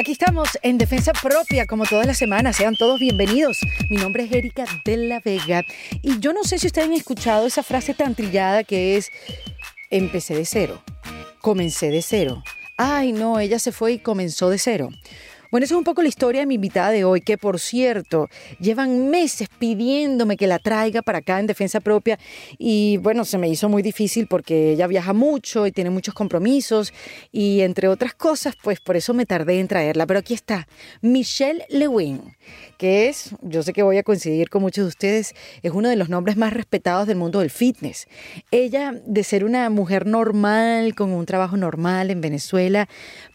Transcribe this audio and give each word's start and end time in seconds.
Aquí 0.00 0.12
estamos 0.12 0.48
en 0.62 0.78
Defensa 0.78 1.12
Propia, 1.12 1.66
como 1.66 1.84
todas 1.84 2.06
las 2.06 2.16
semanas. 2.16 2.56
Sean 2.56 2.74
todos 2.74 2.98
bienvenidos. 2.98 3.58
Mi 3.90 3.98
nombre 3.98 4.24
es 4.24 4.32
Erika 4.32 4.64
de 4.82 4.96
la 4.96 5.20
Vega. 5.20 5.62
Y 6.00 6.20
yo 6.20 6.32
no 6.32 6.42
sé 6.42 6.58
si 6.58 6.68
ustedes 6.68 6.88
han 6.88 6.94
escuchado 6.94 7.46
esa 7.46 7.62
frase 7.62 7.92
tan 7.92 8.14
trillada 8.14 8.64
que 8.64 8.96
es, 8.96 9.10
empecé 9.90 10.34
de 10.34 10.46
cero, 10.46 10.82
comencé 11.42 11.90
de 11.90 12.00
cero. 12.00 12.42
Ay, 12.78 13.12
no, 13.12 13.38
ella 13.40 13.58
se 13.58 13.72
fue 13.72 13.92
y 13.92 13.98
comenzó 13.98 14.48
de 14.48 14.56
cero. 14.56 14.88
Bueno, 15.50 15.64
esa 15.64 15.74
es 15.74 15.78
un 15.78 15.84
poco 15.84 16.00
la 16.02 16.08
historia 16.08 16.42
de 16.42 16.46
mi 16.46 16.54
invitada 16.54 16.92
de 16.92 17.02
hoy, 17.02 17.22
que 17.22 17.36
por 17.36 17.58
cierto, 17.58 18.28
llevan 18.60 19.10
meses 19.10 19.48
pidiéndome 19.58 20.36
que 20.36 20.46
la 20.46 20.60
traiga 20.60 21.02
para 21.02 21.18
acá 21.18 21.40
en 21.40 21.48
defensa 21.48 21.80
propia 21.80 22.20
y 22.56 22.98
bueno, 22.98 23.24
se 23.24 23.36
me 23.36 23.48
hizo 23.48 23.68
muy 23.68 23.82
difícil 23.82 24.28
porque 24.28 24.72
ella 24.72 24.86
viaja 24.86 25.12
mucho 25.12 25.66
y 25.66 25.72
tiene 25.72 25.90
muchos 25.90 26.14
compromisos 26.14 26.92
y 27.32 27.62
entre 27.62 27.88
otras 27.88 28.14
cosas, 28.14 28.54
pues 28.62 28.78
por 28.78 28.96
eso 28.96 29.12
me 29.12 29.26
tardé 29.26 29.58
en 29.58 29.66
traerla. 29.66 30.06
Pero 30.06 30.20
aquí 30.20 30.34
está, 30.34 30.68
Michelle 31.02 31.64
Lewin, 31.68 32.36
que 32.78 33.08
es, 33.08 33.30
yo 33.42 33.64
sé 33.64 33.72
que 33.72 33.82
voy 33.82 33.98
a 33.98 34.04
coincidir 34.04 34.50
con 34.50 34.62
muchos 34.62 34.84
de 34.84 34.88
ustedes, 34.88 35.34
es 35.62 35.72
uno 35.72 35.88
de 35.88 35.96
los 35.96 36.08
nombres 36.08 36.36
más 36.36 36.52
respetados 36.52 37.08
del 37.08 37.16
mundo 37.16 37.40
del 37.40 37.50
fitness. 37.50 38.06
Ella, 38.52 38.94
de 39.04 39.24
ser 39.24 39.44
una 39.44 39.68
mujer 39.68 40.06
normal, 40.06 40.94
con 40.94 41.10
un 41.10 41.26
trabajo 41.26 41.56
normal 41.56 42.12
en 42.12 42.20
Venezuela, 42.20 42.88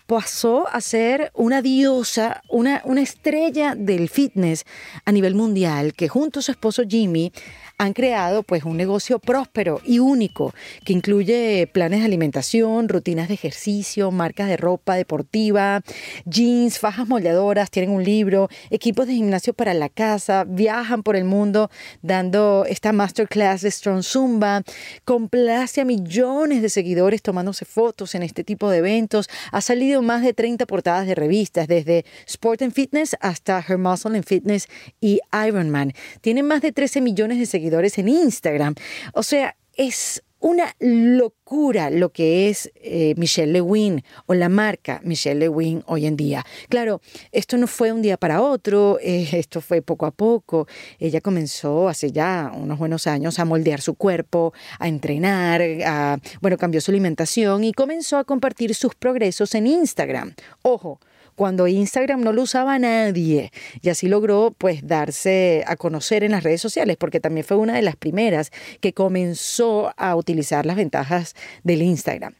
pasó 0.05 0.67
a 0.67 0.81
ser 0.81 1.31
una 1.33 1.61
diosa, 1.61 2.41
una, 2.49 2.81
una 2.85 3.01
estrella 3.01 3.75
del 3.75 4.09
fitness 4.09 4.65
a 5.03 5.11
nivel 5.11 5.35
mundial, 5.35 5.93
que 5.93 6.07
junto 6.07 6.39
a 6.39 6.43
su 6.43 6.51
esposo 6.51 6.83
Jimmy 6.87 7.31
han 7.77 7.93
creado 7.93 8.43
pues 8.43 8.63
un 8.63 8.77
negocio 8.77 9.19
próspero 9.19 9.81
y 9.83 9.99
único 9.99 10.53
que 10.85 10.93
incluye 10.93 11.67
planes 11.71 11.99
de 11.99 12.05
alimentación, 12.05 12.87
rutinas 12.87 13.27
de 13.27 13.33
ejercicio, 13.33 14.11
marcas 14.11 14.47
de 14.47 14.57
ropa 14.57 14.95
deportiva, 14.95 15.81
jeans, 16.25 16.79
fajas 16.79 17.07
moldeadoras, 17.07 17.71
tienen 17.71 17.91
un 17.91 18.03
libro, 18.03 18.49
equipos 18.69 19.07
de 19.07 19.13
gimnasio 19.13 19.53
para 19.53 19.73
la 19.73 19.89
casa, 19.89 20.45
viajan 20.47 21.03
por 21.03 21.15
el 21.15 21.25
mundo 21.25 21.69
dando 22.01 22.65
esta 22.67 22.93
masterclass 22.93 23.61
de 23.61 23.71
Strong 23.71 24.03
Zumba, 24.03 24.63
complace 25.03 25.81
a 25.81 25.85
millones 25.85 26.61
de 26.61 26.69
seguidores 26.69 27.21
tomándose 27.21 27.65
fotos 27.65 28.15
en 28.15 28.23
este 28.23 28.43
tipo 28.43 28.69
de 28.69 28.77
eventos, 28.77 29.29
ha 29.51 29.59
salido 29.59 30.01
más 30.01 30.21
de 30.21 30.33
30 30.33 30.65
portadas 30.65 31.07
de 31.07 31.15
revistas 31.15 31.67
desde 31.67 32.05
Sport 32.25 32.61
and 32.61 32.73
Fitness 32.73 33.17
hasta 33.19 33.63
Her 33.67 33.77
Muscle 33.77 34.15
and 34.15 34.25
Fitness 34.25 34.67
y 35.01 35.19
Ironman. 35.45 35.93
Tienen 36.21 36.45
más 36.45 36.61
de 36.61 36.71
13 36.71 37.01
millones 37.01 37.37
de 37.37 37.45
seguidores 37.45 37.64
en 37.97 38.07
Instagram. 38.07 38.75
O 39.13 39.23
sea, 39.23 39.55
es 39.73 40.23
una 40.39 40.75
locura 40.79 41.89
lo 41.89 42.11
que 42.11 42.49
es 42.49 42.71
eh, 42.75 43.15
Michelle 43.17 43.51
Lewin 43.51 44.03
o 44.27 44.35
la 44.35 44.47
marca 44.47 45.01
Michelle 45.03 45.39
Lewin 45.39 45.83
hoy 45.87 46.05
en 46.05 46.15
día. 46.15 46.45
Claro, 46.69 47.01
esto 47.31 47.57
no 47.57 47.65
fue 47.65 47.91
un 47.91 48.03
día 48.03 48.17
para 48.17 48.41
otro, 48.41 48.99
eh, 49.01 49.27
esto 49.31 49.59
fue 49.59 49.81
poco 49.81 50.05
a 50.05 50.11
poco. 50.11 50.67
Ella 50.99 51.19
comenzó 51.19 51.89
hace 51.89 52.11
ya 52.11 52.51
unos 52.55 52.77
buenos 52.77 53.07
años 53.07 53.39
a 53.39 53.45
moldear 53.45 53.81
su 53.81 53.95
cuerpo, 53.95 54.53
a 54.77 54.87
entrenar, 54.87 55.63
a, 55.83 56.19
bueno, 56.41 56.57
cambió 56.57 56.79
su 56.79 56.91
alimentación 56.91 57.63
y 57.63 57.73
comenzó 57.73 58.17
a 58.17 58.23
compartir 58.23 58.75
sus 58.75 58.93
progresos 58.93 59.55
en 59.55 59.65
Instagram. 59.65 60.35
Ojo, 60.61 60.99
cuando 61.35 61.67
Instagram 61.67 62.21
no 62.21 62.33
lo 62.33 62.43
usaba 62.43 62.79
nadie 62.79 63.51
y 63.81 63.89
así 63.89 64.07
logró 64.07 64.55
pues 64.57 64.87
darse 64.87 65.63
a 65.67 65.75
conocer 65.75 66.23
en 66.23 66.31
las 66.31 66.43
redes 66.43 66.61
sociales 66.61 66.97
porque 66.97 67.19
también 67.19 67.45
fue 67.45 67.57
una 67.57 67.75
de 67.75 67.81
las 67.81 67.95
primeras 67.95 68.51
que 68.79 68.93
comenzó 68.93 69.93
a 69.97 70.15
utilizar 70.15 70.65
las 70.65 70.75
ventajas 70.75 71.35
del 71.63 71.81
Instagram. 71.81 72.33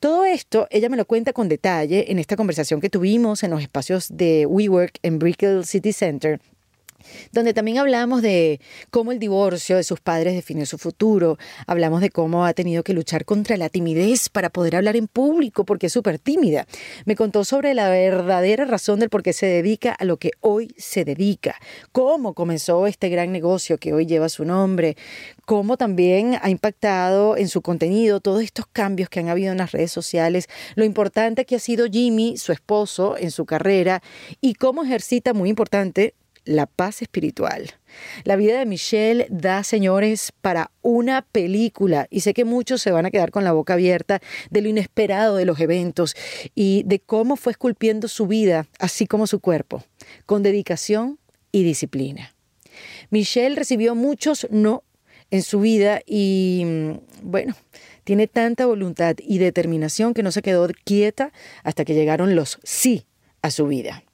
Todo 0.00 0.24
esto 0.24 0.66
ella 0.70 0.88
me 0.88 0.96
lo 0.96 1.04
cuenta 1.04 1.32
con 1.32 1.48
detalle 1.48 2.10
en 2.10 2.18
esta 2.18 2.36
conversación 2.36 2.80
que 2.80 2.90
tuvimos 2.90 3.42
en 3.42 3.50
los 3.50 3.62
espacios 3.62 4.08
de 4.10 4.46
WeWork 4.46 4.98
en 5.02 5.18
Brickell 5.18 5.64
City 5.64 5.92
Center 5.92 6.40
donde 7.32 7.54
también 7.54 7.78
hablamos 7.78 8.22
de 8.22 8.60
cómo 8.90 9.12
el 9.12 9.18
divorcio 9.18 9.76
de 9.76 9.84
sus 9.84 10.00
padres 10.00 10.34
definió 10.34 10.66
su 10.66 10.78
futuro, 10.78 11.38
hablamos 11.66 12.00
de 12.00 12.10
cómo 12.10 12.44
ha 12.44 12.52
tenido 12.54 12.82
que 12.82 12.92
luchar 12.92 13.24
contra 13.24 13.56
la 13.56 13.68
timidez 13.68 14.28
para 14.28 14.50
poder 14.50 14.76
hablar 14.76 14.96
en 14.96 15.08
público 15.08 15.64
porque 15.64 15.86
es 15.86 15.92
súper 15.92 16.18
tímida. 16.18 16.66
Me 17.04 17.16
contó 17.16 17.44
sobre 17.44 17.74
la 17.74 17.88
verdadera 17.88 18.64
razón 18.64 19.00
del 19.00 19.10
por 19.10 19.22
qué 19.22 19.32
se 19.32 19.46
dedica 19.46 19.92
a 19.92 20.04
lo 20.04 20.16
que 20.18 20.30
hoy 20.40 20.74
se 20.76 21.04
dedica, 21.04 21.56
cómo 21.92 22.34
comenzó 22.34 22.86
este 22.86 23.08
gran 23.08 23.32
negocio 23.32 23.78
que 23.78 23.92
hoy 23.92 24.06
lleva 24.06 24.28
su 24.28 24.44
nombre, 24.44 24.96
cómo 25.44 25.76
también 25.76 26.38
ha 26.42 26.50
impactado 26.50 27.36
en 27.36 27.48
su 27.48 27.62
contenido 27.62 28.20
todos 28.20 28.42
estos 28.42 28.66
cambios 28.66 29.08
que 29.08 29.20
han 29.20 29.28
habido 29.28 29.52
en 29.52 29.58
las 29.58 29.72
redes 29.72 29.92
sociales, 29.92 30.48
lo 30.74 30.84
importante 30.84 31.44
que 31.44 31.56
ha 31.56 31.60
sido 31.60 31.86
Jimmy, 31.86 32.36
su 32.36 32.52
esposo, 32.52 33.16
en 33.16 33.30
su 33.30 33.46
carrera. 33.46 34.02
Y 34.40 34.54
cómo 34.54 34.84
ejercita, 34.84 35.32
muy 35.32 35.48
importante, 35.48 36.14
la 36.46 36.66
paz 36.66 37.02
espiritual. 37.02 37.72
La 38.24 38.36
vida 38.36 38.58
de 38.58 38.66
Michelle 38.66 39.26
da, 39.28 39.62
señores, 39.62 40.32
para 40.40 40.70
una 40.80 41.22
película 41.22 42.06
y 42.10 42.20
sé 42.20 42.32
que 42.32 42.44
muchos 42.44 42.80
se 42.80 42.92
van 42.92 43.04
a 43.04 43.10
quedar 43.10 43.30
con 43.30 43.44
la 43.44 43.52
boca 43.52 43.74
abierta 43.74 44.20
de 44.50 44.62
lo 44.62 44.68
inesperado 44.68 45.36
de 45.36 45.44
los 45.44 45.60
eventos 45.60 46.14
y 46.54 46.84
de 46.86 47.00
cómo 47.00 47.36
fue 47.36 47.52
esculpiendo 47.52 48.08
su 48.08 48.26
vida, 48.26 48.66
así 48.78 49.06
como 49.06 49.26
su 49.26 49.40
cuerpo, 49.40 49.84
con 50.24 50.42
dedicación 50.42 51.18
y 51.52 51.64
disciplina. 51.64 52.34
Michelle 53.10 53.56
recibió 53.56 53.94
muchos 53.94 54.46
no 54.50 54.82
en 55.30 55.42
su 55.42 55.60
vida 55.60 56.00
y, 56.06 56.62
mm, 56.64 56.90
bueno, 57.22 57.54
tiene 58.04 58.28
tanta 58.28 58.66
voluntad 58.66 59.16
y 59.18 59.38
determinación 59.38 60.14
que 60.14 60.22
no 60.22 60.30
se 60.30 60.42
quedó 60.42 60.68
quieta 60.84 61.32
hasta 61.64 61.84
que 61.84 61.94
llegaron 61.94 62.36
los 62.36 62.60
sí 62.62 63.06
a 63.42 63.50
su 63.50 63.66
vida. 63.66 64.04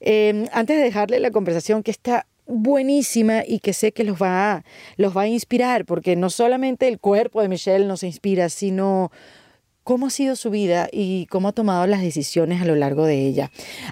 Em, 0.00 0.46
antes 0.52 0.76
de 0.76 0.82
dejarle 0.82 1.20
la 1.20 1.30
conversación 1.30 1.82
que 1.82 1.90
está 1.90 2.26
buenísima 2.46 3.42
y 3.46 3.60
que 3.60 3.72
sé 3.72 3.92
que 3.92 4.04
los 4.04 4.20
va, 4.20 4.64
los 4.96 5.16
va 5.16 5.22
a 5.22 5.28
inspirar, 5.28 5.84
porque 5.86 6.16
no 6.16 6.30
solamente 6.30 6.88
el 6.88 6.98
cuerpo 6.98 7.40
de 7.40 7.48
Michelle 7.48 7.86
nos 7.86 8.02
inspira, 8.02 8.48
sino 8.48 9.10
cómo 9.84 10.06
ha 10.06 10.10
sido 10.10 10.34
su 10.34 10.50
vida 10.50 10.88
y 10.90 11.26
cómo 11.26 11.48
ha 11.48 11.52
tomado 11.52 11.86
las 11.86 12.00
decisiones 12.00 12.62
a 12.62 12.64
lo 12.64 12.74
largo 12.74 13.04
de 13.04 13.26
ella. 13.26 13.50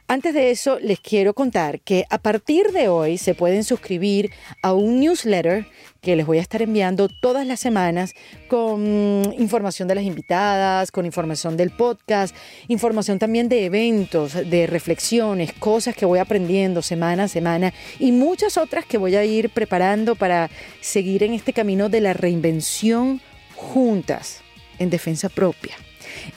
Antes 0.08 0.34
de 0.34 0.50
eso, 0.50 0.78
les 0.80 0.98
quiero 1.00 1.34
contar 1.34 1.80
que 1.80 2.06
a 2.08 2.18
partir 2.18 2.72
de 2.72 2.88
hoy 2.88 3.18
se 3.18 3.34
pueden 3.34 3.62
suscribir 3.62 4.30
a 4.62 4.72
un 4.72 5.00
newsletter 5.00 5.66
que 6.00 6.16
les 6.16 6.26
voy 6.26 6.38
a 6.38 6.40
estar 6.40 6.62
enviando 6.62 7.08
todas 7.08 7.46
las 7.46 7.60
semanas 7.60 8.14
con 8.48 9.34
información 9.38 9.86
de 9.86 9.94
las 9.94 10.04
invitadas, 10.04 10.90
con 10.90 11.06
información 11.06 11.56
del 11.56 11.70
podcast, 11.70 12.34
información 12.68 13.18
también 13.18 13.48
de 13.48 13.66
eventos, 13.66 14.32
de 14.32 14.66
reflexiones, 14.66 15.52
cosas 15.52 15.94
que 15.94 16.06
voy 16.06 16.18
aprendiendo 16.18 16.82
semana 16.82 17.24
a 17.24 17.28
semana 17.28 17.72
y 18.00 18.10
muchas 18.12 18.56
otras 18.56 18.84
que 18.86 18.98
voy 18.98 19.14
a 19.14 19.24
ir 19.24 19.50
preparando 19.50 20.16
para 20.16 20.50
seguir 20.80 21.22
en 21.22 21.34
este 21.34 21.52
camino 21.52 21.88
de 21.88 22.00
la 22.00 22.14
reinvención 22.14 23.20
juntas 23.54 24.41
en 24.82 24.90
defensa 24.90 25.28
propia. 25.28 25.74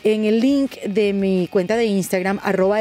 En 0.03 0.25
el 0.25 0.39
link 0.39 0.79
de 0.83 1.13
mi 1.13 1.47
cuenta 1.47 1.75
de 1.75 1.85
Instagram, 1.85 2.39
arroba 2.43 2.79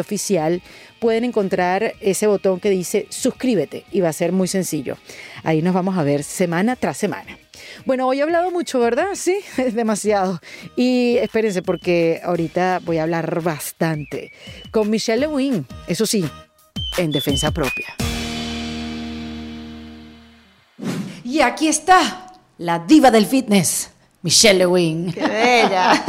Oficial, 0.00 0.62
pueden 0.98 1.24
encontrar 1.24 1.94
ese 2.00 2.26
botón 2.26 2.60
que 2.60 2.70
dice 2.70 3.06
suscríbete 3.10 3.84
y 3.92 4.00
va 4.00 4.08
a 4.08 4.12
ser 4.12 4.32
muy 4.32 4.48
sencillo. 4.48 4.96
Ahí 5.44 5.62
nos 5.62 5.74
vamos 5.74 5.96
a 5.96 6.02
ver 6.02 6.24
semana 6.24 6.76
tras 6.76 6.96
semana. 6.96 7.38
Bueno, 7.84 8.06
hoy 8.08 8.18
he 8.18 8.22
hablado 8.22 8.50
mucho, 8.50 8.80
¿verdad? 8.80 9.08
Sí, 9.14 9.38
es 9.56 9.74
demasiado. 9.74 10.40
Y 10.76 11.16
espérense 11.18 11.62
porque 11.62 12.20
ahorita 12.24 12.80
voy 12.84 12.98
a 12.98 13.02
hablar 13.02 13.42
bastante 13.42 14.32
con 14.70 14.90
Michelle 14.90 15.20
Lewin, 15.20 15.66
eso 15.86 16.06
sí, 16.06 16.24
en 16.98 17.12
defensa 17.12 17.50
propia. 17.50 17.94
Y 21.24 21.40
aquí 21.40 21.68
está 21.68 22.32
la 22.58 22.78
diva 22.78 23.10
del 23.10 23.26
fitness, 23.26 23.90
Michelle 24.22 24.58
Lewin. 24.58 25.12
¡Qué 25.12 25.20
bella! 25.20 26.04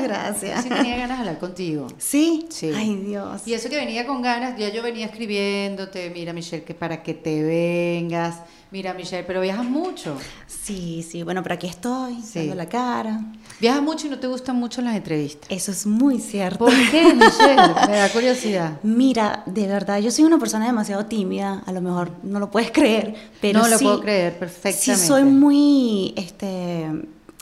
Gracias. 0.04 0.64
Sí 0.64 0.68
tenía 0.68 0.96
ganas 0.96 1.16
de 1.18 1.20
hablar 1.22 1.38
contigo. 1.38 1.86
¿Sí? 1.96 2.46
Sí. 2.50 2.70
Ay, 2.74 2.96
Dios. 2.96 3.42
Y 3.46 3.54
eso 3.54 3.70
que 3.70 3.76
venía 3.76 4.06
con 4.06 4.20
ganas, 4.20 4.58
ya 4.58 4.68
yo 4.70 4.82
venía 4.82 5.06
escribiéndote, 5.06 6.10
mira 6.10 6.32
Michelle, 6.34 6.62
que 6.64 6.74
para 6.74 7.02
que 7.02 7.14
te 7.14 7.42
vengas, 7.42 8.40
mira 8.70 8.92
Michelle, 8.92 9.24
pero 9.24 9.40
viajas 9.40 9.64
mucho. 9.64 10.14
Sí, 10.46 11.06
sí. 11.08 11.22
Bueno, 11.22 11.42
pero 11.42 11.54
aquí 11.54 11.66
estoy, 11.66 12.20
Sí. 12.22 12.40
dando 12.40 12.54
la 12.56 12.68
cara. 12.68 13.20
Viajas 13.60 13.82
mucho 13.82 14.08
y 14.08 14.10
no 14.10 14.18
te 14.18 14.26
gustan 14.26 14.56
mucho 14.56 14.82
las 14.82 14.94
entrevistas. 14.96 15.48
Eso 15.50 15.70
es 15.70 15.86
muy 15.86 16.18
cierto. 16.18 16.58
¿Por 16.66 16.74
qué, 16.90 17.04
Michelle? 17.14 17.74
Me 17.88 17.96
da 17.96 18.10
curiosidad. 18.10 18.78
Mira, 18.82 19.42
de 19.46 19.66
verdad, 19.68 20.00
yo 20.00 20.10
soy 20.10 20.24
una 20.24 20.38
persona 20.38 20.66
demasiado 20.66 21.06
tímida, 21.06 21.62
a 21.64 21.72
lo 21.72 21.80
mejor 21.80 22.10
no 22.24 22.40
lo 22.40 22.50
puedes 22.50 22.70
creer, 22.72 23.14
pero 23.40 23.60
No 23.60 23.68
lo 23.68 23.78
puedo 23.78 24.00
creer, 24.02 24.38
perfectamente. 24.38 24.96
Sí 24.96 25.06
soy 25.06 25.24
muy, 25.24 26.12
este, 26.16 26.88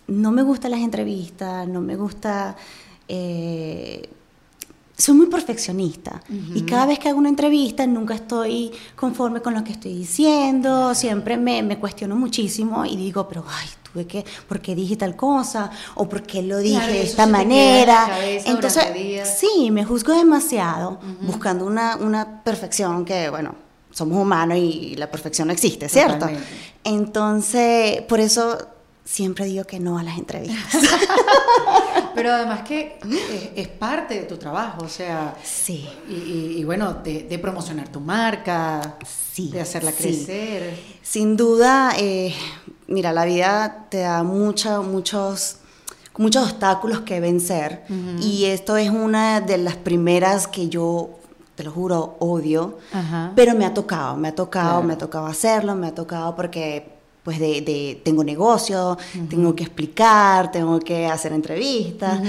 no 0.08 0.31
me 0.31 0.43
gustan 0.43 0.72
las 0.72 0.81
entrevistas, 0.81 1.66
no 1.69 1.81
me 1.81 1.96
gusta, 1.96 2.56
eh, 3.08 4.08
soy 4.96 5.14
muy 5.14 5.26
perfeccionista 5.26 6.22
y 6.54 6.62
cada 6.62 6.87
vez 6.87 6.99
que 6.99 7.08
hago 7.08 7.19
una 7.19 7.28
entrevista 7.28 7.87
nunca 7.87 8.14
estoy 8.14 8.70
conforme 8.94 9.40
con 9.40 9.54
lo 9.54 9.64
que 9.64 9.72
estoy 9.72 9.94
diciendo, 9.94 10.94
siempre 10.94 11.37
me, 11.37 11.62
me 11.62 11.78
cuestiono 11.78 12.14
muchísimo 12.14 12.84
y 12.84 12.96
digo, 12.96 13.26
pero 13.26 13.44
ay, 13.49 13.69
tuve 13.93 14.06
que, 14.06 14.25
¿por 14.49 14.60
qué 14.60 14.75
dije 14.75 14.96
tal 14.96 15.16
cosa? 15.16 15.70
¿O 15.94 16.08
por 16.08 16.22
qué 16.22 16.43
lo 16.43 16.58
dije 16.58 16.76
Claro, 16.76 16.93
de 16.93 17.02
esta 17.02 17.25
en 17.25 17.31
manera? 17.31 18.08
Entonces, 18.44 18.84
sí, 19.37 19.70
me 19.70 19.84
juzgo 19.84 20.12
demasiado 20.14 21.00
buscando 21.22 21.66
una, 21.66 21.96
una 21.96 22.43
perfección 22.43 23.05
que, 23.05 23.28
bueno, 23.28 23.55
somos 23.90 24.19
humanos 24.19 24.56
y 24.58 24.94
la 24.96 25.10
perfección 25.10 25.48
no 25.48 25.52
existe, 25.52 25.88
¿cierto? 25.88 26.14
Totalmente. 26.14 26.48
Entonces, 26.84 28.02
por 28.02 28.20
eso 28.20 28.58
siempre 29.04 29.44
digo 29.46 29.64
que 29.64 29.81
no 29.81 29.99
a 29.99 30.02
las 30.02 30.19
entrevistas. 30.19 30.82
Pero 32.14 32.32
además 32.32 32.62
que 32.62 32.99
es, 33.02 33.50
es 33.56 33.69
parte 33.69 34.14
de 34.14 34.22
tu 34.25 34.37
trabajo, 34.37 34.84
o 34.84 34.88
sea, 34.88 35.34
sí. 35.43 35.88
y, 36.08 36.12
y- 36.14 36.54
y 36.58 36.64
bueno, 36.64 36.94
de, 36.94 37.22
de 37.25 37.38
promocionar 37.38 37.88
tu 37.88 38.00
marca, 38.00 38.96
Sí, 39.32 39.49
de 39.50 39.62
hacerla 39.62 39.93
sí. 39.93 39.96
crecer. 40.02 40.78
Sin 41.02 41.37
duda, 41.38 41.94
eh, 41.96 42.34
mira, 42.87 43.12
la 43.12 43.25
vida 43.25 43.87
te 43.88 43.99
da 44.00 44.22
mucha- 44.22 44.81
muchos, 44.82 45.56
muchos 46.19 46.44
obstáculos 46.50 47.00
que 47.00 47.19
vencer 47.20 47.84
y 48.20 48.44
esto 48.44 48.76
es 48.76 48.90
una 48.90 49.40
de 49.40 49.56
las 49.56 49.76
primeras 49.76 50.46
que 50.46 50.69
yo, 50.69 51.19
te 51.55 51.64
lo 51.64 51.70
juro, 51.72 52.16
odio, 52.20 52.78
Ajá. 52.93 53.32
pero 53.34 53.55
me 53.55 53.64
ha 53.64 53.72
tocado, 53.72 54.16
me 54.16 54.28
ha 54.28 54.34
tocado, 54.34 54.69
Claro. 54.72 54.82
me 54.87 54.93
ha 54.93 54.98
tocado 54.98 55.26
hacerlo, 55.26 55.75
me 55.76 55.87
ha 55.87 55.94
tocado 55.94 56.37
porque 56.37 56.93
pues 57.22 57.38
de, 57.38 57.60
de- 57.60 58.00
tengo 58.02 58.24
negocio, 58.24 58.98
tengo 59.30 59.54
que 59.54 59.62
explicar, 59.62 60.50
tengo 60.50 60.80
que 60.80 61.06
hacer 61.06 61.32
entrevistas, 61.32 62.20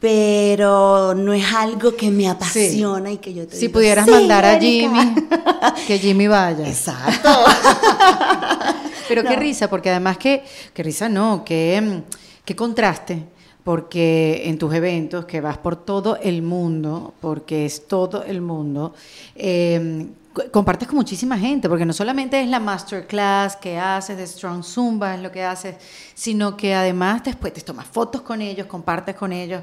pero 0.00 1.14
no 1.14 1.32
es 1.32 1.44
algo 1.54 1.94
que 1.94 2.10
me 2.10 2.28
apasiona 2.28 3.12
y 3.12 3.18
que 3.18 3.32
yo 3.32 3.46
te 3.46 3.54
Si 3.54 3.62
digo, 3.62 3.74
pudieras 3.74 4.04
"Sí, 4.04 4.10
mandar 4.10 4.44
a 4.44 4.54
Erika". 4.56 4.88
Jimmy, 4.88 5.14
que 5.86 5.98
Jimmy 5.98 6.26
vaya. 6.26 6.66
Exacto. 6.68 7.28
Pero 9.08 9.24
qué 9.24 9.36
risa, 9.36 9.68
porque 9.68 9.90
además 9.90 10.16
que, 10.18 10.42
qué 10.72 10.82
risa 10.82 11.08
no, 11.08 11.44
que, 11.44 11.80
mm, 11.80 12.14
qué 12.44 12.56
contraste, 12.56 13.24
porque 13.62 14.42
en 14.46 14.58
tus 14.58 14.72
eventos, 14.74 15.24
que 15.26 15.40
vas 15.40 15.58
por 15.58 15.76
todo 15.76 16.16
el 16.22 16.42
mundo, 16.42 17.14
porque 17.20 17.66
es 17.66 17.86
todo 17.86 18.24
el 18.24 18.40
mundo, 18.40 18.94
eh, 19.36 20.06
compartes 20.50 20.88
con 20.88 20.96
muchísima 20.96 21.38
gente, 21.38 21.68
porque 21.68 21.84
no 21.84 21.92
solamente 21.92 22.40
es 22.40 22.48
la 22.48 22.60
masterclass 22.60 23.56
que 23.56 23.78
haces 23.78 24.16
de 24.16 24.26
Strong 24.26 24.64
Zumba, 24.64 25.14
es 25.14 25.20
lo 25.20 25.30
que 25.30 25.44
haces, 25.44 25.76
sino 26.14 26.56
que 26.56 26.74
además 26.74 27.22
después 27.24 27.52
te 27.52 27.60
tomas 27.60 27.86
fotos 27.86 28.22
con 28.22 28.40
ellos, 28.40 28.66
compartes 28.66 29.14
con 29.14 29.32
ellos, 29.32 29.62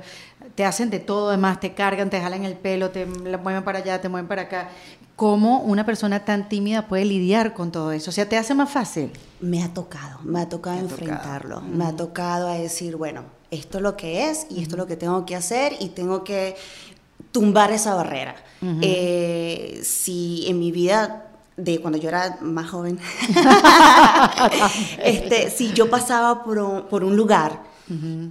te 0.55 0.65
hacen 0.65 0.89
de 0.89 0.99
todo, 0.99 1.29
además 1.29 1.59
te 1.59 1.73
cargan, 1.73 2.09
te 2.09 2.21
jalan 2.21 2.45
el 2.45 2.55
pelo, 2.55 2.91
te 2.91 3.05
mueven 3.05 3.63
para 3.63 3.79
allá, 3.79 3.99
te 4.01 4.09
mueven 4.09 4.27
para 4.27 4.43
acá. 4.43 4.69
¿Cómo 5.15 5.59
una 5.63 5.85
persona 5.85 6.23
tan 6.23 6.47
tímida 6.47 6.87
puede 6.87 7.03
lidiar 7.03 7.53
con 7.53 7.71
todo 7.71 7.91
eso? 7.91 8.09
O 8.09 8.13
sea, 8.13 8.29
te 8.29 8.37
hace 8.37 8.53
más 8.55 8.69
fácil. 8.69 9.11
Me 9.41 9.63
ha 9.63 9.73
tocado, 9.73 10.19
me 10.23 10.39
ha 10.39 10.47
tocado 10.47 10.77
Te 10.77 10.85
ha 10.85 10.87
tocado. 10.87 11.01
enfrentarlo, 11.11 11.61
me 11.61 11.85
ha 11.85 11.95
tocado 11.95 12.47
a 12.47 12.53
decir, 12.53 12.95
bueno, 12.95 13.23
esto 13.51 13.79
es 13.79 13.83
lo 13.83 13.97
que 13.97 14.29
es 14.29 14.47
y 14.49 14.61
esto 14.61 14.75
es 14.75 14.77
lo 14.77 14.87
que 14.87 14.95
tengo 14.95 15.25
que 15.25 15.35
hacer 15.35 15.73
y 15.79 15.89
tengo 15.89 16.23
que 16.23 16.55
tumbar 17.31 17.71
esa 17.71 17.93
barrera. 17.95 18.35
Eh, 18.81 19.79
si 19.83 20.45
en 20.47 20.59
mi 20.59 20.71
vida 20.71 21.25
de 21.57 21.79
cuando 21.79 21.97
yo 21.99 22.09
era 22.09 22.37
más 22.41 22.69
joven, 22.69 22.99
este, 25.03 25.49
si 25.49 25.73
yo 25.73 25.89
pasaba 25.89 26.43
por 26.43 26.59
un, 26.59 26.83
por 26.87 27.03
un 27.03 27.15
lugar 27.15 27.67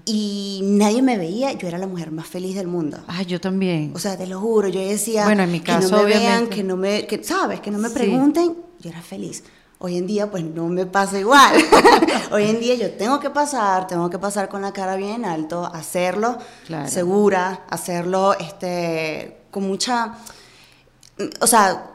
y 0.05 0.61
nadie 0.63 1.03
me 1.03 1.19
veía, 1.19 1.51
yo 1.53 1.67
era 1.67 1.79
la 1.79 1.89
mujer 1.89 2.13
más 2.13 2.29
feliz 2.29 2.55
del 2.55 2.69
mundo. 2.69 2.99
Ay, 3.09 3.27
yo 3.27 3.41
también. 3.41 3.91
O 3.93 3.99
sea, 3.99 4.17
te 4.17 4.27
lo 4.29 4.39
juro, 4.41 4.69
yo 4.69 4.81
decía 4.81 5.25
Bueno, 5.25 5.43
en 5.43 5.51
mi 5.51 5.59
caso, 5.61 5.89
que 5.89 5.97
no 5.97 5.99
me 6.03 6.05
vean, 6.05 6.23
obviamente. 6.23 6.55
que 6.57 6.63
no 6.63 6.77
me, 6.77 7.07
que, 7.09 7.25
sabes, 7.25 7.59
que 7.61 7.71
no 7.73 7.79
me 7.79 7.89
Sí. 7.89 7.95
pregunten, 7.95 8.57
yo 8.79 8.91
era 8.91 9.03
feliz. 9.03 9.43
Hoy 9.81 9.97
en 9.97 10.07
día, 10.09 10.29
pues 10.31 10.43
no 10.43 10.67
me 10.67 10.87
pasa 10.87 11.19
igual. 11.21 11.55
Hoy 12.33 12.45
en 12.49 12.59
día 12.59 12.75
yo 12.75 12.91
tengo 12.93 13.21
que 13.21 13.31
pasar, 13.31 13.87
tengo 13.87 14.11
que 14.11 14.19
pasar 14.19 14.49
con 14.49 14.61
la 14.63 14.73
cara 14.73 14.97
bien 14.97 15.25
alto, 15.25 15.65
hacerlo 15.73 16.39
Claro. 16.67 16.89
segura, 16.89 17.61
hacerlo 17.71 18.35
este, 18.39 19.39
con 19.53 19.69
mucha, 19.69 20.15
o 21.41 21.47
sea, 21.47 21.91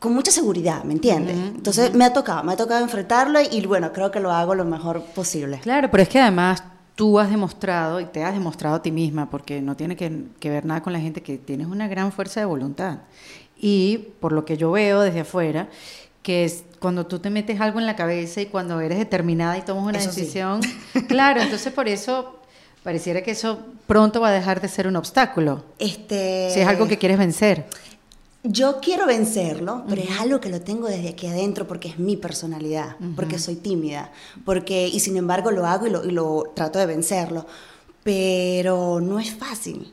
con 0.00 0.12
mucha 0.12 0.30
seguridad, 0.32 0.82
¿me 0.84 0.92
entiendes? 0.94 1.36
Entonces 1.36 1.94
me 1.94 2.04
ha 2.04 2.12
tocado, 2.12 2.42
me 2.42 2.52
ha 2.52 2.56
tocado 2.56 2.82
enfrentarlo 2.82 3.38
y 3.40 3.64
bueno, 3.66 3.92
creo 3.92 4.10
que 4.10 4.18
lo 4.20 4.32
hago 4.32 4.54
lo 4.56 4.64
mejor 4.64 5.02
posible. 5.02 5.60
Claro, 5.60 5.88
pero 5.92 6.02
es 6.02 6.08
que 6.08 6.20
además 6.20 6.62
tú 6.96 7.20
has 7.20 7.30
demostrado 7.30 8.00
y 8.00 8.06
te 8.06 8.24
has 8.24 8.34
demostrado 8.34 8.74
a 8.76 8.82
ti 8.82 8.90
misma, 8.90 9.30
porque 9.30 9.60
no 9.62 9.76
tiene 9.76 9.94
que, 9.96 10.24
que 10.40 10.50
ver 10.50 10.64
nada 10.64 10.82
con 10.82 10.92
la 10.92 10.98
gente, 11.00 11.22
que 11.22 11.38
tienes 11.38 11.68
una 11.68 11.86
gran 11.86 12.10
fuerza 12.10 12.40
de 12.40 12.46
voluntad. 12.46 12.98
Y 13.56 13.98
por 14.20 14.32
lo 14.32 14.44
que 14.44 14.56
yo 14.56 14.72
veo 14.72 15.00
desde 15.00 15.20
afuera, 15.20 15.68
que 16.22 16.44
es 16.44 16.64
cuando 16.78 17.06
tú 17.06 17.18
te 17.18 17.30
metes 17.30 17.60
algo 17.60 17.78
en 17.78 17.86
la 17.86 17.96
cabeza 17.96 18.40
y 18.40 18.46
cuando 18.46 18.80
eres 18.80 18.98
determinada 18.98 19.56
y 19.58 19.62
tomas 19.62 19.84
una 19.84 19.98
Eso 19.98 20.12
sí. 20.12 20.20
decisión, 20.20 20.60
claro, 21.08 21.40
entonces 21.40 21.72
por 21.72 21.88
eso 21.88 22.36
pareciera 22.82 23.22
que 23.22 23.30
eso 23.32 23.58
pronto 23.86 24.20
va 24.20 24.28
a 24.28 24.32
dejar 24.32 24.60
de 24.60 24.68
ser 24.68 24.86
un 24.86 24.96
obstáculo, 24.96 25.64
Este, 25.78 26.50
si 26.52 26.60
es 26.60 26.66
algo 26.66 26.86
que 26.86 26.98
quieres 26.98 27.18
vencer. 27.18 27.66
Yo 28.44 28.78
quiero 28.80 29.04
vencerlo, 29.06 29.84
pero 29.88 30.00
es 30.00 30.20
algo 30.20 30.40
que 30.40 30.48
lo 30.48 30.60
tengo 30.60 30.86
desde 30.86 31.08
aquí 31.08 31.26
adentro 31.26 31.66
porque 31.66 31.88
es 31.88 31.98
mi 31.98 32.16
personalidad, 32.16 32.96
porque 33.16 33.38
soy 33.38 33.56
tímida, 33.56 34.12
porque 34.44 34.86
y 34.86 35.00
sin 35.00 35.16
embargo 35.16 35.50
lo 35.50 35.66
hago 35.66 35.86
y 35.88 35.90
lo, 35.90 36.04
y 36.04 36.12
lo 36.12 36.44
trato 36.54 36.78
de 36.78 36.86
vencerlo, 36.86 37.46
pero 38.04 39.00
no 39.00 39.18
es 39.18 39.34
fácil, 39.34 39.92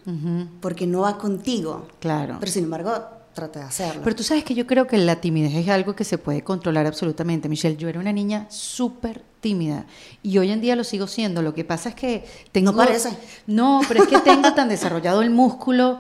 porque 0.62 0.86
no 0.88 1.02
va 1.02 1.18
contigo. 1.18 1.88
Claro. 2.00 2.38
Pero 2.40 2.52
sin 2.52 2.66
embargo 2.66 2.94
trato 3.36 3.60
de 3.60 3.66
hacerlo. 3.66 4.02
Pero 4.04 4.16
tú 4.16 4.24
sabes 4.24 4.44
que 4.44 4.56
yo 4.56 4.66
creo 4.66 4.88
que 4.88 4.98
la 4.98 5.18
timidez 5.22 5.54
es 5.54 5.70
algo 5.70 5.96
que 5.96 6.04
se 6.04 6.18
puede 6.18 6.42
controlar 6.44 6.88
absolutamente. 6.88 7.48
Michelle, 7.48 7.78
yo 7.78 7.88
era 7.88 8.00
una 8.00 8.12
niña 8.12 8.48
súper 8.50 9.22
tímida 9.42 9.86
y 10.24 10.40
hoy 10.40 10.50
en 10.50 10.62
día 10.62 10.76
lo 10.76 10.84
sigo 10.84 11.06
siendo. 11.06 11.44
Lo 11.44 11.54
que 11.54 11.64
pasa 11.64 11.90
es 11.90 11.96
que 11.96 12.26
tengo... 12.52 12.72
No 12.72 12.78
parece. 12.80 13.10
No, 13.46 13.82
pero 13.88 14.02
es 14.02 14.10
que 14.10 14.18
tengo 14.20 14.54
tan 14.56 14.70
desarrollado 14.70 15.22
el 15.22 15.30
músculo 15.30 16.00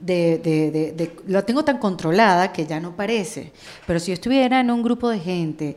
de, 0.00 0.38
de- 0.42 0.70
de- 0.72 0.92
de- 0.92 1.16
lo 1.28 1.44
tengo 1.44 1.64
tan 1.64 1.78
controlada 1.78 2.50
que 2.52 2.66
ya 2.66 2.80
no 2.80 2.96
parece. 2.96 3.52
Pero 3.86 4.00
si 4.00 4.08
yo 4.08 4.14
estuviera 4.14 4.58
en 4.58 4.70
un 4.72 4.82
grupo 4.82 5.08
de 5.08 5.20
gente 5.20 5.76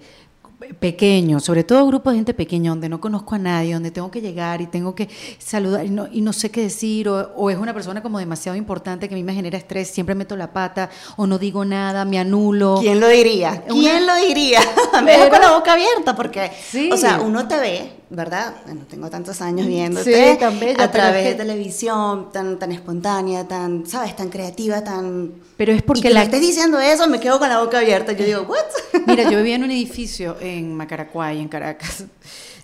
pequeño, 0.79 1.39
sobre 1.39 1.63
todo 1.63 1.85
grupos 1.85 2.13
de 2.13 2.17
gente 2.19 2.33
pequeña, 2.33 2.71
donde 2.71 2.89
no 2.89 2.99
conozco 2.99 3.35
a 3.35 3.37
nadie, 3.39 3.73
donde 3.73 3.91
tengo 3.91 4.09
que 4.09 4.21
llegar 4.21 4.59
y 4.61 4.67
tengo 4.67 4.95
que 4.95 5.07
saludar 5.37 5.85
y 5.85 5.89
no, 5.89 6.07
y 6.11 6.21
no 6.21 6.33
sé 6.33 6.49
qué 6.51 6.61
decir, 6.61 7.07
o, 7.09 7.31
o 7.35 7.49
es 7.49 7.57
una 7.57 7.73
persona 7.73 8.01
como 8.01 8.17
demasiado 8.19 8.57
importante 8.57 9.07
que 9.07 9.15
a 9.15 9.17
mí 9.17 9.23
me 9.23 9.33
genera 9.33 9.57
estrés, 9.57 9.89
siempre 9.89 10.15
meto 10.15 10.35
la 10.35 10.51
pata, 10.53 10.89
o 11.15 11.27
no 11.27 11.37
digo 11.37 11.63
nada, 11.63 12.05
me 12.05 12.17
anulo. 12.19 12.77
¿Quién 12.81 12.99
lo 12.99 13.07
diría? 13.07 13.63
Una- 13.69 13.73
¿Quién 13.79 14.07
lo 14.07 14.15
diría? 14.15 14.59
Me 15.03 15.11
dejo 15.11 15.29
con 15.29 15.41
la 15.41 15.51
boca 15.51 15.73
abierta 15.73 16.15
porque, 16.15 16.51
Sí. 16.69 16.89
o 16.91 16.97
sea, 16.97 17.19
uno 17.21 17.47
te 17.47 17.57
ve, 17.59 17.91
¿verdad? 18.09 18.55
Bueno, 18.65 18.81
tengo 18.89 19.09
tantos 19.09 19.41
años 19.41 19.67
viéndote 19.67 20.31
Sí, 20.33 20.39
tan 20.39 20.59
bella, 20.59 20.83
a 20.83 20.91
través 20.91 21.23
que- 21.23 21.29
de 21.29 21.35
televisión, 21.35 22.31
tan, 22.31 22.57
tan 22.57 22.71
espontánea, 22.71 23.47
tan, 23.47 23.85
¿sabes? 23.85 24.15
Tan 24.15 24.29
creativa, 24.29 24.83
tan... 24.83 25.33
Pero 25.57 25.73
es 25.73 25.79
y 25.79 25.81
porque 25.81 26.01
que 26.03 26.09
la... 26.11 26.19
me 26.21 26.25
estés 26.25 26.41
diciendo 26.41 26.79
eso, 26.79 27.07
me 27.07 27.19
quedo 27.19 27.37
con 27.39 27.49
la 27.49 27.59
boca 27.59 27.79
abierta. 27.79 28.13
Yo 28.13 28.25
digo, 28.25 28.41
¿what? 28.43 28.57
Mira, 29.07 29.29
yo 29.29 29.37
vivía 29.37 29.55
en 29.55 29.63
un 29.63 29.71
edificio 29.71 30.37
en 30.39 30.73
Macaracuay, 30.75 31.39
en 31.41 31.47
Caracas, 31.49 32.05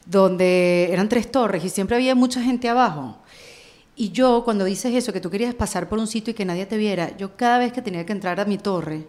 donde 0.06 0.90
eran 0.92 1.10
tres 1.10 1.32
torres 1.32 1.64
y 1.66 1.70
siempre 1.70 1.96
había 1.96 2.16
mucha 2.16 2.42
gente 2.42 2.70
abajo. 2.70 3.18
Y 3.96 4.12
yo, 4.12 4.44
cuando 4.44 4.66
dices 4.66 4.94
eso, 4.96 5.14
que 5.14 5.22
tú 5.22 5.30
querías 5.30 5.54
pasar 5.54 5.88
por 5.88 6.00
un 6.00 6.08
sitio 6.08 6.32
y 6.32 6.34
que 6.34 6.46
nadie 6.46 6.66
te 6.66 6.78
viera, 6.78 7.16
yo 7.18 7.36
cada 7.36 7.60
vez 7.60 7.72
que 7.74 7.82
tenía 7.82 8.06
que 8.06 8.12
entrar 8.12 8.40
a 8.40 8.46
mi 8.46 8.58
torre, 8.58 9.06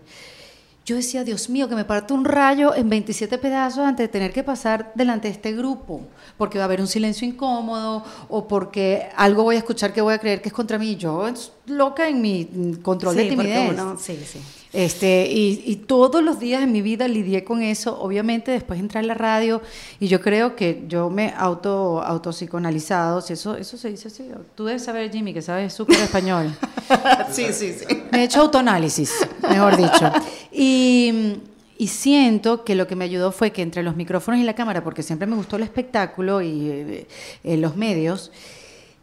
yo 0.84 0.96
decía, 0.96 1.24
Dios 1.24 1.48
mío, 1.48 1.68
que 1.68 1.74
me 1.74 1.84
parte 1.84 2.12
un 2.12 2.24
rayo 2.24 2.74
en 2.74 2.88
27 2.90 3.38
pedazos 3.38 3.80
antes 3.86 4.04
de 4.04 4.08
tener 4.08 4.32
que 4.32 4.42
pasar 4.42 4.92
delante 4.94 5.28
de 5.28 5.32
este 5.34 5.52
grupo, 5.52 6.02
porque 6.36 6.58
va 6.58 6.64
a 6.64 6.66
haber 6.66 6.80
un 6.80 6.86
silencio 6.86 7.26
incómodo 7.26 8.04
o 8.28 8.46
porque 8.46 9.08
algo 9.16 9.44
voy 9.44 9.56
a 9.56 9.58
escuchar 9.58 9.92
que 9.92 10.00
voy 10.02 10.14
a 10.14 10.18
creer 10.18 10.42
que 10.42 10.48
es 10.48 10.52
contra 10.54 10.78
mí. 10.78 10.96
Yo 10.96 11.26
es 11.26 11.52
loca 11.66 12.08
en 12.08 12.20
mi 12.20 12.78
control 12.82 13.16
de 13.16 13.28
Sí, 13.30 13.34
porque 13.36 13.50
timidez. 13.54 13.72
uno- 13.80 13.96
sí, 13.98 14.18
sí. 14.30 14.40
Este, 14.74 15.30
y, 15.30 15.62
y 15.64 15.76
todos 15.76 16.20
los 16.20 16.40
días 16.40 16.60
de 16.60 16.66
mi 16.66 16.82
vida 16.82 17.06
lidié 17.06 17.44
con 17.44 17.62
eso. 17.62 17.96
Obviamente, 18.00 18.50
después 18.50 18.80
entré 18.80 18.98
en 18.98 19.06
la 19.06 19.14
radio 19.14 19.62
y 20.00 20.08
yo 20.08 20.20
creo 20.20 20.56
que 20.56 20.82
yo 20.88 21.10
me 21.10 21.32
auto 21.36 22.02
autopsicoanalizado. 22.02 23.20
Si 23.20 23.34
eso, 23.34 23.56
eso 23.56 23.76
se 23.76 23.90
dice 23.90 24.08
así. 24.08 24.24
Tú 24.56 24.64
debes 24.64 24.82
saber, 24.82 25.12
Jimmy, 25.12 25.32
que 25.32 25.42
sabes 25.42 25.72
súper 25.72 26.00
español. 26.00 26.52
sí, 27.30 27.46
sí, 27.52 27.72
sí. 27.72 27.86
Me 28.10 28.22
he 28.22 28.24
hecho 28.24 28.40
autoanálisis, 28.40 29.12
mejor 29.48 29.76
dicho. 29.76 30.10
Y, 30.50 31.36
y 31.78 31.86
siento 31.86 32.64
que 32.64 32.74
lo 32.74 32.88
que 32.88 32.96
me 32.96 33.04
ayudó 33.04 33.30
fue 33.30 33.52
que 33.52 33.62
entre 33.62 33.84
los 33.84 33.94
micrófonos 33.94 34.40
y 34.40 34.42
la 34.42 34.54
cámara, 34.54 34.82
porque 34.82 35.04
siempre 35.04 35.28
me 35.28 35.36
gustó 35.36 35.54
el 35.54 35.62
espectáculo 35.62 36.42
y 36.42 36.68
eh, 36.68 37.06
eh, 37.44 37.56
los 37.58 37.76
medios, 37.76 38.32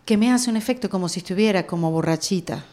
que 0.03 0.17
me 0.17 0.33
hace 0.33 0.49
un 0.49 0.57
efecto 0.57 0.89
como 0.89 1.07
si 1.07 1.19
estuviera 1.19 1.65
como 1.65 1.91
borrachita. 1.91 2.65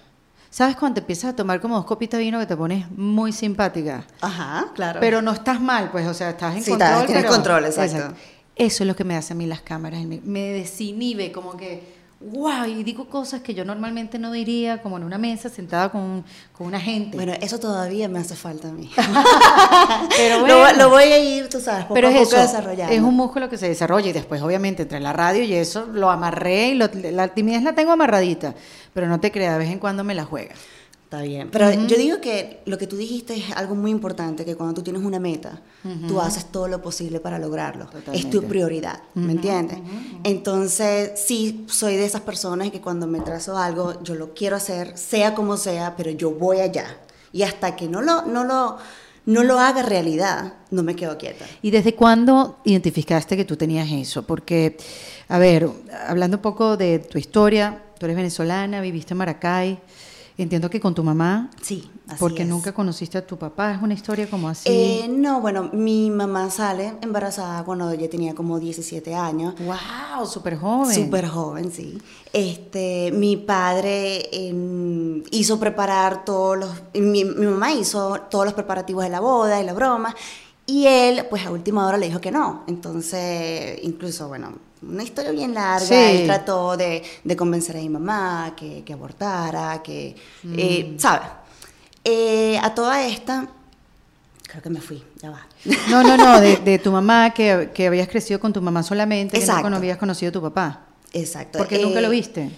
¿Sabes 0.50 0.76
cuando 0.76 0.94
te 0.94 1.00
empiezas 1.00 1.32
a 1.32 1.36
tomar 1.36 1.60
como 1.60 1.76
dos 1.76 1.84
copitas 1.84 2.18
de 2.18 2.24
vino 2.24 2.38
que 2.38 2.46
te 2.46 2.56
pones 2.56 2.90
muy 2.92 3.32
simpática? 3.32 4.04
Ajá, 4.20 4.66
claro. 4.74 4.98
Pero 5.00 5.20
no 5.22 5.32
estás 5.32 5.60
mal, 5.60 5.90
pues, 5.90 6.06
o 6.06 6.14
sea, 6.14 6.30
estás 6.30 6.56
en 6.56 6.62
Sí, 6.64 6.70
control. 6.70 6.90
estás- 7.04 7.12
pero- 7.22 7.28
control, 7.28 7.64
exacto. 7.66 8.14
Eso 8.56 8.82
es 8.82 8.88
lo 8.88 8.96
que 8.96 9.04
me 9.04 9.14
hace 9.16 9.34
a 9.34 9.36
mí 9.36 9.46
las 9.46 9.60
cámaras. 9.60 10.02
Me, 10.04 10.20
me 10.24 10.40
desinhibe, 10.52 11.30
como 11.32 11.56
que, 11.56 11.97
wow, 12.20 12.64
y 12.66 12.82
digo 12.82 13.08
cosas 13.08 13.42
que 13.42 13.54
yo 13.54 13.64
normalmente 13.64 14.18
no 14.18 14.32
diría, 14.32 14.82
como 14.82 14.96
en 14.96 15.04
una 15.04 15.18
mesa 15.18 15.48
sentada 15.48 15.88
con, 15.90 16.24
con 16.52 16.66
una 16.66 16.80
gente. 16.80 17.16
Bueno, 17.16 17.32
eso 17.40 17.58
todavía 17.60 18.08
me 18.08 18.18
hace 18.18 18.34
falta 18.34 18.68
a 18.68 18.72
mí. 18.72 18.90
pero 20.16 20.46
Lo, 20.46 20.72
lo 20.74 20.90
voy 20.90 21.04
a 21.04 21.18
ir, 21.18 21.48
tú 21.48 21.60
sabes, 21.60 21.84
poco 21.84 21.94
pero 21.94 22.08
a 22.08 22.10
es 22.10 22.16
poco 22.18 22.30
eso, 22.36 22.40
desarrollando. 22.42 22.92
es 22.94 23.00
un 23.00 23.14
músculo 23.14 23.48
que 23.48 23.56
se 23.58 23.68
desarrolla 23.68 24.08
y 24.08 24.12
después 24.12 24.42
obviamente 24.42 24.82
entre 24.82 25.00
la 25.00 25.12
radio 25.12 25.42
y 25.44 25.54
eso 25.54 25.86
lo 25.92 26.10
amarré 26.10 26.68
y 26.70 26.74
lo- 26.74 26.88
la 26.92 27.28
timidez 27.28 27.62
la 27.62 27.74
tengo 27.74 27.92
amarradita, 27.92 28.54
pero 28.94 29.06
no 29.08 29.20
te 29.20 29.30
creas, 29.30 29.52
de 29.54 29.58
vez 29.60 29.70
en 29.70 29.78
cuando 29.78 30.02
me 30.04 30.14
la 30.14 30.24
juega. 30.24 30.54
Está 31.08 31.22
bien. 31.22 31.48
Pero 31.50 31.72
yo 31.86 31.96
digo 31.96 32.20
que 32.20 32.60
lo 32.66 32.76
que 32.76 32.86
tú 32.86 32.94
dijiste 32.94 33.34
es 33.34 33.56
algo 33.56 33.74
muy 33.74 33.90
importante, 33.90 34.44
que 34.44 34.56
cuando 34.56 34.74
tú 34.74 34.82
tienes 34.82 35.02
una 35.02 35.18
meta, 35.18 35.62
tú 36.06 36.20
haces 36.20 36.52
todo 36.52 36.68
lo 36.68 36.82
posible 36.82 37.18
para 37.18 37.38
lograrlo. 37.38 37.88
Es 38.12 38.28
tu 38.28 38.42
prioridad, 38.42 39.00
¿me 39.14 39.32
entiendes? 39.32 39.78
Entonces, 40.22 41.12
sí, 41.18 41.64
soy 41.66 41.96
de 41.96 42.04
esas 42.04 42.20
personas 42.20 42.70
que 42.70 42.82
cuando 42.82 43.06
me 43.06 43.20
trazo 43.20 43.56
algo, 43.56 44.02
yo 44.02 44.16
lo 44.16 44.34
quiero 44.34 44.56
hacer, 44.56 44.98
sea 44.98 45.34
como 45.34 45.56
sea, 45.56 45.96
pero 45.96 46.10
yo 46.10 46.32
voy 46.32 46.60
allá. 46.60 46.98
Y 47.32 47.42
hasta 47.42 47.74
que 47.74 47.88
no 47.88 48.02
lo, 48.02 48.26
no 48.26 48.44
lo, 48.44 48.76
no 49.24 49.44
lo 49.44 49.58
haga 49.60 49.82
realidad, 49.84 50.56
no 50.70 50.82
me 50.82 50.94
quedo 50.94 51.16
quieta. 51.16 51.46
¿Y 51.62 51.70
desde 51.70 51.94
cuándo 51.94 52.58
identificaste 52.64 53.34
que 53.34 53.46
tú 53.46 53.56
tenías 53.56 53.90
eso? 53.90 54.26
Porque, 54.26 54.76
a 55.28 55.38
ver, 55.38 55.70
hablando 56.06 56.36
un 56.36 56.42
poco 56.42 56.76
de 56.76 56.98
tu 56.98 57.16
historia, 57.16 57.82
tú 57.98 58.04
eres 58.04 58.16
venezolana, 58.16 58.82
viviste 58.82 59.14
en 59.14 59.18
Maracay, 59.18 59.78
entiendo 60.42 60.70
que 60.70 60.80
con 60.80 60.94
tu 60.94 61.02
mamá, 61.02 61.50
Sí, 61.60 61.90
así 62.06 62.16
porque 62.18 62.42
es. 62.42 62.48
nunca 62.48 62.72
conociste 62.72 63.18
a 63.18 63.26
tu 63.26 63.36
papá, 63.36 63.72
es 63.74 63.82
una 63.82 63.94
historia 63.94 64.28
como 64.30 64.48
así. 64.48 64.68
Eh, 64.70 65.08
no, 65.10 65.40
bueno, 65.40 65.70
mi 65.72 66.10
mamá 66.10 66.48
sale 66.50 66.94
embarazada 67.02 67.64
cuando 67.64 67.90
ella 67.90 68.08
tenía 68.08 68.34
como 68.34 68.58
17 68.58 69.14
años. 69.14 69.54
¡Wow! 69.60 70.26
Súper 70.26 70.56
joven. 70.56 70.94
Súper 70.94 71.26
joven, 71.28 71.72
sí. 71.72 71.98
Este, 72.32 73.10
mi 73.12 73.36
padre 73.36 74.28
em, 74.32 75.22
hizo 75.30 75.58
preparar 75.58 76.24
todos 76.24 76.56
los, 76.58 76.70
mi, 76.94 77.24
mi 77.24 77.46
mamá 77.46 77.72
hizo 77.72 78.20
todos 78.30 78.44
los 78.44 78.54
preparativos 78.54 79.02
de 79.04 79.10
la 79.10 79.20
boda 79.20 79.60
y 79.60 79.66
la 79.66 79.72
broma, 79.72 80.14
y 80.66 80.86
él, 80.86 81.24
pues 81.30 81.46
a 81.46 81.50
última 81.50 81.86
hora 81.86 81.96
le 81.96 82.06
dijo 82.06 82.20
que 82.20 82.30
no. 82.30 82.62
Entonces, 82.66 83.78
incluso, 83.82 84.28
bueno, 84.28 84.52
una 84.82 85.02
historia 85.02 85.30
bien 85.32 85.54
larga, 85.54 85.86
Sí. 85.86 85.94
él 85.94 86.26
trató 86.26 86.76
de, 86.76 87.02
de 87.24 87.36
convencer 87.36 87.76
a 87.76 87.80
mi 87.80 87.88
mamá 87.88 88.54
que, 88.56 88.82
que 88.84 88.92
abortara, 88.92 89.82
que, 89.82 90.14
eh, 90.56 90.92
Mm. 90.94 90.98
¿sabes? 90.98 91.28
Eh, 92.04 92.58
a 92.62 92.74
toda 92.74 93.04
esta, 93.06 93.48
creo 94.46 94.62
que 94.62 94.70
me 94.70 94.80
fui, 94.80 95.02
ya 95.20 95.30
va. 95.30 95.46
No, 95.90 96.02
no, 96.02 96.16
no, 96.16 96.40
de, 96.40 96.56
de 96.58 96.78
tu 96.78 96.90
mamá, 96.90 97.30
que, 97.34 97.70
que 97.74 97.86
habías 97.88 98.08
crecido 98.08 98.40
con 98.40 98.52
tu 98.52 98.62
mamá 98.62 98.82
solamente, 98.82 99.32
que 99.34 99.40
Exacto. 99.40 99.58
nunca 99.60 99.70
no 99.70 99.76
habías 99.76 99.98
conocido 99.98 100.30
a 100.30 100.32
tu 100.32 100.40
papá. 100.42 100.80
Exacto. 101.12 101.58
Porque 101.58 101.78
nunca 101.82 101.98
Eh, 101.98 102.02
lo 102.02 102.10
viste. 102.10 102.50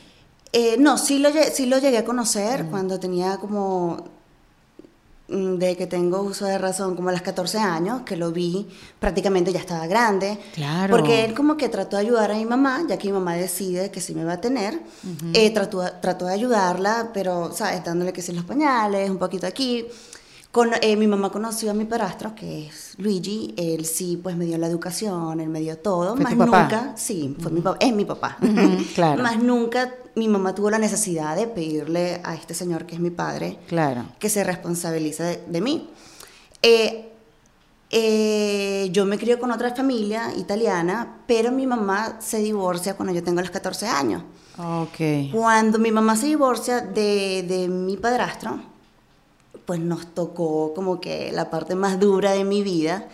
Eh, 0.52 0.76
no, 0.78 0.98
sí 0.98 1.18
lo, 1.20 1.30
sí 1.52 1.66
lo 1.66 1.78
llegué 1.78 1.98
a 1.98 2.04
conocer 2.04 2.66
cuando 2.66 2.98
tenía 3.00 3.36
como, 3.38 3.96
mm, 3.96 4.19
de 5.30 5.76
que 5.76 5.86
tengo 5.86 6.22
uso 6.22 6.44
de 6.46 6.58
razón, 6.58 6.96
como 6.96 7.08
a 7.08 7.12
los 7.12 7.22
14 7.22 7.58
años, 7.58 8.02
que 8.02 8.16
lo 8.16 8.32
vi, 8.32 8.66
prácticamente 8.98 9.52
ya 9.52 9.60
estaba 9.60 9.86
grande. 9.86 10.38
Claro. 10.54 10.96
Porque 10.96 11.24
él 11.24 11.34
como 11.34 11.56
que 11.56 11.68
trató 11.68 11.96
de 11.96 12.02
ayudar 12.02 12.32
a 12.32 12.34
mi 12.34 12.44
mamá, 12.44 12.82
ya 12.88 12.98
que 12.98 13.06
mi 13.08 13.12
mamá 13.12 13.34
decide 13.34 13.90
que 13.90 14.00
sí 14.00 14.14
me 14.14 14.24
va 14.24 14.34
a 14.34 14.40
tener. 14.40 14.80
Eh, 15.32 15.50
trató, 15.52 15.84
trató 16.00 16.26
de 16.26 16.34
ayudarla, 16.34 17.10
pero, 17.14 17.52
¿sabes? 17.54 17.84
Dándole 17.84 18.12
que 18.12 18.22
sí 18.22 18.32
los 18.32 18.44
pañales, 18.44 19.08
un 19.08 19.18
poquito 19.18 19.46
aquí. 19.46 19.86
Con, 20.52 20.70
eh, 20.82 20.96
mi 20.96 21.06
mamá 21.06 21.30
conoció 21.30 21.70
a 21.70 21.74
mi 21.74 21.84
padrastro, 21.84 22.34
que 22.34 22.66
es 22.66 22.94
Luigi. 22.98 23.54
Él 23.56 23.84
sí, 23.86 24.18
pues 24.20 24.36
me 24.36 24.44
dio 24.46 24.58
la 24.58 24.66
educación, 24.66 25.38
él 25.40 25.48
me 25.48 25.60
dio 25.60 25.78
todo. 25.78 26.14
¿Fue 26.16 26.24
más 26.24 26.32
tu 26.32 26.38
papá? 26.40 26.62
nunca, 26.62 26.92
sí, 26.96 27.36
fue 27.38 27.52
mi 27.52 27.60
papá, 27.60 27.76
es 27.80 27.94
mi 27.94 28.04
papá. 28.04 28.36
Ujú, 28.42 28.84
claro. 28.96 29.22
Más 29.22 29.40
nunca 29.40 29.94
mi 30.16 30.26
mamá 30.26 30.52
tuvo 30.54 30.68
la 30.70 30.78
necesidad 30.78 31.36
de 31.36 31.46
pedirle 31.46 32.20
a 32.24 32.34
este 32.34 32.54
señor, 32.54 32.84
que 32.84 32.96
es 32.96 33.00
mi 33.00 33.10
padre, 33.10 33.58
Claro. 33.68 34.04
que 34.18 34.28
se 34.28 34.42
responsabilice 34.42 35.22
de, 35.22 35.36
de 35.46 35.60
mí. 35.60 35.88
Eh, 36.62 37.12
eh, 37.92 38.88
yo 38.92 39.04
me 39.04 39.18
crié 39.18 39.38
con 39.38 39.50
otra 39.52 39.74
familia 39.74 40.32
italiana, 40.36 41.18
pero 41.26 41.50
mi 41.52 41.66
mamá 41.66 42.16
se 42.20 42.38
divorcia 42.38 42.94
cuando 42.96 43.12
yo 43.14 43.22
tengo 43.22 43.40
los 43.40 43.50
14 43.50 43.86
años. 43.86 44.22
Ok. 44.58 45.30
Cuando 45.32 45.78
mi 45.78 45.90
mamá 45.90 46.16
se 46.16 46.26
divorcia 46.26 46.80
de, 46.80 47.44
de 47.48 47.68
mi 47.68 47.96
padrastro, 47.96 48.60
pues 49.70 49.78
nos 49.78 50.04
tocó 50.16 50.74
como 50.74 51.00
que 51.00 51.30
la 51.30 51.48
parte 51.48 51.76
más 51.76 52.00
dura 52.00 52.32
de 52.32 52.42
mi 52.42 52.64
vida 52.64 53.06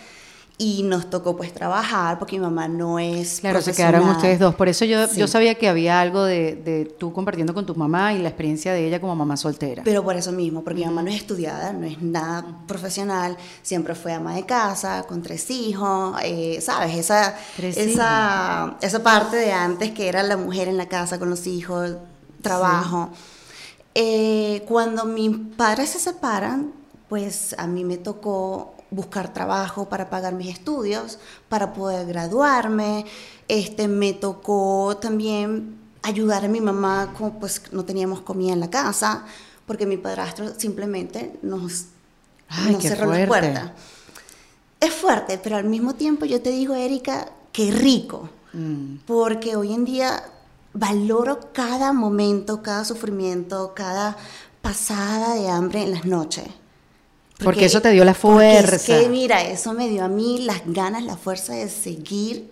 y 0.56 0.84
nos 0.84 1.10
tocó 1.10 1.36
pues 1.36 1.52
trabajar 1.52 2.18
porque 2.18 2.36
mi 2.38 2.42
mamá 2.42 2.66
no 2.66 2.98
es 2.98 3.40
Claro, 3.40 3.60
se 3.60 3.75
quedaron 3.75 4.08
ustedes 4.08 4.38
dos. 4.38 4.54
Por 4.54 4.70
eso 4.70 4.86
yo, 4.86 5.06
Sí. 5.06 5.20
yo 5.20 5.28
sabía 5.28 5.56
que 5.56 5.68
había 5.68 6.00
algo 6.00 6.25
de, 6.25 6.54
de 6.56 6.86
tú 6.86 7.12
compartiendo 7.12 7.52
con 7.52 7.66
tu 7.66 7.75
mamá 7.75 8.14
y 8.14 8.18
la 8.22 8.30
experiencia 8.30 8.72
de 8.72 8.86
ella 8.88 8.98
como 8.98 9.14
mamá 9.14 9.36
soltera. 9.36 9.82
Pero 9.84 10.02
por 10.02 10.16
eso 10.16 10.32
mismo, 10.32 10.64
porque 10.64 10.80
mi 10.80 10.86
mamá 10.86 11.02
no 11.02 11.10
es 11.10 11.16
estudiada, 11.16 11.75
no 11.75 11.84
es 11.86 12.00
nada 12.00 12.46
profesional, 12.66 13.36
siempre 13.62 13.94
fue 13.94 14.14
ama 14.14 14.34
de 14.34 14.46
casa, 14.46 15.04
con 15.06 15.20
tres 15.20 15.50
hijos, 15.50 16.16
eh, 16.25 16.58
¿sabes? 16.62 16.96
Esa, 16.96 17.36
Tres 17.54 17.76
esa, 17.76 18.78
esa 18.80 19.02
parte 19.02 19.36
de 19.36 19.52
antes 19.52 19.90
que 19.90 20.08
era 20.08 20.22
la 20.22 20.38
mujer 20.38 20.68
en 20.68 20.78
la 20.78 20.86
casa 20.88 21.18
con 21.18 21.28
los 21.28 21.46
hijos, 21.46 21.96
trabajo. 22.40 23.10
Eh, 23.98 24.36
cuando 24.66 25.04
mis 25.04 25.30
padres 25.56 25.90
se 25.90 25.99
separan, 25.99 26.73
pues 27.08 27.54
a 27.58 27.66
mí 27.66 27.85
me 27.85 27.96
tocó 27.96 28.75
buscar 28.90 29.32
trabajo 29.32 29.88
para 29.88 30.11
pagar 30.11 30.35
mis 30.35 30.49
estudios, 30.49 31.18
para 31.49 31.73
poder 31.73 32.06
graduarme. 32.06 33.04
Este, 33.49 33.88
me 33.88 34.12
tocó 34.12 34.96
también 35.00 35.78
ayudar 36.02 36.44
a 36.44 36.49
mi 36.49 36.61
mamá, 36.61 37.12
como 37.16 37.38
pues 37.40 37.62
no 37.73 37.85
teníamos 37.85 38.20
comida 38.20 38.52
en 38.52 38.61
la 38.61 38.70
casa, 38.70 39.25
porque 39.66 39.87
mi 39.87 39.96
padrastro 39.96 40.52
simplemente 40.56 41.38
nos, 41.42 41.87
Ay, 42.49 42.73
nos 42.75 42.82
cerró 42.82 43.06
las 43.06 43.26
fuerte. 43.26 43.49
puertas. 43.50 43.73
Es 44.78 44.92
fuerte, 44.94 45.38
pero 45.42 45.56
al 45.56 45.64
mismo 45.64 45.94
tiempo 45.94 46.25
yo 46.26 46.40
te 46.40 46.50
digo, 46.50 46.75
Erika, 46.75 47.28
qué 47.52 47.70
rico, 47.70 48.28
Mm. 48.52 48.99
porque 49.06 49.56
hoy 49.56 49.73
en 49.75 49.85
día 49.85 50.23
valoro 50.73 51.40
cada 51.52 51.92
momento, 51.92 52.62
cada 52.62 52.85
sufrimiento, 52.85 53.73
cada 53.75 54.16
pasada 54.66 55.35
de 55.35 55.49
hambre 55.49 55.82
en 55.82 55.92
las 55.92 56.04
noches. 56.04 56.44
Porque 57.42 57.66
eso 57.66 57.80
te 57.80 57.90
dio 57.90 58.04
la 58.04 58.14
porque 58.14 58.58
es 58.58 58.66
fuerza. 58.66 58.99
que, 59.00 59.08
mira, 59.08 59.42
eso 59.42 59.73
me 59.75 59.88
dio 59.88 60.02
a 60.04 60.08
mí 60.08 60.38
las 60.40 60.62
ganas, 60.66 61.04
la 61.04 61.16
fuerza 61.16 61.52
de 61.52 61.68
seguir 61.68 62.50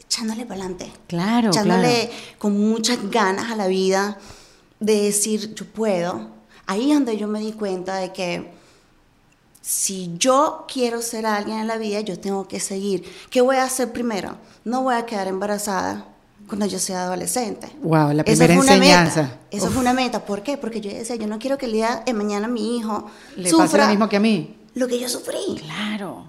echándole 0.00 0.46
para 0.46 0.60
adelante. 0.60 0.90
Claro, 1.08 1.48
Echándole 1.48 2.06
claro. 2.08 2.38
con 2.38 2.58
muchas 2.58 2.98
ganas 3.10 3.50
a 3.50 3.56
la 3.56 3.66
vida 3.66 4.18
de 4.80 5.02
decir, 5.02 5.54
yo 5.54 5.66
puedo. 5.66 6.30
Ahí 6.66 6.90
es 6.90 6.96
donde 6.96 7.16
yo 7.16 7.26
me 7.28 7.40
di 7.40 7.52
cuenta 7.52 7.96
de 7.96 8.12
que 8.12 8.52
si 9.60 10.14
yo 10.16 10.64
quiero 10.72 11.02
ser 11.02 11.26
alguien 11.26 11.58
en 11.58 11.66
la 11.66 11.76
vida, 11.76 12.00
yo 12.00 12.18
tengo 12.18 12.48
que 12.48 12.60
seguir. 12.60 13.04
¿Qué 13.30 13.40
voy 13.40 13.56
a 13.56 13.64
hacer 13.64 13.92
primero? 13.92 14.38
No 14.64 14.82
voy 14.82 14.94
a 14.94 15.04
quedar 15.04 15.26
embarazada 15.28 16.06
cuando 16.48 16.66
yo 16.66 16.78
sea 16.78 17.04
adolescente. 17.04 17.68
Wow, 17.82 18.12
la 18.12 18.22
Eso 18.22 18.24
primera 18.24 18.54
fue 18.54 18.62
una 18.64 18.74
enseñanza. 18.74 19.22
meta. 19.22 19.38
Eso 19.50 19.66
Uf. 19.66 19.72
fue 19.72 19.80
una 19.82 19.92
meta. 19.94 20.24
¿Por 20.24 20.42
qué? 20.42 20.56
Porque 20.58 20.80
yo 20.80 20.90
decía, 20.90 21.16
yo 21.16 21.26
no 21.26 21.38
quiero 21.38 21.56
que 21.58 21.66
el 21.66 21.72
día 21.72 22.02
de 22.04 22.12
mañana 22.12 22.48
mi 22.48 22.76
hijo 22.76 23.06
Le 23.36 23.48
sufra 23.50 23.64
pasa 23.66 23.78
lo 23.84 23.88
mismo 23.88 24.08
que 24.08 24.16
a 24.16 24.20
mí. 24.20 24.56
lo 24.74 24.86
que 24.88 24.98
yo 24.98 25.08
sufrí. 25.08 25.38
Claro. 25.60 26.26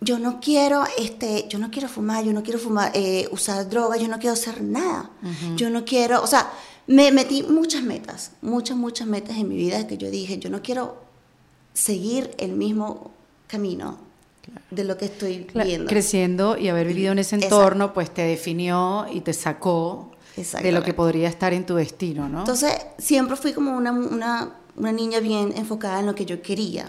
Yo 0.00 0.18
no 0.18 0.40
quiero, 0.40 0.84
este, 0.98 1.46
yo 1.48 1.58
no 1.58 1.70
quiero 1.70 1.88
fumar, 1.88 2.22
yo 2.22 2.32
no 2.34 2.42
quiero 2.42 2.58
fumar, 2.58 2.90
eh, 2.94 3.28
usar 3.32 3.66
drogas, 3.68 3.98
yo 3.98 4.08
no 4.08 4.18
quiero 4.18 4.34
hacer 4.34 4.60
nada. 4.62 5.10
Yo 5.56 5.70
no 5.70 5.84
quiero, 5.86 6.22
o 6.22 6.26
sea, 6.26 6.50
me 6.86 7.10
metí 7.12 7.42
muchas 7.42 7.82
metas, 7.82 8.32
muchas, 8.42 8.76
muchas 8.76 9.08
metas 9.08 9.38
en 9.38 9.48
mi 9.48 9.56
vida 9.56 9.86
que 9.86 9.96
yo 9.96 10.10
dije, 10.10 10.38
yo 10.38 10.50
no 10.50 10.60
quiero 10.60 11.02
seguir 11.72 12.30
el 12.38 12.52
mismo 12.52 13.10
camino 13.46 13.98
de 14.70 14.84
lo 14.84 14.96
que 14.96 15.06
estoy 15.06 15.46
viendo. 15.54 15.88
Creciendo 15.88 16.56
y 16.56 16.68
haber 16.68 16.86
vivido 16.86 17.12
en 17.12 17.18
ese 17.18 17.36
Exacto. 17.36 17.56
entorno, 17.56 17.92
pues 17.94 18.12
te 18.12 18.22
definió 18.22 19.06
y 19.12 19.20
te 19.20 19.32
sacó 19.32 20.12
de 20.62 20.72
lo 20.72 20.82
que 20.82 20.92
podría 20.92 21.28
estar 21.28 21.52
en 21.52 21.64
tu 21.64 21.76
destino, 21.76 22.28
¿no? 22.28 22.40
Entonces, 22.40 22.72
siempre 22.98 23.36
fui 23.36 23.52
como 23.52 23.76
una, 23.76 23.92
una, 23.92 24.52
una 24.76 24.92
niña 24.92 25.20
bien 25.20 25.54
enfocada 25.56 26.00
en 26.00 26.06
lo 26.06 26.14
que 26.14 26.26
yo 26.26 26.42
quería. 26.42 26.88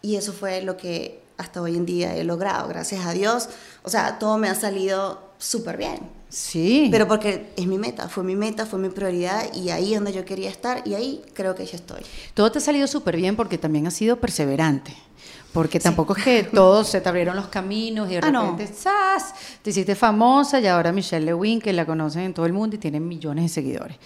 Y 0.00 0.16
eso 0.16 0.32
fue 0.32 0.62
lo 0.62 0.76
que 0.76 1.20
hasta 1.36 1.60
hoy 1.60 1.76
en 1.76 1.86
día 1.86 2.16
he 2.16 2.24
logrado, 2.24 2.68
gracias 2.68 3.04
a 3.04 3.12
Dios. 3.12 3.48
O 3.82 3.90
sea, 3.90 4.18
todo 4.18 4.38
me 4.38 4.48
ha 4.48 4.54
salido 4.54 5.28
súper 5.38 5.76
bien. 5.76 5.98
Sí. 6.28 6.88
Pero 6.90 7.08
porque 7.08 7.50
es 7.56 7.66
mi 7.66 7.78
meta, 7.78 8.08
fue 8.08 8.22
mi 8.22 8.36
meta, 8.36 8.66
fue 8.66 8.78
mi 8.78 8.90
prioridad 8.90 9.52
y 9.54 9.70
ahí 9.70 9.94
es 9.94 10.00
donde 10.00 10.12
yo 10.12 10.24
quería 10.24 10.50
estar 10.50 10.86
y 10.86 10.94
ahí 10.94 11.22
creo 11.32 11.54
que 11.54 11.64
ya 11.64 11.76
estoy. 11.76 12.02
Todo 12.34 12.52
te 12.52 12.58
ha 12.58 12.60
salido 12.60 12.86
súper 12.86 13.16
bien 13.16 13.34
porque 13.34 13.56
también 13.56 13.86
has 13.86 13.94
sido 13.94 14.20
perseverante. 14.20 14.94
Porque 15.52 15.80
tampoco 15.80 16.14
es 16.16 16.22
que 16.24 16.42
todos 16.54 16.88
se 16.88 17.00
te 17.00 17.08
abrieron 17.08 17.34
los 17.36 17.48
caminos 17.48 18.08
y 18.10 18.14
de 18.14 18.20
Ah, 18.22 18.30
no. 18.30 18.50
repente 18.52 18.66
¡zas! 18.72 19.34
te 19.62 19.70
hiciste 19.70 19.94
famosa 19.94 20.60
y 20.60 20.66
ahora 20.66 20.92
Michelle 20.92 21.24
Lewin, 21.26 21.60
que 21.60 21.72
la 21.72 21.86
conocen 21.86 22.22
en 22.22 22.34
todo 22.34 22.46
el 22.46 22.52
mundo 22.52 22.76
y 22.76 22.78
tiene 22.78 23.00
millones 23.00 23.44
de 23.44 23.48
seguidores. 23.48 23.96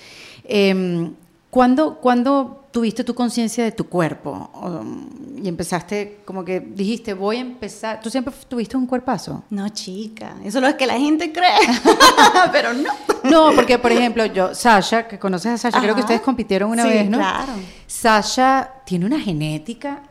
Eh, 0.45 1.11
¿cuándo, 1.51 1.97
cuándo 1.97 2.65
tuviste 2.71 3.05
tu 3.05 3.15
conciencia 3.15 3.65
de 3.65 3.73
tu 3.73 3.89
cuerpo? 3.89 4.51
Um, 4.55 5.09
y 5.45 5.49
empezaste, 5.49 6.21
como 6.25 6.45
que 6.45 6.61
dijiste, 6.61 7.13
voy 7.15 7.37
a 7.39 7.41
empezar. 7.41 8.01
¿Tú 8.01 8.09
siempre 8.09 8.33
tuviste 8.49 8.77
un 8.77 8.87
cuerpazo? 8.87 9.43
No, 9.51 9.69
chica, 9.71 10.37
eso 10.45 10.59
es 10.59 10.65
lo 10.71 10.77
que 10.77 10.87
la 10.87 10.95
gente 10.99 11.33
cree, 11.33 11.59
pero 12.53 12.73
no. 12.73 12.91
No, 13.25 13.53
porque 13.55 13.79
por 13.79 13.91
ejemplo, 13.93 14.25
yo, 14.27 14.55
Sasha, 14.55 15.07
que 15.09 15.19
conoces 15.19 15.53
a 15.53 15.59
Sasha, 15.59 15.81
creo 15.83 15.95
que 15.97 16.01
ustedes 16.03 16.21
compitieron 16.21 16.71
una 16.71 16.85
Sí, 16.85 16.89
vez, 16.89 17.11
¿no? 17.11 17.19
claro. 17.19 17.53
Sasha 17.87 18.71
tiene 18.87 19.05
una 19.07 19.19
genética 19.21 20.03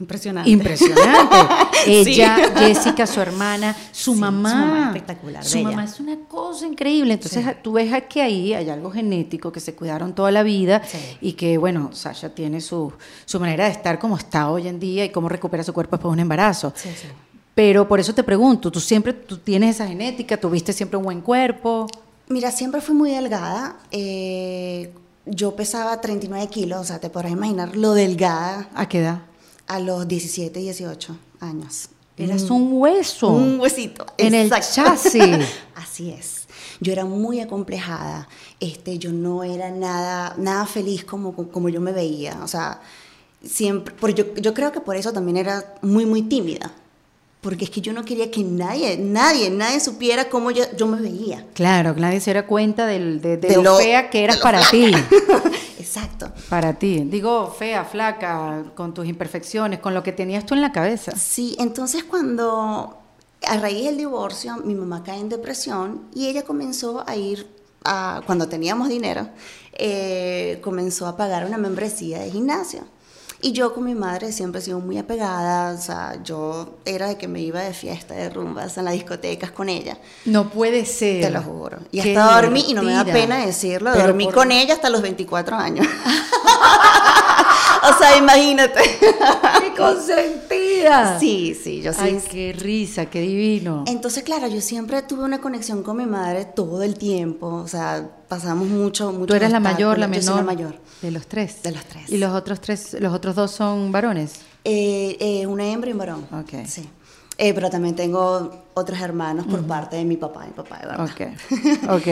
Impresionante. 0.00 0.48
impresionante. 0.50 1.36
Ella, 1.86 2.36
Sí. 2.56 2.64
Jessica, 2.64 3.06
su 3.06 3.20
hermana, 3.20 3.74
su 3.92 4.14
Sí, 4.14 4.20
mamá. 4.20 4.50
su 4.50 4.56
mamá 4.56 4.86
espectacular, 4.88 5.44
Su 5.44 5.58
bella. 5.58 5.70
mamá 5.70 5.84
es 5.84 5.98
una 6.00 6.16
cosa 6.28 6.66
increíble. 6.66 7.14
Entonces, 7.14 7.44
tú 7.62 7.72
ves 7.72 7.92
que 8.08 8.22
ahí 8.22 8.54
hay 8.54 8.70
algo 8.70 8.90
genético 8.90 9.50
que 9.50 9.60
se 9.60 9.74
cuidaron 9.74 10.14
toda 10.14 10.30
la 10.30 10.42
vida 10.42 10.82
Sí. 10.86 10.98
y 11.20 11.32
que, 11.32 11.58
bueno, 11.58 11.90
Sasha 11.92 12.28
tiene 12.34 12.60
su, 12.60 12.92
su 13.24 13.40
manera 13.40 13.64
de 13.64 13.70
estar 13.72 13.98
como 13.98 14.16
está 14.16 14.50
hoy 14.50 14.68
en 14.68 14.78
día 14.78 15.04
y 15.04 15.10
cómo 15.10 15.28
recupera 15.28 15.64
su 15.64 15.72
cuerpo 15.72 15.96
después 15.96 16.10
de 16.10 16.14
un 16.14 16.20
embarazo. 16.20 16.72
Sí, 16.76 16.90
sí. 16.90 17.08
Pero 17.54 17.88
por 17.88 17.98
eso 17.98 18.14
te 18.14 18.22
pregunto, 18.22 18.70
¿tú 18.70 18.78
siempre 18.80 19.12
tú 19.12 19.38
tienes 19.38 19.74
esa 19.76 19.88
genética? 19.88 20.36
¿Tuviste 20.36 20.72
siempre 20.72 20.96
un 20.96 21.02
buen 21.04 21.20
cuerpo? 21.20 21.88
Mira, 22.28 22.52
siempre 22.52 22.80
fui 22.80 22.94
muy 22.94 23.10
delgada. 23.10 23.76
eh, 23.90 24.92
yo 25.30 25.54
pesaba 25.56 26.00
39 26.00 26.46
kilos, 26.48 26.80
o 26.80 26.84
sea, 26.84 27.00
te 27.00 27.10
podrás 27.10 27.32
imaginar 27.32 27.76
lo 27.76 27.92
delgada 27.92 28.68
¿A 28.74 28.88
qué 28.88 29.00
edad? 29.00 29.18
A 29.68 29.78
los 29.80 30.08
17, 30.08 30.58
18 30.58 31.16
años. 31.40 31.88
Eras 32.16 32.50
un 32.50 32.70
hueso. 32.72 33.28
Un 33.28 33.60
huesito. 33.60 34.04
En 34.16 34.34
el 34.34 34.46
exacto. 34.52 34.74
chasis. 34.74 35.46
Así 35.76 36.10
es. 36.10 36.48
Yo 36.80 36.92
era 36.92 37.04
muy 37.04 37.40
acomplejada. 37.40 38.28
Este, 38.58 38.98
yo 38.98 39.12
no 39.12 39.44
era 39.44 39.70
nada, 39.70 40.34
nada 40.36 40.66
feliz 40.66 41.04
como, 41.04 41.32
como 41.34 41.68
yo 41.68 41.80
me 41.80 41.92
veía. 41.92 42.40
O 42.42 42.48
sea, 42.48 42.80
siempre. 43.44 43.94
por- 43.94 44.14
yo, 44.14 44.34
yo 44.34 44.52
creo 44.52 44.72
que 44.72 44.80
por 44.80 44.96
eso 44.96 45.12
también 45.12 45.36
era 45.36 45.74
muy, 45.80 46.06
muy 46.06 46.22
tímida. 46.22 46.72
Porque 47.48 47.64
es 47.64 47.70
que 47.70 47.80
yo 47.80 47.94
no 47.94 48.04
quería 48.04 48.30
que 48.30 48.44
nadie, 48.44 48.98
nadie, 48.98 49.48
nadie 49.48 49.80
supiera 49.80 50.28
cómo 50.28 50.50
yo, 50.50 50.64
yo 50.76 50.86
me 50.86 51.00
veía. 51.00 51.46
Claro, 51.54 51.94
nadie 51.96 52.20
se 52.20 52.26
diera 52.26 52.46
cuenta 52.46 52.84
del- 52.84 53.22
de, 53.22 53.38
de 53.38 53.48
De 53.48 53.56
lo, 53.56 53.62
lo- 53.62 53.76
fea 53.78 54.10
que 54.10 54.22
eras 54.22 54.36
para 54.36 54.60
ti. 54.70 54.92
Exacto. 55.78 56.30
Para 56.50 56.74
ti. 56.74 57.04
Digo, 57.06 57.46
fea, 57.50 57.86
flaca, 57.86 58.64
con 58.74 58.92
tus 58.92 59.06
imperfecciones, 59.06 59.78
con 59.78 59.94
lo 59.94 60.02
que 60.02 60.12
tenías 60.12 60.44
tú 60.44 60.52
en 60.52 60.60
la 60.60 60.72
cabeza. 60.72 61.12
Sí, 61.16 61.56
entonces 61.58 62.04
cuando 62.04 62.98
a 63.46 63.56
raíz 63.56 63.86
del 63.86 63.96
divorcio 63.96 64.58
mi 64.58 64.74
mamá 64.74 65.02
cae 65.02 65.18
en 65.18 65.30
depresión 65.30 66.02
y 66.14 66.26
ella 66.26 66.42
comenzó 66.42 67.02
a 67.08 67.16
ir, 67.16 67.46
a, 67.84 68.20
cuando 68.26 68.46
teníamos 68.48 68.90
dinero, 68.90 69.26
eh, 69.72 70.58
comenzó 70.62 71.06
a 71.06 71.16
pagar 71.16 71.46
una 71.46 71.56
membresía 71.56 72.18
de 72.18 72.30
gimnasio. 72.30 72.80
Y 73.40 73.52
yo 73.52 73.72
con 73.72 73.84
mi 73.84 73.94
madre 73.94 74.32
siempre 74.32 74.60
he 74.60 74.64
sido 74.64 74.80
muy 74.80 74.98
apegada, 74.98 75.72
o 75.72 75.78
sea, 75.80 76.20
yo 76.24 76.74
era 76.84 77.06
de 77.06 77.16
que 77.16 77.28
me 77.28 77.40
iba 77.40 77.60
de 77.60 77.72
fiesta, 77.72 78.14
de 78.14 78.30
rumbas 78.30 78.76
en 78.78 78.84
las 78.84 78.94
discotecas 78.94 79.52
con 79.52 79.68
ella, 79.68 79.96
No 80.24 80.50
puede 80.50 80.84
ser. 80.84 81.22
te 81.22 81.30
lo 81.30 81.40
juro. 81.42 81.78
Y 81.92 82.00
Qué 82.00 82.16
hasta 82.18 82.40
dormí, 82.42 82.64
y 82.68 82.74
no 82.74 82.82
me 82.82 82.92
da 82.92 83.04
pena 83.04 83.38
decirlo, 83.46 83.90
Pero 83.92 84.06
dormí 84.08 84.24
por- 84.24 84.34
con 84.34 84.50
ella 84.50 84.74
hasta 84.74 84.90
los 84.90 85.02
24 85.02 85.56
años. 85.56 85.86
o 87.82 87.98
sea, 87.98 88.16
imagínate. 88.16 88.80
¡Qué 89.60 89.74
consentida! 89.76 91.18
sí, 91.18 91.54
sí, 91.54 91.82
yo 91.82 91.92
sí. 91.92 91.98
Ay, 92.02 92.22
qué 92.30 92.52
risa, 92.52 93.06
qué 93.06 93.20
divino. 93.20 93.84
Entonces, 93.86 94.22
claro, 94.22 94.48
yo 94.48 94.60
siempre 94.60 95.02
tuve 95.02 95.24
una 95.24 95.40
conexión 95.40 95.82
con 95.82 95.96
mi 95.96 96.06
madre 96.06 96.44
todo 96.44 96.82
el 96.82 96.96
tiempo, 96.96 97.46
o 97.48 97.68
sea, 97.68 98.08
pasamos 98.28 98.68
mucho, 98.68 99.12
mucho. 99.12 99.26
¿Tú 99.26 99.34
eres 99.34 99.50
la 99.50 99.60
mayor, 99.60 99.98
la 99.98 100.06
menor? 100.06 100.22
Yo 100.22 100.30
soy 100.30 100.38
la 100.38 100.44
mayor. 100.44 100.76
De 101.02 101.10
los 101.10 101.26
tres. 101.26 101.62
De 101.62 101.72
los 101.72 101.84
tres. 101.84 102.08
¿Y 102.10 102.18
los 102.18 102.32
otros 102.32 102.60
tres, 102.60 102.96
los 103.00 103.12
otros 103.12 103.34
dos 103.34 103.50
son 103.50 103.92
varones? 103.92 104.40
Eh, 104.64 105.16
eh, 105.20 105.46
una 105.46 105.66
hembra 105.66 105.90
y 105.90 105.92
un 105.92 105.98
varón. 105.98 106.26
Ok. 106.32 106.66
Sí. 106.66 106.88
Eh, 107.38 107.54
pero 107.54 107.70
también 107.70 107.94
tengo 107.94 108.64
otros 108.74 109.00
hermanos 109.00 109.46
por 109.46 109.64
parte 109.64 109.96
de 109.96 110.04
mi 110.04 110.16
papá, 110.16 110.44
mi 110.44 110.52
papá 110.52 110.78
de 110.78 110.86
verdad. 110.86 111.04
Ok. 111.04 111.90
Ok. 111.90 112.08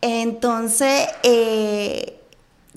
Entonces, 0.00 1.08
eh, 1.24 2.17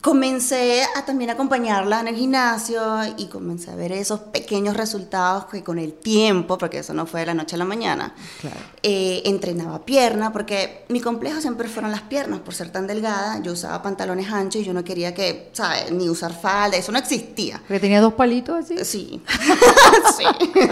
comencé 0.02 0.84
a 0.96 1.06
también 1.06 1.30
acompañarla 1.30 2.00
en 2.00 2.08
el 2.08 2.16
gimnasio 2.16 2.82
y 3.18 3.28
comencé 3.28 3.70
a 3.70 3.76
ver 3.76 3.92
esos 3.92 4.20
pequeños 4.20 4.76
resultados 4.76 5.46
que 5.46 5.64
con 5.64 5.78
el 5.78 5.94
tiempo, 5.94 6.58
porque 6.58 6.80
eso 6.80 6.94
no 6.96 7.06
fue 7.06 7.20
de 7.20 7.28
la 7.28 7.34
noche 7.36 7.56
a 7.56 7.60
la 7.60 7.66
mañana, 7.66 8.14
Claro. 8.42 8.58
eh, 8.82 9.22
entrenaba 9.26 9.86
pierna, 9.86 10.34
porque 10.34 10.86
mi 10.90 11.02
complejo 11.02 11.40
siempre 11.40 11.70
fueron 11.70 11.92
las 11.92 12.02
piernas, 12.02 12.40
por 12.40 12.56
ser 12.56 12.72
tan 12.72 12.88
delgada, 12.88 13.40
yo 13.44 13.52
usaba 13.54 13.82
pantalones 13.84 14.32
anchos 14.32 14.62
y 14.62 14.66
yo 14.66 14.74
no 14.74 14.84
quería 14.84 15.14
que, 15.14 15.50
¿sabes? 15.54 15.92
Ni 15.92 16.10
usar 16.10 16.34
falda, 16.34 16.78
eso 16.78 16.92
no 16.92 16.98
existía. 16.98 17.60
Porque 17.68 17.80
tenía 17.80 18.02
dos 18.02 18.14
palitos 18.16 18.56
así. 18.66 18.84
Sí. 18.84 19.22
sí. 20.18 20.26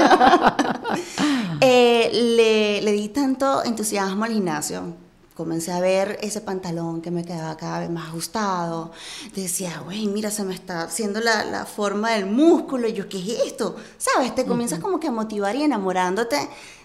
Eh, 1.61 2.09
le, 2.13 2.81
le 2.81 2.91
di 2.93 3.09
tanto 3.09 3.63
entusiasmo 3.65 4.23
al 4.23 4.31
gimnasio. 4.31 4.93
Comencé 5.39 5.71
a 5.71 5.79
ver 5.79 6.19
ese 6.21 6.41
pantalón 6.41 7.01
que 7.01 7.11
me 7.11 7.23
quedaba 7.23 7.55
cada 7.55 7.79
vez 7.79 7.89
más 7.89 8.09
ajustado. 8.09 8.91
Decía, 9.33 9.79
güey, 9.85 10.05
mira, 10.07 10.31
se 10.31 10.43
me 10.43 10.53
está 10.53 10.81
haciendo 10.83 11.21
la, 11.21 11.45
la 11.45 11.65
forma 11.65 12.11
del 12.11 12.25
músculo. 12.25 12.89
Y 12.89 12.91
yo, 12.93 13.07
¿qué 13.07 13.19
es 13.19 13.45
esto? 13.47 13.77
¿Sabes? 13.97 14.35
Te 14.35 14.43
comienzas 14.45 14.79
como 14.79 14.99
que 14.99 15.07
a 15.07 15.11
motivar 15.11 15.55
y 15.55 15.63
enamorándote 15.63 16.35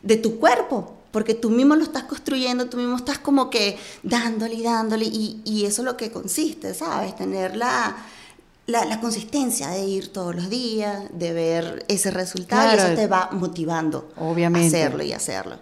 de 0.05 0.17
tu 0.19 0.39
cuerpo. 0.39 0.95
Porque 1.11 1.35
tú 1.35 1.51
mismo 1.51 1.75
lo 1.75 1.83
estás 1.83 2.05
construyendo, 2.05 2.67
tú 2.69 2.77
mismo 2.77 2.95
estás 2.97 3.19
como 3.19 3.51
que 3.51 3.77
dándole 4.05 4.55
y 4.55 4.63
dándole. 4.63 5.05
Y, 5.07 5.41
y 5.45 5.65
eso 5.65 5.83
es 5.83 5.87
lo 5.87 5.97
que 5.97 6.13
consiste, 6.13 6.75
¿sabes? 6.75 7.17
Tener 7.17 7.57
la, 7.57 7.97
la, 8.69 8.85
la 8.85 9.01
consistencia 9.01 9.69
de 9.71 9.85
ir 9.85 10.13
todos 10.13 10.33
los 10.37 10.49
días, 10.49 11.03
de 11.13 11.33
ver 11.33 11.85
ese 11.89 12.13
resultado, 12.13 12.69
y 12.71 12.75
Claro. 12.77 12.93
eso 12.93 13.01
te 13.01 13.09
va 13.09 13.31
motivando 13.33 14.13
Obviamente. 14.17 14.77
a 14.81 14.87
hacerlo 14.87 15.03
y 15.03 15.13
hacerlo. 15.13 15.57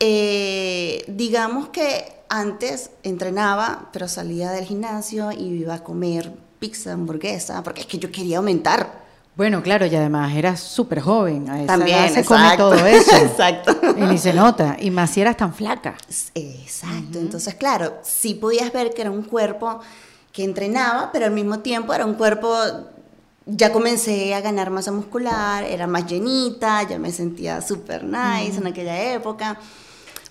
Eh, 0.00 1.04
digamos 1.08 1.68
que 1.68 2.12
antes 2.28 2.90
entrenaba, 3.02 3.88
pero 3.92 4.08
salía 4.08 4.50
del 4.50 4.64
gimnasio 4.64 5.30
y 5.32 5.44
iba 5.44 5.74
a 5.74 5.84
comer 5.84 6.32
pizza, 6.58 6.92
hamburguesa, 6.92 7.62
porque 7.62 7.82
es 7.82 7.86
que 7.86 7.98
yo 7.98 8.10
quería 8.10 8.38
aumentar. 8.38 9.04
Bueno, 9.36 9.62
claro, 9.62 9.84
y 9.86 9.94
además 9.94 10.34
eras 10.36 10.60
súper 10.60 11.00
joven. 11.00 11.50
A 11.50 11.58
esa 11.58 11.66
También, 11.66 11.98
edad 11.98 12.14
se 12.14 12.24
come 12.24 12.56
todo 12.56 12.86
eso. 12.86 13.16
Exacto. 13.22 13.76
Y 13.96 14.02
ni 14.02 14.16
se 14.16 14.32
nota. 14.32 14.76
Y 14.78 14.90
más 14.90 15.10
si 15.10 15.20
eras 15.20 15.36
tan 15.36 15.52
flaca. 15.52 15.96
Exacto. 16.34 17.18
Entonces, 17.18 17.54
claro, 17.54 17.98
sí 18.02 18.34
podías 18.34 18.72
ver 18.72 18.94
que 18.94 19.02
era 19.02 19.10
un 19.10 19.22
cuerpo 19.22 19.80
que 20.32 20.44
entrenaba, 20.44 21.10
pero 21.12 21.26
al 21.26 21.32
mismo 21.32 21.60
tiempo 21.60 21.92
era 21.92 22.06
un 22.06 22.14
cuerpo. 22.14 22.56
Ya 23.46 23.72
comencé 23.72 24.34
a 24.34 24.40
ganar 24.40 24.70
masa 24.70 24.90
muscular, 24.92 25.64
era 25.64 25.86
más 25.86 26.06
llenita, 26.06 26.82
ya 26.84 26.98
me 26.98 27.12
sentía 27.12 27.60
súper 27.60 28.04
nice 28.04 28.58
en 28.58 28.66
aquella 28.68 29.12
época. 29.14 29.58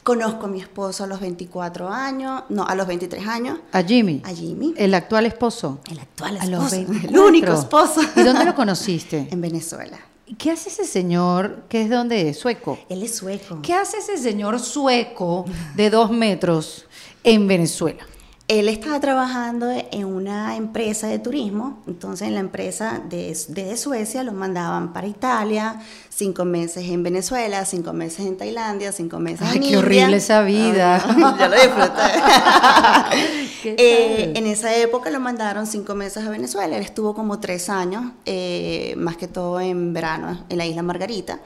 Conozco 0.03 0.45
a 0.45 0.49
mi 0.49 0.59
esposo 0.59 1.05
a 1.05 1.07
los 1.07 1.21
24 1.21 1.87
años, 1.89 2.43
no, 2.49 2.65
a 2.65 2.75
los 2.75 2.85
23 2.87 3.25
años, 3.25 3.59
A 3.71 3.81
Jimmy. 3.83 4.21
a 4.25 4.29
Jimmy, 4.29 4.73
El 4.75 4.93
actual 4.95 5.25
esposo. 5.25 5.79
el 5.89 5.99
actual 5.99 6.37
A 6.41 6.45
los 6.45 6.73
esposo, 6.73 6.75
24. 6.91 7.09
el 7.09 7.19
único 7.19 7.53
esposo. 7.53 8.01
¿Y 8.15 8.21
dónde 8.23 8.43
lo 8.45 8.53
conociste? 8.53 9.27
En 9.31 9.39
Venezuela. 9.39 9.97
¿Y 10.25 10.35
¿Qué 10.35 10.51
hace 10.51 10.69
ese 10.69 10.85
señor 10.85 11.63
que 11.69 11.83
es 11.83 11.89
de 11.89 11.95
dónde 11.95 12.29
es? 12.29 12.37
Sueco. 12.39 12.77
Él 12.89 13.03
es 13.03 13.15
sueco. 13.15 13.59
¿Qué 13.61 13.73
hace 13.73 13.97
ese 13.97 14.17
señor 14.17 14.59
sueco 14.59 15.45
de 15.75 15.89
dos 15.89 16.11
metros 16.11 16.85
en 17.23 17.47
Venezuela? 17.47 18.05
Él 18.49 18.67
estaba 18.67 18.99
trabajando 18.99 19.71
en 19.71 20.03
una 20.06 20.58
empresa 20.58 21.08
de 21.08 21.17
turismo, 21.17 21.82
entonces 21.88 22.27
en 22.27 22.34
la 22.34 22.41
empresa 22.41 23.01
de, 23.10 23.27
desde 23.47 23.77
Suecia 23.77 24.21
lo 24.23 24.34
mandaban 24.34 24.91
para 24.91 25.08
Italia, 25.08 25.79
cinco 26.10 26.43
meses 26.43 26.84
en 26.89 27.03
Venezuela, 27.03 27.63
cinco 27.63 27.93
meses 27.93 28.25
en 28.25 28.36
Tailandia, 28.38 28.91
cinco 28.91 29.17
meses 29.19 29.47
Ay, 29.49 29.56
en 29.56 29.62
qué 29.62 29.67
India. 29.67 29.79
horrible 29.79 30.17
esa 30.17 30.41
vida. 30.43 31.01
Yo 31.08 31.47
lo 31.47 31.56
disfruté. 31.56 32.01
¿Qué 33.63 33.75
Eh, 33.79 34.34
en 34.36 34.45
esa 34.45 34.75
época 34.75 35.10
lo 35.10 35.21
mandaron 35.21 35.65
cinco 35.65 35.95
meses 35.95 36.25
a 36.25 36.29
Venezuela, 36.29 36.75
él 36.75 36.84
estuvo 36.84 37.15
como 37.15 37.39
tres 37.39 37.69
años, 37.69 38.12
eh, 38.25 38.93
más 38.97 39.15
que 39.15 39.29
todo 39.29 39.62
en 39.62 39.93
verano, 39.93 40.43
en 40.49 40.58
la 40.58 40.65
isla 40.65 40.84
Margarita. 40.84 41.39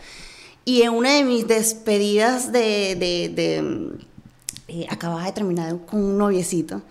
Y 0.65 0.81
en 0.81 0.93
una 0.93 1.13
de 1.13 1.23
mis 1.23 1.47
despedidas 1.47 2.51
de... 2.51 2.95
de- 2.95 3.31
de, 3.35 4.06
eh, 4.67 4.85
acababa 4.89 5.23
de 5.25 5.31
terminar 5.31 5.77
con 5.85 6.03
un 6.03 6.17
noviecito. 6.17 6.81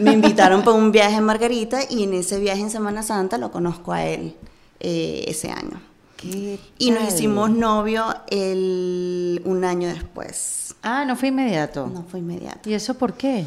Me 0.00 0.12
invitaron 0.12 0.62
para 0.62 0.76
un 0.76 0.92
viaje 0.92 1.16
en 1.16 1.24
Margarita 1.24 1.80
y 1.88 2.04
en 2.04 2.14
ese 2.14 2.38
viaje 2.38 2.60
en 2.60 2.70
Semana 2.70 3.02
Santa 3.02 3.38
lo 3.38 3.50
conozco 3.50 3.92
a 3.92 4.04
él 4.04 4.36
eh, 4.80 5.24
ese 5.26 5.50
año. 5.50 5.80
¿Qué 6.16 6.58
Y 6.78 6.90
nos 6.90 7.14
hicimos 7.14 7.50
novio 7.50 8.04
el, 8.28 9.42
un 9.44 9.64
año 9.64 9.88
después. 9.88 10.74
Ah, 10.82 11.04
no 11.04 11.16
fue 11.16 11.28
inmediato. 11.28 11.86
No 11.86 12.04
fue 12.04 12.20
inmediato. 12.20 12.70
¿Y 12.70 12.74
eso 12.74 12.94
por 12.94 13.14
qué? 13.14 13.46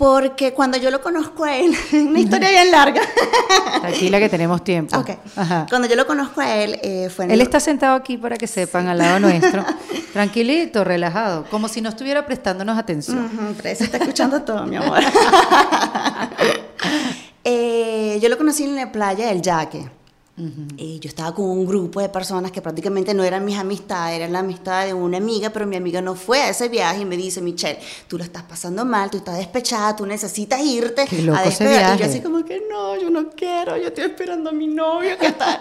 Porque 0.00 0.54
cuando 0.54 0.78
yo 0.78 0.90
lo 0.90 1.02
conozco 1.02 1.44
a 1.44 1.54
él, 1.58 1.76
una 1.92 2.18
historia 2.20 2.48
bien 2.48 2.70
larga. 2.70 3.02
Tranquila 3.82 4.18
que 4.18 4.30
tenemos 4.30 4.64
tiempo. 4.64 4.96
Ok. 4.98 5.10
Ajá. 5.36 5.66
Cuando 5.68 5.86
yo 5.88 5.94
lo 5.94 6.06
conozco 6.06 6.40
a 6.40 6.54
él, 6.56 6.78
eh, 6.82 7.10
fue 7.14 7.26
en 7.26 7.32
Él 7.32 7.40
el- 7.40 7.46
está 7.46 7.60
sentado 7.60 7.96
aquí 7.96 8.16
para 8.16 8.38
que 8.38 8.46
sepan 8.46 8.88
al 8.88 8.96
lado 8.96 9.20
nuestro. 9.20 9.62
Tranquilito, 10.14 10.84
relajado, 10.84 11.44
como 11.50 11.68
si 11.68 11.82
no 11.82 11.90
estuviera 11.90 12.24
prestándonos 12.24 12.78
atención. 12.78 13.30
Pero 13.58 13.68
ese 13.68 13.84
está 13.84 13.98
escuchando 13.98 14.40
todo, 14.42 14.64
mi 14.64 14.76
amor. 14.76 15.00
Eh, 17.44 18.18
yo 18.22 18.28
lo 18.30 18.38
conocí 18.38 18.64
en 18.64 18.76
la 18.76 18.90
playa 18.92 19.26
del 19.26 19.42
Yaque. 19.42 19.86
Eh, 20.78 20.98
yo 21.00 21.08
estaba 21.08 21.34
con 21.34 21.44
un 21.44 21.66
grupo 21.66 22.00
de 22.00 22.08
personas 22.08 22.50
que 22.50 22.62
prácticamente 22.62 23.12
no 23.12 23.22
eran 23.24 23.44
mis 23.44 23.58
amistades, 23.58 24.16
eran 24.16 24.32
la 24.32 24.38
amistad 24.38 24.86
de 24.86 24.94
una 24.94 25.18
amiga, 25.18 25.50
pero 25.50 25.66
mi 25.66 25.76
amiga 25.76 26.00
no 26.00 26.14
fue 26.14 26.40
a 26.40 26.48
ese 26.48 26.68
viaje 26.68 27.02
y 27.02 27.04
me 27.04 27.16
dice, 27.16 27.42
Michelle, 27.42 27.78
tú 28.08 28.16
lo 28.16 28.24
estás 28.24 28.44
pasando 28.44 28.84
mal, 28.84 29.10
tú 29.10 29.18
estás 29.18 29.36
despechada, 29.36 29.94
tú 29.96 30.06
necesitas 30.06 30.60
irte 30.60 31.04
Qué 31.06 31.22
loco 31.22 31.38
a 31.38 31.44
ese 31.44 31.64
despedir. 31.64 31.96
Y 31.96 31.98
yo 31.98 32.06
así 32.06 32.20
como 32.20 32.44
que 32.44 32.62
no, 32.70 32.98
yo 32.98 33.10
no 33.10 33.28
quiero, 33.30 33.76
yo 33.76 33.88
estoy 33.88 34.04
esperando 34.04 34.50
a 34.50 34.52
mi 34.52 34.66
novio 34.66 35.18
que 35.18 35.26
está... 35.26 35.60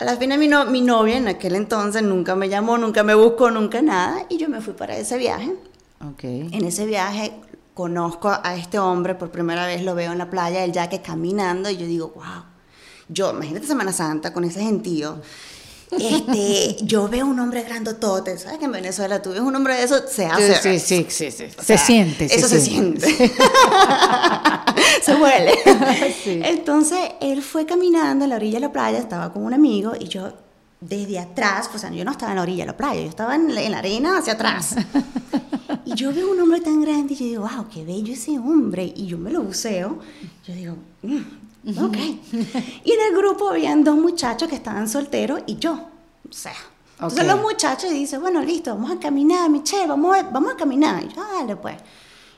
A 0.00 0.04
la 0.04 0.16
fin 0.16 0.38
mi, 0.38 0.46
no- 0.46 0.66
mi 0.66 0.80
novia 0.80 1.16
en 1.16 1.26
aquel 1.26 1.56
entonces 1.56 2.04
nunca 2.04 2.36
me 2.36 2.48
llamó, 2.48 2.78
nunca 2.78 3.02
me 3.02 3.16
buscó, 3.16 3.50
nunca 3.50 3.82
nada, 3.82 4.26
y 4.28 4.36
yo 4.38 4.48
me 4.48 4.60
fui 4.60 4.74
para 4.74 4.96
ese 4.96 5.18
viaje. 5.18 5.52
Ok. 6.08 6.22
En 6.22 6.64
ese 6.64 6.86
viaje 6.86 7.32
conozco 7.74 8.28
a 8.30 8.54
este 8.54 8.78
hombre 8.78 9.16
por 9.16 9.32
primera 9.32 9.66
vez, 9.66 9.82
lo 9.82 9.96
veo 9.96 10.12
en 10.12 10.18
la 10.18 10.30
playa 10.30 10.60
del 10.60 10.70
Yaque 10.72 11.02
caminando 11.02 11.68
y 11.68 11.76
yo 11.76 11.86
digo, 11.86 12.12
wow. 12.14 12.44
Yo, 13.08 13.30
imagínate 13.30 13.66
Semana 13.66 13.92
Santa 13.92 14.32
con 14.32 14.44
ese 14.44 14.60
gentío. 14.60 15.20
Este, 15.90 16.76
yo 16.82 17.08
veo 17.08 17.24
un 17.24 17.40
hombre 17.40 17.62
grandotote, 17.62 18.36
¿sabes 18.36 18.58
que 18.58 18.66
en 18.66 18.72
Venezuela 18.72 19.22
tú 19.22 19.30
ves 19.30 19.40
un 19.40 19.56
hombre 19.56 19.74
de 19.74 19.84
eso, 19.84 19.96
se 20.06 20.26
hace. 20.26 20.54
Sí, 20.56 20.78
sí, 20.78 21.06
sí, 21.08 21.30
sí, 21.30 21.46
Se 21.62 21.78
siente. 21.78 22.26
Eso 22.26 22.46
se 22.46 22.60
siente. 22.60 23.06
se 25.02 25.14
huele. 25.14 25.52
Sí. 26.22 26.40
Entonces, 26.44 26.98
él 27.20 27.42
fue 27.42 27.64
caminando 27.64 28.24
en 28.24 28.30
la 28.30 28.36
orilla 28.36 28.56
de 28.56 28.66
la 28.66 28.72
playa, 28.72 28.98
estaba 28.98 29.32
con 29.32 29.44
un 29.44 29.54
amigo 29.54 29.92
y 29.98 30.08
yo 30.08 30.32
desde 30.80 31.18
atrás, 31.18 31.70
o 31.74 31.78
sea, 31.78 31.90
yo 31.90 32.04
no 32.04 32.10
estaba 32.10 32.32
en 32.32 32.36
la 32.36 32.42
orilla 32.42 32.64
de 32.64 32.66
la 32.66 32.76
playa, 32.76 33.00
yo 33.00 33.08
estaba 33.08 33.34
en 33.34 33.54
la, 33.54 33.62
en 33.62 33.72
la 33.72 33.78
arena 33.78 34.18
hacia 34.18 34.34
atrás. 34.34 34.76
Y 35.84 35.94
yo 35.94 36.12
veo 36.12 36.30
un 36.30 36.38
hombre 36.38 36.60
tan 36.60 36.82
grande 36.82 37.14
y 37.14 37.16
yo 37.16 37.24
digo, 37.24 37.48
wow, 37.48 37.66
qué 37.72 37.82
bello 37.82 38.12
ese 38.12 38.38
hombre. 38.38 38.92
Y 38.94 39.06
yo 39.06 39.16
me 39.16 39.30
lo 39.30 39.42
buceo. 39.42 39.98
Yo 40.46 40.52
digo, 40.54 40.76
mm, 41.02 41.16
ok. 41.76 41.96
Y 42.84 42.92
en 42.92 43.00
el 43.10 43.16
grupo 43.16 43.50
habían 43.50 43.84
dos 43.84 43.96
muchachos 43.96 44.48
que 44.48 44.54
estaban 44.56 44.88
solteros 44.88 45.40
y 45.46 45.56
yo. 45.56 45.72
O 46.28 46.32
sea, 46.32 46.52
entonces 46.94 47.20
Ok. 47.20 47.26
los 47.26 47.40
muchachos 47.42 47.90
dicen, 47.90 48.20
bueno, 48.20 48.40
listo, 48.42 48.74
vamos 48.74 48.90
a 48.90 48.98
caminar, 48.98 49.48
Michelle, 49.50 49.86
vamos 49.86 50.16
a, 50.16 50.22
vamos 50.24 50.52
a 50.54 50.56
caminar. 50.56 51.02
Y 51.04 51.08
yo, 51.14 51.22
"Ah, 51.22 51.38
dale 51.40 51.56
pues. 51.56 51.76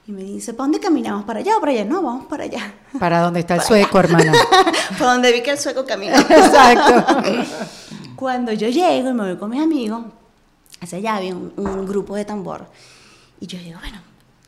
Y 0.07 0.13
me 0.13 0.23
dice, 0.25 0.55
¿para 0.55 0.65
dónde 0.65 0.81
caminamos? 0.81 1.25
¿Para 1.25 1.41
allá 1.41 1.57
o 1.57 1.61
para 1.61 1.73
allá? 1.73 1.85
No, 1.85 2.03
vamos 2.03 2.27
para 2.27 2.45
allá. 2.45 2.75
Para 2.99 3.21
dónde 3.21 3.41
está 3.41 3.55
el 3.55 3.61
sueco, 3.63 3.99
hermana. 4.01 4.33
Para 4.99 5.13
donde 5.13 5.31
vi 5.33 5.43
que 5.43 5.51
el 5.53 5.59
sueco 5.59 5.85
caminaba. 5.87 6.21
Exacto. 6.29 7.17
Cuando 8.17 8.53
yo 8.53 8.69
llego 8.69 9.11
y 9.11 9.13
me 9.13 9.25
voy 9.29 9.37
con 9.39 9.51
mis 9.51 9.63
amigos, 9.63 10.03
hacia 10.81 10.99
allá 10.99 11.17
había 11.17 11.35
un, 11.35 11.53
un 11.57 11.87
grupo 11.87 12.17
de 12.17 12.25
tambor. 12.25 12.67
Y 13.41 13.47
yo 13.47 13.59
digo, 13.59 13.79
bueno, 13.81 13.99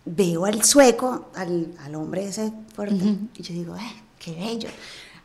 veo 0.04 0.44
al 0.46 0.62
sueco, 0.64 1.30
al, 1.36 1.68
al 1.84 1.94
hombre 1.94 2.26
ese 2.26 2.52
fuerte, 2.74 3.16
y 3.34 3.42
yo 3.42 3.54
digo, 3.54 3.76
eh, 3.76 4.01
qué 4.24 4.32
bello. 4.32 4.68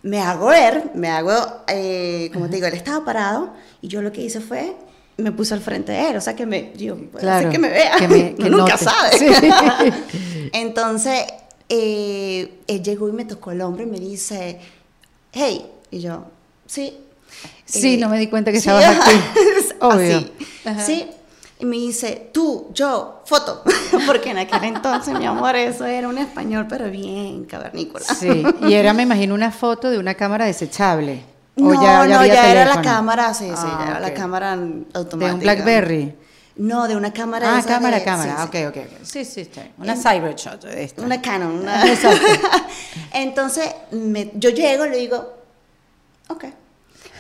Me 0.04 0.20
hago 0.22 0.48
ver, 0.48 0.92
me 0.94 1.10
hago, 1.10 1.34
eh, 1.68 2.30
como 2.34 2.48
te 2.50 2.56
digo, 2.56 2.68
él 2.68 2.74
estaba 2.76 3.04
parado, 3.04 3.54
y 3.82 3.88
yo 3.88 4.02
lo 4.02 4.12
que 4.12 4.22
hice 4.22 4.40
fue, 4.40 4.76
me 5.18 5.32
puse 5.32 5.54
al 5.54 5.62
frente 5.62 5.92
de 5.92 6.10
él, 6.12 6.18
o 6.18 6.22
sea 6.22 6.36
que 6.36 6.46
me, 6.46 6.72
yo, 6.78 6.96
Claro, 7.18 7.50
que 7.50 7.58
me 7.58 7.70
vea, 7.70 7.96
que 7.98 8.08
me- 8.08 8.36
que 8.40 8.44
uno 8.44 8.60
nunca 8.60 8.78
sabe. 8.78 9.18
Sí. 9.18 9.26
Entonces, 10.54 11.22
eh, 11.70 12.60
él 12.68 12.84
llegó 12.84 13.10
y 13.10 13.12
me 13.12 13.26
tocó 13.26 13.52
el 13.52 13.62
hombro 13.62 13.84
y 13.84 13.88
me 13.88 14.00
dice, 14.00 14.60
hey, 15.34 15.66
y 15.92 16.00
yo, 16.00 16.26
sí. 16.66 16.98
Sí, 17.66 17.98
no 17.98 18.08
me 18.10 18.18
di 18.20 18.28
cuenta 18.28 18.52
que 18.52 18.62
sí, 18.62 18.70
estabas 18.70 18.98
aquí. 19.00 19.12
así, 19.58 19.74
Obvio. 19.82 20.30
Sí. 20.86 21.08
Y 21.60 21.66
me 21.66 21.76
dice, 21.78 22.30
tú, 22.34 22.68
yo, 22.74 23.22
foto. 23.26 23.64
Porque 24.06 24.30
en 24.32 24.38
aquel 24.38 24.64
entonces, 24.64 25.18
mi 25.18 25.26
amor, 25.26 25.56
eso 25.56 25.86
era 25.86 26.08
un 26.08 26.18
español, 26.18 26.68
pero 26.70 26.90
bien 26.92 27.46
cavernícola. 27.46 28.06
Sí, 28.06 28.44
y 28.62 28.74
era, 28.74 28.94
me 28.94 29.04
imagino, 29.04 29.34
una 29.34 29.52
foto 29.52 29.90
de 29.90 29.98
una 29.98 30.14
cámara 30.14 30.46
desechable. 30.46 31.24
No, 31.56 31.70
O 31.70 31.74
ya, 31.74 31.82
ya 31.82 32.08
no, 32.08 32.20
había 32.20 32.34
ya 32.36 32.52
era 32.52 32.66
la 32.76 32.82
cámara, 32.84 33.34
sí, 33.34 33.46
sí, 33.48 33.54
Ah, 33.56 33.78
ya 33.80 33.92
era 33.92 34.00
la 34.00 34.14
cámara 34.14 34.54
automática. 34.94 35.26
De 35.28 35.34
un 35.34 35.40
Blackberry. 35.40 36.16
No, 36.58 36.88
de 36.88 36.96
una 36.96 37.12
cámara. 37.14 37.56
Ah, 37.56 37.60
esa 37.60 37.70
cámara, 37.70 37.98
de- 37.98 38.04
cámara. 38.04 38.36
sí, 38.38 38.50
sí. 38.52 38.66
ok, 38.66 38.76
ok. 38.76 38.84
Sí, 39.04 39.26
sí, 39.26 39.42
está 39.42 39.62
bien. 39.62 39.74
Una 39.80 39.96
Cybershot 39.96 40.64
de 40.64 40.84
esta. 40.84 41.02
Una 41.02 41.20
Canon. 41.22 41.52
Una... 41.62 41.88
Exacto. 41.88 42.26
Entonces, 43.14 43.74
me- 43.92 44.32
yo 44.36 44.50
llego 44.52 44.86
y 44.86 44.90
le 44.90 44.98
digo, 44.98 45.34
ok. 46.30 46.46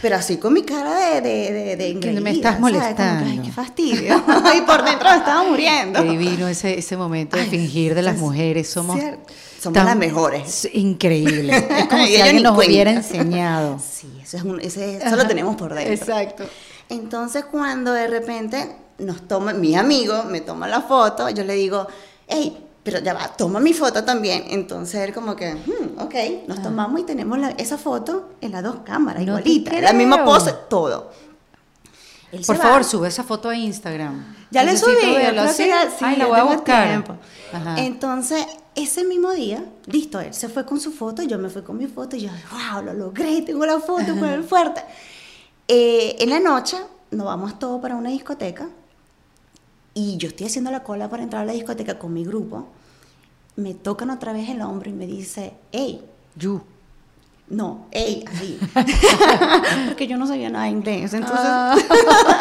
Pero 0.01 0.15
así 0.15 0.37
con 0.37 0.53
mi 0.53 0.61
cara 0.63 0.93
de, 0.95 1.21
de, 1.21 1.75
de, 1.75 1.93
de 1.95 2.21
me 2.21 2.31
estás 2.31 2.59
molestando. 2.59 3.25
Ay, 3.29 3.41
qué 3.43 3.51
fastidio. 3.51 4.23
y 4.57 4.61
por 4.61 4.83
dentro 4.83 5.09
me 5.09 5.17
estaba 5.17 5.43
muriendo. 5.43 6.03
Qué 6.03 6.09
divino 6.09 6.47
ese, 6.47 6.77
ese 6.77 6.95
momento 6.97 7.35
de 7.35 7.43
Ay, 7.43 7.49
fingir 7.49 7.95
de 7.95 8.03
las 8.03 8.15
es 8.15 8.21
mujeres. 8.21 8.69
Somos, 8.69 8.99
cierto. 8.99 9.33
Somos 9.59 9.83
las 9.83 9.97
mejores. 9.97 10.65
Es 10.65 10.75
increíble. 10.75 11.55
Es 11.77 11.87
como 11.87 12.05
si 12.05 12.21
alguien 12.21 12.43
nos 12.43 12.55
cuenta. 12.55 12.71
hubiera 12.71 12.91
enseñado. 12.91 13.79
Sí, 13.79 14.07
eso, 14.21 14.37
es 14.37 14.43
un, 14.43 14.59
ese, 14.61 14.97
eso 14.97 15.15
lo 15.15 15.25
tenemos 15.27 15.55
por 15.55 15.73
dentro. 15.73 15.93
Exacto. 15.93 16.43
Entonces, 16.89 17.45
cuando 17.45 17.91
de 17.93 18.07
repente 18.07 18.75
nos 18.99 19.27
toma, 19.27 19.53
mi 19.53 19.75
amigo 19.75 20.23
me 20.25 20.41
toma 20.41 20.67
la 20.67 20.81
foto, 20.81 21.29
yo 21.29 21.43
le 21.43 21.53
digo, 21.55 21.87
hey, 22.27 22.57
pero 22.89 23.03
ya 23.03 23.13
va, 23.13 23.27
toma 23.35 23.59
mi 23.59 23.73
foto 23.73 24.03
también. 24.03 24.45
Entonces 24.49 25.01
él 25.01 25.13
como 25.13 25.35
que, 25.35 25.53
"Hmm, 25.55 25.99
ok, 25.99 26.15
nos 26.47 26.61
tomamos 26.61 27.01
y 27.01 27.03
tenemos 27.03 27.37
la- 27.37 27.49
esa 27.51 27.77
foto 27.77 28.29
en 28.39 28.53
las 28.53 28.63
dos 28.63 28.77
cámaras, 28.85 29.21
Ah. 29.21 29.25
No 29.25 29.31
igualita, 29.39 29.79
la 29.81 29.93
misma 29.93 30.23
pose, 30.23 30.53
todo. 30.69 31.11
Él 32.31 32.43
Por 32.45 32.55
favor, 32.57 32.79
va. 32.79 32.83
sube 32.83 33.07
esa 33.09 33.23
foto 33.23 33.49
a 33.49 33.55
Instagram. 33.55 34.35
Ya 34.51 34.63
le 34.63 34.77
subí, 34.77 34.93
verlo. 35.15 35.47
¿Sí? 35.49 35.63
sí, 35.97 36.05
Ay, 36.05 36.15
la 36.17 36.25
voy 36.27 36.39
a 36.39 36.43
buscar. 36.43 37.03
Entonces, 37.77 38.45
ese 38.75 39.03
mismo 39.03 39.31
día, 39.31 39.63
listo, 39.85 40.19
él 40.19 40.33
se 40.33 40.49
fue 40.49 40.65
con 40.65 40.79
su 40.79 40.91
foto, 40.91 41.23
yo 41.23 41.37
me 41.39 41.49
fui 41.49 41.61
con 41.63 41.77
mi 41.77 41.87
foto 41.87 42.15
y 42.15 42.21
yo, 42.21 42.29
wow, 42.51 42.83
lo 42.83 42.93
logré, 42.93 43.41
tengo 43.41 43.65
la 43.65 43.79
foto 43.79 44.15
con 44.19 44.25
el 44.29 44.43
fuerte. 44.43 44.81
Eh, 45.67 46.15
en 46.19 46.29
la 46.29 46.39
noche 46.39 46.77
nos 47.11 47.25
vamos 47.25 47.59
todos 47.59 47.81
para 47.81 47.95
una 47.95 48.09
discoteca 48.09 48.69
y 49.99 50.17
yo 50.17 50.27
estoy 50.27 50.45
haciendo 50.45 50.69
la 50.69 50.83
cola 50.83 51.09
para 51.09 51.23
entrar 51.23 51.41
a 51.41 51.45
la 51.45 51.53
discoteca 51.53 51.97
con 51.97 52.13
mi 52.13 52.23
grupo. 52.23 52.67
Me 53.55 53.73
tocan 53.73 54.11
otra 54.11 54.31
vez 54.31 54.47
el 54.49 54.61
hombro 54.61 54.91
y 54.91 54.93
me 54.93 55.07
dice, 55.07 55.53
hey, 55.71 56.05
You. 56.35 56.61
no, 57.49 57.87
hey, 57.89 58.23
así. 58.27 58.59
Porque 59.87 60.05
yo 60.05 60.17
no 60.17 60.27
sabía 60.27 60.51
nada 60.51 60.65
de 60.65 60.71
inglés. 60.71 61.13
Entonces 61.15 61.39
Ah. 61.43 61.75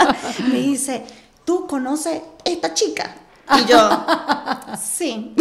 me 0.53 0.59
dice, 0.61 1.03
¿tú 1.47 1.67
conoces 1.67 2.21
esta 2.45 2.75
chica? 2.75 3.15
Y 3.59 3.65
yo, 3.71 3.79
sí. 4.83 5.35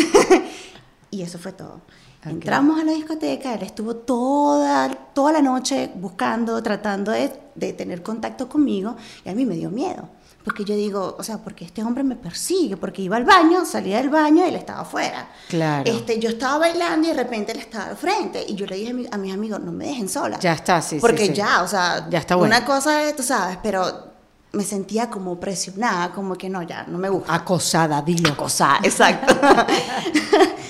y 1.12 1.22
eso 1.22 1.38
fue 1.38 1.52
todo. 1.52 1.82
Entramos 2.24 2.80
a 2.80 2.86
la 2.86 2.94
discoteca, 2.94 3.54
él 3.56 3.64
estuvo 3.64 3.96
toda, 3.98 4.90
toda 5.14 5.34
la 5.34 5.42
noche 5.42 5.92
buscando, 5.96 6.64
tratando 6.64 7.12
de, 7.12 7.32
de 7.56 7.74
tener 7.74 8.02
contacto 8.02 8.48
conmigo 8.48 8.96
y 9.26 9.30
a 9.30 9.34
mí 9.36 9.46
me 9.46 9.56
dio 9.56 9.70
miedo. 9.70 10.08
Porque 10.46 10.64
yo 10.64 10.76
digo, 10.76 11.16
o 11.20 11.24
sea, 11.24 11.40
porque 11.40 11.66
este 11.66 11.84
hombre 11.84 12.04
me 12.04 12.16
persigue, 12.16 12.78
porque 12.78 13.02
iba 13.02 13.18
al 13.18 13.26
baño, 13.26 13.66
salía 13.66 13.98
del 13.98 14.10
baño 14.10 14.46
y 14.46 14.50
él 14.50 14.56
estaba 14.56 14.82
afuera. 14.82 15.28
Claro. 15.50 15.92
Este, 15.92 16.20
yo 16.20 16.30
estaba 16.30 16.60
bailando 16.60 17.08
y 17.08 17.12
de 17.12 17.16
repente 17.24 17.52
él 17.52 17.60
estaba 17.60 17.86
al 17.88 17.98
frente. 17.98 18.46
Y 18.48 18.54
yo 18.56 18.66
le 18.68 18.76
dije 18.76 18.92
a, 18.92 18.94
mi- 18.94 19.08
a 19.12 19.18
mis 19.18 19.34
amigos, 19.34 19.60
no 19.60 19.72
me 19.72 19.88
dejen 19.88 20.08
sola. 20.08 20.40
Ya 20.40 20.54
está, 20.54 20.82
sí, 20.82 20.98
sí, 20.98 21.02
Porque 21.02 21.26
sí. 21.28 21.34
ya, 21.34 21.64
o 21.64 21.68
sea, 21.68 22.08
Ya 22.10 22.20
está 22.20 22.36
bueno. 22.36 22.56
una 22.56 22.64
cosa 22.66 23.04
es, 23.04 23.16
tú 23.16 23.24
sabes, 23.24 23.58
pero 23.64 24.15
me 24.56 24.64
sentía 24.64 25.10
como 25.10 25.40
presionada, 25.40 26.12
como 26.12 26.36
que 26.36 26.50
no, 26.50 26.64
ya, 26.64 26.86
no 26.88 26.98
me 26.98 27.10
gusta. 27.10 27.34
Acosada, 27.36 28.02
dilo. 28.02 28.32
Acosada, 28.32 28.80
exacto. 28.84 29.36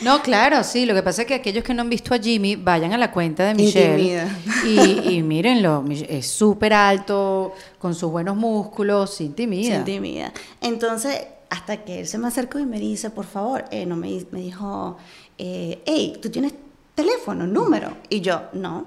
No, 0.01 0.21
claro, 0.21 0.63
sí. 0.63 0.85
Lo 0.85 0.93
que 0.93 1.03
pasa 1.03 1.21
es 1.21 1.27
que 1.27 1.35
aquellos 1.35 1.63
que 1.63 1.73
no 1.73 1.81
han 1.81 1.89
visto 1.89 2.13
a 2.13 2.17
Jimmy, 2.17 2.55
vayan 2.55 2.93
a 2.93 2.97
la 2.97 3.11
cuenta 3.11 3.45
de 3.45 3.53
Michelle. 3.53 4.27
Y, 4.65 5.15
y 5.15 5.23
mírenlo, 5.23 5.85
es 5.89 6.27
súper 6.27 6.73
alto, 6.73 7.53
con 7.77 7.93
sus 7.93 8.11
buenos 8.11 8.35
músculos, 8.35 9.13
se 9.13 9.23
intimida. 9.23 9.73
Se 9.73 9.77
intimida. 9.77 10.33
Entonces, 10.61 11.27
hasta 11.49 11.83
que 11.83 12.01
él 12.01 12.07
se 12.07 12.17
me 12.17 12.27
acercó 12.27 12.59
y 12.59 12.65
me 12.65 12.79
dice, 12.79 13.11
por 13.11 13.25
favor, 13.25 13.65
eh, 13.71 13.85
no, 13.85 13.95
me, 13.95 14.25
me 14.31 14.39
dijo, 14.39 14.97
eh, 15.37 15.81
hey, 15.85 16.17
¿tú 16.21 16.29
tienes 16.29 16.53
teléfono, 16.95 17.45
número? 17.45 17.97
Y 18.09 18.21
yo, 18.21 18.43
no. 18.53 18.85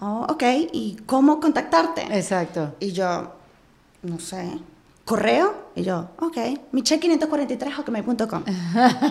Oh, 0.00 0.26
ok, 0.28 0.42
¿y 0.72 0.96
cómo 1.06 1.40
contactarte? 1.40 2.02
Exacto. 2.10 2.74
Y 2.80 2.92
yo, 2.92 3.32
no 4.04 4.18
sé. 4.20 4.58
¿Correo? 5.04 5.68
Y 5.74 5.82
yo, 5.82 6.10
ok, 6.18 6.36
michelle543hotmail.com. 6.72 8.44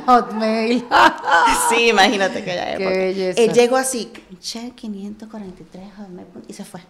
Hotmail. 0.07 0.85
Sí, 1.69 1.89
imagínate 1.89 2.43
que 2.43 2.55
ya 2.55 2.77
Qué 2.77 2.85
belleza. 2.87 3.41
Él 3.41 3.53
llegó 3.53 3.75
así, 3.77 4.11
michelle543 4.31 5.95
hotmail.com, 5.97 6.41
y 6.47 6.53
se 6.53 6.65
fue. 6.65 6.81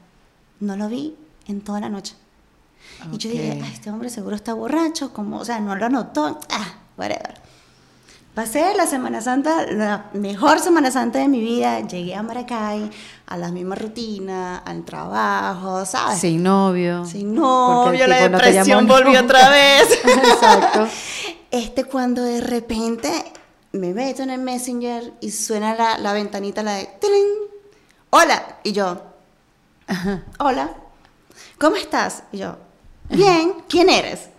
No 0.60 0.78
lo 0.78 0.88
vi 0.88 1.16
en 1.48 1.62
toda 1.62 1.80
la 1.82 1.90
noche. 1.90 2.16
Y 3.12 3.18
yo 3.18 3.30
dije. 3.30 3.60
"Ay, 3.64 3.72
este 3.74 3.90
hombre 3.90 4.10
seguro 4.10 4.36
está 4.36 4.54
borracho, 4.54 5.12
como, 5.14 5.38
o 5.40 5.46
sea, 5.46 5.60
no 5.60 5.76
lo 5.76 5.86
anotó. 5.86 6.40
Ah, 6.50 6.76
whatever. 6.98 7.36
Pasé 8.34 8.74
la 8.76 8.88
Semana 8.88 9.22
Santa, 9.22 9.68
la 9.68 10.10
mejor 10.14 10.60
Semana 10.60 10.90
Santa 10.90 11.20
de 11.20 11.28
mi 11.28 11.40
vida. 11.40 11.82
Llegué 11.82 12.16
a 12.16 12.24
Maracay, 12.24 12.90
a 13.28 13.38
la 13.38 13.52
misma 13.52 13.76
rutina, 13.76 14.58
al 14.58 14.84
trabajo, 14.84 15.86
¿sabes? 15.86 16.20
Sin 16.20 16.42
novio. 16.42 17.06
Sin 17.06 17.36
novio, 17.36 18.08
la 18.08 18.28
no 18.28 18.38
depresión 18.38 18.88
volvió 18.88 19.22
otra 19.22 19.50
vez. 19.52 20.00
Exacto. 20.04 20.88
Este 21.52 21.84
cuando 21.84 22.24
de 22.24 22.42
repente 22.42 23.12
me 23.74 23.94
meto 23.94 24.24
en 24.24 24.32
el 24.32 24.42
Messenger 24.42 25.14
y 25.22 25.30
suena 25.30 25.76
la, 25.76 26.00
la 26.00 26.14
ventanita, 26.14 26.64
la 26.64 26.74
de 26.74 26.90
¡tilín! 27.00 27.28
Hola. 28.10 28.58
Y 28.64 28.72
yo, 28.72 29.00
hola. 30.40 30.72
¿Cómo 31.60 31.76
estás? 31.76 32.24
Y 32.32 32.40
yo, 32.40 32.58
bien. 33.10 33.54
¿Quién 33.70 33.92
eres? 33.92 34.30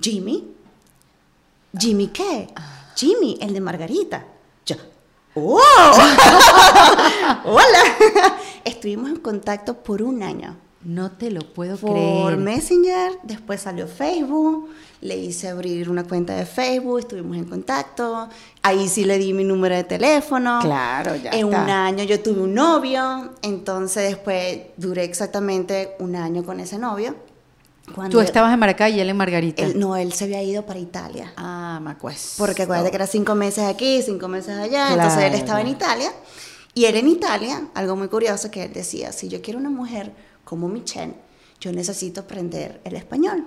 Jimmy. 0.00 0.54
¿Jimmy 1.76 2.06
qué? 2.06 2.48
Jimmy, 2.96 3.36
el 3.40 3.52
de 3.52 3.60
Margarita. 3.60 4.24
Yo, 4.64 4.76
¡oh! 5.34 5.60
¡Hola! 7.44 8.38
Estuvimos 8.64 9.10
en 9.10 9.16
contacto 9.16 9.74
por 9.82 10.02
un 10.02 10.22
año 10.22 10.56
No 10.82 11.12
te 11.12 11.30
lo 11.30 11.40
puedo 11.40 11.76
por 11.76 11.92
creer. 11.92 12.36
Messenger, 12.38 13.18
después 13.22 13.60
salió 13.60 13.86
Facebook, 13.86 14.70
le 15.02 15.16
hice 15.16 15.48
abrir 15.48 15.90
una 15.90 16.04
cuenta 16.04 16.34
de 16.34 16.46
Facebook, 16.46 17.00
estuvimos 17.00 17.36
en 17.36 17.44
contacto, 17.44 18.28
ahí 18.62 18.88
sí 18.88 19.04
le 19.04 19.18
di 19.18 19.32
mi 19.32 19.44
número 19.44 19.74
de 19.76 19.84
teléfono. 19.84 20.58
Claro, 20.62 21.14
ya 21.16 21.30
En 21.30 21.46
está. 21.48 21.62
un 21.64 21.70
año 21.70 22.04
yo 22.04 22.20
tuve 22.20 22.40
un 22.40 22.54
novio, 22.54 23.32
entonces 23.42 24.08
después 24.10 24.58
duré 24.76 25.04
exactamente 25.04 25.96
un 25.98 26.16
año 26.16 26.44
con 26.44 26.60
ese 26.60 26.78
novio. 26.78 27.14
Cuando 27.94 28.18
Tú 28.18 28.20
estabas 28.20 28.52
en 28.52 28.58
Maracay 28.58 28.96
y 28.96 29.00
él 29.00 29.08
en 29.08 29.16
Margarita. 29.16 29.62
él- 29.62 29.78
no, 29.78 29.96
él 29.96 30.12
se 30.12 30.24
había 30.24 30.42
ido 30.42 30.66
para 30.66 30.78
Italia. 30.80 31.32
Ah, 31.36 31.78
Macues. 31.82 32.34
Porque 32.36 32.62
acuérdate 32.62 32.90
que 32.90 32.96
era 32.96 33.06
cinco 33.06 33.34
meses 33.34 33.64
aquí, 33.64 34.02
cinco 34.02 34.28
meses 34.28 34.56
allá, 34.58 34.92
entonces 34.92 35.18
él 35.22 35.28
Claro, 35.30 35.36
estaba 35.36 35.60
en. 35.60 35.68
Italia. 35.68 36.12
Y 36.74 36.84
él 36.84 36.96
en 36.96 37.08
Italia, 37.08 37.68
algo 37.74 37.96
muy 37.96 38.08
curioso 38.08 38.50
que 38.50 38.64
él 38.64 38.72
decía, 38.72 39.12
si 39.12 39.28
yo 39.28 39.40
quiero 39.40 39.58
una 39.58 39.70
mujer 39.70 40.12
como 40.44 40.68
Michelle, 40.68 41.14
yo 41.60 41.72
necesito 41.72 42.20
aprender 42.22 42.80
el 42.84 42.96
español. 42.96 43.46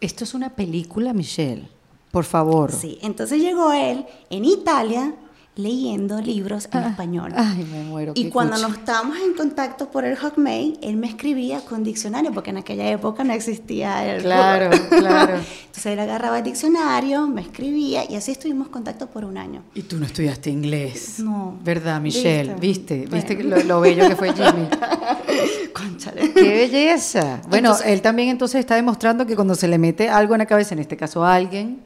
Esto 0.00 0.24
es 0.24 0.34
una 0.34 0.50
película, 0.50 1.12
Michelle. 1.12 1.68
Por 2.10 2.24
favor. 2.24 2.70
Sí, 2.72 2.98
entonces 3.00 3.40
llegó 3.40 3.72
él 3.72 4.04
en 4.28 4.44
Italia 4.44 5.14
leyendo 5.54 6.18
libros 6.22 6.66
en 6.72 6.82
español. 6.84 7.32
Ay, 7.36 7.66
me 7.70 7.82
muero. 7.84 8.12
y 8.14 8.30
cuando 8.30 8.54
cuchi. 8.56 8.66
nos 8.68 8.78
estábamos 8.78 9.18
en 9.18 9.34
contacto 9.34 9.90
por 9.90 10.04
el 10.06 10.16
Hotmail, 10.16 10.78
él 10.82 10.96
me 10.96 11.06
escribía 11.06 11.60
con 11.60 11.84
diccionario, 11.84 12.32
porque 12.32 12.50
en 12.50 12.56
aquella 12.56 12.88
época 12.90 13.22
no 13.22 13.34
existía 13.34 14.14
el 14.14 14.22
Claro, 14.22 14.70
Google. 14.70 14.98
claro. 15.00 15.34
Entonces 15.66 15.86
él 15.86 15.98
agarraba 16.00 16.38
el 16.38 16.44
diccionario, 16.44 17.26
me 17.26 17.42
escribía 17.42 18.10
y 18.10 18.16
así 18.16 18.32
estuvimos 18.32 18.68
en 18.68 18.72
contacto 18.72 19.08
por 19.08 19.26
un 19.26 19.36
año. 19.36 19.62
Y 19.74 19.82
tú 19.82 19.98
no 19.98 20.06
estudiaste 20.06 20.48
inglés. 20.48 21.18
No. 21.18 21.58
¿Verdad, 21.62 22.00
Michelle? 22.00 22.54
¿Viste? 22.58 23.00
¿Viste? 23.00 23.14
¿Viste, 23.14 23.34
Bueno. 23.36 23.56
lo, 23.56 23.62
lo 23.64 23.80
bello 23.82 24.08
que 24.08 24.16
fue 24.16 24.32
Jimmy? 24.32 24.68
Conchale. 25.74 26.32
¡Qué 26.32 26.42
belleza! 26.42 27.40
Bueno, 27.48 27.70
Entonces- 27.70 27.86
él 27.92 28.02
también 28.02 28.28
entonces 28.28 28.60
está 28.60 28.74
demostrando 28.76 29.26
que 29.26 29.34
cuando 29.34 29.54
se 29.54 29.68
le 29.68 29.78
mete 29.78 30.08
algo 30.08 30.34
en 30.34 30.38
la 30.40 30.46
cabeza, 30.46 30.74
en 30.74 30.80
este 30.80 30.96
caso 30.96 31.24
a 31.24 31.34
alguien, 31.34 31.80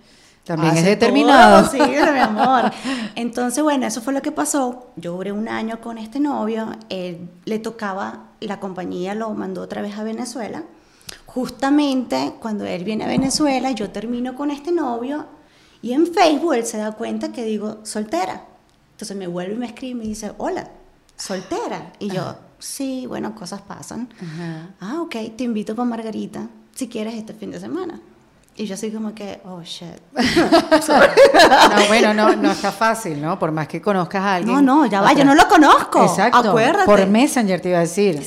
también 0.46 0.76
es 0.76 0.84
determinado. 0.84 1.68
todo, 1.68 1.72
sí, 1.72 1.78
mi 1.90 2.20
amor. 2.20 2.70
Entonces, 3.16 3.64
bueno, 3.64 3.84
eso 3.84 4.00
fue 4.00 4.12
lo 4.12 4.22
que 4.22 4.30
pasó. 4.30 4.86
Yo 4.94 5.12
duré 5.16 5.32
un 5.32 5.48
año 5.48 5.80
con 5.80 5.98
este 5.98 6.20
novio. 6.20 6.70
Él 6.88 7.28
le 7.44 7.58
tocaba, 7.58 8.28
la 8.38 8.60
compañía 8.60 9.16
lo 9.16 9.30
mandó 9.34 9.62
otra 9.62 9.82
vez 9.82 9.98
a 9.98 10.04
Venezuela. 10.04 10.62
Justamente 11.26 12.34
cuando 12.40 12.64
él 12.64 12.84
viene 12.84 13.04
a 13.04 13.08
Venezuela, 13.08 13.72
yo 13.72 13.90
termino 13.90 14.36
con 14.36 14.52
este 14.52 14.70
novio 14.70 15.26
y 15.82 15.92
en 15.92 16.06
Facebook 16.06 16.54
él 16.54 16.64
se 16.64 16.78
da 16.78 16.92
cuenta 16.92 17.32
que 17.32 17.44
digo 17.44 17.80
soltera. 17.82 18.44
Entonces 18.92 19.16
me 19.16 19.26
vuelve 19.26 19.54
y 19.54 19.58
me 19.58 19.66
escribe 19.66 19.90
y 19.90 19.94
me 19.94 20.04
dice, 20.04 20.32
hola, 20.38 20.70
soltera. 21.16 21.92
Y 21.98 22.08
yo, 22.08 22.36
sí, 22.60 23.06
bueno, 23.08 23.34
cosas 23.34 23.62
pasan. 23.62 24.08
Ah, 24.80 25.00
ok, 25.00 25.16
te 25.36 25.42
invito 25.42 25.74
para 25.74 25.88
Margarita 25.88 26.48
si 26.72 26.88
quieres 26.88 27.14
este 27.14 27.34
fin 27.34 27.50
de 27.50 27.58
semana. 27.58 28.00
Y 28.58 28.64
yo 28.66 28.74
así 28.74 28.90
como 28.90 29.14
que, 29.14 29.40
oh, 29.44 29.62
shit. 29.62 29.86
No, 30.16 31.86
bueno, 31.88 32.14
no, 32.14 32.34
no 32.36 32.50
está 32.52 32.72
fácil, 32.72 33.20
¿no? 33.20 33.38
Por 33.38 33.52
más 33.52 33.68
que 33.68 33.80
conozcas 33.82 34.22
a 34.22 34.34
alguien. 34.36 34.54
No, 34.54 34.62
no, 34.62 34.86
ya 34.86 35.02
va, 35.02 35.12
yo 35.12 35.24
no 35.24 35.34
lo 35.34 35.46
conozco. 35.46 36.02
Exacto. 36.04 36.38
Acuérdate. 36.38 36.86
Por 36.86 37.06
Messenger 37.06 37.60
te 37.60 37.68
iba 37.68 37.78
a 37.78 37.82
decir. 37.82 38.22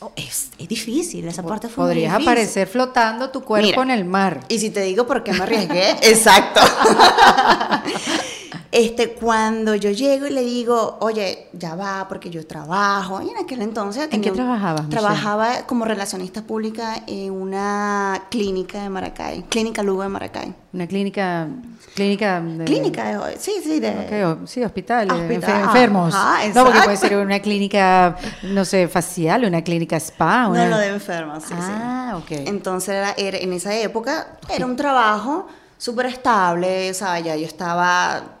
Oh, 0.00 0.10
es, 0.16 0.48
es 0.58 0.68
difícil, 0.68 1.26
esa 1.28 1.42
parte 1.42 1.68
fue 1.68 1.84
muy 1.84 1.90
Podrías 1.92 2.12
difícil. 2.12 2.28
aparecer 2.28 2.68
flotando 2.68 3.30
tu 3.30 3.42
cuerpo 3.42 3.68
Mira. 3.68 3.82
en 3.82 3.90
el 3.90 4.04
mar. 4.04 4.40
Y 4.48 4.58
si 4.58 4.70
te 4.70 4.80
digo 4.80 5.06
por 5.06 5.22
qué 5.22 5.32
me 5.32 5.42
arriesgué, 5.42 5.90
exacto. 6.02 6.60
este, 8.72 9.12
cuando 9.14 9.74
yo 9.74 9.90
llego 9.90 10.26
y 10.26 10.30
le 10.30 10.42
digo, 10.42 10.98
oye, 11.00 11.48
ya 11.52 11.74
va, 11.74 12.06
porque 12.08 12.30
yo 12.30 12.46
trabajo, 12.46 13.20
y 13.22 13.30
en 13.30 13.36
aquel 13.44 13.62
entonces... 13.62 14.08
¿En 14.10 14.20
qué 14.20 14.30
trabajabas, 14.30 14.84
Michelle? 14.84 15.00
Trabajaba 15.00 15.66
como 15.66 15.84
relacionista 15.84 16.42
pública 16.42 17.02
en 17.06 17.30
una 17.32 18.22
clínica 18.30 18.82
de 18.82 18.88
Maracay, 18.90 19.42
Clínica 19.44 19.82
Lugo 19.82 20.02
de 20.02 20.08
Maracay. 20.08 20.54
Una 20.72 20.86
clínica. 20.86 21.46
Clínica. 21.94 22.40
de- 22.40 22.64
Clínica, 22.64 23.26
de- 23.28 23.38
sí, 23.38 23.52
sí, 23.62 23.78
de... 23.78 23.90
Ok, 23.90 24.42
o- 24.42 24.46
sí, 24.46 24.64
hospital, 24.64 25.10
Hospital, 25.10 25.42
enfer- 25.42 25.64
enfermos. 25.64 26.14
ajá, 26.14 26.48
no, 26.54 26.64
porque 26.64 26.80
puede 26.82 26.96
ser 26.96 27.16
una 27.18 27.38
clínica, 27.40 28.16
no 28.42 28.64
sé, 28.64 28.88
facial, 28.88 29.44
una 29.44 29.62
clínica 29.62 29.96
spa. 30.00 30.48
Una... 30.48 30.64
No, 30.64 30.70
lo 30.70 30.78
de 30.78 30.88
enfermos, 30.88 31.44
sí, 31.44 31.50
sí. 31.56 31.70
Ah, 31.70 32.14
ok. 32.18 32.30
Entonces, 32.46 32.88
era, 32.96 33.14
era- 33.16 33.38
en 33.38 33.52
esa 33.52 33.74
época 33.76 34.38
era 34.48 34.66
un 34.66 34.74
trabajo 34.74 35.46
súper 35.78 36.06
estable, 36.06 36.90
o 36.90 36.94
sea, 36.94 37.20
ya 37.20 37.36
yo 37.36 37.46
estaba, 37.46 38.33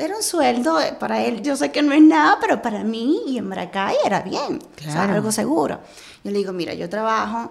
era 0.00 0.16
un 0.16 0.22
sueldo, 0.22 0.80
eh, 0.80 0.94
para 0.98 1.22
él 1.24 1.42
yo 1.42 1.56
sé 1.56 1.70
que 1.70 1.82
no 1.82 1.92
es 1.92 2.02
nada, 2.02 2.38
pero 2.40 2.60
para 2.62 2.82
mí 2.84 3.20
y 3.26 3.38
en 3.38 3.46
Maracay 3.48 3.96
era 4.04 4.22
bien, 4.22 4.58
o 4.78 4.82
sea, 4.82 4.92
Claro. 4.92 5.12
algo 5.14 5.32
seguro. 5.32 5.80
Yo 6.24 6.30
le 6.30 6.38
digo, 6.38 6.52
mira, 6.52 6.74
yo 6.74 6.88
trabajo 6.88 7.50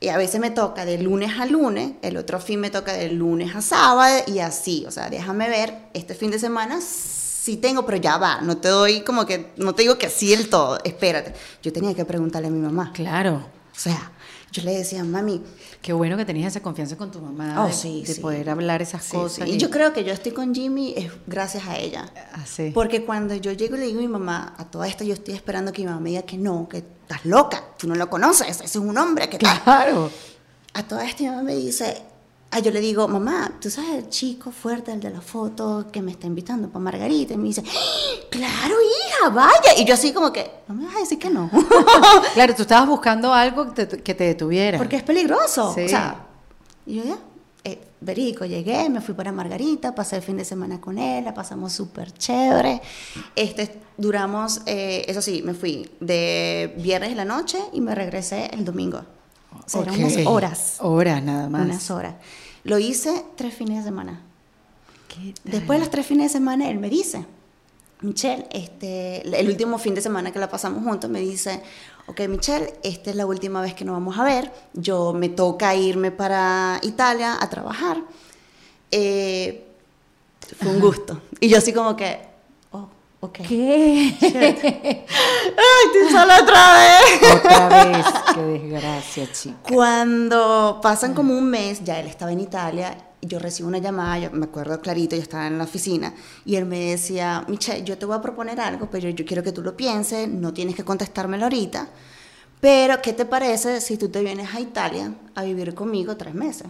y 0.00 0.08
a 0.08 0.16
veces 0.16 0.40
me 0.40 0.50
toca 0.50 0.84
de 0.84 0.98
lunes 0.98 1.38
a 1.38 1.46
lunes, 1.46 1.92
el 2.02 2.16
otro 2.16 2.40
fin 2.40 2.58
me 2.60 2.70
toca 2.70 2.92
de 2.94 3.08
lunes 3.10 3.54
a 3.54 3.62
sábado 3.62 4.24
y 4.26 4.40
así, 4.40 4.84
o 4.86 4.90
sea, 4.90 5.08
déjame 5.10 5.48
ver, 5.48 5.74
este 5.94 6.14
fin 6.14 6.30
de 6.30 6.38
semana 6.38 6.80
sí 6.80 7.56
tengo, 7.56 7.84
pero 7.86 7.98
ya 7.98 8.18
va, 8.18 8.40
no 8.40 8.56
te 8.56 8.68
doy 8.68 9.02
como 9.02 9.26
que, 9.26 9.52
no 9.56 9.74
te 9.74 9.82
digo 9.82 9.98
que 9.98 10.08
sí 10.10 10.32
el 10.32 10.48
todo, 10.48 10.78
espérate. 10.84 11.34
Yo 11.62 11.72
tenía 11.72 11.94
que 11.94 12.04
preguntarle 12.04 12.48
a 12.48 12.50
mi 12.50 12.60
mamá. 12.60 12.92
Claro. 12.94 13.34
O 13.74 13.78
sea, 13.78 14.12
yo 14.52 14.62
le 14.62 14.72
decía, 14.76 15.02
mami, 15.02 15.42
Qué 15.80 15.92
bueno 15.92 16.16
que 16.16 16.24
tenías 16.24 16.52
esa 16.52 16.62
confianza 16.62 16.96
con 16.96 17.10
tu 17.10 17.20
mamá. 17.20 17.64
Oh, 17.64 17.66
de, 17.66 17.72
sí, 17.72 18.04
de 18.06 18.14
sí. 18.14 18.20
poder 18.20 18.48
hablar 18.50 18.82
esas 18.82 19.02
Sí, 19.02 19.16
cosas. 19.16 19.48
sí. 19.48 19.54
Y 19.54 19.58
yo 19.58 19.70
creo 19.70 19.92
que 19.92 20.04
yo 20.04 20.12
estoy 20.12 20.32
con 20.32 20.54
Jimmy 20.54 20.94
es 20.96 21.10
gracias 21.26 21.66
a 21.66 21.76
ella. 21.78 22.12
Ah. 22.34 22.44
Porque 22.74 23.04
cuando 23.04 23.34
yo 23.34 23.50
llego 23.52 23.76
y 23.76 23.80
le 23.80 23.86
digo 23.86 23.98
a 23.98 24.02
mi 24.02 24.08
mamá, 24.08 24.54
a 24.58 24.64
toda 24.70 24.86
esta 24.86 25.02
yo 25.04 25.14
estoy 25.14 25.34
esperando 25.34 25.72
que 25.72 25.82
mi 25.82 25.88
mamá 25.88 26.00
me 26.00 26.10
diga 26.10 26.22
que 26.22 26.36
no, 26.36 26.68
que 26.68 26.78
estás 26.78 27.24
loca, 27.24 27.64
tú 27.78 27.88
no 27.88 27.94
lo 27.94 28.08
conoces, 28.10 28.48
ese 28.48 28.64
es 28.64 28.76
un 28.76 28.96
hombre 28.98 29.28
que 29.28 29.38
tal. 29.38 29.60
Claro. 29.62 30.10
A 30.74 30.82
toda 30.82 31.04
esta 31.06 31.22
mi 31.24 31.30
mamá 31.30 31.42
me 31.42 31.56
dice, 31.56 32.02
Ah, 32.54 32.58
yo 32.58 32.70
le 32.70 32.80
digo, 32.80 33.08
mamá, 33.08 33.50
¿tú 33.58 33.70
sabes 33.70 33.92
el 33.92 34.08
chico 34.10 34.50
fuerte, 34.50 34.92
el 34.92 35.00
de 35.00 35.08
la 35.08 35.22
foto, 35.22 35.86
que 35.90 36.02
me 36.02 36.10
está 36.10 36.26
invitando 36.26 36.68
para 36.68 36.84
Margarita? 36.84 37.32
Y 37.32 37.38
me 37.38 37.44
dice, 37.44 37.62
¡Ah! 37.66 38.26
claro, 38.30 38.74
hija, 38.74 39.30
vaya. 39.30 39.78
Y 39.78 39.86
yo 39.86 39.94
así 39.94 40.12
como 40.12 40.30
que, 40.30 40.50
no 40.68 40.74
me 40.74 40.84
vas 40.84 40.96
a 40.96 40.98
decir 40.98 41.18
que 41.18 41.30
no. 41.30 41.50
Claro, 42.34 42.54
tú 42.54 42.60
estabas 42.60 42.86
buscando 42.86 43.32
algo 43.32 43.72
que 43.72 43.86
te, 43.86 44.02
que 44.02 44.14
te 44.14 44.24
detuviera. 44.24 44.76
Porque 44.76 44.96
es 44.96 45.02
peligroso. 45.02 45.72
Sí. 45.74 45.84
O 45.84 45.88
sea, 45.88 46.26
y 46.84 46.96
yo 46.96 47.04
ya, 47.04 47.18
eh, 47.64 47.80
verico, 48.02 48.44
llegué, 48.44 48.90
me 48.90 49.00
fui 49.00 49.14
para 49.14 49.32
Margarita, 49.32 49.94
pasé 49.94 50.16
el 50.16 50.22
fin 50.22 50.36
de 50.36 50.44
semana 50.44 50.78
con 50.78 50.98
él, 50.98 51.24
la 51.24 51.32
pasamos 51.32 51.72
súper 51.72 52.12
chévere. 52.12 52.82
Este, 53.34 53.80
duramos, 53.96 54.60
eh, 54.66 55.06
eso 55.08 55.22
sí, 55.22 55.40
me 55.42 55.54
fui 55.54 55.88
de 56.00 56.74
viernes 56.76 57.12
en 57.12 57.16
la 57.16 57.24
noche 57.24 57.58
y 57.72 57.80
me 57.80 57.94
regresé 57.94 58.50
el 58.52 58.64
domingo. 58.64 59.00
O 59.52 59.62
sea, 59.66 59.82
eran 59.82 59.94
unas 59.94 60.26
horas. 60.26 60.76
Horas 60.80 61.22
nada 61.22 61.48
más. 61.48 61.64
Unas 61.64 61.90
horas. 61.90 62.14
Lo 62.64 62.78
hice 62.78 63.24
tres 63.36 63.54
fines 63.54 63.78
de 63.78 63.84
semana. 63.84 64.20
Después 65.44 65.78
de 65.78 65.84
los 65.84 65.90
tres 65.90 66.06
fines 66.06 66.32
de 66.32 66.38
semana, 66.38 66.70
él 66.70 66.78
me 66.78 66.88
dice, 66.88 67.26
Michelle, 68.00 68.46
este, 68.50 69.20
el 69.38 69.48
último 69.48 69.78
fin 69.78 69.94
de 69.94 70.00
semana 70.00 70.32
que 70.32 70.38
la 70.38 70.48
pasamos 70.48 70.82
juntos, 70.82 71.10
me 71.10 71.20
dice, 71.20 71.62
ok, 72.06 72.20
Michelle, 72.28 72.72
esta 72.82 73.10
es 73.10 73.16
la 73.16 73.26
última 73.26 73.60
vez 73.60 73.74
que 73.74 73.84
nos 73.84 73.94
vamos 73.94 74.18
a 74.18 74.24
ver, 74.24 74.50
yo 74.72 75.12
me 75.12 75.28
toca 75.28 75.74
irme 75.74 76.10
para 76.10 76.80
Italia 76.82 77.36
a 77.40 77.48
trabajar. 77.50 78.02
Eh, 78.90 79.64
fue 80.58 80.70
un 80.70 80.80
gusto. 80.80 81.20
Y 81.40 81.48
yo 81.48 81.58
así 81.58 81.72
como 81.72 81.94
que, 81.96 82.31
oh, 83.22 83.26
ok. 83.26 83.38
¿Qué? 83.48 84.16
¡Ay, 85.06 85.86
estoy 85.86 86.10
sola 86.10 86.42
otra 86.42 86.72
vez! 86.78 87.34
Otra 87.36 87.68
vez. 87.84 88.06
Qué 88.34 88.42
desgracia, 88.42 89.32
chica. 89.32 89.56
Cuando 89.68 90.80
pasan 90.82 91.14
como 91.14 91.36
un 91.36 91.48
mes, 91.48 91.82
ya 91.84 91.98
él 92.00 92.06
estaba 92.06 92.32
en 92.32 92.40
Italia, 92.40 92.96
yo 93.22 93.38
recibo 93.38 93.68
una 93.68 93.78
llamada, 93.78 94.18
yo 94.18 94.30
me 94.32 94.46
acuerdo 94.46 94.80
clarito, 94.80 95.14
yo 95.14 95.22
estaba 95.22 95.46
en 95.46 95.58
la 95.58 95.64
oficina, 95.64 96.12
y 96.44 96.56
él 96.56 96.66
me 96.66 96.90
decía, 96.90 97.44
Michelle, 97.48 97.84
yo 97.84 97.96
te 97.96 98.04
voy 98.04 98.16
a 98.16 98.20
proponer 98.20 98.60
algo, 98.60 98.88
pero 98.90 99.08
yo 99.08 99.24
quiero 99.24 99.42
que 99.42 99.52
tú 99.52 99.62
lo 99.62 99.76
pienses, 99.76 100.28
no 100.28 100.52
tienes 100.52 100.74
que 100.74 100.84
contestármelo 100.84 101.44
ahorita, 101.44 101.88
pero 102.60 103.00
¿qué 103.00 103.12
te 103.12 103.24
parece 103.24 103.80
si 103.80 103.96
tú 103.96 104.08
te 104.08 104.22
vienes 104.22 104.54
a 104.54 104.60
Italia 104.60 105.14
a 105.34 105.42
vivir 105.42 105.74
conmigo 105.74 106.16
tres 106.16 106.34
meses? 106.34 106.68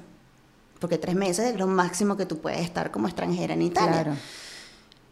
Porque 0.79 0.99
tres 0.99 1.15
meses 1.15 1.53
es 1.53 1.57
lo 1.59 1.67
máximo 1.67 2.17
que 2.17 2.27
tú 2.27 2.39
puedes 2.39 2.61
estar 2.61 2.91
como 2.91 3.07
extranjera 3.09 3.55
en 3.55 3.63
Italia. 3.63 4.03
Claro. 4.03 4.17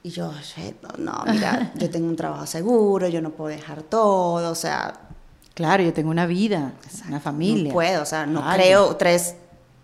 Y 0.02 0.10
yo, 0.10 0.32
"Shit, 0.42 0.76
no, 0.98 1.24
mira, 1.30 1.72
yo 1.76 1.90
tengo 1.90 2.08
un 2.08 2.16
trabajo 2.16 2.46
seguro, 2.46 3.06
yo 3.08 3.20
no 3.20 3.30
puedo 3.30 3.50
dejar 3.54 3.82
todo, 3.82 4.50
o 4.50 4.54
sea, 4.54 4.94
Claro, 5.54 5.82
yo 5.82 5.92
tengo 5.92 6.10
una 6.10 6.24
vida, 6.26 6.72
una 7.08 7.20
familia. 7.20 7.68
no 7.68 7.74
puedo, 7.74 8.02
o 8.02 8.06
sea, 8.06 8.24
no 8.24 8.40
Claro. 8.40 8.56
creo 8.62 8.96
tres, 8.96 9.34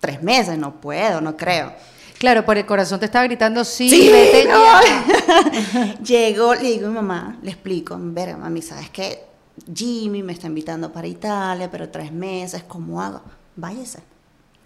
tres 0.00 0.22
meses, 0.22 0.56
no 0.56 0.80
puedo, 0.80 1.20
no 1.20 1.36
creo. 1.36 1.72
Claro, 2.18 2.46
por 2.46 2.56
el 2.56 2.64
corazón 2.64 2.98
te 2.98 3.04
estaba 3.04 3.24
gritando, 3.26 3.62
sí, 3.62 3.90
Sí, 3.90 4.08
vete 4.10 4.46
no. 4.48 4.54
ya. 4.58 5.96
Llego, 6.02 6.54
le 6.54 6.62
digo 6.62 6.86
a 6.86 6.88
mi 6.90 6.94
mamá, 6.94 7.36
le 7.42 7.50
explico, 7.50 7.94
verga, 8.00 8.38
mami, 8.38 8.62
¿sabes 8.62 8.88
qué? 8.88 9.26
Jimmy 9.74 10.22
me 10.22 10.32
está 10.32 10.46
invitando 10.46 10.90
para 10.90 11.06
Italia, 11.06 11.70
pero 11.70 11.90
tres 11.90 12.10
meses, 12.10 12.62
¿cómo 12.66 13.02
hago? 13.02 13.20
Váyase. 13.54 13.98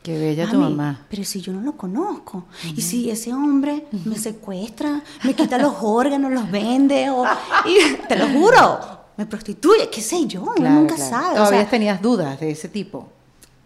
Qué 0.03 0.19
bella 0.19 0.49
tu 0.51 0.57
mamá. 0.57 1.07
Pero 1.11 1.25
si 1.25 1.41
yo 1.43 1.53
no 1.53 1.61
lo 1.61 1.77
conozco, 1.77 2.45
y 2.75 2.81
si 2.81 3.11
ese 3.11 3.35
hombre 3.35 3.87
me 4.07 4.17
secuestra, 4.19 5.03
me 5.25 5.35
quita 5.35 5.59
los 5.59 5.75
órganos, 5.83 6.33
los 6.33 6.51
vende, 6.51 7.11
o, 7.11 7.25
y, 7.67 7.97
te 8.09 8.17
lo 8.17 8.29
juro, 8.29 8.81
me 9.19 9.27
prostituye, 9.27 9.91
qué 9.91 10.01
sé 10.01 10.27
yo, 10.27 10.45
Claro, 10.55 10.75
nunca 10.77 10.95
claro. 10.95 11.11
sabe. 11.11 11.33
o 11.33 11.35
Todavía 11.37 11.61
sea, 11.61 11.71
tenías 11.71 12.01
dudas 12.01 12.41
de 12.41 12.51
ese 12.51 12.69
tipo. 12.69 13.09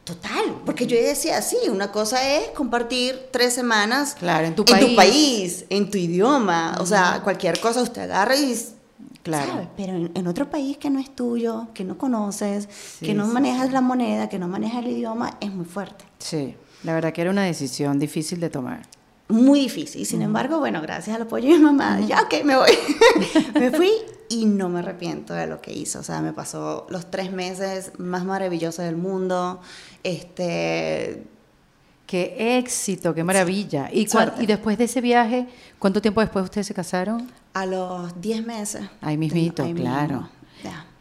Total, 0.03 0.57
porque 0.67 0.87
yo 0.87 0.97
decía, 0.99 1.41
sí, 1.41 1.57
una 1.71 1.91
cosa 1.91 2.29
es 2.37 2.49
compartir 2.51 3.29
tres 3.31 3.55
semanas 3.55 4.15
Claro, 4.19 4.47
en 4.47 4.55
tu 4.55 4.63
en 4.67 4.69
país. 4.69 4.97
país, 4.97 5.65
en 5.71 5.91
tu 5.91 5.97
idioma, 5.97 6.77
o 6.81 6.85
sea, 6.85 7.21
cualquier 7.25 7.59
cosa 7.61 7.81
usted 7.81 8.03
agarra 8.03 8.37
y... 8.37 8.55
Claro. 9.23 9.69
Pero 9.77 9.95
en, 9.95 10.11
en 10.15 10.27
otro 10.27 10.51
país 10.51 10.77
que 10.77 10.91
no 10.91 10.99
es 10.99 11.15
tuyo, 11.15 11.69
que 11.75 11.85
no 11.85 11.97
conoces, 11.99 12.69
Sí, 12.99 13.07
que 13.07 13.15
no 13.15 13.27
sí, 13.27 13.33
manejas 13.33 13.73
la 13.73 13.81
moneda, 13.81 14.29
que 14.29 14.39
no 14.39 14.49
manejas 14.49 14.85
el 14.85 14.91
idioma, 14.93 15.37
es 15.41 15.53
muy 15.53 15.65
fuerte. 15.65 16.05
Sí, 16.19 16.55
la 16.83 16.95
verdad 16.95 17.13
que 17.13 17.23
era 17.23 17.31
una 17.31 17.45
decisión 17.45 17.99
difícil 17.99 18.41
de 18.41 18.51
tomar. 18.51 18.83
Muy 19.29 19.61
difícil. 19.61 20.05
Sin 20.05 20.21
embargo, 20.21 20.59
bueno, 20.59 20.83
gracias 20.83 21.17
al 21.17 21.23
apoyo 21.23 21.49
de 21.49 21.59
mi 21.59 21.65
mamá, 21.65 22.01
ya, 22.01 22.21
ok, 22.23 22.45
me 22.45 22.57
voy. 22.57 22.71
me 23.55 23.71
fui 23.71 23.91
y 24.29 24.45
no 24.45 24.69
me 24.69 24.81
arrepiento 24.81 25.33
de 25.33 25.47
lo 25.47 25.63
que 25.63 25.73
hizo. 25.73 26.01
O 26.01 26.03
sea, 26.03 26.21
me 26.21 26.35
pasó 26.35 26.87
los 26.91 27.11
tres 27.11 27.33
meses 27.33 27.93
más 27.99 28.25
maravillosos 28.27 28.85
del 28.85 28.97
mundo. 28.97 29.61
Este, 30.03 31.25
Qué 32.07 32.59
éxito, 32.59 33.15
qué 33.15 33.25
maravilla. 33.25 33.89
¿Y, 33.93 34.07
Suerte. 34.07 34.43
y 34.43 34.47
después 34.47 34.77
de 34.77 34.85
ese 34.85 35.01
viaje, 35.01 35.47
cuánto 35.79 36.03
tiempo 36.03 36.21
después 36.21 36.45
ustedes 36.45 36.67
se 36.67 36.75
casaron? 36.75 37.31
A 37.55 37.67
los 37.67 38.21
10 38.21 38.47
meses. 38.47 38.83
Ahí 39.01 39.17
mismito, 39.17 39.63
Ahí 39.63 39.73
mismo, 39.73 39.91
claro. 39.91 40.29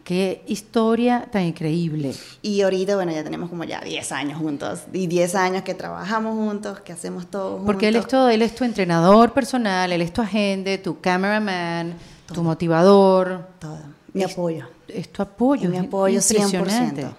Qué 0.04 0.44
historia 0.48 1.30
tan 1.32 1.44
increíble. 1.44 2.14
Y 2.42 2.62
ahorita, 2.62 2.96
bueno, 2.96 3.14
ya 3.14 3.24
tenemos 3.24 3.50
como 3.50 3.64
ya 3.64 3.80
10 3.80 4.12
años 4.12 4.38
juntos. 4.38 4.82
Y 4.92 5.08
10 5.08 5.36
años 5.36 5.64
que 5.64 5.74
trabajamos 5.74 6.36
juntos, 6.36 6.82
que 6.82 6.92
hacemos 6.92 7.28
todo 7.28 7.52
juntos. 7.52 7.66
Porque 7.66 7.88
él 7.88 7.96
es 7.96 8.08
todo, 8.08 8.30
él 8.30 8.42
es 8.42 8.54
tu 8.54 8.66
entrenador 8.66 9.32
personal, 9.32 9.94
él 9.94 10.02
es 10.02 10.12
tu 10.12 10.22
agente, 10.22 10.78
tu 10.78 11.00
cameraman, 11.00 11.94
tu 12.34 12.44
motivador. 12.44 13.48
Todo. 13.60 13.80
Mi 14.14 14.24
apoyo. 14.24 14.68
Es 14.88 15.12
tu 15.12 15.22
apoyo. 15.22 15.66
Y 15.66 15.68
mi 15.70 15.78
es 15.78 15.84
apoyo 15.84 16.20
impresionante. 16.20 17.04
100%, 17.04 17.06
ya. 17.06 17.16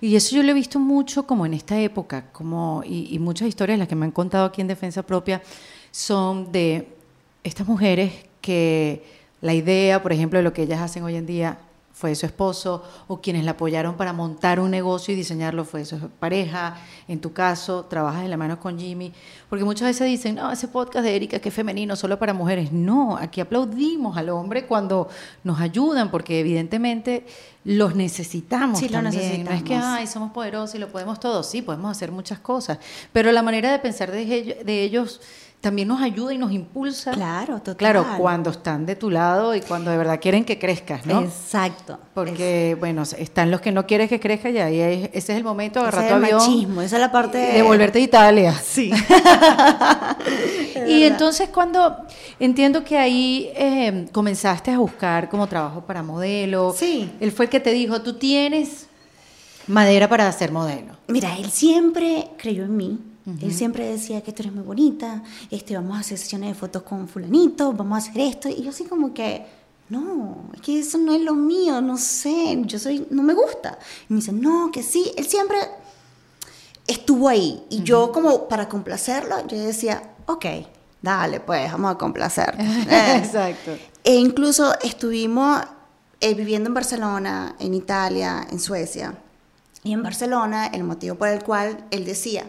Y 0.00 0.16
eso 0.16 0.34
yo 0.34 0.42
lo 0.42 0.50
he 0.50 0.54
visto 0.54 0.78
mucho 0.78 1.26
como 1.26 1.44
en 1.44 1.54
esta 1.54 1.78
época, 1.78 2.26
como, 2.32 2.82
y, 2.86 3.14
y 3.14 3.18
muchas 3.18 3.48
historias, 3.48 3.78
las 3.78 3.88
que 3.88 3.94
me 3.94 4.06
han 4.06 4.12
contado 4.12 4.46
aquí 4.46 4.60
en 4.60 4.68
Defensa 4.68 5.02
Propia, 5.02 5.42
son 5.90 6.50
de 6.50 6.88
estas 7.44 7.66
mujeres 7.66 8.12
que 8.40 9.04
la 9.40 9.54
idea, 9.54 10.02
por 10.02 10.12
ejemplo, 10.12 10.38
de 10.38 10.42
lo 10.42 10.52
que 10.52 10.62
ellas 10.62 10.80
hacen 10.80 11.02
hoy 11.02 11.16
en 11.16 11.26
día 11.26 11.58
fue 11.98 12.14
su 12.14 12.26
esposo, 12.26 12.84
o 13.08 13.20
quienes 13.20 13.44
la 13.44 13.50
apoyaron 13.50 13.96
para 13.96 14.12
montar 14.12 14.60
un 14.60 14.70
negocio 14.70 15.12
y 15.12 15.16
diseñarlo 15.16 15.64
fue 15.64 15.84
su 15.84 15.98
pareja. 16.10 16.76
En 17.08 17.20
tu 17.20 17.32
caso, 17.32 17.86
trabajas 17.86 18.22
de 18.22 18.28
la 18.28 18.36
mano 18.36 18.60
con 18.60 18.78
Jimmy, 18.78 19.12
porque 19.48 19.64
muchas 19.64 19.88
veces 19.88 20.06
dicen, 20.06 20.36
no, 20.36 20.52
ese 20.52 20.68
podcast 20.68 21.04
de 21.04 21.16
Erika 21.16 21.40
que 21.40 21.48
es 21.48 21.54
femenino, 21.56 21.96
solo 21.96 22.16
para 22.16 22.32
mujeres. 22.32 22.70
No, 22.70 23.16
aquí 23.16 23.40
aplaudimos 23.40 24.16
al 24.16 24.28
hombre 24.28 24.64
cuando 24.64 25.08
nos 25.42 25.60
ayudan, 25.60 26.12
porque 26.12 26.38
evidentemente 26.38 27.26
los 27.64 27.96
necesitamos 27.96 28.78
Sí, 28.78 28.88
lo 28.88 29.02
también. 29.02 29.42
No 29.42 29.50
es 29.50 29.64
que, 29.64 29.74
necesitamos. 29.74 29.98
ay, 29.98 30.06
somos 30.06 30.30
poderosos 30.30 30.76
y 30.76 30.78
lo 30.78 30.92
podemos 30.92 31.18
todo. 31.18 31.42
Sí, 31.42 31.62
podemos 31.62 31.90
hacer 31.90 32.12
muchas 32.12 32.38
cosas, 32.38 32.78
pero 33.12 33.32
la 33.32 33.42
manera 33.42 33.72
de 33.72 33.80
pensar 33.80 34.12
de 34.12 34.82
ellos 34.84 35.20
también 35.60 35.88
nos 35.88 36.00
ayuda 36.00 36.32
y 36.32 36.38
nos 36.38 36.52
impulsa. 36.52 37.10
Claro, 37.12 37.56
total. 37.58 37.76
Claro, 37.76 38.06
cuando 38.16 38.50
están 38.50 38.86
de 38.86 38.94
tu 38.94 39.10
lado 39.10 39.54
y 39.56 39.60
cuando 39.60 39.90
de 39.90 39.96
verdad 39.96 40.20
quieren 40.20 40.44
que 40.44 40.56
crezcas, 40.58 41.04
¿no? 41.04 41.20
Exacto. 41.20 41.98
Porque, 42.14 42.76
bueno, 42.78 43.02
están 43.02 43.50
los 43.50 43.60
que 43.60 43.72
no 43.72 43.84
quieres 43.84 44.08
que 44.08 44.20
crezca 44.20 44.50
y 44.50 44.58
ahí 44.58 44.80
es- 44.80 45.10
ese 45.12 45.32
es 45.32 45.38
el 45.38 45.42
momento, 45.44 45.80
Ese 45.80 45.88
agarrar 45.88 46.08
tu 46.08 46.14
avión 46.24 46.38
machismo, 46.38 46.80
esa 46.82 46.96
es 46.96 47.00
la 47.02 47.10
parte 47.10 47.50
y 47.50 47.56
devolverte 47.56 47.98
a 47.98 48.02
Italia. 48.02 48.52
Sí. 48.52 48.90
Y 50.86 51.02
entonces 51.04 51.48
cuando 51.50 51.96
entiendo 52.38 52.82
que 52.84 52.96
ahí 52.96 53.50
eh, 53.54 54.06
comenzaste 54.12 54.70
a 54.70 54.78
buscar 54.78 55.28
como 55.28 55.46
trabajo 55.46 55.82
para 55.82 56.02
modelo, 56.02 56.74
Sí. 56.76 57.10
él 57.20 57.32
fue 57.32 57.46
el 57.46 57.50
que 57.50 57.60
te 57.60 57.72
dijo, 57.72 58.00
tú 58.00 58.14
tienes 58.14 58.86
madera 59.66 60.08
para 60.08 60.30
ser 60.32 60.50
modelo. 60.52 60.96
Mira, 61.08 61.36
él 61.36 61.50
siempre 61.50 62.28
creyó 62.38 62.64
en 62.64 62.76
mí. 62.76 62.98
Él 63.42 63.52
siempre 63.52 63.90
decía 63.90 64.22
que 64.22 64.32
tú 64.32 64.42
eres 64.42 64.54
muy 64.54 64.64
bonita, 64.64 65.22
este, 65.50 65.74
vamos 65.74 65.96
a 65.96 66.00
hacer 66.00 66.16
sesiones 66.16 66.50
de 66.50 66.54
fotos 66.54 66.82
con 66.82 67.08
fulanito, 67.08 67.72
vamos 67.72 67.96
a 67.96 68.10
hacer 68.10 68.22
esto. 68.22 68.48
Y 68.48 68.62
yo 68.62 68.70
así 68.70 68.84
como 68.84 69.12
que, 69.12 69.44
no, 69.90 70.50
es 70.54 70.60
que 70.62 70.78
eso 70.78 70.98
no 70.98 71.12
es 71.14 71.20
lo 71.20 71.34
mío, 71.34 71.80
no 71.82 71.98
sé, 71.98 72.58
yo 72.64 72.78
soy, 72.78 73.06
no 73.10 73.22
me 73.22 73.34
gusta. 73.34 73.78
Y 74.08 74.14
me 74.14 74.20
dice, 74.20 74.32
no, 74.32 74.70
que 74.72 74.82
sí. 74.82 75.12
Él 75.16 75.26
siempre 75.26 75.58
estuvo 76.86 77.28
ahí. 77.28 77.62
Y 77.70 77.82
yo 77.82 78.12
como 78.12 78.48
para 78.48 78.68
complacerlo, 78.68 79.46
yo 79.46 79.58
decía, 79.58 80.02
ok, 80.26 80.46
dale, 81.02 81.40
pues, 81.40 81.70
vamos 81.70 81.94
a 81.94 81.98
complacer. 81.98 82.54
Eh, 82.58 83.16
Exacto. 83.18 83.72
E 84.04 84.14
incluso 84.14 84.72
estuvimos 84.80 85.62
eh, 86.20 86.34
viviendo 86.34 86.68
en 86.68 86.74
Barcelona, 86.74 87.54
en 87.58 87.74
Italia, 87.74 88.46
en 88.50 88.58
Suecia. 88.58 89.14
Y 89.84 89.92
en 89.92 90.02
Barcelona, 90.02 90.66
el 90.66 90.82
motivo 90.82 91.14
por 91.14 91.28
el 91.28 91.42
cual 91.44 91.84
él 91.90 92.04
decía, 92.04 92.44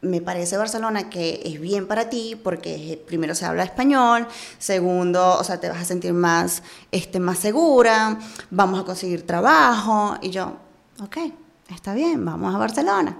me 0.00 0.20
parece 0.20 0.56
Barcelona 0.56 1.10
que 1.10 1.42
es 1.44 1.60
bien 1.60 1.86
para 1.86 2.08
ti 2.08 2.38
porque 2.42 2.92
eh, 2.92 2.96
primero 2.96 3.34
se 3.34 3.44
habla 3.44 3.64
español, 3.64 4.26
segundo, 4.58 5.36
o 5.38 5.44
sea, 5.44 5.58
te 5.60 5.68
vas 5.68 5.82
a 5.82 5.84
sentir 5.84 6.12
más, 6.12 6.62
este, 6.92 7.20
más 7.20 7.38
segura, 7.38 8.18
vamos 8.50 8.80
a 8.80 8.84
conseguir 8.84 9.26
trabajo. 9.26 10.16
Y 10.22 10.30
yo, 10.30 10.56
ok, 11.02 11.16
está 11.74 11.94
bien, 11.94 12.24
vamos 12.24 12.54
a 12.54 12.58
Barcelona. 12.58 13.16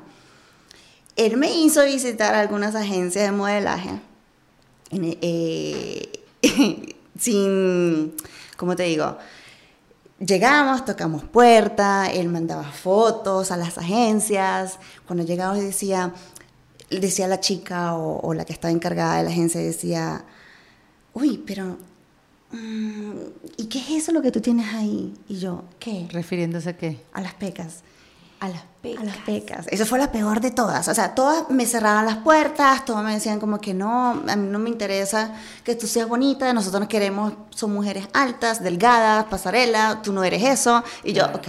Él 1.17 1.37
me 1.37 1.53
hizo 1.53 1.85
visitar 1.85 2.35
algunas 2.35 2.75
agencias 2.77 3.25
de 3.25 3.33
modelaje 3.33 4.01
eh, 4.91 6.25
sin, 7.19 8.15
¿cómo 8.57 8.77
te 8.77 8.85
digo? 8.85 9.19
Llegamos, 10.19 10.85
tocamos 10.85 11.23
puerta, 11.25 12.11
él 12.11 12.29
mandaba 12.29 12.65
fotos 12.65 13.53
a 13.53 13.57
las 13.57 13.79
agencias. 13.79 14.79
Cuando 15.07 15.25
llegamos 15.25 15.59
decía, 15.59 16.13
decía 16.91 17.29
la 17.29 17.41
chica 17.41 17.95
o, 17.95 18.21
o 18.21 18.35
la 18.35 18.45
que 18.45 18.53
estaba 18.53 18.73
encargada 18.73 19.19
de 19.19 19.25
la 19.25 19.31
agencia, 19.31 19.61
decía, 19.61 20.25
uy, 21.15 21.43
pero, 21.47 21.77
mm, 22.53 23.13
¿y 23.57 23.67
qué 23.67 23.79
es 23.79 23.91
eso 23.91 24.13
lo 24.13 24.23
que 24.23 24.33
tú 24.33 24.41
tienes 24.41 24.73
ahí? 24.75 25.15
Y 25.29 25.39
yo, 25.39 25.65
¿qué? 25.79 26.09
¿Refiriéndose 26.11 26.71
a 26.71 26.77
qué? 26.77 27.01
A 27.13 27.21
las 27.21 27.35
pecas. 27.35 27.83
A 28.41 28.49
las 28.49 28.63
pecas. 28.81 29.03
A 29.03 29.05
las 29.05 29.17
pecas. 29.17 29.67
Eso 29.69 29.85
fue 29.85 29.99
la 29.99 30.13
peor 30.13 30.41
de 30.41 30.53
todas. 30.53 30.87
O 30.87 30.95
sea, 30.95 31.17
todas 31.17 31.51
me 31.51 31.67
cerraban 31.67 32.07
las 32.07 32.19
puertas, 32.19 32.85
todas 32.85 33.05
me 33.05 33.13
decían 33.13 33.41
como 33.41 33.61
que 33.61 33.75
no, 33.75 34.23
a 34.29 34.37
mí 34.37 34.49
no 34.49 34.61
me 34.61 34.71
interesa 34.71 35.35
que 35.65 35.75
tú 35.75 35.89
seas 35.89 36.09
bonita, 36.09 36.53
nosotros 36.53 36.83
nos 36.83 36.89
queremos, 36.89 37.33
son 37.51 37.73
mujeres 37.73 38.07
altas, 38.13 38.63
delgadas, 38.63 39.25
pasarela, 39.25 40.03
tú 40.03 40.13
no 40.13 40.23
eres 40.23 40.45
eso. 40.45 40.85
Y 41.03 41.15
yo, 41.15 41.27
ok. 41.35 41.49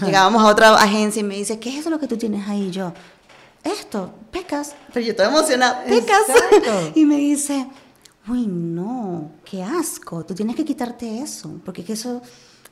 Llegábamos 0.06 0.42
a 0.42 0.46
otra 0.46 0.74
agencia 0.76 1.20
y 1.20 1.24
me 1.24 1.34
dice, 1.34 1.58
¿qué 1.58 1.68
es 1.68 1.80
eso 1.80 1.90
lo 1.90 2.00
que 2.00 2.08
tú 2.08 2.16
tienes 2.16 2.48
ahí? 2.48 2.68
Y 2.68 2.70
yo, 2.70 2.94
esto, 3.66 4.12
pecas. 4.30 4.74
Pero 4.92 5.04
yo 5.06 5.10
estoy 5.12 5.26
emocionada, 5.26 5.84
pecas. 5.84 6.22
Exacto. 6.28 6.92
y 6.94 7.04
me 7.04 7.16
dice, 7.16 7.66
uy, 8.28 8.46
no, 8.46 9.30
qué 9.44 9.62
asco, 9.62 10.24
tú 10.24 10.34
tienes 10.34 10.56
que 10.56 10.64
quitarte 10.64 11.20
eso, 11.20 11.60
porque 11.64 11.84
que 11.84 11.92
eso, 11.94 12.22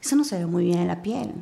eso 0.03 0.17
no 0.17 0.25
se 0.25 0.39
ve 0.39 0.47
muy 0.47 0.65
bien 0.65 0.79
en 0.79 0.89
la 0.89 1.03
piel. 1.03 1.33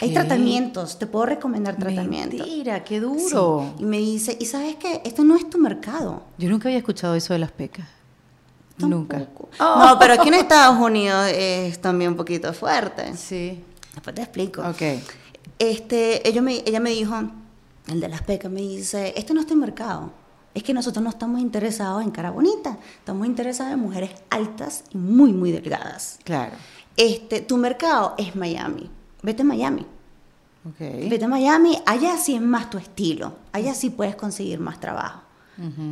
Hay 0.00 0.10
¿Qué? 0.10 0.14
tratamientos, 0.14 0.98
te 0.98 1.06
puedo 1.08 1.26
recomendar 1.26 1.76
tratamientos. 1.76 2.38
Mentira, 2.38 2.84
qué 2.84 2.96
Sí. 2.96 3.00
duro. 3.00 3.74
Y 3.80 3.84
me 3.84 3.98
dice, 3.98 4.36
¿y 4.38 4.44
sabes 4.46 4.76
qué? 4.76 5.02
Esto 5.04 5.24
no 5.24 5.34
es 5.34 5.50
tu 5.50 5.58
mercado. 5.58 6.22
Yo 6.38 6.48
nunca 6.48 6.68
había 6.68 6.78
escuchado 6.78 7.16
eso 7.16 7.32
de 7.32 7.40
las 7.40 7.50
pecas. 7.50 7.86
Nunca. 8.78 9.18
Tampoco. 9.18 9.48
No, 9.58 9.98
pero 9.98 10.14
aquí 10.14 10.28
en 10.28 10.34
Estados 10.34 10.78
Unidos 10.80 11.26
es 11.34 11.80
también 11.80 12.12
un 12.12 12.16
poquito 12.16 12.52
fuerte. 12.52 13.16
Sí. 13.16 13.60
Después 13.94 14.14
te 14.14 14.22
explico. 14.22 14.62
Ok. 14.62 14.82
Este, 15.58 16.28
ella 16.28 16.42
me, 16.42 16.62
ella 16.64 16.78
me 16.78 16.90
dijo, 16.90 17.16
el 17.88 18.00
de 18.00 18.08
las 18.08 18.22
pecas, 18.22 18.50
me 18.50 18.60
dice, 18.60 19.14
este 19.16 19.34
no 19.34 19.40
es 19.40 19.46
tu 19.46 19.56
mercado. 19.56 20.12
Es 20.54 20.62
que 20.62 20.74
nosotros 20.74 21.02
no 21.02 21.10
estamos 21.10 21.40
interesados 21.40 22.02
en 22.02 22.10
cara 22.10 22.30
bonita, 22.30 22.78
estamos 22.98 23.26
interesados 23.26 23.74
en 23.74 23.80
mujeres 23.80 24.10
altas 24.30 24.84
y 24.92 24.98
muy, 24.98 25.32
muy 25.32 25.52
delgadas. 25.52 26.18
Claro. 26.24 26.56
Este, 26.96 27.40
tu 27.40 27.56
mercado 27.56 28.14
es 28.18 28.34
Miami. 28.34 28.90
Vete 29.22 29.42
a 29.42 29.44
Miami. 29.44 29.86
Vete 30.78 31.24
a 31.24 31.28
Miami, 31.28 31.78
allá 31.86 32.16
sí 32.18 32.34
es 32.34 32.42
más 32.42 32.68
tu 32.68 32.78
estilo, 32.78 33.36
allá 33.52 33.74
sí 33.74 33.90
puedes 33.90 34.16
conseguir 34.16 34.60
más 34.60 34.80
trabajo. 34.80 35.22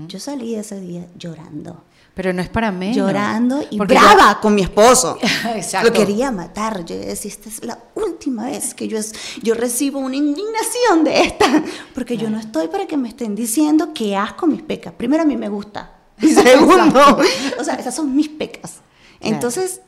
Yo 0.06 0.20
salí 0.20 0.54
ese 0.54 0.80
día 0.80 1.08
llorando. 1.16 1.82
Pero 2.16 2.32
no 2.32 2.40
es 2.40 2.48
para 2.48 2.72
menos. 2.72 2.96
Llorando 2.96 3.62
y 3.70 3.76
Porque 3.76 3.92
brava 3.92 4.40
con 4.40 4.54
mi 4.54 4.62
esposo. 4.62 5.18
Exacto. 5.54 5.88
Lo 5.88 5.92
quería 5.92 6.30
matar. 6.30 6.82
Yo 6.86 6.96
decía, 6.96 7.30
esta 7.30 7.50
es 7.50 7.62
la 7.62 7.78
última 7.94 8.46
vez 8.46 8.72
que 8.72 8.88
yo, 8.88 8.96
es- 8.96 9.12
yo 9.42 9.54
recibo 9.54 9.98
una 9.98 10.16
indignación 10.16 11.04
de 11.04 11.20
esta. 11.20 11.62
Porque 11.94 12.16
yo 12.16 12.30
no 12.30 12.38
estoy 12.38 12.68
para 12.68 12.86
que 12.86 12.96
me 12.96 13.10
estén 13.10 13.34
diciendo 13.34 13.92
que 13.92 14.16
asco 14.16 14.46
mis 14.46 14.62
pecas. 14.62 14.94
Primero, 14.94 15.24
a 15.24 15.26
mí 15.26 15.36
me 15.36 15.50
gusta. 15.50 15.92
Y 16.22 16.28
segundo, 16.32 17.18
o 17.58 17.64
sea, 17.64 17.74
esas 17.74 17.94
son 17.94 18.16
mis 18.16 18.30
pecas. 18.30 18.76
Entonces, 19.20 19.82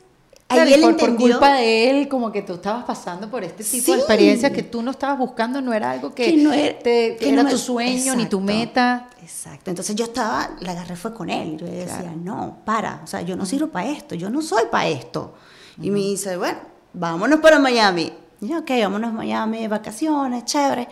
Claro, 0.55 0.67
ahí 0.67 0.73
él 0.73 0.81
por, 0.81 0.97
por 0.97 1.09
entendió 1.09 1.35
culpa 1.37 1.53
de 1.53 1.89
él, 1.91 2.07
como 2.07 2.31
que 2.31 2.41
tú 2.41 2.53
estabas 2.55 2.83
pasando 2.83 3.29
por 3.29 3.43
este 3.43 3.63
tipo 3.63 3.75
de 3.77 3.81
Sí. 3.81 3.91
experiencias 3.93 4.51
que 4.51 4.63
tú 4.63 4.81
no 4.81 4.91
estabas 4.91 5.17
buscando, 5.19 5.61
no 5.61 5.73
era 5.73 5.91
algo 5.91 6.13
que, 6.15 6.25
que 6.25 6.37
no 6.37 6.51
era, 6.51 6.79
te- 6.79 7.17
que 7.17 7.29
era 7.29 7.43
no 7.43 7.49
tu 7.49 7.57
sueño 7.57 8.15
ni 8.15 8.25
tu 8.25 8.37
Exacto, 8.39 8.41
meta. 8.41 9.09
Exacto. 9.21 9.69
Entonces 9.69 9.95
yo 9.95 10.05
estaba, 10.05 10.49
la 10.61 10.71
agarré 10.71 10.95
fue 10.95 11.13
con 11.13 11.29
él. 11.29 11.57
Yo 11.57 11.65
le 11.67 11.71
decía, 11.73 11.99
Claro. 11.99 12.17
no, 12.23 12.57
para, 12.65 13.01
o 13.03 13.07
sea, 13.07 13.21
yo 13.21 13.35
no 13.35 13.45
sirvo 13.45 13.67
para 13.67 13.89
esto, 13.89 14.15
yo 14.15 14.29
no 14.31 14.41
soy 14.41 14.63
para 14.71 14.87
esto. 14.87 15.35
Y 15.81 15.91
me 15.91 15.99
dice, 15.99 16.35
bueno, 16.35 16.57
vámonos 16.93 17.39
para 17.41 17.59
Miami. 17.59 18.11
Y 18.41 18.47
yo, 18.47 18.57
ok, 18.59 18.71
vámonos 18.81 19.11
a 19.11 19.13
Miami, 19.13 19.67
vacaciones, 19.67 20.45
chévere. 20.45 20.87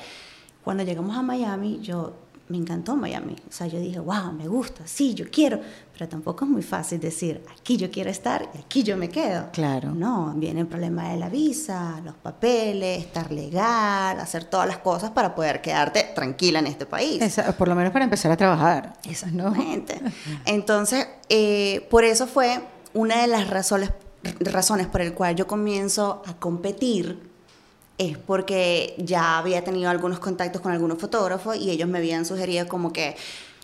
Cuando 0.64 0.84
llegamos 0.84 1.18
a 1.18 1.22
Miami, 1.24 1.80
yo 1.82 2.14
me 2.50 2.58
encantó 2.58 2.96
Miami. 2.96 3.36
O 3.50 3.52
sea, 3.52 3.68
yo 3.68 3.80
dije, 3.80 4.00
wow, 4.00 4.32
me 4.32 4.48
gusta, 4.48 4.84
sí, 4.86 5.14
yo 5.14 5.26
quiero. 5.30 5.60
Pero 5.94 6.08
tampoco 6.08 6.46
es 6.46 6.52
muy 6.52 6.62
fácil 6.62 7.00
decir, 7.00 7.44
aquí 7.60 7.76
yo 7.76 7.90
quiero 7.92 8.10
estar 8.10 8.50
y 8.54 8.60
aquí 8.60 8.84
yo 8.84 8.96
me 8.96 9.10
quedo. 9.10 9.50
Claro. 9.52 9.92
No, 9.94 10.34
viene 10.36 10.62
el 10.62 10.68
problema 10.68 11.10
de 11.10 11.18
la 11.18 11.28
visa, 11.28 12.00
los 12.06 12.14
papeles, 12.16 13.00
estar 13.04 13.32
legal, 13.32 14.20
hacer 14.20 14.46
todas 14.46 14.68
las 14.68 14.78
cosas 14.78 15.12
para 15.12 15.34
poder 15.36 15.62
quedarte 15.62 16.04
tranquila 16.16 16.60
en 16.60 16.68
este 16.68 16.86
país. 16.86 17.22
Esa- 17.22 17.52
por 17.58 17.68
lo 17.68 17.76
menos 17.76 17.92
para 17.92 18.06
empezar 18.06 18.32
a 18.32 18.38
trabajar. 18.38 18.94
¿no? 19.04 19.12
Exactamente. 19.12 20.00
Entonces, 20.46 21.08
eh, 21.30 21.86
por 21.90 22.04
eso 22.04 22.28
fue 22.28 22.62
una 22.94 23.22
de 23.22 23.28
las 23.28 23.50
razones, 23.50 23.92
razones 24.40 24.88
por 24.88 25.02
el 25.02 25.14
cual 25.14 25.36
yo 25.36 25.48
comienzo 25.48 26.22
a 26.26 26.34
competir 26.36 27.27
es 27.98 28.18
porque 28.18 28.94
ya 28.98 29.38
había 29.40 29.64
tenido 29.64 29.90
algunos 29.90 30.20
contactos 30.20 30.62
con 30.62 30.72
algunos 30.72 31.00
fotógrafos 31.00 31.56
y 31.58 31.72
ellos 31.72 31.90
me 31.90 31.98
habían 31.98 32.26
sugerido 32.26 32.68
como 32.68 32.94
que 32.94 33.16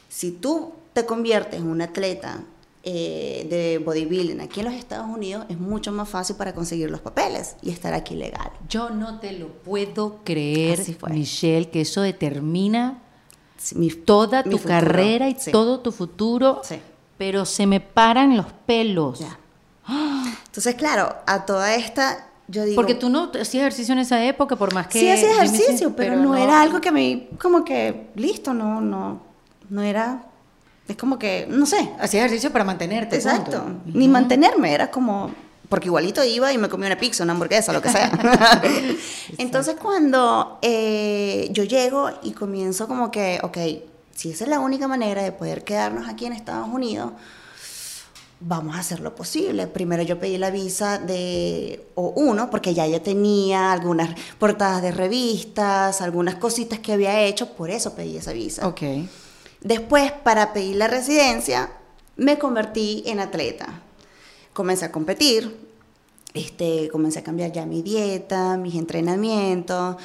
si 0.09 0.31
tú 0.31 0.73
te 0.93 1.05
conviertes 1.05 1.59
en 1.59 1.67
un 1.67 1.81
atleta 1.81 2.41
eh, 2.85 3.47
de 3.49 3.77
bodybuilding 3.77 4.41
aquí 4.41 4.59
en 4.59 4.65
los 4.65 4.75
Estados 4.75 5.07
Unidos 5.07 5.45
es 5.49 5.57
mucho 5.57 5.91
más 5.91 6.09
fácil 6.09 6.35
para 6.35 6.53
conseguir 6.53 6.91
los 6.91 6.99
papeles 6.99 7.55
y 7.61 7.69
estar 7.71 7.93
aquí 7.93 8.15
legal. 8.15 8.51
Yo 8.67 8.89
no 8.89 9.19
te 9.19 9.31
lo 9.33 9.47
puedo 9.47 10.17
creer. 10.23 10.79
Michelle, 11.09 11.69
que 11.69 11.81
eso 11.81 12.01
determina 12.01 12.99
Sí, 13.57 13.75
mi- 13.75 13.89
toda 13.91 14.43
mi 14.43 14.51
tu 14.51 14.57
futuro. 14.57 14.73
carrera 14.79 15.29
y 15.29 15.35
Sí. 15.39 15.51
todo 15.51 15.79
tu 15.79 15.91
futuro, 15.93 16.59
Sí. 16.63 16.75
pero 17.17 17.45
se 17.45 17.65
me 17.67 17.79
paran 17.79 18.35
los 18.35 18.47
pelos. 18.65 19.19
Ya. 19.19 19.39
Entonces, 20.45 20.75
claro, 20.75 21.15
a 21.25 21.45
toda 21.45 21.75
esta 21.75 22.27
yo 22.47 22.63
digo 22.65 22.75
Porque 22.75 22.95
tú 22.95 23.09
no 23.09 23.31
hacías 23.39 23.61
ejercicio 23.61 23.93
en 23.93 23.99
esa 23.99 24.23
época, 24.23 24.55
por 24.55 24.73
más 24.73 24.87
que... 24.87 24.99
sí 24.99 25.09
hacía 25.09 25.31
ejercicio, 25.31 25.95
pero, 25.95 26.15
no, 26.15 26.35
era 26.35 26.61
algo 26.61 26.81
que 26.81 26.91
me, 26.91 27.29
como 27.41 27.63
que, 27.63 28.07
listo, 28.15 28.53
no, 28.53 28.81
no, 28.81 29.21
no 29.69 29.81
era, 29.81 30.25
es 30.87 30.97
como 30.97 31.17
que, 31.17 31.47
no 31.49 31.65
sé, 31.65 31.91
Hacías 31.99 32.25
ejercicio 32.25 32.51
para 32.51 32.63
mantenerte. 32.63 33.15
exacto, 33.15 33.63
punto. 33.63 33.97
ni 33.97 34.07
mantenerme, 34.07 34.73
era 34.73 34.91
como, 34.91 35.31
porque 35.69 35.87
igualito 35.87 36.23
iba 36.23 36.51
y 36.51 36.57
me 36.57 36.69
comía 36.69 36.87
una 36.87 36.97
pizza, 36.97 37.23
una 37.23 37.33
hamburguesa, 37.33 37.71
lo 37.73 37.81
que 37.81 37.89
sea. 37.89 38.11
Entonces 39.37 39.75
cuando 39.81 40.59
eh, 40.61 41.47
yo 41.51 41.63
llego 41.63 42.09
y 42.23 42.31
comienzo 42.31 42.87
como 42.87 43.09
que, 43.09 43.39
ok, 43.41 43.57
si 44.13 44.31
esa 44.31 44.43
es 44.43 44.49
la 44.49 44.59
única 44.59 44.87
manera 44.87 45.23
de 45.23 45.31
poder 45.31 45.63
quedarnos 45.63 46.07
aquí 46.07 46.25
en 46.25 46.33
Estados 46.33 46.67
Unidos, 46.67 47.13
vamos 48.45 48.75
a 48.75 48.79
hacer 48.79 48.99
lo 48.99 49.15
posible. 49.15 49.67
Primero 49.67 50.03
yo 50.03 50.19
pedí 50.19 50.37
la 50.37 50.51
visa 50.51 50.97
de 50.97 51.87
O1 51.95 52.49
porque 52.49 52.73
ya 52.73 52.85
yo 52.87 53.01
tenía 53.01 53.71
algunas 53.71 54.15
portadas 54.37 54.81
de 54.81 54.91
revistas, 54.91 56.01
algunas 56.01 56.35
cositas 56.35 56.79
que 56.79 56.93
había 56.93 57.21
hecho, 57.21 57.53
por 57.53 57.69
eso 57.69 57.95
pedí 57.95 58.17
esa 58.17 58.33
visa. 58.33 58.67
Ok. 58.67 58.81
Después, 59.61 60.11
para 60.11 60.51
pedir 60.51 60.75
la 60.75 60.87
residencia, 60.87 61.71
me 62.17 62.37
convertí 62.37 63.03
en 63.05 63.19
atleta. 63.19 63.81
Comencé 64.51 64.85
a 64.85 64.91
competir, 64.91 65.57
este, 66.33 66.89
comencé 66.89 67.19
a 67.19 67.23
cambiar 67.23 67.51
ya 67.51 67.65
mi 67.65 67.81
dieta, 67.81 68.57
mis 68.57 68.75
entrenamientos, 68.75 69.95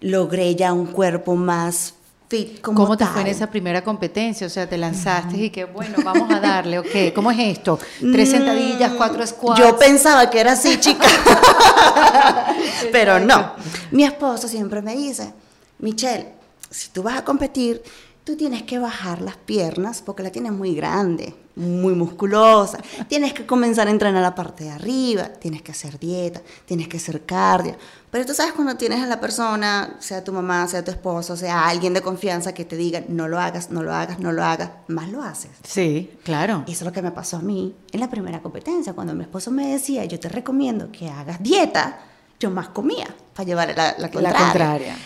logré 0.00 0.54
ya 0.56 0.72
un 0.72 0.86
cuerpo 0.86 1.36
más 1.36 1.94
fit 2.28 2.60
como 2.60 2.78
¿Cómo 2.84 2.96
te 2.96 3.04
tal. 3.04 3.12
fue 3.12 3.22
en 3.22 3.28
esa 3.28 3.48
primera 3.48 3.82
competencia? 3.84 4.46
O 4.46 4.50
sea, 4.50 4.68
te 4.68 4.76
lanzaste 4.78 5.36
y 5.36 5.50
que, 5.50 5.64
bueno, 5.64 5.96
vamos 6.04 6.30
a 6.30 6.40
darle, 6.40 6.78
ok. 6.78 7.14
¿Cómo 7.14 7.30
es 7.30 7.38
esto? 7.38 7.78
Tres 8.12 8.30
sentadillas, 8.30 8.92
cuatro 8.96 9.26
squats. 9.26 9.60
Mm, 9.60 9.62
Yo 9.62 9.78
pensaba 9.78 10.28
que 10.30 10.40
era 10.40 10.52
así, 10.52 10.78
chica. 10.80 11.06
Pero 12.92 13.18
no. 13.20 13.52
Mi 13.90 14.04
esposo 14.04 14.48
siempre 14.48 14.82
me 14.82 14.94
dice, 14.96 15.32
Michelle, 15.78 16.28
si 16.70 16.88
tú 16.90 17.02
vas 17.02 17.18
a 17.18 17.24
competir, 17.24 17.82
tú 18.24 18.36
tienes 18.36 18.62
que 18.62 18.78
bajar 18.78 19.20
las 19.20 19.36
piernas 19.36 20.02
porque 20.04 20.22
la 20.22 20.30
tienes 20.30 20.52
muy 20.52 20.74
grande, 20.74 21.34
muy 21.56 21.94
musculosa. 21.94 22.78
Tienes 23.08 23.32
que 23.32 23.46
comenzar 23.46 23.88
a 23.88 23.90
entrenar 23.90 24.22
la 24.22 24.34
parte 24.34 24.64
de 24.64 24.70
arriba, 24.70 25.28
tienes 25.28 25.62
que 25.62 25.72
hacer 25.72 25.98
dieta, 25.98 26.42
tienes 26.64 26.88
que 26.88 26.96
hacer 26.96 27.24
cardio. 27.24 27.76
Pero 28.10 28.26
tú 28.26 28.34
sabes 28.34 28.52
cuando 28.52 28.76
tienes 28.76 29.02
a 29.02 29.06
la 29.06 29.20
persona, 29.20 29.96
sea 29.98 30.22
tu 30.22 30.32
mamá, 30.32 30.68
sea 30.68 30.84
tu 30.84 30.90
esposo, 30.90 31.36
sea 31.36 31.66
alguien 31.66 31.94
de 31.94 32.00
confianza 32.00 32.54
que 32.54 32.64
te 32.64 32.76
diga, 32.76 33.02
no 33.08 33.28
lo 33.28 33.40
hagas, 33.40 33.70
no 33.70 33.82
lo 33.82 33.92
hagas, 33.92 34.20
no 34.20 34.32
lo 34.32 34.44
hagas, 34.44 34.70
más 34.88 35.08
lo 35.10 35.22
haces. 35.22 35.50
Sí, 35.64 36.12
claro. 36.22 36.64
Y 36.66 36.72
eso 36.72 36.84
es 36.84 36.86
lo 36.86 36.92
que 36.92 37.02
me 37.02 37.10
pasó 37.10 37.38
a 37.38 37.40
mí 37.40 37.74
en 37.92 38.00
la 38.00 38.08
primera 38.08 38.40
competencia. 38.40 38.92
Cuando 38.92 39.14
mi 39.14 39.22
esposo 39.22 39.50
me 39.50 39.66
decía, 39.66 40.04
yo 40.04 40.20
te 40.20 40.28
recomiendo 40.28 40.90
que 40.92 41.08
hagas 41.08 41.42
dieta, 41.42 41.98
yo 42.38 42.50
más 42.50 42.68
comía 42.68 43.06
para 43.34 43.46
llevar 43.46 43.74
la, 43.76 43.96
la 43.98 44.10
contraria. 44.10 44.38
contraria. 44.38 44.96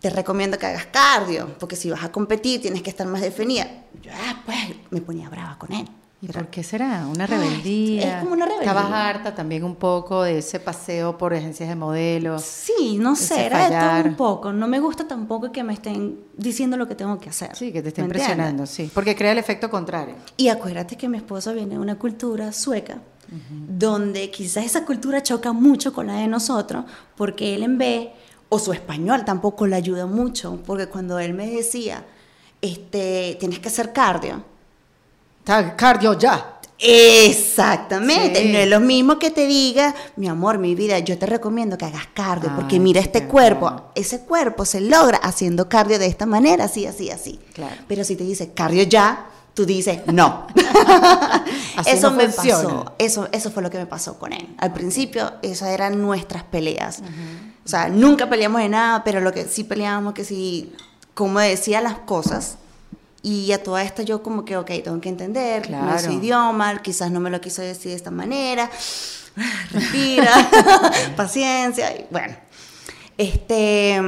Te 0.00 0.10
recomiendo 0.10 0.58
que 0.58 0.66
hagas 0.66 0.86
cardio, 0.86 1.56
porque 1.58 1.76
si 1.76 1.90
vas 1.90 2.04
a 2.04 2.12
competir 2.12 2.60
tienes 2.60 2.82
que 2.82 2.90
estar 2.90 3.06
más 3.06 3.22
definida. 3.22 3.66
Yo, 4.02 4.10
ah, 4.14 4.42
pues, 4.44 4.56
me 4.90 5.00
ponía 5.00 5.28
brava 5.28 5.56
con 5.58 5.72
él. 5.72 5.86
¿Y 6.20 6.26
Era- 6.30 6.40
por 6.40 6.50
qué 6.50 6.62
será? 6.62 7.06
Una 7.08 7.26
rebeldía. 7.26 8.18
es 8.18 8.22
como 8.22 8.34
una 8.34 8.46
rebeldía. 8.46 8.70
Estabas 8.70 8.92
harta 8.92 9.34
también 9.34 9.64
un 9.64 9.74
poco 9.74 10.22
de 10.22 10.38
ese 10.38 10.60
paseo 10.60 11.18
por 11.18 11.34
agencias 11.34 11.68
de 11.68 11.74
modelos. 11.74 12.42
Sí, 12.42 12.96
no 13.00 13.16
sé, 13.16 13.46
era 13.46 13.68
de 13.68 13.76
todo 14.02 14.10
un 14.10 14.16
poco. 14.16 14.52
No 14.52 14.68
me 14.68 14.78
gusta 14.78 15.08
tampoco 15.08 15.50
que 15.50 15.64
me 15.64 15.72
estén 15.72 16.20
diciendo 16.36 16.76
lo 16.76 16.86
que 16.86 16.94
tengo 16.94 17.18
que 17.18 17.30
hacer. 17.30 17.56
Sí, 17.56 17.72
que 17.72 17.82
te 17.82 17.88
estén 17.88 18.08
presionando, 18.08 18.66
sí. 18.66 18.88
Porque 18.94 19.16
crea 19.16 19.32
el 19.32 19.38
efecto 19.38 19.68
contrario. 19.68 20.14
Y 20.36 20.46
acuérdate 20.46 20.96
que 20.96 21.08
mi 21.08 21.16
esposo 21.16 21.52
viene 21.54 21.70
de 21.74 21.80
una 21.80 21.98
cultura 21.98 22.52
sueca, 22.52 22.98
donde 23.50 24.30
quizás 24.30 24.64
esa 24.64 24.84
cultura 24.84 25.22
choca 25.24 25.52
mucho 25.52 25.92
con 25.92 26.06
la 26.06 26.14
de 26.18 26.28
nosotros, 26.28 26.84
porque 27.16 27.54
él 27.56 27.62
en 27.64 27.78
vez, 27.78 28.08
o 28.48 28.58
su 28.60 28.72
español 28.72 29.24
tampoco 29.24 29.66
le 29.66 29.74
ayuda 29.74 30.06
mucho, 30.06 30.60
porque 30.66 30.86
cuando 30.86 31.18
él 31.18 31.34
me 31.34 31.48
decía, 31.50 32.04
este, 32.62 33.36
tienes 33.38 33.58
que 33.58 33.68
hacer 33.68 33.92
cardio. 33.92 34.42
Está 35.40 35.76
cardio 35.76 36.16
ya. 36.18 36.48
Exactamente, 36.84 38.40
Sí. 38.42 38.52
no 38.52 38.58
es 38.58 38.68
lo 38.68 38.80
mismo 38.80 39.18
que 39.18 39.30
te 39.30 39.46
diga, 39.46 39.94
mi 40.16 40.26
amor, 40.28 40.58
mi 40.58 40.74
vida, 40.74 40.98
yo 40.98 41.16
te 41.16 41.26
recomiendo 41.26 41.78
que 41.78 41.84
hagas 41.84 42.08
cardio, 42.12 42.50
Ay, 42.50 42.56
porque 42.56 42.80
mira 42.80 43.00
este 43.00 43.28
cuerpo, 43.28 43.90
ese 43.94 44.20
cuerpo 44.22 44.64
se 44.64 44.80
logra 44.80 45.18
haciendo 45.18 45.68
cardio 45.68 45.98
de 46.00 46.06
esta 46.06 46.26
manera, 46.26 46.64
así, 46.64 46.86
así, 46.86 47.10
así. 47.10 47.38
Claro. 47.54 47.76
Pero 47.86 48.02
si 48.02 48.16
te 48.16 48.24
dice 48.24 48.52
cardio 48.52 48.82
ya, 48.82 49.26
tú 49.54 49.64
dices 49.64 50.00
no. 50.06 50.46
Eso 51.86 52.10
no 52.10 52.16
me 52.16 52.28
funciona. 52.28 52.62
pasó, 52.62 52.94
eso, 52.98 53.28
eso 53.32 53.50
fue 53.50 53.62
lo 53.62 53.70
que 53.70 53.78
me 53.78 53.86
pasó 53.86 54.18
con 54.18 54.32
él. 54.32 54.48
Al 54.58 54.72
principio, 54.72 55.32
esas 55.42 55.68
eran 55.68 56.00
nuestras 56.00 56.42
peleas. 56.44 57.00
O 57.64 57.68
sea, 57.68 57.88
nunca 57.88 58.28
peleamos 58.28 58.60
de 58.60 58.68
nada, 58.68 59.04
pero 59.04 59.20
lo 59.20 59.32
que 59.32 59.44
sí 59.44 59.62
peleábamos, 59.64 60.14
que 60.14 60.24
sí, 60.24 60.72
como 61.14 61.40
decía 61.40 61.80
las 61.80 61.98
cosas. 61.98 62.56
Y 63.24 63.52
a 63.52 63.62
toda 63.62 63.82
esta 63.84 64.02
yo 64.02 64.22
como 64.22 64.44
que, 64.44 64.56
ok, 64.56 64.70
tengo 64.82 65.00
que 65.00 65.08
entender 65.08 65.62
Claro. 65.62 65.86
nuestro 65.86 66.12
idioma, 66.12 66.82
quizás 66.82 67.10
no 67.12 67.20
me 67.20 67.30
lo 67.30 67.40
quiso 67.40 67.62
decir 67.62 67.90
de 67.90 67.96
esta 67.96 68.10
manera. 68.10 68.68
Respira, 69.70 70.32
paciencia, 71.16 71.90
y 71.96 72.06
bueno. 72.10 72.34
Este, 73.18 74.00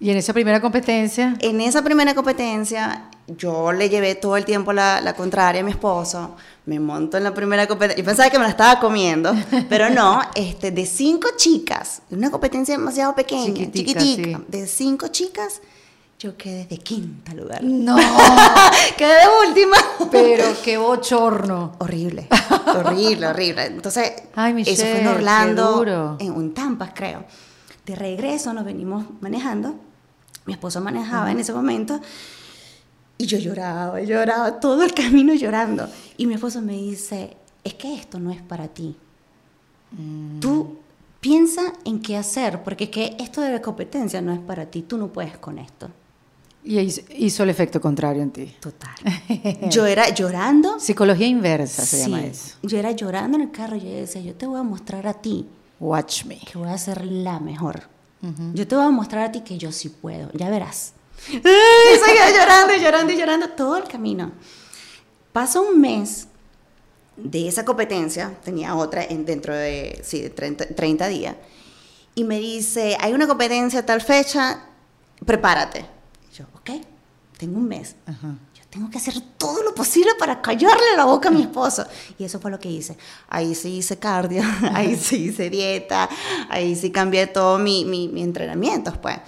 Y 0.00 0.10
en 0.10 0.16
esa 0.16 0.32
primera 0.32 0.60
competencia, 0.60 1.36
en 1.40 1.60
esa 1.60 1.82
primera 1.82 2.14
competencia, 2.14 3.04
yo 3.26 3.72
le 3.72 3.88
llevé 3.88 4.14
todo 4.14 4.36
el 4.36 4.44
tiempo 4.44 4.72
la, 4.72 5.00
la 5.00 5.14
contraria 5.14 5.60
a 5.60 5.64
mi 5.64 5.70
esposo. 5.70 6.36
Me 6.66 6.78
monto 6.80 7.16
en 7.16 7.24
la 7.24 7.34
primera 7.34 7.66
competencia. 7.66 8.02
Yo 8.02 8.06
pensaba 8.06 8.30
que 8.30 8.38
me 8.38 8.44
la 8.44 8.50
estaba 8.50 8.80
comiendo, 8.80 9.34
pero 9.68 9.90
no. 9.90 10.20
Este, 10.34 10.70
de 10.70 10.86
cinco 10.86 11.28
chicas, 11.36 12.02
una 12.10 12.30
competencia 12.30 12.76
demasiado 12.76 13.14
pequeña, 13.14 13.46
Chiquitica, 13.46 14.00
chiquitica, 14.00 14.38
sí. 14.38 14.44
de 14.48 14.66
cinco 14.66 15.08
chicas, 15.08 15.60
yo 16.18 16.36
quedé 16.36 16.66
de 16.66 16.78
quinta 16.78 17.32
lugar. 17.32 17.62
no, 17.62 17.96
quedé 18.96 19.14
de 19.20 19.48
última. 19.48 19.76
pero 20.10 20.44
qué 20.64 20.76
bochorno. 20.76 21.76
Horrible, 21.78 22.28
horrible, 22.66 23.28
horrible. 23.28 23.66
Entonces, 23.66 24.12
Ay, 24.34 24.52
eso 24.62 24.74
fue 24.82 24.84
Michelle, 24.84 25.00
en 25.00 25.06
Orlando, 25.06 26.16
en 26.18 26.32
un 26.32 26.52
Tampa, 26.54 26.92
creo. 26.92 27.24
De 27.86 27.94
regreso 27.94 28.52
nos 28.52 28.64
venimos 28.64 29.04
manejando. 29.20 29.76
Mi 30.44 30.54
esposo 30.54 30.80
manejaba 30.80 31.30
en 31.30 31.40
ese 31.40 31.52
momento. 31.52 32.00
Y 33.16 33.26
yo 33.26 33.38
lloraba, 33.38 34.00
lloraba, 34.00 34.60
todo 34.60 34.82
el 34.82 34.94
camino 34.94 35.34
llorando. 35.34 35.88
Y 36.16 36.26
mi 36.26 36.34
esposo 36.34 36.60
me 36.60 36.72
dice, 36.72 37.36
es 37.62 37.74
que 37.74 37.94
esto 37.94 38.18
no 38.18 38.30
es 38.30 38.42
para 38.42 38.68
ti. 38.68 38.96
Mm. 39.92 40.40
Tú 40.40 40.78
piensa 41.20 41.72
en 41.84 42.00
qué 42.00 42.16
hacer, 42.16 42.62
porque 42.62 42.84
es 42.84 42.90
que 42.90 43.16
esto 43.18 43.40
de 43.40 43.52
la 43.52 43.62
competencia 43.62 44.20
no 44.20 44.32
es 44.32 44.40
para 44.40 44.66
ti, 44.66 44.82
tú 44.82 44.98
no 44.98 45.08
puedes 45.08 45.36
con 45.38 45.58
esto. 45.58 45.90
Y 46.64 46.78
hizo, 46.80 47.42
el 47.44 47.50
efecto 47.50 47.80
contrario 47.80 48.22
en 48.22 48.30
ti. 48.30 48.56
Total. 48.60 48.94
Yo 49.70 49.86
era 49.86 50.08
llorando. 50.10 50.78
Psicología 50.80 51.26
inversa 51.26 51.84
se 51.84 51.96
Sí, 51.96 52.10
llama 52.10 52.24
eso. 52.24 52.56
Yo 52.62 52.78
era 52.78 52.90
llorando 52.92 53.36
en 53.38 53.44
el 53.44 53.50
carro 53.50 53.76
y 53.76 53.80
yo 53.80 53.88
decía, 53.90 54.20
yo 54.20 54.34
te 54.34 54.46
voy 54.46 54.58
a 54.60 54.62
mostrar 54.62 55.06
a 55.06 55.14
ti 55.14 55.46
Watch 55.80 56.24
me. 56.24 56.38
que 56.38 56.58
voy 56.58 56.68
a 56.68 56.76
ser 56.76 57.04
la 57.06 57.38
mejor. 57.40 57.84
Yo 58.52 58.66
te 58.66 58.74
voy 58.74 58.84
a 58.84 58.90
mostrar 58.90 59.22
a 59.28 59.32
ti 59.32 59.42
que 59.42 59.56
yo 59.58 59.70
sí 59.70 59.88
puedo, 59.90 60.30
ya 60.34 60.50
verás. 60.50 60.92
Y 61.28 61.32
seguía 61.32 62.30
llorando 62.36 62.74
y 62.74 62.80
llorando 62.80 63.12
y 63.12 63.16
llorando 63.16 63.48
todo 63.50 63.76
el 63.76 63.84
camino. 63.84 64.32
Pasa 65.32 65.60
un 65.60 65.80
mes 65.80 66.26
de 67.16 67.46
esa 67.48 67.64
competencia, 67.64 68.36
tenía 68.44 68.74
otra 68.74 69.04
en, 69.04 69.24
dentro 69.24 69.54
de, 69.54 70.00
sí, 70.04 70.20
de 70.20 70.30
30, 70.30 70.74
30 70.74 71.06
días, 71.08 71.36
y 72.16 72.24
me 72.24 72.38
dice, 72.40 72.96
hay 73.00 73.12
una 73.12 73.26
competencia 73.28 73.80
a 73.80 73.86
tal 73.86 74.00
fecha, 74.00 74.64
prepárate. 75.24 75.86
Yo, 76.38 76.44
ok, 76.54 76.70
tengo 77.36 77.58
un 77.58 77.66
mes. 77.66 77.96
Yo 78.06 78.62
tengo 78.70 78.88
que 78.88 78.98
hacer 78.98 79.20
todo 79.36 79.60
lo 79.64 79.74
posible 79.74 80.12
para 80.16 80.40
callarle 80.40 80.96
la 80.96 81.04
boca 81.04 81.30
a 81.30 81.32
mi 81.32 81.42
esposo. 81.42 81.84
Y 82.16 82.22
eso 82.22 82.38
fue 82.38 82.52
lo 82.52 82.60
que 82.60 82.70
hice. 82.70 82.96
Ahí 83.28 83.56
sí 83.56 83.78
hice 83.78 83.98
cardio, 83.98 84.44
ahí 84.72 84.94
sí 84.94 85.16
hice 85.16 85.50
dieta, 85.50 86.08
ahí 86.48 86.76
sí 86.76 86.92
cambié 86.92 87.26
todo 87.26 87.58
mi, 87.58 87.84
mi, 87.84 88.06
mi 88.06 88.22
entrenamiento, 88.22 88.92
pues. 89.00 89.18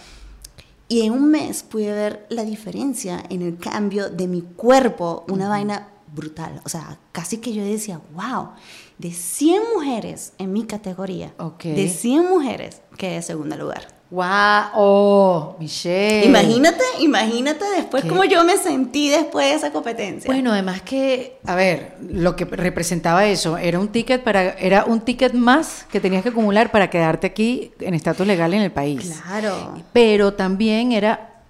Y 0.87 1.03
en 1.03 1.13
un 1.13 1.29
mes 1.33 1.65
pude 1.65 1.91
ver 1.91 2.27
la 2.31 2.45
diferencia 2.45 3.25
en 3.29 3.43
el 3.43 3.59
cambio 3.59 4.09
de 4.09 4.29
mi 4.29 4.43
cuerpo, 4.43 5.25
una 5.27 5.49
vaina 5.49 5.89
brutal. 6.15 6.61
O 6.65 6.69
sea, 6.69 6.97
casi 7.11 7.39
que 7.39 7.53
yo 7.53 7.65
decía, 7.65 8.01
wow, 8.15 8.51
de 8.99 9.11
100 9.11 9.63
mujeres 9.75 10.33
en 10.39 10.53
mi 10.53 10.65
categoría, 10.65 11.35
de 11.63 11.89
100 11.89 12.29
mujeres, 12.29 12.83
quedé 12.97 13.17
en 13.17 13.23
segundo 13.25 13.57
lugar. 13.57 14.00
Wow, 14.11 14.71
oh, 14.75 15.57
Michelle. 15.61 16.27
Imagínate, 16.27 16.83
imagínate 16.99 17.65
después 17.77 18.03
¿Qué? 18.03 18.09
cómo 18.09 18.25
yo 18.25 18.43
me 18.43 18.57
sentí 18.57 19.09
después 19.09 19.49
de 19.49 19.55
esa 19.55 19.71
competencia. 19.71 20.27
Bueno, 20.27 20.53
además 20.53 20.83
que, 20.83 21.39
a 21.47 21.55
ver, 21.55 21.95
lo 22.09 22.35
que 22.35 22.45
representaba 22.45 23.25
eso 23.27 23.57
era 23.57 23.79
un 23.79 23.87
ticket 23.89 24.25
para, 24.25 24.55
era 24.55 24.85
un 24.85 25.03
ticket 25.03 25.33
más 25.33 25.87
que 25.93 26.01
tenías 26.01 26.25
que 26.25 26.31
acumular 26.31 26.73
para 26.73 26.91
quedarte 26.91 27.29
aquí 27.29 27.71
en 27.79 27.95
estatus 27.95 28.27
legal 28.27 28.53
en 28.53 28.63
el 28.63 28.73
país. 28.73 29.21
claro. 29.23 29.81
Pero 29.93 30.35
también 30.35 30.91
era, 30.91 31.43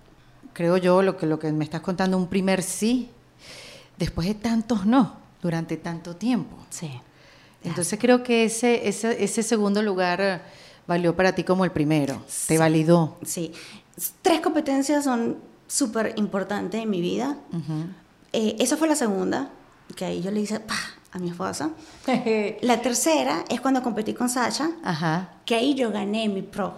creo 0.53 0.77
yo, 0.77 1.01
lo 1.01 1.17
que, 1.17 1.25
lo 1.25 1.39
que 1.39 1.51
me 1.53 1.65
estás 1.65 1.81
contando, 1.81 2.19
un 2.19 2.29
primer 2.29 2.63
sí, 2.63 3.09
después 3.97 4.29
de 4.29 4.35
tantos 4.35 4.85
no, 4.85 5.17
durante 5.41 5.79
tanto 5.79 6.15
tiempo. 6.15 6.59
Sí. 6.69 6.91
Entonces 7.65 7.99
creo 7.99 8.23
que 8.23 8.45
ese, 8.45 8.87
ese, 8.87 9.25
ese 9.25 9.43
segundo 9.43 9.83
lugar 9.83 10.43
valió 10.91 11.15
para 11.15 11.33
ti 11.37 11.45
como 11.45 11.65
el 11.65 11.71
primero, 11.71 12.21
te 12.49 12.59
validó. 12.59 13.17
Sí. 13.23 13.53
Tres 14.23 14.41
competencias 14.41 15.05
son 15.05 15.37
súper 15.69 16.15
importantes 16.17 16.83
en 16.83 16.91
mi 16.91 17.01
vida. 17.01 17.37
Eh, 18.33 18.57
esa 18.59 18.77
fue 18.77 18.89
la 18.89 18.97
segunda, 18.97 19.51
que 19.95 20.05
ahí 20.05 20.21
yo 20.21 20.33
le 20.33 20.41
hice 20.41 20.59
¡pah! 20.59 20.75
a 21.13 21.19
mi 21.21 21.31
esposa. 21.31 21.71
La 22.63 22.81
tercera 22.83 23.45
es 23.49 23.61
cuando 23.61 23.83
competí 23.85 24.15
con 24.15 24.29
Sasha, 24.29 24.71
Ajá, 24.83 25.31
que 25.45 25.55
ahí 25.55 25.75
yo 25.77 25.93
gané 25.93 26.29
mi 26.29 26.43
pro. 26.43 26.75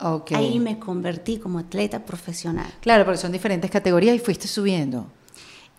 ok. 0.00 0.32
Ahí 0.32 0.58
me 0.58 0.78
convertí 0.78 1.36
como 1.38 1.58
atleta 1.58 1.98
profesional. 2.04 2.72
Claro, 2.80 3.04
porque 3.04 3.18
son 3.18 3.30
diferentes 3.32 3.70
categorías 3.70 4.16
y 4.16 4.18
fuiste 4.20 4.48
subiendo. 4.48 5.06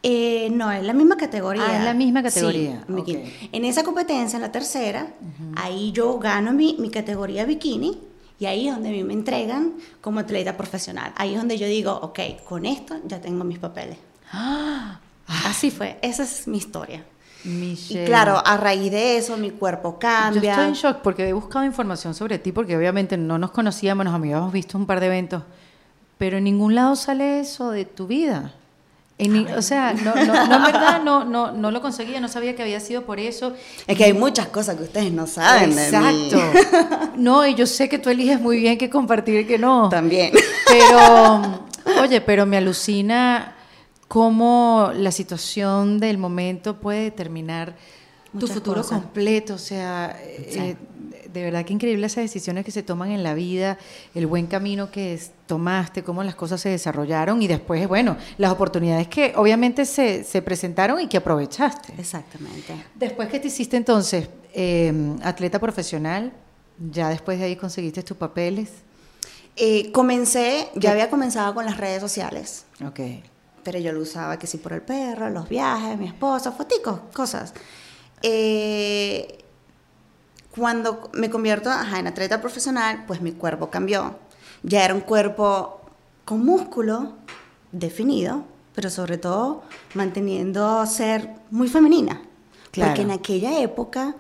Eh, 0.04 0.50
no, 0.52 0.72
es 0.72 0.84
la 0.84 0.94
misma 0.94 1.16
categoría. 1.16 1.64
Ah, 1.66 1.78
es 1.78 1.84
la 1.84 1.94
misma 1.94 2.22
Sí, 2.22 2.26
categoría, 2.26 2.84
ok. 2.90 3.10
En 3.52 3.66
esa 3.66 3.84
competencia, 3.84 4.38
en 4.38 4.42
la 4.42 4.52
tercera, 4.52 5.08
ahí 5.56 5.92
yo 5.92 6.18
gano 6.18 6.54
mi, 6.54 6.76
mi 6.80 6.90
categoría 6.90 7.46
bikini 7.46 8.00
y 8.40 8.48
ahí 8.48 8.68
es 8.68 8.74
donde 8.74 8.90
a 8.90 8.92
mí 8.92 9.04
me 9.04 9.14
entregan 9.14 9.74
como 10.02 10.20
atleta 10.20 10.58
profesional. 10.58 11.14
Ahí 11.16 11.34
es 11.34 11.38
donde 11.38 11.58
yo 11.60 11.68
digo, 11.68 11.92
ok, 12.02 12.20
con 12.44 12.66
esto 12.66 12.96
ya 13.06 13.22
tengo 13.22 13.44
mis 13.44 13.60
papeles. 13.60 13.98
Así 15.46 15.70
fue, 15.72 15.98
esa 16.02 16.24
es 16.24 16.48
mi 16.48 16.58
historia. 16.58 17.06
Michelle. 17.44 18.04
Y 18.04 18.06
claro, 18.06 18.42
a 18.44 18.58
raíz 18.58 18.92
de 18.92 19.18
eso 19.18 19.36
mi 19.38 19.52
cuerpo 19.52 19.94
Yo 19.94 20.00
cambia. 20.00 20.52
estoy 20.52 20.68
en 20.68 20.74
shock 20.74 20.98
porque 21.02 21.28
he 21.28 21.34
buscado 21.34 21.66
información 21.66 22.14
sobre 22.14 22.38
ti, 22.40 22.52
porque 22.52 22.76
obviamente 22.78 23.18
no 23.18 23.38
nos 23.38 23.52
conocíamos, 23.52 24.06
nos 24.06 24.14
habíamos 24.14 24.52
visto 24.52 24.78
un 24.78 24.86
par 24.86 25.00
de 25.00 25.08
eventos, 25.08 25.44
pero 26.18 26.38
en 26.38 26.44
ningún 26.44 26.76
lado 26.76 26.96
sale 26.96 27.40
eso 27.40 27.72
de 27.72 27.86
tu 27.86 28.08
vida. 28.08 28.54
En 29.22 29.48
o 29.56 29.62
sea, 29.62 29.94
no, 29.94 30.16
no, 30.16 30.48
no, 30.48 30.56
en 30.56 30.64
verdad 30.64 31.04
no, 31.04 31.24
no, 31.24 31.52
no 31.52 31.70
lo 31.70 31.80
conseguía, 31.80 32.20
no 32.20 32.28
sabía 32.28 32.56
que 32.56 32.64
había 32.64 32.80
sido 32.80 33.04
por 33.04 33.20
eso. 33.20 33.54
Es 33.86 33.96
que 33.96 34.06
hay 34.06 34.14
muchas 34.14 34.48
cosas 34.48 34.78
que 34.78 34.84
ustedes 34.84 35.12
no 35.12 35.28
saben 35.28 35.76
de 35.76 35.92
mí. 35.92 36.30
Exacto. 36.32 37.12
No, 37.18 37.46
y 37.46 37.54
yo 37.54 37.68
sé 37.68 37.88
que 37.88 38.00
tú 38.00 38.10
eliges 38.10 38.42
muy 38.42 38.60
bien 38.60 38.80
qué 38.80 38.90
compartir 38.90 39.42
y 39.42 39.46
qué 39.46 39.60
no. 39.60 39.90
También. 39.90 40.34
Pero, 40.68 41.68
oye, 42.02 42.20
pero 42.22 42.48
me 42.48 42.58
alucina 42.58 43.56
cómo 44.08 44.92
la 44.96 45.12
situación 45.12 46.00
del 46.00 46.18
momento 46.18 46.80
puede 46.80 47.04
determinar 47.04 47.76
tu 48.40 48.48
futuro 48.48 48.82
cosas. 48.82 49.00
completo. 49.02 49.56
O 49.56 49.58
sea, 49.58 50.18
eh, 50.22 50.76
de 51.32 51.44
verdad 51.44 51.64
que 51.66 51.74
increíble 51.74 52.06
esas 52.08 52.24
decisiones 52.24 52.66
que 52.66 52.72
se 52.72 52.84
toman 52.84 53.12
en 53.12 53.24
la 53.24 53.34
vida, 53.34 53.78
el 54.16 54.28
buen 54.28 54.48
camino 54.48 54.92
que 54.92 55.14
es- 55.14 55.32
tomaste, 55.48 56.04
cómo 56.04 56.24
las 56.24 56.36
cosas 56.36 56.60
se 56.62 56.70
desarrollaron 56.70 57.42
y 57.42 57.48
después, 57.48 57.88
bueno, 57.88 58.18
las 58.38 58.52
oportunidades 58.52 59.08
que 59.08 59.34
obviamente 59.36 59.86
se, 59.86 60.24
se 60.24 60.42
presentaron 60.42 61.00
y 61.02 61.08
que 61.08 61.18
aprovechaste. 61.18 61.94
Exactamente. 61.98 62.74
Después 62.96 63.30
que 63.30 63.40
te 63.40 63.48
hiciste 63.48 63.78
entonces 63.78 64.30
eh, 64.54 64.94
atleta 65.24 65.60
profesional, 65.60 66.34
ya 66.92 67.10
después 67.10 67.40
de 67.40 67.46
ahí 67.46 67.56
conseguiste 67.56 68.02
tus 68.04 68.18
papeles. 68.18 68.70
Eh, 69.56 69.92
comencé, 69.92 70.70
ya 70.76 70.92
había 70.92 71.10
comenzado 71.10 71.54
con 71.54 71.66
las 71.66 71.78
redes 71.78 72.02
sociales. 72.02 72.66
Ok. 72.86 73.00
pero 73.64 73.78
yo 73.78 73.92
lo 73.92 74.00
usaba 74.02 74.40
que 74.40 74.48
sí 74.48 74.58
por 74.58 74.74
el 74.74 74.82
perro, 74.82 75.30
los 75.30 75.48
viajes, 75.48 75.96
mi 75.98 76.08
esposa, 76.08 76.52
foticos, 76.52 77.00
cosas. 77.14 77.54
Eh, 78.24 79.40
cuando 80.56 81.10
me 81.14 81.30
convierto 81.30 81.70
ajá, 81.70 82.00
en 82.00 82.08
atleta 82.08 82.42
profesional, 82.42 83.06
pues 83.08 83.22
mi 83.22 83.32
cuerpo 83.32 83.70
cambió. 83.70 84.16
Ya 84.64 84.86
era 84.86 84.94
un 84.94 85.02
cuerpo 85.02 85.82
con 86.26 86.46
músculo 86.46 87.14
definido, 87.72 88.44
pero 88.76 88.90
sobre 88.90 89.18
todo 89.18 89.64
manteniendo 89.94 90.86
ser 90.86 91.30
muy 91.52 91.68
femenina. 91.68 92.22
Claro. 92.72 92.92
Porque 92.92 93.02
en 93.02 93.12
aquella 93.12 93.60
época 93.60 94.16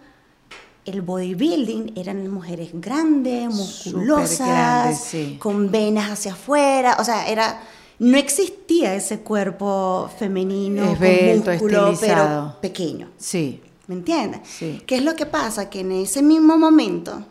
el 0.86 1.02
bodybuilding 1.02 1.94
eran 1.96 2.28
mujeres 2.30 2.70
grandes, 2.74 3.54
musculosas, 3.54 5.00
sí. 5.00 5.38
con 5.40 5.70
venas 5.70 6.10
hacia 6.12 6.34
afuera, 6.34 6.98
o 7.00 7.04
sea, 7.04 7.28
era 7.28 7.62
no 8.00 8.18
existía 8.18 8.96
ese 8.96 9.20
cuerpo 9.20 10.10
femenino 10.18 10.92
Esbelto, 10.94 11.46
con 11.46 11.54
músculo, 11.54 11.92
estilizado. 11.92 12.56
pero 12.58 12.62
pequeño. 12.62 13.10
Sí. 13.18 13.62
¿Me 13.92 13.98
entiendes? 13.98 14.40
Sí. 14.48 14.82
¿Qué 14.88 14.96
es 14.96 15.04
lo 15.04 15.16
que 15.18 15.26
pasa? 15.26 15.70
Que 15.70 15.82
en 15.82 15.92
ese 15.92 16.22
mismo 16.22 16.58
momento, 16.58 17.26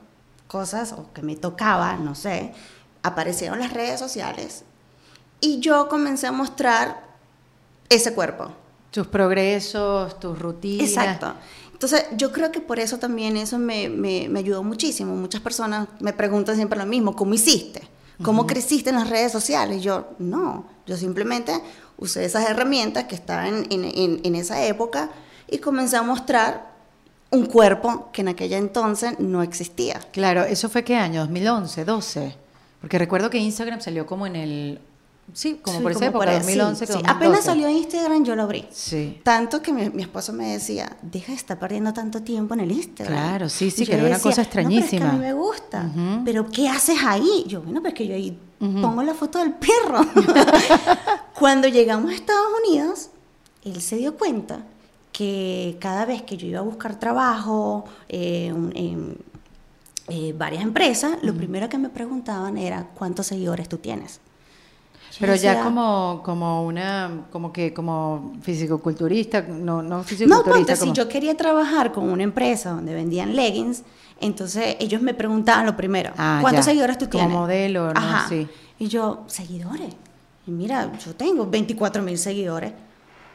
cosas 0.46 0.92
o 0.92 1.11
que 1.14 1.22
me 1.22 1.34
tocaba, 1.34 1.94
no 1.96 2.14
sé, 2.14 2.52
aparecieron 3.02 3.61
las 3.61 3.72
redes 3.72 3.98
sociales 3.98 4.64
y 5.40 5.61
yo 5.61 5.88
comencé 5.88 6.26
a 6.26 6.32
mostrar 6.32 7.02
ese 7.88 8.12
cuerpo. 8.12 8.52
Tus 8.90 9.06
progresos, 9.06 10.20
tus 10.20 10.38
rutinas. 10.38 10.86
Exacto. 10.86 11.32
Entonces, 11.72 12.04
yo 12.18 12.30
creo 12.30 12.52
que 12.52 12.61
por 12.61 12.78
eso 12.78 12.98
también 12.98 13.38
eso 13.38 13.58
me, 13.58 13.88
me- 13.88 14.28
me 14.28 14.40
ayudó 14.40 14.62
muchísimo. 14.62 15.16
Muchas 15.16 15.40
personas 15.40 15.88
me 15.98 16.12
preguntan 16.12 16.56
siempre 16.56 16.78
lo 16.78 16.84
mismo, 16.84 17.16
¿cómo 17.16 17.32
hiciste? 17.32 17.80
¿Cómo 18.22 18.46
creciste 18.46 18.90
en 18.90 18.96
las 18.96 19.08
redes 19.08 19.32
sociales? 19.32 19.78
Y 19.78 19.80
yo, 19.80 20.08
no, 20.18 20.66
yo 20.86 20.98
simplemente 20.98 21.58
usé 21.96 22.26
esas 22.26 22.50
herramientas 22.50 23.04
que 23.04 23.14
estaban 23.14 23.64
en, 23.70 23.84
en- 23.86 24.20
en 24.22 24.34
esa 24.34 24.62
época 24.66 25.08
y 25.51 25.59
comencé 25.59 25.96
a 25.96 26.03
mostrar 26.03 26.70
un 27.30 27.46
cuerpo 27.46 28.09
que 28.12 28.22
en 28.22 28.28
aquella 28.28 28.59
entonces 28.59 29.18
no 29.20 29.42
existía. 29.42 30.01
Claro, 30.12 30.42
¿eso 30.44 30.68
fue 30.68 30.82
qué 30.84 30.96
año? 30.96 31.26
¿2011, 31.28 31.84
12? 31.84 32.34
Porque 32.80 32.98
recuerdo 32.98 33.30
que 33.30 33.38
Instagram 33.38 33.80
salió 33.80 34.07
como 34.07 34.26
en 34.26 34.36
el... 34.36 34.80
Sí, 35.32 35.61
como 35.62 35.76
Sí, 35.76 35.82
por 35.84 35.92
esa 35.92 36.07
época, 36.07 36.18
por 36.24 36.28
ahí, 36.28 36.38
2011, 36.38 36.74
sí, 36.74 36.86
sí. 36.86 36.92
2012. 36.94 37.16
Apenas 37.16 37.44
salió 37.44 37.68
Instagram, 37.68 38.24
yo 38.24 38.34
lo 38.34 38.42
abrí. 38.42 38.66
Sí. 38.72 39.20
Tanto 39.22 39.62
que 39.62 39.72
mi, 39.72 39.88
mi 39.90 40.03
esposo 40.03 40.32
me 40.32 40.48
decía, 40.55 40.96
deja 41.03 41.28
de 41.28 41.34
estar 41.38 41.57
perdiendo 41.57 41.92
tanto 41.92 42.20
tiempo 42.22 42.55
en 42.55 42.61
el 42.61 42.72
Instagram. 42.72 43.16
Claro, 43.16 43.48
sí, 43.48 43.70
sí, 43.70 43.86
que 43.86 43.92
era 43.92 44.03
una 44.03 44.16
decía, 44.16 44.22
cosa 44.30 44.42
"No, 44.42 44.48
pero 44.53 44.61
es 44.68 44.68
que 44.68 44.72
extrañísima". 44.96 45.11
a 45.11 45.12
mí 45.12 45.18
me 45.20 45.32
gusta. 45.32 45.88
Pero 46.24 46.48
¿qué 46.51 46.68
haces 46.68 46.98
ahí? 47.07 47.44
Yo, 47.46 47.62
bueno, 47.62 47.80
pues 47.80 47.94
que 47.94 48.09
yo 48.09 48.14
ahí 48.16 48.36
pongo 48.59 49.05
la 49.05 49.14
foto 49.14 49.38
del 49.38 49.53
perro. 49.53 50.05
Cuando 51.38 51.68
llegamos 51.68 52.11
a 52.11 52.14
Estados 52.14 52.48
Unidos, 52.66 53.11
él 53.64 53.80
se 53.80 53.96
dio 53.96 54.16
cuenta 54.16 54.64
que 55.21 55.77
cada 55.79 56.07
vez 56.07 56.23
que 56.23 56.39
yo 56.39 56.47
iba 56.47 56.61
a 56.61 56.62
buscar 56.62 56.99
trabajo 56.99 57.85
eh, 58.09 58.47
en 58.47 59.18
eh, 60.09 60.33
varias 60.33 60.62
empresas, 60.62 61.18
lo 61.21 61.35
primero 61.35 61.68
que 61.68 61.77
me 61.77 61.91
preguntaban 61.91 62.57
era 62.57 62.87
cuántos 62.95 63.27
seguidores 63.27 63.68
tú 63.68 63.77
tienes. 63.77 64.18
Pero 65.18 65.35
ya 65.35 65.62
como, 65.62 66.23
como 66.25 66.64
una, 66.64 67.27
como 67.31 67.53
que, 67.53 67.75
como 67.75 68.33
fisicoculturista, 68.41 69.43
no, 69.43 69.83
no 69.83 69.99
No, 69.99 70.05
fisicoculturista. 70.05 70.57
ponte, 70.57 70.77
si 70.77 70.81
como- 70.81 70.95
yo 70.95 71.07
quería 71.07 71.37
trabajar 71.37 71.93
con 71.93 72.09
una 72.09 72.23
empresa 72.23 72.71
donde 72.71 72.95
vendían 72.95 73.37
leggings, 73.37 73.83
entonces 74.23 74.77
ellos 74.81 75.03
me 75.03 75.12
preguntaban 75.12 75.66
lo 75.66 75.77
primero, 75.77 76.12
Ah, 76.16 76.39
¿cuántos 76.41 76.64
ya. 76.64 76.71
seguidores 76.71 76.97
tú 76.97 77.11
Como 77.11 77.18
tienes? 77.25 77.37
modelo, 77.37 77.93
¿no? 77.93 78.01
Ajá. 78.01 78.27
Sí. 78.27 78.49
Y 78.79 78.89
yo, 78.89 79.25
seguidores. 79.27 79.93
Y 80.47 80.51
mira, 80.51 80.91
yo 81.05 81.14
tengo 81.14 81.45
24 81.47 82.03
mil 82.03 82.16
seguidores. 82.16 82.73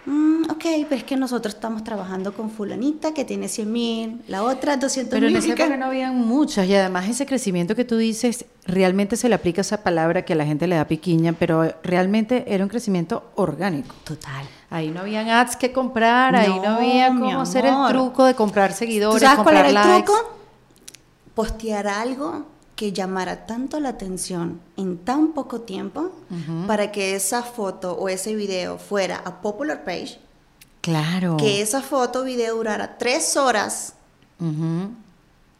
Mm, 0.06 0.44
ok, 0.52 0.64
pero 0.88 0.96
es 0.96 1.04
que 1.04 1.18
nosotros 1.18 1.56
estamos 1.56 1.84
trabajando 1.84 2.34
con 2.34 2.52
fulanita 2.52 3.14
que 3.14 3.26
tiene 3.26 3.48
100 3.48 3.72
mil, 3.72 4.22
la 4.28 4.44
otra 4.44 4.78
200 4.78 5.10
Pero 5.12 5.26
en 5.28 5.34
mil. 5.34 5.42
esa 5.44 5.54
época 5.54 5.78
no 5.78 5.86
habían 5.88 6.16
muchas 6.16 6.68
y 6.68 6.76
además 6.76 7.10
ese 7.10 7.26
crecimiento 7.26 7.76
que 7.76 7.86
tú 7.86 7.98
dices, 7.98 8.46
realmente 8.68 9.18
se 9.18 9.30
le 9.30 9.36
aplica 9.36 9.62
esa 9.62 9.82
palabra 9.84 10.24
que 10.24 10.34
a 10.34 10.36
la 10.36 10.46
gente 10.46 10.68
le 10.68 10.76
da 10.76 10.86
piquiña, 10.86 11.34
pero 11.34 11.74
realmente 11.84 12.46
era 12.48 12.64
un 12.64 12.70
crecimiento 12.70 13.32
orgánico. 13.36 13.96
Total. 14.04 14.46
Ahí 14.70 14.90
no 14.90 15.00
habían 15.02 15.28
ads 15.30 15.56
que 15.56 15.72
comprar, 15.72 16.36
ahí 16.36 16.60
no 16.64 16.76
había 16.76 17.08
cómo 17.10 17.42
hacer 17.42 17.66
el 17.66 17.74
truco 17.90 18.26
de 18.26 18.36
comprar 18.36 18.72
¿Tú 18.72 18.78
seguidores, 18.78 19.22
sabes 19.22 19.36
cuál 19.44 19.56
comprar 19.56 19.66
era 19.66 19.70
el 19.84 19.90
likes. 19.90 20.06
truco? 20.12 20.38
Postear 21.34 21.88
algo 21.88 22.46
que 22.76 22.92
llamara 22.92 23.46
tanto 23.46 23.80
la 23.80 23.90
atención 23.90 24.60
en 24.76 24.98
tan 24.98 25.34
poco 25.34 25.62
tiempo 25.62 26.12
para 26.68 26.92
que 26.92 27.16
esa 27.16 27.42
foto 27.44 27.94
o 27.94 28.10
ese 28.10 28.36
video 28.36 28.78
fuera 28.78 29.18
a 29.24 29.42
popular 29.42 29.84
page, 29.86 30.20
Claro. 30.82 31.38
que 31.38 31.62
esa 31.62 31.82
foto 31.82 32.20
o 32.22 32.24
video 32.24 32.58
durara 32.58 32.98
tres 32.98 33.38
horas 33.38 33.94
Ujú. 34.40 34.90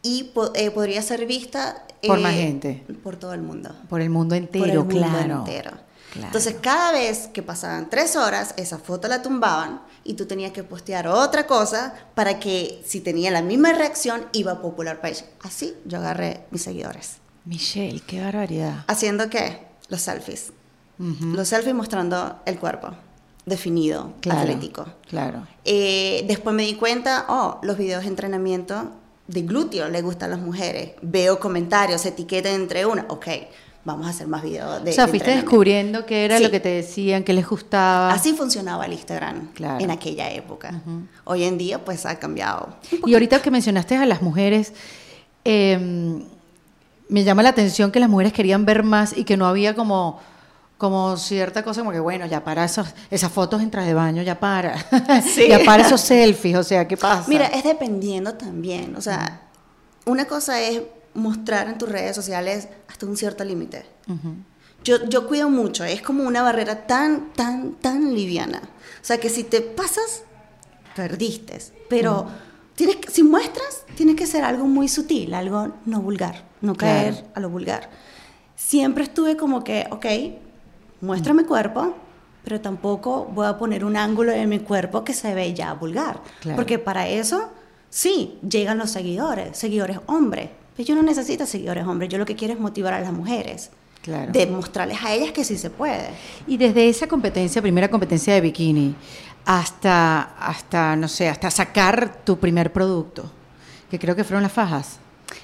y 0.02 0.24
po- 0.34 0.52
eh, 0.54 0.70
podría 0.70 1.00
ser 1.02 1.26
vista 1.26 1.84
Por 2.06 2.18
eh, 2.18 2.22
más 2.22 2.32
gente. 2.34 2.84
por 3.02 3.16
todo 3.16 3.32
el 3.32 3.40
mundo. 3.42 3.74
Por 3.88 4.00
el 4.02 4.10
mundo 4.10 4.34
entero, 4.34 4.84
por 4.84 4.92
el 4.94 5.00
mundo 5.00 5.18
claro. 5.18 5.38
entero. 5.38 5.70
Claro. 6.12 6.26
Entonces, 6.28 6.56
cada 6.60 6.92
vez 6.92 7.28
que 7.28 7.42
pasaban 7.42 7.90
tres 7.90 8.14
horas, 8.16 8.54
esa 8.56 8.78
foto 8.78 9.08
la 9.08 9.20
tumbaban 9.22 9.80
y 10.06 10.14
tú 10.14 10.26
tenías 10.26 10.52
que 10.52 10.64
postear 10.64 11.08
otra 11.08 11.46
cosa 11.46 11.94
para 12.14 12.38
que 12.38 12.82
si 12.84 13.00
tenía 13.00 13.30
la 13.30 13.42
misma 13.42 13.72
reacción, 13.72 14.26
iba 14.32 14.52
a 14.52 14.62
Popular 14.62 15.00
Page. 15.00 15.24
Así 15.42 15.74
yo 15.84 15.98
agarré 15.98 16.44
mis 16.50 16.62
seguidores. 16.62 17.18
Michelle, 17.44 18.00
qué 18.06 18.20
barbaridad. 18.20 18.84
¿Haciendo 18.88 19.30
qué? 19.30 19.66
Los 19.88 20.02
selfies. 20.02 20.52
Los 20.98 21.48
selfies 21.48 21.74
mostrando 21.74 22.40
el 22.46 22.58
cuerpo 22.58 22.90
definido, 23.46 24.12
Claro, 24.20 24.40
atlético. 24.40 24.86
Claro. 25.08 25.46
Eh, 25.64 26.24
después 26.26 26.54
me 26.54 26.64
di 26.64 26.74
cuenta, 26.74 27.26
oh, 27.28 27.60
los 27.62 27.78
videos 27.78 28.02
de 28.02 28.08
entrenamiento 28.08 28.90
de 29.28 29.42
glúteo 29.42 29.88
le 29.88 30.02
gustan 30.02 30.32
a 30.32 30.36
las 30.36 30.44
mujeres. 30.44 30.92
Veo 31.00 31.38
comentarios, 31.38 32.04
etiquetas 32.04 32.52
entre 32.52 32.86
una. 32.86 33.06
Ok, 33.08 33.26
vamos 33.86 34.06
a 34.06 34.10
hacer 34.10 34.26
más 34.26 34.42
videos 34.42 34.84
de 34.84 34.90
o 34.90 34.92
sea, 34.92 35.04
de 35.06 35.10
fuiste 35.10 35.30
descubriendo 35.30 36.04
qué 36.04 36.24
era 36.26 36.36
Sí. 36.36 36.42
lo 36.42 36.50
que 36.50 36.60
te 36.60 36.68
decían, 36.68 37.22
qué 37.24 37.32
les 37.32 37.48
gustaba. 37.48 38.12
Así 38.12 38.34
funcionaba 38.34 38.84
el 38.84 38.92
Instagram 38.92 39.52
Claro. 39.54 39.82
en 39.82 39.90
aquella 39.90 40.30
época. 40.30 40.82
Hoy 41.24 41.44
en 41.44 41.56
día, 41.56 41.82
pues 41.84 42.04
ha 42.04 42.18
cambiado. 42.18 42.76
Y 43.06 43.14
ahorita 43.14 43.40
que 43.40 43.50
mencionaste 43.50 43.96
a 43.96 44.04
las 44.04 44.20
mujeres, 44.22 44.72
eh, 45.44 45.78
me 47.08 47.24
llama 47.24 47.42
la 47.42 47.50
atención 47.50 47.92
que 47.92 48.00
las 48.00 48.08
mujeres 48.10 48.32
querían 48.32 48.64
ver 48.66 48.82
más 48.82 49.16
y 49.16 49.22
que 49.24 49.36
no 49.36 49.46
había 49.46 49.74
como, 49.76 50.18
como 50.76 51.16
cierta 51.16 51.62
cosa 51.62 51.80
como 51.82 51.92
que, 51.92 52.00
bueno, 52.00 52.26
ya 52.26 52.42
para 52.42 52.64
esos, 52.64 52.88
esas 53.10 53.30
fotos 53.30 53.62
en 53.62 53.70
traje 53.70 53.88
de 53.88 53.94
baño, 53.94 54.22
ya 54.22 54.40
para. 54.40 54.74
Sí. 55.22 55.46
ya 55.48 55.60
para 55.64 55.86
esos 55.86 56.00
selfies, 56.00 56.56
o 56.56 56.64
sea, 56.64 56.88
¿qué 56.88 56.96
pasa? 56.96 57.24
Mira, 57.28 57.46
es 57.46 57.62
dependiendo 57.62 58.34
también. 58.34 58.96
O 58.96 59.00
sea, 59.00 59.42
una 60.06 60.24
cosa 60.24 60.60
es 60.60 60.82
mostrar 61.16 61.68
en 61.68 61.78
tus 61.78 61.88
redes 61.88 62.14
sociales 62.14 62.68
hasta 62.88 63.06
un 63.06 63.16
cierto 63.16 63.42
límite. 63.44 63.84
yo, 64.84 65.04
yo 65.08 65.26
cuido 65.26 65.50
mucho, 65.50 65.82
es 65.84 66.00
como 66.00 66.22
una 66.24 66.42
barrera 66.42 66.86
tan, 66.86 67.32
tan, 67.32 67.72
tan 67.74 68.14
liviana. 68.14 68.60
O 69.02 69.04
sea, 69.04 69.18
que 69.18 69.28
si 69.30 69.42
te 69.42 69.60
pasas, 69.60 70.22
perdiste. 70.94 71.58
Pero 71.88 72.26
tienes 72.76 72.96
que- 72.96 73.10
si 73.10 73.22
muestras, 73.22 73.84
tiene 73.96 74.14
que 74.14 74.26
ser 74.26 74.44
algo 74.44 74.66
muy 74.66 74.88
sutil, 74.88 75.34
algo 75.34 75.72
no 75.86 76.00
vulgar, 76.00 76.44
no 76.60 76.74
caer 76.76 77.14
Claro. 77.14 77.28
a 77.34 77.40
lo 77.40 77.50
vulgar. 77.50 77.90
Siempre 78.54 79.04
estuve 79.04 79.36
como 79.36 79.64
que, 79.64 79.86
ok, 79.90 80.06
muestra 81.00 81.34
mi 81.34 81.44
cuerpo, 81.44 81.94
pero 82.44 82.60
tampoco 82.60 83.24
voy 83.24 83.46
a 83.46 83.58
poner 83.58 83.84
un 83.84 83.96
ángulo 83.96 84.30
de 84.32 84.46
mi 84.46 84.60
cuerpo 84.60 85.02
que 85.04 85.14
se 85.14 85.34
ve 85.34 85.52
ya 85.52 85.72
vulgar. 85.74 86.22
Claro. 86.40 86.56
Porque 86.56 86.78
para 86.78 87.08
eso, 87.08 87.50
sí, 87.90 88.38
llegan 88.48 88.78
los 88.78 88.90
seguidores, 88.90 89.56
seguidores 89.58 89.98
hombres. 90.06 90.50
Pero 90.76 90.86
yo 90.88 90.94
no 90.94 91.02
necesito 91.02 91.46
seguidores 91.46 91.86
hombres, 91.86 92.10
yo 92.10 92.18
lo 92.18 92.26
que 92.26 92.36
quiero 92.36 92.54
es 92.54 92.60
motivar 92.60 92.94
a 92.94 93.00
las 93.00 93.12
mujeres. 93.12 93.70
Claro. 94.02 94.30
Demostrarles 94.32 95.02
a 95.02 95.12
ellas 95.12 95.32
que 95.32 95.42
sí 95.42 95.56
se 95.58 95.70
puede. 95.70 96.10
Y 96.46 96.56
desde 96.58 96.88
esa 96.88 97.08
competencia, 97.08 97.60
primera 97.60 97.88
competencia 97.90 98.34
de 98.34 98.40
bikini, 98.40 98.94
hasta, 99.44 100.34
hasta, 100.38 100.94
no 100.96 101.08
sé, 101.08 101.28
hasta 101.28 101.50
sacar 101.50 102.22
tu 102.24 102.38
primer 102.38 102.72
producto, 102.72 103.30
que 103.90 103.98
creo 103.98 104.14
que 104.14 104.24
fueron 104.24 104.42
las 104.42 104.52
fajas. 104.52 104.98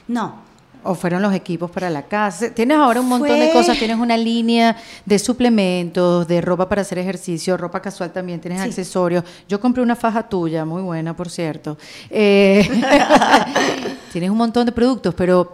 No, 0.07 0.43
¿O 0.85 0.95
fueron 0.97 1.22
los 1.22 1.33
equipos 1.33 1.70
para 1.70 1.89
la 1.91 2.03
casa? 2.03 2.51
Tienes 2.53 2.76
ahora 2.76 3.01
un 3.01 3.09
montón 3.09 3.39
de 3.39 3.53
cosas. 3.53 3.78
Tienes 3.78 3.97
una 3.99 4.16
línea 4.16 4.76
de 5.07 5.18
suplementos, 5.18 6.26
de 6.26 6.41
ropa 6.41 6.68
para 6.68 6.83
hacer 6.83 6.99
ejercicio, 6.99 7.57
ropa 7.57 7.80
casual 7.80 8.12
también. 8.12 8.41
Tienes 8.41 8.61
Sí. 8.61 8.68
accesorios. 8.68 9.22
Yo 9.49 9.61
compré 9.61 9.83
una 9.83 9.95
faja 9.95 10.28
tuya, 10.28 10.64
muy 10.64 10.83
buena, 10.83 11.14
por 11.14 11.30
cierto. 11.30 11.78
Eh, 12.11 12.68
tienes 14.12 14.30
un 14.30 14.37
montón 14.37 14.66
de 14.66 14.72
productos, 14.72 15.14
pero 15.14 15.53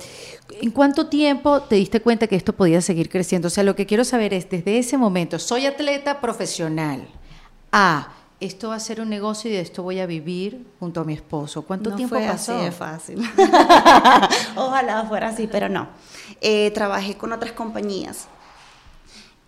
¿en 0.60 0.70
cuánto 0.70 1.06
tiempo 1.08 1.60
te 1.62 1.76
diste 1.76 2.00
cuenta 2.00 2.26
que 2.26 2.36
esto 2.36 2.52
podía 2.54 2.80
seguir 2.80 3.08
creciendo? 3.08 3.48
O 3.48 3.50
sea, 3.50 3.64
lo 3.64 3.76
que 3.76 3.86
quiero 3.86 4.04
saber 4.04 4.32
es, 4.34 4.48
desde 4.48 4.78
ese 4.78 4.96
momento, 4.96 5.38
soy 5.38 5.66
atleta 5.66 6.20
profesional. 6.20 7.06
A, 7.70 8.08
esto 8.40 8.68
va 8.68 8.76
a 8.76 8.80
ser 8.80 9.00
un 9.00 9.08
negocio 9.08 9.50
y 9.50 9.54
de 9.54 9.60
esto 9.60 9.82
voy 9.82 9.98
a 10.00 10.06
vivir 10.06 10.66
junto 10.78 11.00
a 11.00 11.04
mi 11.04 11.12
esposo. 11.14 11.62
¿Cuánto 11.62 11.90
no 11.90 11.96
tiempo 11.96 12.14
fue 12.16 12.26
pasó? 12.26 12.54
así 12.54 12.64
de 12.64 12.72
fácil. 12.72 13.30
Ojalá 14.56 15.04
fuera 15.08 15.28
así, 15.28 15.46
pero 15.50 15.68
no. 15.68 15.88
Eh, 16.40 16.70
trabajé 16.72 17.16
con 17.16 17.32
otras 17.32 17.52
compañías 17.52 18.26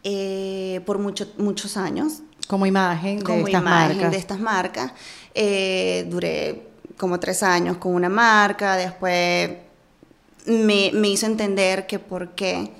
eh, 0.02 0.80
por 0.86 0.98
mucho- 0.98 1.28
muchos 1.38 1.76
años 1.76 2.20
Como 2.48 2.66
imagen 2.66 3.18
de 3.18 3.24
como 3.24 3.46
estas 3.46 3.60
imagen 3.62 3.88
marcas. 3.96 4.10
de 4.12 4.16
estas 4.18 4.40
marcas. 4.40 4.92
Eh, 5.34 6.06
duré 6.08 6.68
como 6.96 7.20
tres 7.20 7.42
años 7.42 7.76
con 7.78 7.94
una 7.94 8.08
marca, 8.08 8.76
después 8.76 9.50
me, 10.46 10.90
me 10.92 11.08
hizo 11.08 11.26
entender 11.26 11.86
que 11.86 11.98
por 11.98 12.30
qué, 12.30 12.72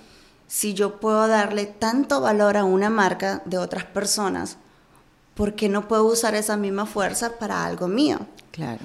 si 0.47 0.75
yo 0.75 0.99
puedo 0.99 1.27
darle 1.29 1.67
tanto 1.67 2.21
valor 2.21 2.57
a 2.57 2.65
una 2.65 2.91
marca 2.91 3.43
de 3.45 3.59
otras 3.59 3.85
personas, 3.85 4.57
¿por 5.41 5.55
qué 5.55 5.71
no 5.71 5.89
puedo 5.89 6.05
usar 6.05 6.35
esa 6.35 6.59
misma 6.59 6.85
fuerza 6.85 7.39
para 7.39 7.65
algo 7.65 7.89
mío? 7.89 8.19
Claro. 8.53 8.81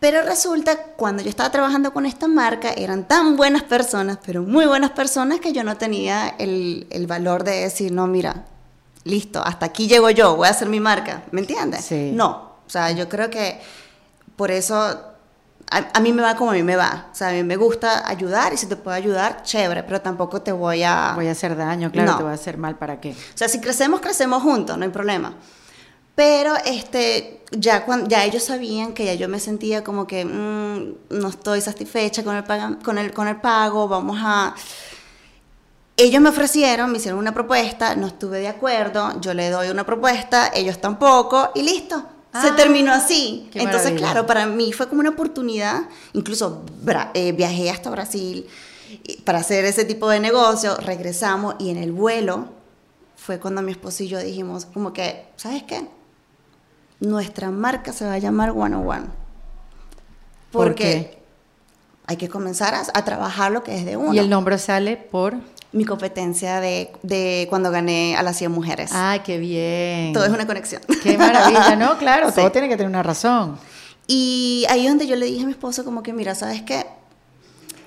Pero 0.00 0.22
resulta, 0.22 0.76
cuando 0.96 1.22
yo 1.22 1.28
estaba 1.28 1.50
trabajando 1.50 1.92
con 1.92 2.06
esta 2.06 2.26
marca, 2.26 2.70
eran 2.72 3.06
tan 3.06 3.36
buenas 3.36 3.64
personas, 3.64 4.18
pero 4.24 4.42
muy 4.42 4.64
buenas 4.64 4.92
personas, 4.92 5.40
que 5.40 5.52
yo 5.52 5.64
no 5.64 5.76
tenía 5.76 6.36
el, 6.38 6.86
el 6.88 7.06
valor 7.06 7.44
de 7.44 7.60
decir, 7.60 7.92
no, 7.92 8.06
mira, 8.06 8.46
listo, 9.04 9.44
hasta 9.44 9.66
aquí 9.66 9.88
llego 9.88 10.08
yo, 10.08 10.36
voy 10.36 10.48
a 10.48 10.52
hacer 10.52 10.70
mi 10.70 10.80
marca, 10.80 11.24
¿me 11.32 11.42
entiendes? 11.42 11.84
Sí. 11.84 12.12
No, 12.14 12.30
o 12.66 12.70
sea, 12.70 12.90
yo 12.92 13.06
creo 13.10 13.28
que 13.28 13.60
por 14.36 14.50
eso 14.50 14.74
a, 15.70 15.88
a 15.92 16.00
mí 16.00 16.12
me 16.12 16.22
va 16.22 16.34
como 16.36 16.52
a 16.52 16.54
mí 16.54 16.62
me 16.62 16.76
va. 16.76 17.08
O 17.12 17.14
sea, 17.14 17.28
a 17.28 17.32
mí 17.32 17.42
me 17.42 17.56
gusta 17.56 18.08
ayudar 18.08 18.52
y 18.54 18.56
si 18.56 18.66
te 18.66 18.76
puedo 18.76 18.96
ayudar, 18.96 19.42
chévere, 19.42 19.82
pero 19.82 20.00
tampoco 20.00 20.40
te 20.40 20.52
voy 20.52 20.82
a... 20.82 21.12
Voy 21.14 21.28
a 21.28 21.32
hacer 21.32 21.56
daño, 21.56 21.90
claro, 21.92 22.12
No. 22.12 22.16
te 22.16 22.22
voy 22.22 22.32
a 22.32 22.34
hacer 22.36 22.56
mal, 22.56 22.76
¿para 22.76 23.00
qué? 23.00 23.10
O 23.10 23.36
sea, 23.36 23.48
si 23.48 23.60
crecemos, 23.60 24.00
crecemos 24.00 24.42
juntos, 24.42 24.78
no 24.78 24.84
hay 24.84 24.90
problema. 24.90 25.34
Pero 26.18 26.54
este, 26.66 27.42
ya, 27.52 27.84
cuando, 27.84 28.08
ya 28.08 28.24
ellos 28.24 28.42
sabían 28.42 28.92
que 28.92 29.04
ya 29.04 29.14
yo 29.14 29.28
me 29.28 29.38
sentía 29.38 29.84
como 29.84 30.04
que 30.08 30.24
mm, 30.24 31.16
no 31.20 31.28
estoy 31.28 31.60
satisfecha 31.60 32.24
con 32.24 32.34
el, 32.34 32.42
paga- 32.42 32.76
con, 32.82 32.98
el, 32.98 33.12
con 33.12 33.28
el 33.28 33.36
pago, 33.36 33.86
vamos 33.86 34.18
a... 34.20 34.52
Ellos 35.96 36.20
me 36.20 36.28
ofrecieron, 36.30 36.90
me 36.90 36.98
hicieron 36.98 37.20
una 37.20 37.32
propuesta, 37.32 37.94
no 37.94 38.08
estuve 38.08 38.40
de 38.40 38.48
acuerdo, 38.48 39.20
yo 39.20 39.32
le 39.32 39.48
doy 39.50 39.68
una 39.68 39.86
propuesta, 39.86 40.50
ellos 40.52 40.80
tampoco, 40.80 41.50
y 41.54 41.62
listo. 41.62 42.02
Se 42.32 42.48
Ah, 42.48 42.56
terminó 42.56 42.92
así. 42.92 43.48
Entonces, 43.54 43.84
maravilla. 43.92 43.96
claro, 43.96 44.26
para 44.26 44.46
mí 44.46 44.72
fue 44.72 44.88
como 44.88 45.00
una 45.00 45.10
oportunidad. 45.10 45.82
Incluso 46.14 46.62
eh, 47.14 47.30
viajé 47.32 47.70
hasta 47.70 47.90
Brasil 47.90 48.44
para 49.24 49.38
hacer 49.38 49.64
ese 49.64 49.84
tipo 49.84 50.08
de 50.10 50.18
negocio. 50.20 50.76
Regresamos 50.76 51.54
y 51.60 51.70
en 51.70 51.78
el 51.78 51.90
vuelo 51.92 52.48
fue 53.16 53.38
cuando 53.40 53.62
mi 53.62 53.72
esposo 53.72 54.02
y 54.02 54.08
yo 54.08 54.18
dijimos 54.18 54.66
como 54.66 54.92
que, 54.92 55.26
¿sabes 55.36 55.62
qué? 55.62 55.88
Nuestra 57.00 57.50
marca 57.50 57.92
se 57.92 58.04
va 58.04 58.14
a 58.14 58.18
llamar 58.18 58.50
One 58.50 58.74
on 58.76 58.86
One. 58.88 59.06
¿Por 60.50 60.66
Porque 60.68 61.18
hay 62.06 62.16
que 62.16 62.28
comenzar 62.28 62.74
a, 62.74 62.82
a 62.94 63.04
trabajar 63.04 63.52
lo 63.52 63.62
que 63.62 63.76
es 63.76 63.84
de 63.84 63.96
uno. 63.96 64.14
Y 64.14 64.18
el 64.18 64.30
nombre 64.30 64.58
sale 64.58 64.96
por... 64.96 65.34
Mi 65.70 65.84
competencia 65.84 66.60
de, 66.60 66.90
de 67.02 67.46
cuando 67.50 67.70
gané 67.70 68.16
a 68.16 68.22
las 68.22 68.38
100 68.38 68.50
mujeres. 68.50 68.90
Ay, 68.94 69.20
qué 69.20 69.36
bien. 69.36 70.14
Todo 70.14 70.24
es 70.24 70.30
una 70.32 70.46
conexión. 70.46 70.80
Qué 71.02 71.18
maravilla, 71.18 71.76
¿no? 71.76 71.98
Claro, 71.98 72.30
Sí. 72.30 72.36
todo 72.36 72.50
tiene 72.50 72.70
que 72.70 72.76
tener 72.78 72.88
una 72.88 73.02
razón. 73.02 73.58
Y 74.06 74.64
ahí 74.70 74.86
es 74.86 74.88
donde 74.90 75.06
yo 75.06 75.14
le 75.14 75.26
dije 75.26 75.42
a 75.42 75.46
mi 75.46 75.52
esposo 75.52 75.84
como 75.84 76.02
que, 76.02 76.14
mira, 76.14 76.34
¿sabes 76.34 76.62
qué? 76.62 76.86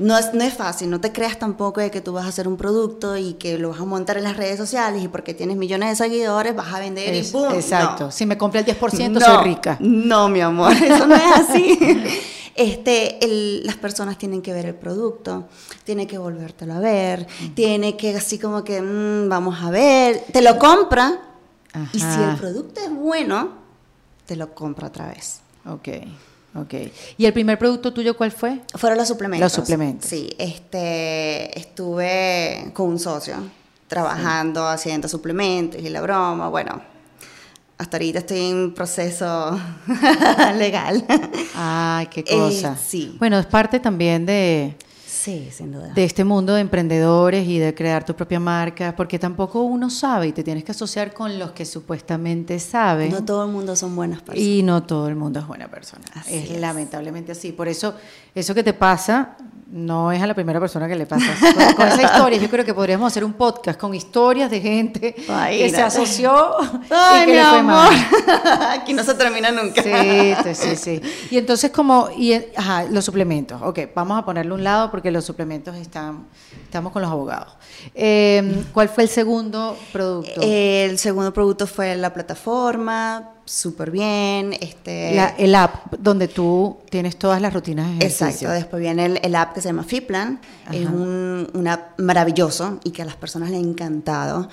No 0.02 0.18
es, 0.18 0.34
no 0.34 0.43
es 0.43 0.54
fácil, 0.54 0.89
no 0.89 0.99
te 0.99 1.12
creas 1.12 1.38
tampoco 1.39 1.80
de 1.82 1.91
que 1.91 2.02
tú 2.02 2.14
vas 2.14 2.26
a 2.26 2.30
hacer 2.30 2.47
un 2.47 2.58
producto 2.58 3.16
y 3.18 3.34
que 3.36 3.58
lo 3.58 3.70
vas 3.70 3.80
a 3.80 3.86
montar 3.86 4.18
en 4.18 4.24
las 4.24 4.36
redes 4.38 4.58
sociales 4.58 5.04
y 5.04 5.08
porque 5.08 5.34
tienes 5.34 5.58
millones 5.58 5.89
de 5.89 5.95
seguidores 5.95 6.56
vas 6.56 6.74
a 6.74 6.80
vender 6.80 7.14
Es- 7.14 7.30
y 7.30 7.32
¡pum! 7.32 7.54
exacto. 7.54 8.06
No. 8.06 8.12
Si 8.12 8.26
me 8.26 8.38
compré 8.38 8.62
el 8.62 8.66
10%, 8.66 9.10
No, 9.20 9.22
soy 9.22 9.43
rica. 9.43 9.78
No, 9.80 10.28
mi 10.30 10.41
amor, 10.41 10.74
eso 10.74 11.06
no 11.08 11.16
es 11.16 11.32
así. 11.49 11.80
Este, 12.54 13.24
el- 13.24 13.66
las 13.66 13.78
personas 13.78 14.18
tienen 14.18 14.41
que 14.41 14.52
ver 14.52 14.66
el 14.66 14.76
producto, 14.76 15.47
tienen 15.86 16.06
que 16.06 16.18
volvértelo 16.18 16.74
a 16.74 16.80
ver, 16.80 17.26
tiene 17.56 17.95
que 17.95 18.16
así 18.18 18.38
como 18.38 18.64
que, 18.66 18.82
mm, 18.82 19.30
vamos 19.30 19.64
a 19.64 19.72
ver, 19.72 20.26
te 20.34 20.41
lo 20.41 20.60
compra 20.60 21.18
y 21.93 21.99
si 21.99 22.06
el 22.06 22.36
producto 22.36 22.82
es 22.82 22.93
bueno, 22.93 23.54
te 24.26 24.36
lo 24.36 24.54
compra 24.54 24.88
otra 24.88 25.08
vez. 25.08 25.39
Ok, 25.66 25.88
ok. 26.56 26.74
¿Y 27.18 27.26
el 27.26 27.34
primer 27.34 27.58
producto 27.60 27.93
tuyo 27.93 28.16
cuál 28.18 28.32
fue? 28.32 28.62
Fueron 28.76 28.97
los 28.97 29.08
suplementos. 29.08 29.43
Los 29.43 29.54
suplementos. 29.66 30.10
Sí, 30.10 30.30
este, 30.38 31.58
estuve 31.60 32.72
con 32.74 32.88
un 32.89 32.99
socio 32.99 33.36
trabajando, 33.88 34.68
haciendo 34.68 35.08
suplementos 35.08 35.82
y 35.82 35.89
la 35.89 36.02
broma, 36.02 36.47
bueno, 36.49 36.82
hasta 37.78 37.97
ahorita 37.97 38.20
estoy 38.20 38.39
en 38.49 38.74
proceso 38.74 39.60
legal. 40.58 41.06
Ay, 41.56 42.08
qué 42.08 42.22
Eh, 42.22 42.26
cosa. 42.30 42.78
sí. 42.78 43.16
Bueno, 43.20 43.38
es 43.39 43.45
parte 43.47 43.80
también 43.80 44.26
de, 44.26 44.76
Sí, 45.22 45.49
sin 45.51 45.72
duda. 45.72 45.89
de 45.89 46.03
este 46.03 46.24
mundo 46.24 46.55
de 46.55 46.61
emprendedores 46.61 47.47
y 47.47 47.59
de 47.59 47.76
crear 47.76 48.03
tu 48.03 48.15
propia 48.15 48.39
marca, 48.39 48.95
porque 48.95 49.19
tampoco 49.19 49.61
uno 49.61 49.91
sabe 49.91 50.28
y 50.28 50.32
te 50.32 50.43
tienes 50.43 50.63
que 50.63 50.72
asociar 50.72 51.13
con 51.13 51.38
los 51.38 51.51
que 51.51 51.63
supuestamente 51.63 52.57
saben. 52.59 53.11
no 53.11 53.24
todo 53.24 53.45
el 53.45 53.51
mundo 53.51 53.76
son 53.76 53.95
buenas 53.95 54.22
personas. 54.22 54.47
Y 54.47 54.63
no 54.63 54.82
todo 54.84 55.07
el 55.07 55.15
mundo 55.15 55.39
es 55.39 55.45
buena 55.45 55.67
persona. 55.69 56.03
Así 56.15 56.36
es, 56.36 56.49
es. 56.49 56.59
lamentablemente 56.59 57.34
así. 57.34 57.51
Por 57.51 57.67
eso, 57.67 57.93
eso 58.34 58.55
que 58.55 58.63
te 58.63 58.74
pasa 58.74 59.38
no 59.72 60.11
es 60.11 60.22
a 60.22 60.28
la 60.28 60.34
primera 60.34 60.59
persona 60.59 60.88
que 60.88 60.95
le 60.95 61.05
pasa. 61.05 61.26
Con, 61.39 61.74
con 61.76 61.88
esa 61.88 62.01
historia, 62.13 62.38
yo 62.38 62.49
creo 62.49 62.65
que 62.65 62.74
podríamos 62.74 63.07
hacer 63.07 63.24
un 63.24 63.34
podcast 63.34 63.80
con 63.80 63.95
historias 63.95 64.51
de 64.51 64.59
gente 64.59 65.15
Ay, 65.30 65.59
que 65.59 65.69
se 65.69 65.82
asoció 65.82 66.57
Ay, 66.89 67.24
y 67.24 67.26
que 67.26 67.32
mi 67.32 67.38
le 67.38 67.43
fue 67.45 67.59
amor. 67.59 67.74
mal. 67.74 68.07
Aquí 68.82 68.93
no 68.93 69.03
se 69.03 69.13
termina 69.15 69.49
nunca. 69.51 69.82
Sí, 69.82 70.36
sí, 70.43 70.55
sí, 70.55 70.76
sí. 70.76 71.01
Y 71.32 71.38
entonces 71.38 71.72
como, 71.72 72.09
y, 72.17 72.34
eh, 72.34 72.51
ajá, 72.55 72.84
los 72.84 73.05
suplementos. 73.05 73.61
Ok, 73.61 73.80
vamos 73.95 74.19
a 74.19 74.26
ponerle 74.26 74.53
un 74.53 74.63
lado 74.63 74.91
porque 74.91 75.09
los 75.09 75.24
suplementos 75.24 75.76
están, 75.78 76.28
estamos 76.63 76.91
con 76.91 77.01
los 77.01 77.09
abogados. 77.09 77.53
Eh, 77.95 78.63
¿Cuál 78.74 78.89
fue 78.89 79.03
el 79.05 79.09
segundo 79.09 79.78
producto? 79.93 80.41
El 80.43 80.97
segundo 80.97 81.34
producto 81.34 81.65
fue 81.65 81.95
la 81.95 82.13
plataforma, 82.13 83.30
súper 83.52 83.91
bien. 83.91 84.54
Este, 84.60 85.14
La- 85.16 85.36
el 85.38 85.54
app 85.56 85.93
donde 85.99 86.28
tú 86.28 86.78
tienes 86.89 87.18
todas 87.18 87.41
las 87.41 87.54
rutinas 87.54 87.88
de 87.88 87.97
ejercicio. 87.97 88.28
Exacto, 88.28 88.52
después 88.54 88.82
viene 88.82 89.06
el, 89.06 89.20
el 89.22 89.36
app 89.36 89.54
que 89.54 89.62
se 89.62 89.70
llama 89.70 89.84
Fitplan, 89.84 90.39
es 90.72 90.86
un, 90.88 91.47
un 91.54 91.68
app 91.68 91.99
maravilloso 91.99 92.80
y 92.84 92.91
que 92.91 93.02
a 93.02 93.06
las 93.06 93.16
personas 93.16 93.49
les 93.49 93.60
ha 93.60 93.64
encantado. 93.64 94.47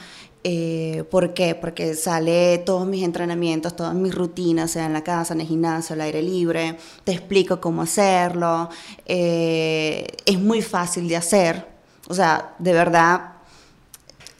Eh, 0.44 1.04
¿Por 1.10 1.34
qué? 1.34 1.54
Porque 1.56 1.94
sale 1.94 2.58
todos 2.58 2.86
mis 2.86 3.02
entrenamientos, 3.04 3.74
todas 3.74 3.94
mis 3.94 4.14
rutinas, 4.14 4.70
sea 4.70 4.86
en 4.86 4.92
la 4.92 5.02
casa, 5.02 5.34
en 5.34 5.40
el 5.42 5.46
gimnasio, 5.48 5.94
al 5.94 6.00
aire 6.00 6.22
libre, 6.22 6.76
te 7.04 7.12
explico 7.12 7.60
cómo 7.60 7.82
hacerlo, 7.82 8.68
eh, 9.04 10.06
es 10.24 10.38
muy 10.40 10.62
fácil 10.62 11.08
de 11.08 11.16
hacer, 11.16 11.66
o 12.08 12.14
sea, 12.14 12.54
de 12.58 12.72
verdad, 12.72 13.32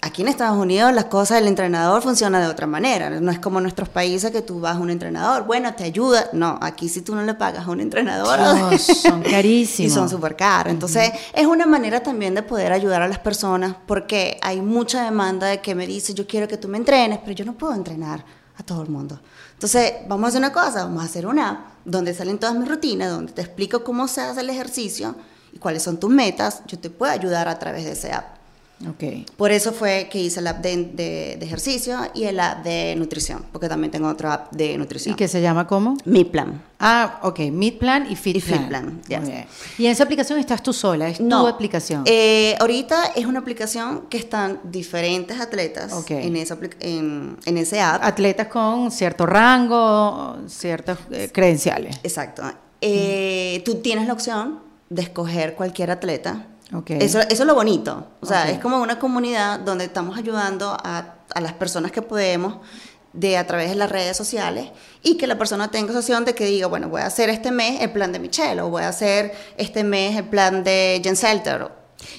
Aquí 0.01 0.23
en 0.23 0.29
Estados 0.29 0.57
Unidos 0.57 0.93
las 0.95 1.07
cosas 1.07 1.39
del 1.39 1.49
entrenador 1.49 2.03
funcionan 2.03 2.43
de 2.43 2.49
otra 2.49 2.69
manera. 2.69 3.11
No 3.11 3.33
es 3.33 3.41
como 3.41 3.59
en 3.59 3.65
nuestros 3.65 3.89
países 3.89 4.31
que 4.31 4.43
tú 4.43 4.61
vas 4.61 4.77
a 4.77 4.79
un 4.79 4.91
entrenador, 4.91 5.45
bueno, 5.45 5.75
te 5.75 5.83
ayuda. 5.83 6.31
No, 6.33 6.57
aquí 6.63 6.89
si 6.89 7.03
tú 7.03 7.17
no 7.17 7.23
le 7.25 7.35
pagas 7.35 7.67
a 7.67 7.71
un 7.71 7.81
entrenador, 7.81 8.79
son 8.79 9.21
y 9.27 9.31
carísimos. 9.31 9.93
son 9.93 10.09
súper 10.09 10.37
caros. 10.37 10.73
Entonces, 10.73 11.11
es 11.35 11.47
una 11.47 11.67
manera 11.67 12.01
también 12.01 12.33
de 12.35 12.45
poder 12.45 12.73
ayudar 12.73 13.03
a 13.03 13.09
las 13.09 13.19
personas 13.19 13.75
porque 13.87 14.39
hay 14.41 14.61
mucha 14.61 15.03
demanda 15.03 15.49
de 15.49 15.61
que 15.61 15.75
me 15.75 15.85
dice, 15.85 16.15
yo 16.15 16.29
quiero 16.29 16.47
que 16.47 16.57
tú 16.57 16.69
me 16.69 16.79
entrenes, 16.79 17.19
pero 17.19 17.33
yo 17.33 17.45
no 17.45 17.55
puedo 17.55 17.75
entrenar 17.75 18.25
a 18.57 18.63
todo 18.63 18.83
el 18.83 18.89
mundo. 18.89 19.19
Entonces, 19.55 19.95
vamos 20.07 20.27
a 20.27 20.29
hacer 20.29 20.39
una 20.39 20.53
cosa, 20.53 20.85
vamos 20.85 21.03
a 21.03 21.07
hacer 21.07 21.27
una 21.27 21.51
app 21.51 21.59
donde 21.85 22.15
salen 22.15 22.39
todas 22.39 22.55
mis 22.55 22.69
rutinas, 22.69 23.11
donde 23.11 23.33
te 23.33 23.43
explico 23.43 23.83
cómo 23.83 24.07
se 24.07 24.21
hace 24.21 24.43
el 24.43 24.51
ejercicio 24.51 25.17
y 25.53 25.59
cuáles 25.59 25.83
son 25.83 25.99
tus 25.99 26.11
metas. 26.11 26.63
Yo 26.69 26.79
te 26.79 26.89
puedo 26.89 27.11
ayudar 27.11 27.49
a 27.49 27.59
través 27.59 27.85
de 27.85 27.93
ese 27.93 28.13
app. 28.13 28.38
Ok. 28.87 29.26
Por 29.37 29.51
eso 29.51 29.72
fue 29.72 30.09
que 30.11 30.20
hice 30.20 30.39
el 30.39 30.47
app 30.47 30.59
de, 30.59 30.76
de- 30.76 31.37
de 31.39 31.45
ejercicio 31.47 31.99
y 32.14 32.24
el 32.24 32.39
app 32.39 32.62
de 32.62 32.95
nutrición, 32.97 33.45
porque 33.51 33.68
también 33.68 33.91
tengo 33.91 34.09
otro 34.09 34.31
app 34.31 34.53
de 34.53 34.79
nutrición. 34.79 35.14
¿Y 35.14 35.16
que 35.16 35.26
se 35.26 35.41
llama 35.41 35.66
cómo? 35.66 35.97
Mi 36.05 36.24
plan. 36.24 36.62
Ah, 36.79 37.18
ok, 37.24 37.41
Meet 37.51 37.79
Plan 37.79 38.07
y 38.09 38.14
Fit 38.14 38.37
Y 38.37 38.41
Plan. 38.41 38.59
Fit 38.61 38.68
Plan, 38.68 38.85
Muy 38.85 39.03
yes. 39.09 39.20
bien. 39.26 39.47
Y 39.79 39.87
en 39.87 39.91
esa 39.93 40.05
aplicación 40.05 40.39
estás 40.39 40.62
tú 40.62 40.72
sola, 40.72 41.09
es 41.09 41.18
tu 41.18 41.47
aplicación. 41.49 42.05
Eh, 42.07 42.55
ahorita 42.61 43.07
es 43.16 43.26
una 43.26 43.41
aplicación 43.41 44.03
que 44.09 44.16
están 44.18 44.61
diferentes 44.62 45.41
atletas 45.41 45.93
Ok. 45.93 46.12
en, 46.12 46.37
esa, 46.37 46.57
en, 46.79 47.37
en 47.47 47.59
ese 47.59 47.81
app. 47.81 48.01
Atletas 48.05 48.47
con 48.47 48.93
cierto 48.93 49.26
rango, 49.26 50.39
ciertas 50.47 50.99
eh, 51.11 51.31
credenciales. 51.33 51.99
Exacto. 52.05 52.43
Eh, 52.81 53.61
Tú 53.64 53.76
tienes 53.76 54.07
la 54.07 54.12
opción 54.12 54.61
de 54.89 55.03
escoger 55.03 55.55
cualquier 55.55 55.91
atleta. 55.91 56.47
Ok. 56.75 56.91
Eso, 56.91 57.21
eso 57.21 57.43
es 57.43 57.47
lo 57.47 57.55
bonito. 57.55 58.07
O 58.21 58.27
sea, 58.27 58.43
Ok. 58.45 58.49
es 58.51 58.59
como 58.59 58.81
una 58.83 58.99
comunidad 58.99 59.61
donde 59.61 59.85
estamos 59.87 60.19
ayudando 60.19 60.77
a, 60.83 61.14
a 61.35 61.41
las 61.41 61.53
personas 61.55 61.93
que 61.93 62.03
podemos 62.03 62.59
de 63.14 63.39
a 63.39 63.47
través 63.47 63.71
de 63.71 63.75
las 63.75 63.91
redes 63.91 64.16
sociales 64.16 64.71
y 65.03 65.16
que 65.16 65.27
la 65.27 65.39
persona 65.39 65.71
tenga 65.71 65.97
opción 65.99 66.25
de 66.27 66.35
que 66.35 66.45
diga, 66.45 66.66
bueno, 66.66 66.89
voy 66.91 67.01
a 67.01 67.07
hacer 67.07 67.31
este 67.31 67.51
mes 67.51 67.81
el 67.81 67.91
plan 67.91 68.12
de 68.12 68.19
Michelle 68.19 68.61
o 68.61 68.69
voy 68.69 68.83
a 68.83 68.89
hacer 68.89 69.33
este 69.57 69.83
mes 69.83 70.16
el 70.16 70.25
plan 70.25 70.62
de 70.62 71.01
Jen 71.03 71.16
Selter. 71.16 71.69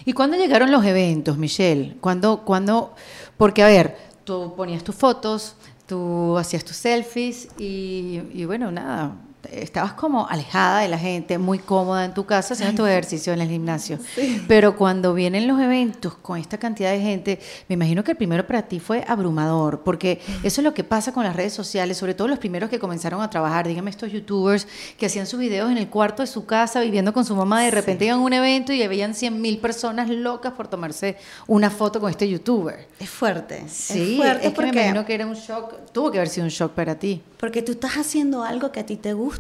¿Y 0.04 0.14
cuándo 0.14 0.36
llegaron 0.36 0.72
los 0.72 0.84
eventos, 0.84 1.38
Michelle? 1.38 1.96
¿Cuándo, 2.02 2.44
cuándo? 2.44 2.96
Porque, 3.38 3.62
a 3.64 3.68
ver, 3.68 3.96
tú 4.26 4.54
ponías 4.58 4.84
tus 4.84 4.96
fotos, 4.96 5.56
tú 5.86 6.38
hacías 6.38 6.66
tus 6.66 6.76
selfies 6.76 7.48
y, 7.58 8.22
y 8.34 8.46
bueno, 8.46 8.72
nada, 8.72 9.14
estabas 9.52 9.94
como 9.94 10.28
alejada 10.28 10.82
de 10.82 10.88
la 10.88 10.98
gente, 10.98 11.38
muy 11.38 11.60
cómoda 11.60 12.06
en 12.06 12.14
tu 12.14 12.26
casa 12.26 12.54
haciendo 12.54 12.84
tu 12.84 12.86
ejercicio 12.88 13.34
en 13.34 13.42
el 13.42 13.50
gimnasio. 13.50 14.00
Pero 14.48 14.76
cuando 14.76 15.14
vienen 15.14 15.48
los 15.48 15.60
eventos 15.60 16.16
con 16.16 16.38
esta 16.38 16.58
cantidad 16.58 16.92
de 16.92 17.00
gente, 17.02 17.40
me 17.68 17.74
imagino 17.74 18.04
que 18.04 18.12
el 18.12 18.18
primero 18.18 18.46
para 18.46 18.64
ti 18.64 18.80
fue 18.80 19.04
abrumador, 19.08 19.82
porque 19.84 20.20
eso 20.44 20.62
es 20.62 20.64
lo 20.66 20.74
que 20.74 20.84
pasa 20.84 21.14
con 21.14 21.24
las 21.24 21.36
redes 21.36 21.54
sociales, 21.54 21.98
sobre 21.98 22.14
todo 22.14 22.28
los 22.28 22.40
primeros 22.40 22.70
que 22.70 22.80
comenzaron 22.80 23.22
a 23.22 23.30
trabajar, 23.30 23.68
dígame 23.68 23.90
estos 23.90 24.12
youtubers 24.12 24.68
que 24.98 25.06
hacían 25.06 25.26
sus 25.26 25.40
videos 25.40 25.72
en 25.72 25.78
el 25.78 25.90
cuarto 25.90 26.24
de 26.24 26.28
su 26.28 26.46
casa 26.46 26.82
viviendo 26.82 27.14
con 27.14 27.26
su 27.26 27.36
mamá, 27.36 27.64
de 27.64 27.72
repente 27.72 28.06
iban 28.06 28.20
a 28.20 28.24
un 28.24 28.34
evento 28.34 28.74
y 28.74 28.88
veían 28.88 29.14
100 29.14 29.42
mil 29.42 29.58
personas 29.60 30.10
locas 30.10 30.54
por 30.54 30.68
tomarse 30.68 31.18
una 31.48 31.70
foto 31.70 32.00
con 32.00 32.10
este 32.10 32.30
youtuber. 32.30 32.88
Es 33.00 33.10
fuerte. 33.10 33.64
Sí, 33.68 34.14
es 34.14 34.18
fuerte 34.18 34.48
es 34.48 34.54
que 34.54 34.62
me 34.62 34.68
porque, 34.68 34.80
imagino 34.82 35.06
que 35.06 35.14
era 35.16 35.26
un 35.26 35.36
shock, 35.36 35.74
tuvo 35.92 36.12
que 36.12 36.18
haber 36.18 36.30
sido 36.30 36.46
un 36.46 36.50
shock 36.52 36.74
para 36.74 36.96
ti. 36.96 37.22
porque 37.40 37.62
tú 37.62 37.72
estás 37.72 37.98
haciendo 37.98 38.44
algo 38.44 38.72
que 38.72 38.80
a 38.80 38.86
ti 38.86 38.96
te 38.98 39.14
gusta 39.14 39.39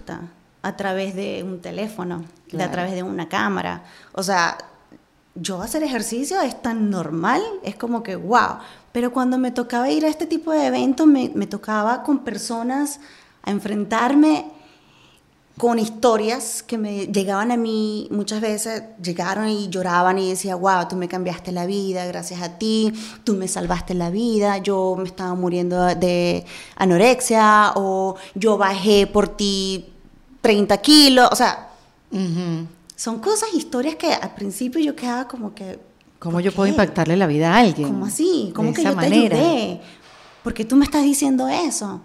a 0.62 0.76
través 0.76 1.16
de 1.16 1.44
un 1.44 1.62
teléfono, 1.62 2.26
de 2.52 2.64
a 2.64 2.72
través 2.72 2.94
de 2.94 3.04
una 3.04 3.30
cámara. 3.30 3.84
O 4.14 4.24
sea, 4.24 4.58
yo 5.36 5.62
hacer 5.62 5.84
ejercicio 5.84 6.42
es 6.42 6.62
tan 6.62 6.90
normal, 6.90 7.42
es 7.64 7.76
como 7.76 8.04
que, 8.04 8.16
wow. 8.16 8.58
Pero 8.92 9.12
cuando 9.12 9.38
me 9.38 9.52
tocaba 9.52 9.90
ir 9.90 10.06
a 10.06 10.10
este 10.10 10.26
tipo 10.26 10.52
de 10.52 10.68
eventos, 10.68 11.08
me, 11.08 11.32
me 11.34 11.48
tocaba 11.48 12.04
con 12.04 12.20
personas 12.20 13.00
a 13.44 13.52
enfrentarme 13.52 14.52
con 15.60 15.78
historias 15.78 16.64
que 16.64 16.78
me 16.78 17.08
llegaban 17.08 17.52
a 17.52 17.58
mí 17.58 18.08
muchas 18.12 18.40
veces, 18.40 18.82
llegaron 19.04 19.50
y 19.50 19.68
lloraban 19.68 20.18
y 20.18 20.30
decía, 20.30 20.56
wow, 20.56 20.88
tú 20.90 20.96
me 20.96 21.10
cambiaste 21.10 21.52
la 21.52 21.66
vida, 21.66 22.06
gracias 22.06 22.42
a 22.42 22.58
ti, 22.58 22.94
tú 23.26 23.34
me 23.34 23.46
salvaste 23.50 23.94
la 23.94 24.10
vida, 24.10 24.60
yo 24.60 24.96
me 24.98 25.04
estaba 25.04 25.36
muriendo 25.36 25.84
de 25.98 26.46
anorexia 26.78 27.74
o 27.76 28.16
yo 28.36 28.58
bajé 28.58 29.06
por 29.06 29.28
ti 29.28 29.86
30 30.40 30.78
kilos, 30.78 31.28
o 31.30 31.36
sea, 31.36 31.72
son 32.96 33.20
cosas, 33.20 33.50
historias 33.54 33.96
que 33.96 34.14
al 34.14 34.34
principio 34.36 34.80
yo 34.80 34.96
quedaba 34.96 35.28
como 35.28 35.54
que... 35.54 35.78
¿Cómo 36.20 36.36
¿por 36.36 36.42
yo 36.42 36.54
puedo 36.54 36.68
qué? 36.68 36.72
impactarle 36.72 37.18
la 37.18 37.28
vida 37.28 37.54
a 37.54 37.60
alguien? 37.60 37.90
¿Cómo 37.90 38.06
así? 38.06 38.54
¿Cómo 38.56 38.70
de 38.70 38.76
que 38.76 38.82
esa 38.82 38.92
yo 38.92 38.96
manera? 38.96 39.36
te 39.36 39.42
ayudé? 39.42 39.82
Porque 40.44 40.66
tú 40.66 40.76
me 40.76 40.86
estás 40.86 41.04
diciendo 41.04 41.48
eso. 41.48 42.02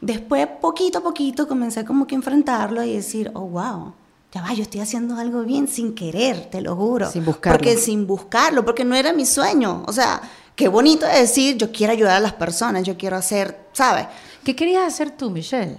Después, 0.00 0.46
poquito 0.60 0.98
a 0.98 1.02
poquito, 1.02 1.46
comencé 1.46 1.84
como 1.84 2.06
que 2.06 2.14
a 2.14 2.18
enfrentarlo 2.18 2.82
y 2.82 2.94
decir, 2.94 3.30
oh, 3.34 3.42
wow, 3.42 3.92
ya 4.32 4.42
va, 4.42 4.52
yo 4.52 4.62
estoy 4.62 4.80
haciendo 4.80 5.16
algo 5.16 5.42
bien 5.42 5.68
sin 5.68 5.94
querer, 5.94 6.46
te 6.50 6.60
lo 6.60 6.74
juro. 6.76 7.10
Sin 7.10 7.24
buscarlo. 7.24 7.58
Porque 7.58 7.76
sin 7.76 8.06
buscarlo, 8.06 8.64
porque 8.64 8.84
no 8.84 8.94
era 8.96 9.12
mi 9.12 9.24
sueño. 9.24 9.84
O 9.86 9.92
sea, 9.92 10.20
qué 10.56 10.68
bonito 10.68 11.06
es 11.06 11.20
decir, 11.20 11.56
yo 11.56 11.70
quiero 11.70 11.92
ayudar 11.92 12.16
a 12.16 12.20
las 12.20 12.32
personas, 12.32 12.82
yo 12.82 12.96
quiero 12.96 13.16
hacer, 13.16 13.68
¿sabes? 13.72 14.06
¿Qué 14.44 14.56
querías 14.56 14.86
hacer 14.86 15.10
tú, 15.12 15.30
Michelle? 15.30 15.78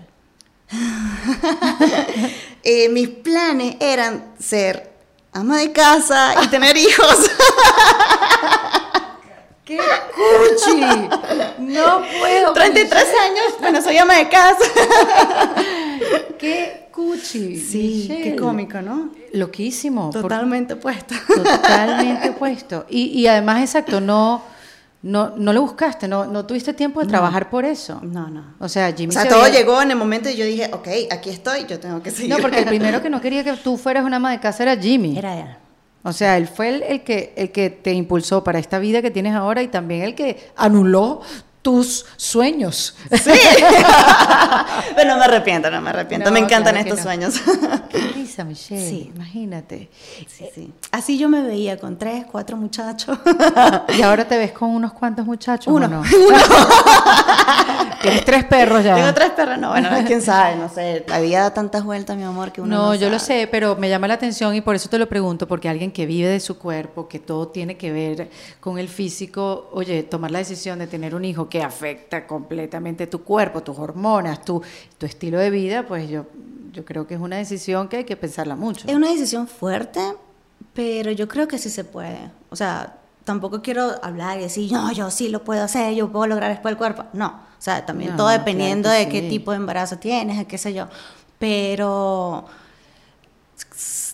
Eh, 2.69 2.89
mis 2.89 3.07
planes 3.07 3.77
eran 3.79 4.33
ser 4.39 4.91
ama 5.31 5.59
de 5.59 5.71
casa 5.71 6.35
y 6.43 6.47
tener 6.47 6.75
hijos. 6.75 7.15
¡Qué 9.67 9.77
cuchi! 10.15 10.81
No 11.59 12.01
puedo. 12.21 12.53
33 12.53 13.03
años, 13.03 13.43
bueno, 13.59 13.81
soy 13.81 13.97
ama 13.97 14.15
de 14.15 14.29
casa. 14.29 14.63
¡Qué 16.39 16.87
cuchi! 16.91 17.57
Sí, 17.57 18.07
qué 18.23 18.35
cómico, 18.37 18.81
¿no? 18.81 19.09
Loquísimo. 19.33 20.11
por- 20.11 20.21
Totalmente 20.21 20.75
opuesta. 20.75 21.15
Totalmente 21.27 22.29
opuesto. 22.35 22.85
Y, 22.89 23.07
y 23.19 23.27
además, 23.27 23.61
exacto, 23.61 23.99
no, 23.99 24.41
no, 25.01 25.33
no 25.35 25.51
lo 25.53 25.61
buscaste, 25.61 26.07
no, 26.07 26.25
no 26.25 26.45
tuviste 26.45 26.73
tiempo 26.73 27.01
de 27.01 27.07
trabajar 27.07 27.49
por 27.49 27.65
eso. 27.65 27.99
No, 28.03 28.29
no. 28.29 28.55
O 28.59 28.69
sea, 28.69 28.91
Jimmy 28.93 29.09
O 29.09 29.13
sea, 29.13 29.23
se 29.23 29.29
todo 29.29 29.47
llegó 29.47 29.81
en 29.81 29.91
el 29.91 29.97
momento 29.97 30.29
y 30.29 30.35
yo 30.35 30.45
dije, 30.45 30.69
ok, 30.71 30.87
aquí 31.11 31.29
estoy, 31.29 31.65
yo 31.67 31.79
tengo 31.79 32.01
que 32.01 32.11
seguir. 32.11 32.29
No, 32.29 32.37
porque 32.37 32.59
el 32.59 32.65
primero 32.65 33.01
que 33.01 33.09
no 33.09 33.19
quería 33.19 33.43
que 33.43 33.53
tú 33.57 33.77
fueras 33.77 34.05
una 34.05 34.15
ama 34.15 34.31
de 34.31 34.39
casa 34.39 34.63
era 34.63 34.77
Jimmy. 34.77 35.17
Era 35.17 35.37
él. 35.37 35.47
O 36.03 36.13
sea, 36.13 36.37
él 36.37 36.47
fue 36.47 36.69
el, 36.69 36.83
el 36.83 37.03
que, 37.03 37.33
el 37.35 37.51
que 37.51 37.69
te 37.69 37.93
impulsó 37.93 38.43
para 38.43 38.59
esta 38.59 38.79
vida 38.79 39.01
que 39.01 39.11
tienes 39.11 39.33
ahora 39.33 39.61
y 39.61 39.67
también 39.67 40.03
el 40.03 40.15
que 40.15 40.37
anuló 40.55 41.21
tus 41.61 42.05
sueños. 42.15 42.95
Sí. 43.11 43.31
Pero 44.95 45.09
no 45.09 45.17
me 45.17 45.25
arrepiento, 45.25 45.69
no 45.69 45.81
me 45.81 45.89
arrepiento. 45.89 46.29
No, 46.29 46.33
me 46.33 46.39
encantan 46.39 46.73
claro 46.73 46.89
estos 46.89 46.99
no. 46.99 47.03
sueños. 47.03 47.41
Qué 47.89 47.99
risa, 48.15 48.43
Michelle. 48.43 48.89
Sí. 48.89 49.11
Imagínate. 49.15 49.89
Sí, 50.27 50.45
sí. 50.53 50.73
Así 50.91 51.17
yo 51.17 51.29
me 51.29 51.41
veía 51.41 51.77
con 51.77 51.97
tres, 51.97 52.25
cuatro 52.31 52.57
muchachos. 52.57 53.17
Y 53.97 54.01
ahora 54.01 54.25
te 54.25 54.37
ves 54.37 54.51
con 54.51 54.69
unos 54.69 54.93
cuantos 54.93 55.25
muchachos. 55.25 55.73
Uno. 55.73 55.85
¿o 55.85 55.89
no? 55.89 56.03
Tienes 58.01 58.25
tres 58.25 58.43
perros 58.45 58.83
ya. 58.83 58.95
Tengo 58.95 59.13
tres 59.13 59.31
perros, 59.31 59.57
no, 59.57 59.69
bueno, 59.69 59.89
quién 60.05 60.21
sabe, 60.21 60.55
no 60.55 60.69
sé. 60.69 61.03
La 61.07 61.19
vida 61.19 61.41
da 61.41 61.53
tantas 61.53 61.83
vueltas, 61.83 62.15
mi 62.15 62.23
amor, 62.23 62.51
que 62.51 62.61
uno 62.61 62.75
no 62.75 62.85
No, 62.87 62.95
yo 62.95 63.09
lo 63.09 63.19
sé, 63.19 63.47
pero 63.49 63.75
me 63.75 63.89
llama 63.89 64.07
la 64.07 64.15
atención 64.15 64.55
y 64.55 64.61
por 64.61 64.75
eso 64.75 64.89
te 64.89 64.97
lo 64.97 65.07
pregunto, 65.07 65.47
porque 65.47 65.69
alguien 65.69 65.91
que 65.91 66.05
vive 66.05 66.27
de 66.27 66.39
su 66.39 66.57
cuerpo, 66.57 67.07
que 67.07 67.19
todo 67.19 67.47
tiene 67.47 67.77
que 67.77 67.91
ver 67.91 68.29
con 68.59 68.77
el 68.77 68.87
físico, 68.87 69.69
oye, 69.73 70.03
tomar 70.03 70.31
la 70.31 70.39
decisión 70.39 70.79
de 70.79 70.87
tener 70.87 71.15
un 71.15 71.25
hijo 71.25 71.49
que 71.49 71.56
afecta 71.63 72.25
completamente 72.27 73.07
tu 73.07 73.23
cuerpo, 73.23 73.61
tus 73.63 73.77
hormonas, 73.77 74.43
tu, 74.43 74.61
tu 74.97 75.05
estilo 75.05 75.39
de 75.39 75.49
vida, 75.49 75.85
pues 75.87 76.09
yo, 76.09 76.25
yo 76.73 76.83
creo 76.85 77.07
que 77.07 77.15
es 77.15 77.19
una 77.19 77.37
decisión 77.37 77.87
que 77.87 77.97
hay 77.97 78.03
que 78.03 78.15
pensarla 78.17 78.55
mucho. 78.55 78.87
Es 78.87 78.95
una 78.95 79.09
decisión 79.09 79.47
fuerte, 79.47 79.99
pero 80.73 81.11
yo 81.11 81.27
creo 81.27 81.47
que 81.47 81.57
sí 81.57 81.69
se 81.69 81.83
puede. 81.83 82.29
O 82.49 82.55
sea, 82.55 82.97
tampoco 83.23 83.61
quiero 83.61 83.91
hablar 84.03 84.37
y 84.39 84.41
decir, 84.43 84.71
no, 84.71 84.91
yo 84.91 85.09
sí 85.11 85.29
lo 85.29 85.43
puedo 85.43 85.63
hacer, 85.63 85.93
yo 85.95 86.11
puedo 86.11 86.27
lograr 86.27 86.49
después 86.51 86.71
el 86.71 86.77
cuerpo. 86.77 87.03
No, 87.13 87.27
o 87.27 87.61
sea, 87.61 87.85
también 87.85 88.11
No, 88.11 88.17
todo 88.17 88.27
claro 88.27 88.39
dependiendo 88.39 88.89
que 88.89 88.95
de 88.97 89.09
qué 89.09 89.21
sí. 89.21 89.29
tipo 89.29 89.51
de 89.51 89.57
embarazo 89.57 89.97
tienes, 89.97 90.45
qué 90.47 90.57
sé 90.57 90.73
yo. 90.73 90.87
Pero 91.39 92.45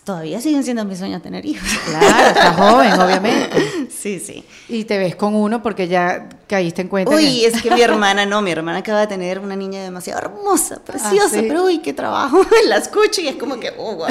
todavía 0.04 0.40
siguen 0.40 0.62
siendo 0.64 0.84
mis 0.84 0.98
sueños 0.98 1.22
tener 1.22 1.44
hijos. 1.46 1.66
Claro, 1.86 2.26
estás 2.28 2.56
joven, 2.56 2.92
obviamente. 3.00 3.88
sí, 3.90 4.20
sí. 4.20 4.44
Y 4.68 4.84
te 4.84 4.98
ves 4.98 5.16
con 5.16 5.34
uno 5.34 5.62
porque 5.62 5.88
ya 5.88 6.28
caíste 6.46 6.82
en 6.82 6.88
cuenta. 6.88 7.14
Uy, 7.14 7.22
que- 7.40 7.46
es 7.46 7.62
que 7.62 7.70
mi 7.70 7.80
hermana 7.82 8.26
no, 8.26 8.42
mi 8.42 8.50
hermana 8.50 8.78
acaba 8.78 9.00
de 9.00 9.06
tener 9.06 9.38
una 9.38 9.56
niña 9.56 9.82
demasiado 9.82 10.20
hermosa, 10.20 10.80
preciosa, 10.84 11.36
Ah, 11.38 11.40
¿sí? 11.40 11.44
pero 11.48 11.64
uy, 11.64 11.78
qué 11.78 11.92
trabajo. 11.92 12.38
La 12.68 12.76
escucho 12.76 13.20
y 13.22 13.28
es 13.28 13.36
como 13.36 13.58
que, 13.58 13.72
oh, 13.78 13.94
wow. 13.96 14.06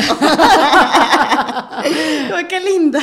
Uy, 2.35 2.45
qué 2.47 2.59
linda. 2.59 2.99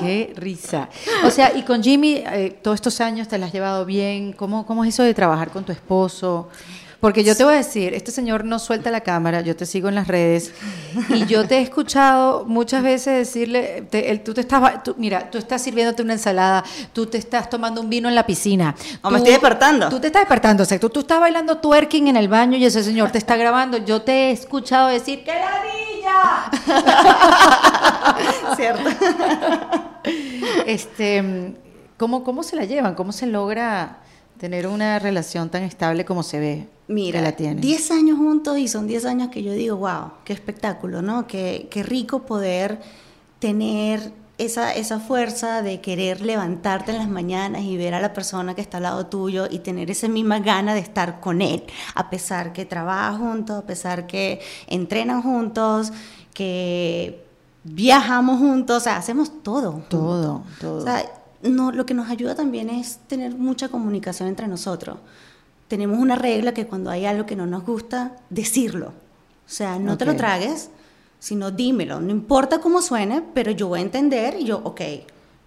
Qué 0.00 0.32
risa. 0.36 0.88
O 1.24 1.30
sea, 1.30 1.52
y 1.56 1.62
con 1.62 1.82
Jimmy, 1.82 2.22
eh, 2.26 2.58
todos 2.62 2.76
estos 2.76 3.00
años 3.00 3.28
te 3.28 3.38
las 3.38 3.48
has 3.48 3.52
llevado 3.54 3.84
bien. 3.84 4.32
¿Cómo, 4.32 4.66
¿Cómo 4.66 4.84
es 4.84 4.94
eso 4.94 5.02
de 5.02 5.14
trabajar 5.14 5.50
con 5.50 5.64
tu 5.64 5.72
esposo? 5.72 6.48
Porque 7.04 7.22
yo 7.22 7.36
te 7.36 7.44
voy 7.44 7.52
a 7.52 7.56
decir, 7.58 7.92
este 7.92 8.10
señor 8.10 8.46
no 8.46 8.58
suelta 8.58 8.90
la 8.90 9.02
cámara, 9.02 9.42
yo 9.42 9.54
te 9.54 9.66
sigo 9.66 9.90
en 9.90 9.94
las 9.94 10.08
redes 10.08 10.52
y 11.10 11.26
yo 11.26 11.46
te 11.46 11.58
he 11.58 11.60
escuchado 11.60 12.46
muchas 12.46 12.82
veces 12.82 13.18
decirle, 13.26 13.82
te- 13.90 14.16
tú 14.20 14.32
te 14.32 14.40
estás, 14.40 14.82
tú- 14.82 14.94
mira, 14.96 15.30
tú 15.30 15.36
estás 15.36 15.60
sirviéndote 15.60 16.00
una 16.00 16.14
ensalada, 16.14 16.64
tú 16.94 17.04
te 17.04 17.18
estás 17.18 17.50
tomando 17.50 17.82
un 17.82 17.90
vino 17.90 18.08
en 18.08 18.14
la 18.14 18.24
piscina. 18.24 18.74
O 19.02 19.10
me 19.10 19.18
tú- 19.18 19.24
estoy 19.24 19.32
despertando. 19.32 19.90
Tú 19.90 20.00
te 20.00 20.06
estás 20.06 20.22
despertando, 20.22 20.62
o 20.62 20.66
sea, 20.66 20.80
tú, 20.80 20.88
tú 20.88 21.00
estás 21.00 21.20
bailando 21.20 21.58
twerking 21.58 22.08
en 22.08 22.16
el 22.16 22.28
baño 22.28 22.56
y 22.56 22.64
ese 22.64 22.82
señor 22.82 23.10
te 23.10 23.18
está 23.18 23.36
grabando. 23.36 23.76
Yo 23.76 24.00
te 24.00 24.12
he 24.12 24.30
escuchado 24.30 24.88
decir, 24.88 25.24
¡qué 25.24 25.32
ladilla! 25.34 26.50
Cierto. 28.56 28.88
Este, 30.64 31.54
¿cómo, 31.98 32.24
¿Cómo 32.24 32.42
se 32.42 32.56
la 32.56 32.64
llevan? 32.64 32.94
¿Cómo 32.94 33.12
se 33.12 33.26
logra 33.26 33.98
tener 34.44 34.66
una 34.66 34.98
relación 34.98 35.48
tan 35.48 35.62
estable 35.62 36.04
como 36.04 36.22
se 36.22 36.38
ve 36.38 36.68
Mira, 36.86 37.18
que 37.18 37.24
la 37.24 37.32
tienen? 37.32 37.62
10 37.62 37.90
años 37.92 38.18
juntos 38.18 38.58
y 38.58 38.68
son 38.68 38.86
10 38.86 39.06
años 39.06 39.28
que 39.30 39.42
yo 39.42 39.54
digo, 39.54 39.78
wow, 39.78 40.10
qué 40.22 40.34
espectáculo, 40.34 41.00
¿no? 41.00 41.26
Qué, 41.26 41.66
qué 41.70 41.82
rico 41.82 42.26
poder 42.26 42.78
tener 43.38 44.12
esa, 44.36 44.74
esa 44.74 45.00
fuerza 45.00 45.62
de 45.62 45.80
querer 45.80 46.20
levantarte 46.20 46.92
en 46.92 46.98
las 46.98 47.08
mañanas 47.08 47.62
y 47.62 47.78
ver 47.78 47.94
a 47.94 48.00
la 48.02 48.12
persona 48.12 48.54
que 48.54 48.60
está 48.60 48.76
al 48.76 48.82
lado 48.82 49.06
tuyo 49.06 49.46
y 49.50 49.60
tener 49.60 49.90
esa 49.90 50.08
misma 50.08 50.40
gana 50.40 50.74
de 50.74 50.80
estar 50.80 51.20
con 51.20 51.40
él, 51.40 51.62
a 51.94 52.10
pesar 52.10 52.52
que 52.52 52.66
trabajan 52.66 53.18
juntos, 53.18 53.62
a 53.62 53.66
pesar 53.66 54.06
que 54.06 54.42
entrenan 54.66 55.22
juntos, 55.22 55.90
que 56.34 57.24
viajamos 57.62 58.40
juntos, 58.40 58.76
o 58.76 58.80
sea, 58.80 58.98
hacemos 58.98 59.42
todo. 59.42 59.84
Todo, 59.88 60.42
todo. 60.60 60.80
O 60.80 60.84
sea, 60.84 61.02
no, 61.44 61.70
lo 61.72 61.86
que 61.86 61.94
nos 61.94 62.08
ayuda 62.10 62.34
también 62.34 62.68
es 62.70 62.98
tener 63.06 63.34
mucha 63.36 63.68
comunicación 63.68 64.28
entre 64.28 64.48
nosotros. 64.48 64.98
Tenemos 65.68 65.98
una 65.98 66.16
regla 66.16 66.52
que 66.52 66.66
cuando 66.66 66.90
hay 66.90 67.06
algo 67.06 67.26
que 67.26 67.36
no 67.36 67.46
nos 67.46 67.64
gusta, 67.64 68.12
decirlo. 68.30 68.88
O 68.88 68.92
sea, 69.50 69.78
no 69.78 69.96
te 69.98 70.04
lo 70.04 70.16
tragues, 70.16 70.70
sino 71.18 71.50
dímelo. 71.50 72.00
No 72.00 72.10
importa 72.10 72.60
cómo 72.60 72.82
suene, 72.82 73.22
pero 73.34 73.50
yo 73.50 73.68
voy 73.68 73.80
a 73.80 73.82
entender 73.82 74.36
y 74.38 74.44
yo, 74.44 74.60
ok, 74.64 74.80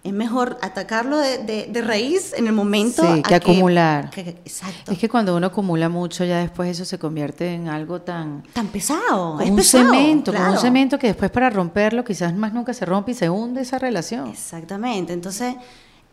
es 0.04 0.12
mejor 0.12 0.56
atacarlo 0.62 1.18
de, 1.18 1.38
de- 1.38 1.66
de 1.70 1.82
raíz 1.82 2.32
en 2.32 2.46
el 2.46 2.52
momento. 2.52 3.02
Sí, 3.02 3.22
que 3.22 3.34
acumular. 3.34 4.10
que- 4.10 4.22
que- 4.24 4.30
exacto. 4.30 4.92
Es 4.92 4.98
que 4.98 5.08
cuando 5.08 5.36
uno 5.36 5.48
acumula 5.48 5.88
mucho, 5.88 6.24
ya 6.24 6.38
después 6.38 6.70
eso 6.70 6.84
se 6.84 6.98
convierte 6.98 7.52
en 7.54 7.68
algo 7.68 8.00
tan... 8.00 8.42
Tan 8.52 8.68
pesado, 8.68 9.40
es 9.40 9.50
un 9.50 9.56
pesado. 9.56 9.84
cemento, 9.92 10.32
como 10.32 10.44
un 10.44 10.50
claro. 10.52 10.60
cemento 10.60 10.98
que 10.98 11.08
después 11.08 11.30
para 11.32 11.50
romperlo 11.50 12.04
quizás 12.04 12.34
más 12.34 12.52
nunca 12.52 12.72
se 12.72 12.84
rompe 12.84 13.10
y 13.10 13.14
se 13.14 13.28
hunde 13.28 13.62
esa 13.62 13.78
relación. 13.78 14.28
Exactamente. 14.28 15.12
Entonces, 15.12 15.56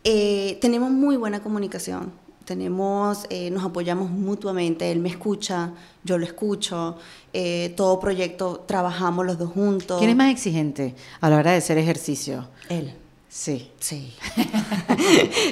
eh, 0.06 0.58
tenemos 0.62 0.92
muy 0.92 1.18
buena 1.18 1.42
comunicación. 1.42 2.14
Tenemos, 2.46 3.26
eh, 3.32 3.50
nos 3.50 3.66
apoyamos 3.66 4.10
mutuamente. 4.12 4.92
Él 4.92 5.00
me 5.00 5.10
escucha, 5.10 5.72
yo 6.04 6.18
lo 6.18 6.26
escucho. 6.26 6.98
eh, 7.34 7.74
todo 7.76 8.00
proyecto 8.00 8.64
trabajamos 8.66 9.26
los 9.26 9.38
dos 9.38 9.52
juntos. 9.52 9.98
¿Quién 9.98 10.12
es 10.12 10.16
más 10.16 10.32
exigente 10.32 10.96
a 11.20 11.30
la 11.30 11.38
hora 11.38 11.52
de 11.52 11.58
hacer 11.58 11.78
ejercicio? 11.78 12.48
Él. 12.70 12.94
Sí. 13.38 13.70
Sí. 13.82 14.16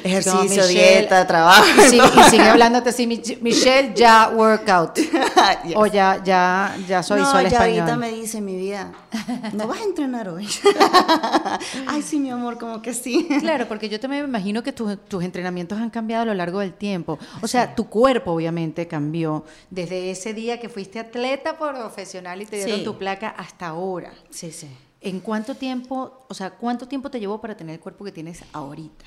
Ejercicio, 0.06 0.64
Michelle- 0.64 0.68
dieta, 1.02 1.28
trabajo. 1.28 1.66
Y 1.86 1.90
sigue, 1.90 2.04
y 2.18 2.24
sigue 2.30 2.44
hablándote 2.48 2.90
así, 2.92 3.06
"Mich- 3.06 3.40
Michelle, 3.42 3.94
ya 3.94 4.30
workout. 4.34 4.98
Yes. 5.66 5.74
O 5.76 5.86
ya, 5.86 6.22
ya, 6.24 6.76
ya 6.88 7.04
soy 7.04 7.20
no, 7.20 7.30
sol 7.30 7.42
ya 7.42 7.48
español. 7.50 7.82
ahorita 7.82 7.98
me 7.98 8.10
dice 8.12 8.40
mi 8.40 8.56
vida, 8.56 8.94
no 9.54 9.68
vas 9.68 9.82
a 9.82 9.84
entrenar 9.84 10.30
hoy. 10.30 10.48
Ay, 11.88 12.02
sí, 12.02 12.20
mi 12.20 12.30
amor, 12.30 12.58
como 12.58 12.82
que 12.82 12.94
sí. 12.94 13.28
Claro, 13.42 13.68
porque 13.68 13.90
yo 13.90 14.00
también 14.00 14.24
me 14.24 14.30
imagino 14.30 14.64
que 14.64 14.72
tus, 14.72 14.98
tus 15.08 15.22
entrenamientos 15.24 15.78
han 15.80 15.90
cambiado 15.90 16.24
a 16.24 16.26
lo 16.26 16.34
largo 16.34 16.60
del 16.60 16.74
tiempo. 16.74 17.20
O 17.42 17.48
sea, 17.48 17.76
tu 17.76 17.88
cuerpo 17.90 18.32
obviamente 18.32 18.88
cambió 18.88 19.44
desde 19.70 20.12
ese 20.12 20.34
día 20.34 20.60
que 20.60 20.70
fuiste 20.70 21.00
atleta 21.00 21.58
profesional 21.58 22.42
y 22.42 22.46
te 22.46 22.58
dieron 22.58 22.80
Sí. 22.80 22.86
tu 22.86 22.98
placa 22.98 23.30
hasta 23.38 23.68
ahora. 23.68 24.14
Sí, 24.30 24.52
sí. 24.52 24.70
¿En 25.04 25.20
cuánto 25.20 25.56
tiempo, 25.56 26.26
o 26.30 26.34
sea, 26.34 26.52
cuánto 26.52 26.88
tiempo 26.88 27.10
te 27.12 27.20
llevó 27.20 27.40
para 27.42 27.56
tener 27.58 27.76
el 27.76 27.80
cuerpo 27.82 28.06
que 28.06 28.12
tienes 28.12 28.44
ahorita? 28.54 29.06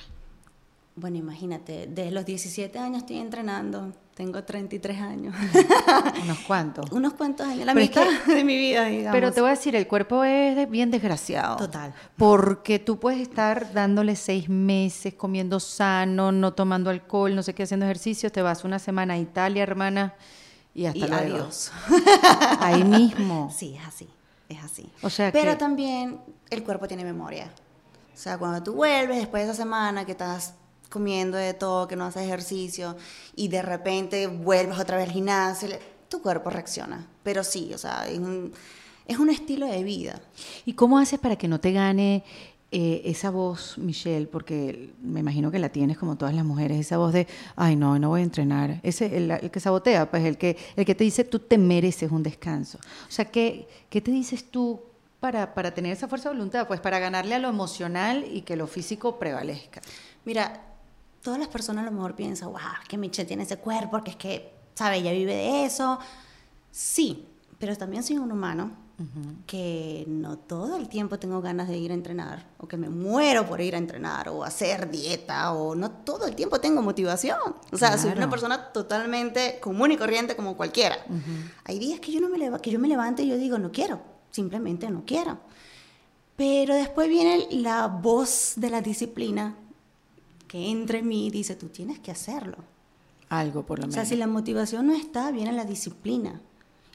Bueno, 0.94 1.18
imagínate, 1.18 1.86
desde 1.88 2.10
los 2.10 2.24
17 2.24 2.78
años 2.78 2.98
estoy 3.02 3.18
entrenando, 3.18 3.92
tengo 4.14 4.42
33 4.44 4.98
años. 4.98 5.34
Unos 6.22 6.38
cuantos. 6.40 6.90
Unos 6.90 7.12
cuantos 7.12 7.46
años, 7.46 7.66
la 7.66 7.74
Pero 7.74 7.84
es 7.84 7.90
mitad 7.90 8.06
que- 8.24 8.34
de 8.34 8.44
mi 8.44 8.56
vida, 8.56 8.86
digamos. 8.86 9.12
Pero 9.12 9.30
te 9.32 9.42
voy 9.42 9.48
a 9.48 9.50
decir, 9.50 9.76
el 9.76 9.86
cuerpo 9.86 10.24
es 10.24 10.70
bien 10.70 10.90
desgraciado. 10.90 11.56
Total. 11.56 11.92
Porque 12.16 12.78
tú 12.78 12.98
puedes 12.98 13.20
estar 13.20 13.74
dándole 13.74 14.16
seis 14.16 14.48
meses, 14.48 15.12
comiendo 15.12 15.60
sano, 15.60 16.32
no 16.32 16.54
tomando 16.54 16.88
alcohol, 16.88 17.34
no 17.34 17.42
sé 17.42 17.54
qué, 17.54 17.64
haciendo 17.64 17.84
ejercicio, 17.84 18.32
te 18.32 18.40
vas 18.40 18.64
una 18.64 18.78
semana 18.78 19.14
a 19.14 19.18
Italia, 19.18 19.62
hermana, 19.62 20.14
y 20.74 20.86
hasta 20.86 20.98
Y 21.06 21.08
luego. 21.08 21.34
adiós. 21.36 21.72
Ahí 22.60 22.84
mismo. 22.84 23.50
Sí, 23.54 23.76
es 23.78 23.86
así, 23.86 24.08
es 24.48 24.62
así. 24.62 24.90
O 25.02 25.10
sea 25.10 25.32
Pero 25.32 25.52
que- 25.52 25.56
también 25.58 26.20
el 26.50 26.62
cuerpo 26.62 26.86
tiene 26.88 27.04
memoria. 27.04 27.50
O 28.14 28.18
sea, 28.18 28.38
cuando 28.38 28.62
tú 28.62 28.74
vuelves 28.74 29.18
después 29.18 29.44
de 29.44 29.50
esa 29.52 29.62
semana 29.62 30.04
que 30.06 30.12
estás 30.12 30.54
comiendo 30.88 31.36
de 31.36 31.52
todo, 31.52 31.86
que 31.88 31.96
no 31.96 32.04
haces 32.06 32.22
ejercicio, 32.22 32.96
y 33.34 33.48
de 33.48 33.60
repente 33.62 34.26
vuelves 34.28 34.78
otra 34.78 34.96
vez 34.96 35.06
al 35.08 35.12
gimnasio, 35.12 35.68
tu 36.08 36.22
cuerpo 36.22 36.48
reacciona. 36.50 37.06
Pero 37.22 37.42
sí, 37.44 37.72
o 37.74 37.78
sea, 37.78 38.06
es 38.08 38.18
un, 38.18 38.52
es 39.06 39.18
un 39.18 39.28
estilo 39.30 39.66
de 39.66 39.82
vida. 39.82 40.20
¿Y 40.64 40.72
cómo 40.74 40.98
haces 40.98 41.18
para 41.18 41.36
que 41.36 41.48
no 41.48 41.60
te 41.60 41.72
gane 41.72 42.24
eh, 42.72 43.02
esa 43.04 43.30
voz, 43.30 43.78
Michelle? 43.78 44.26
Porque 44.26 44.92
me 45.00 45.20
imagino 45.20 45.50
que 45.50 45.58
la 45.58 45.68
tienes 45.68 45.96
como 45.98 46.16
todas 46.16 46.34
las 46.34 46.44
mujeres, 46.44 46.78
esa 46.78 46.98
voz 46.98 47.12
de, 47.12 47.26
ay, 47.54 47.76
no, 47.76 47.98
no 47.98 48.08
voy 48.08 48.20
a 48.20 48.24
entrenar. 48.24 48.80
Ese, 48.82 49.16
el, 49.16 49.30
el 49.30 49.50
que 49.50 49.60
sabotea, 49.60 50.10
pues 50.10 50.24
el 50.24 50.36
que, 50.36 50.56
el 50.74 50.84
que 50.84 50.94
te 50.94 51.04
dice, 51.04 51.24
tú 51.24 51.38
te 51.38 51.58
mereces 51.58 52.10
un 52.10 52.22
descanso. 52.22 52.78
O 52.78 53.10
sea, 53.10 53.26
¿qué, 53.26 53.68
qué 53.88 54.00
te 54.00 54.10
dices 54.10 54.50
tú 54.50 54.80
para, 55.20 55.54
para 55.54 55.72
tener 55.74 55.92
esa 55.92 56.08
fuerza 56.08 56.28
de 56.28 56.34
voluntad? 56.34 56.66
Pues 56.66 56.80
para 56.80 56.98
ganarle 56.98 57.36
a 57.36 57.38
lo 57.38 57.48
emocional 57.48 58.24
y 58.30 58.42
que 58.42 58.56
lo 58.56 58.66
físico 58.66 59.18
prevalezca. 59.18 59.80
Mira, 60.24 60.60
todas 61.22 61.38
las 61.38 61.48
personas 61.48 61.82
a 61.82 61.90
lo 61.90 61.92
mejor 61.92 62.16
piensan, 62.16 62.48
wow, 62.48 62.58
es 62.82 62.88
que 62.88 62.98
Michelle 62.98 63.28
tiene 63.28 63.44
ese 63.44 63.58
cuerpo, 63.58 63.92
porque 63.92 64.10
es 64.10 64.16
que, 64.16 64.52
¿sabe? 64.74 64.96
Ella 64.96 65.12
vive 65.12 65.34
de 65.34 65.64
eso. 65.64 66.00
Sí, 66.72 67.26
pero 67.58 67.76
también 67.76 68.02
soy 68.02 68.18
un 68.18 68.32
humano 68.32 68.85
que 69.46 70.04
no 70.08 70.38
todo 70.38 70.76
el 70.78 70.88
tiempo 70.88 71.18
tengo 71.18 71.42
ganas 71.42 71.68
de 71.68 71.76
ir 71.76 71.90
a 71.90 71.94
entrenar, 71.94 72.46
o 72.58 72.66
que 72.66 72.78
me 72.78 72.88
muero 72.88 73.46
por 73.46 73.60
ir 73.60 73.74
a 73.74 73.78
entrenar, 73.78 74.30
o 74.30 74.42
hacer 74.42 74.90
dieta, 74.90 75.52
o 75.52 75.74
no 75.74 75.90
todo 75.90 76.26
el 76.26 76.34
tiempo 76.34 76.60
tengo 76.60 76.80
motivación. 76.80 77.38
O 77.72 77.76
sea, 77.76 77.98
soy 77.98 78.12
una 78.12 78.30
persona 78.30 78.72
totalmente 78.72 79.58
común 79.60 79.92
y 79.92 79.96
corriente 79.98 80.34
como 80.34 80.56
cualquiera. 80.56 80.96
Hay 81.64 81.78
días 81.78 82.00
que 82.00 82.10
yo, 82.12 82.20
no 82.20 82.28
me 82.30 82.58
que 82.60 82.70
yo 82.70 82.78
me 82.78 82.88
levanto 82.88 83.20
y 83.22 83.28
yo 83.28 83.36
digo, 83.36 83.58
no 83.58 83.70
quiero, 83.70 84.00
simplemente 84.30 84.90
no 84.90 85.02
quiero. 85.04 85.38
Pero 86.36 86.74
después 86.74 87.08
viene 87.08 87.48
la 87.50 87.86
voz 87.88 88.54
de 88.56 88.70
la 88.70 88.80
disciplina 88.82 89.56
que 90.48 90.70
entra 90.70 90.98
en 90.98 91.08
mí 91.08 91.26
y 91.26 91.30
dice, 91.30 91.54
tú 91.56 91.68
tienes 91.68 91.98
que 91.98 92.10
hacerlo. 92.10 92.58
Algo, 93.28 93.66
por 93.66 93.78
lo 93.78 93.84
O 93.84 93.88
menos. 93.88 93.94
sea, 93.94 94.04
si 94.04 94.16
la 94.16 94.26
motivación 94.26 94.86
no 94.86 94.94
está, 94.94 95.30
viene 95.32 95.52
la 95.52 95.64
disciplina. 95.64 96.40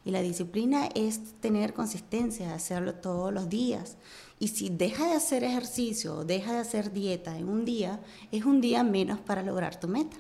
Y 0.04 0.12
la 0.12 0.22
disciplina 0.22 0.89
es 0.95 1.20
tener 1.41 1.74
consistencia, 1.74 2.54
hacerlo 2.54 2.95
todos 2.95 3.32
los 3.32 3.49
días. 3.49 3.97
Y 4.39 4.47
si 4.47 4.70
deja 4.70 5.06
de 5.08 5.14
hacer 5.14 5.43
ejercicio, 5.43 6.24
deja 6.24 6.54
de 6.54 6.60
hacer 6.60 6.91
dieta 6.91 7.38
en 7.38 7.47
un 7.47 7.64
día, 7.64 7.99
es 8.32 8.43
un 8.45 8.62
día 8.62 8.84
menos 8.84 9.20
para 9.20 9.43
lograr 9.43 9.80
tu 9.80 9.88
meta. 9.88 10.18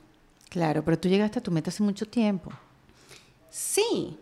Claro, 0.49 0.85
pero 0.85 0.99
tú 0.99 1.09
llegaste 1.09 1.39
a 1.39 1.43
tu 1.43 1.49
meta 1.49 1.69
hace 1.69 1.81
mucho 1.81 2.05
tiempo. 2.05 2.51
Sí, 3.49 4.17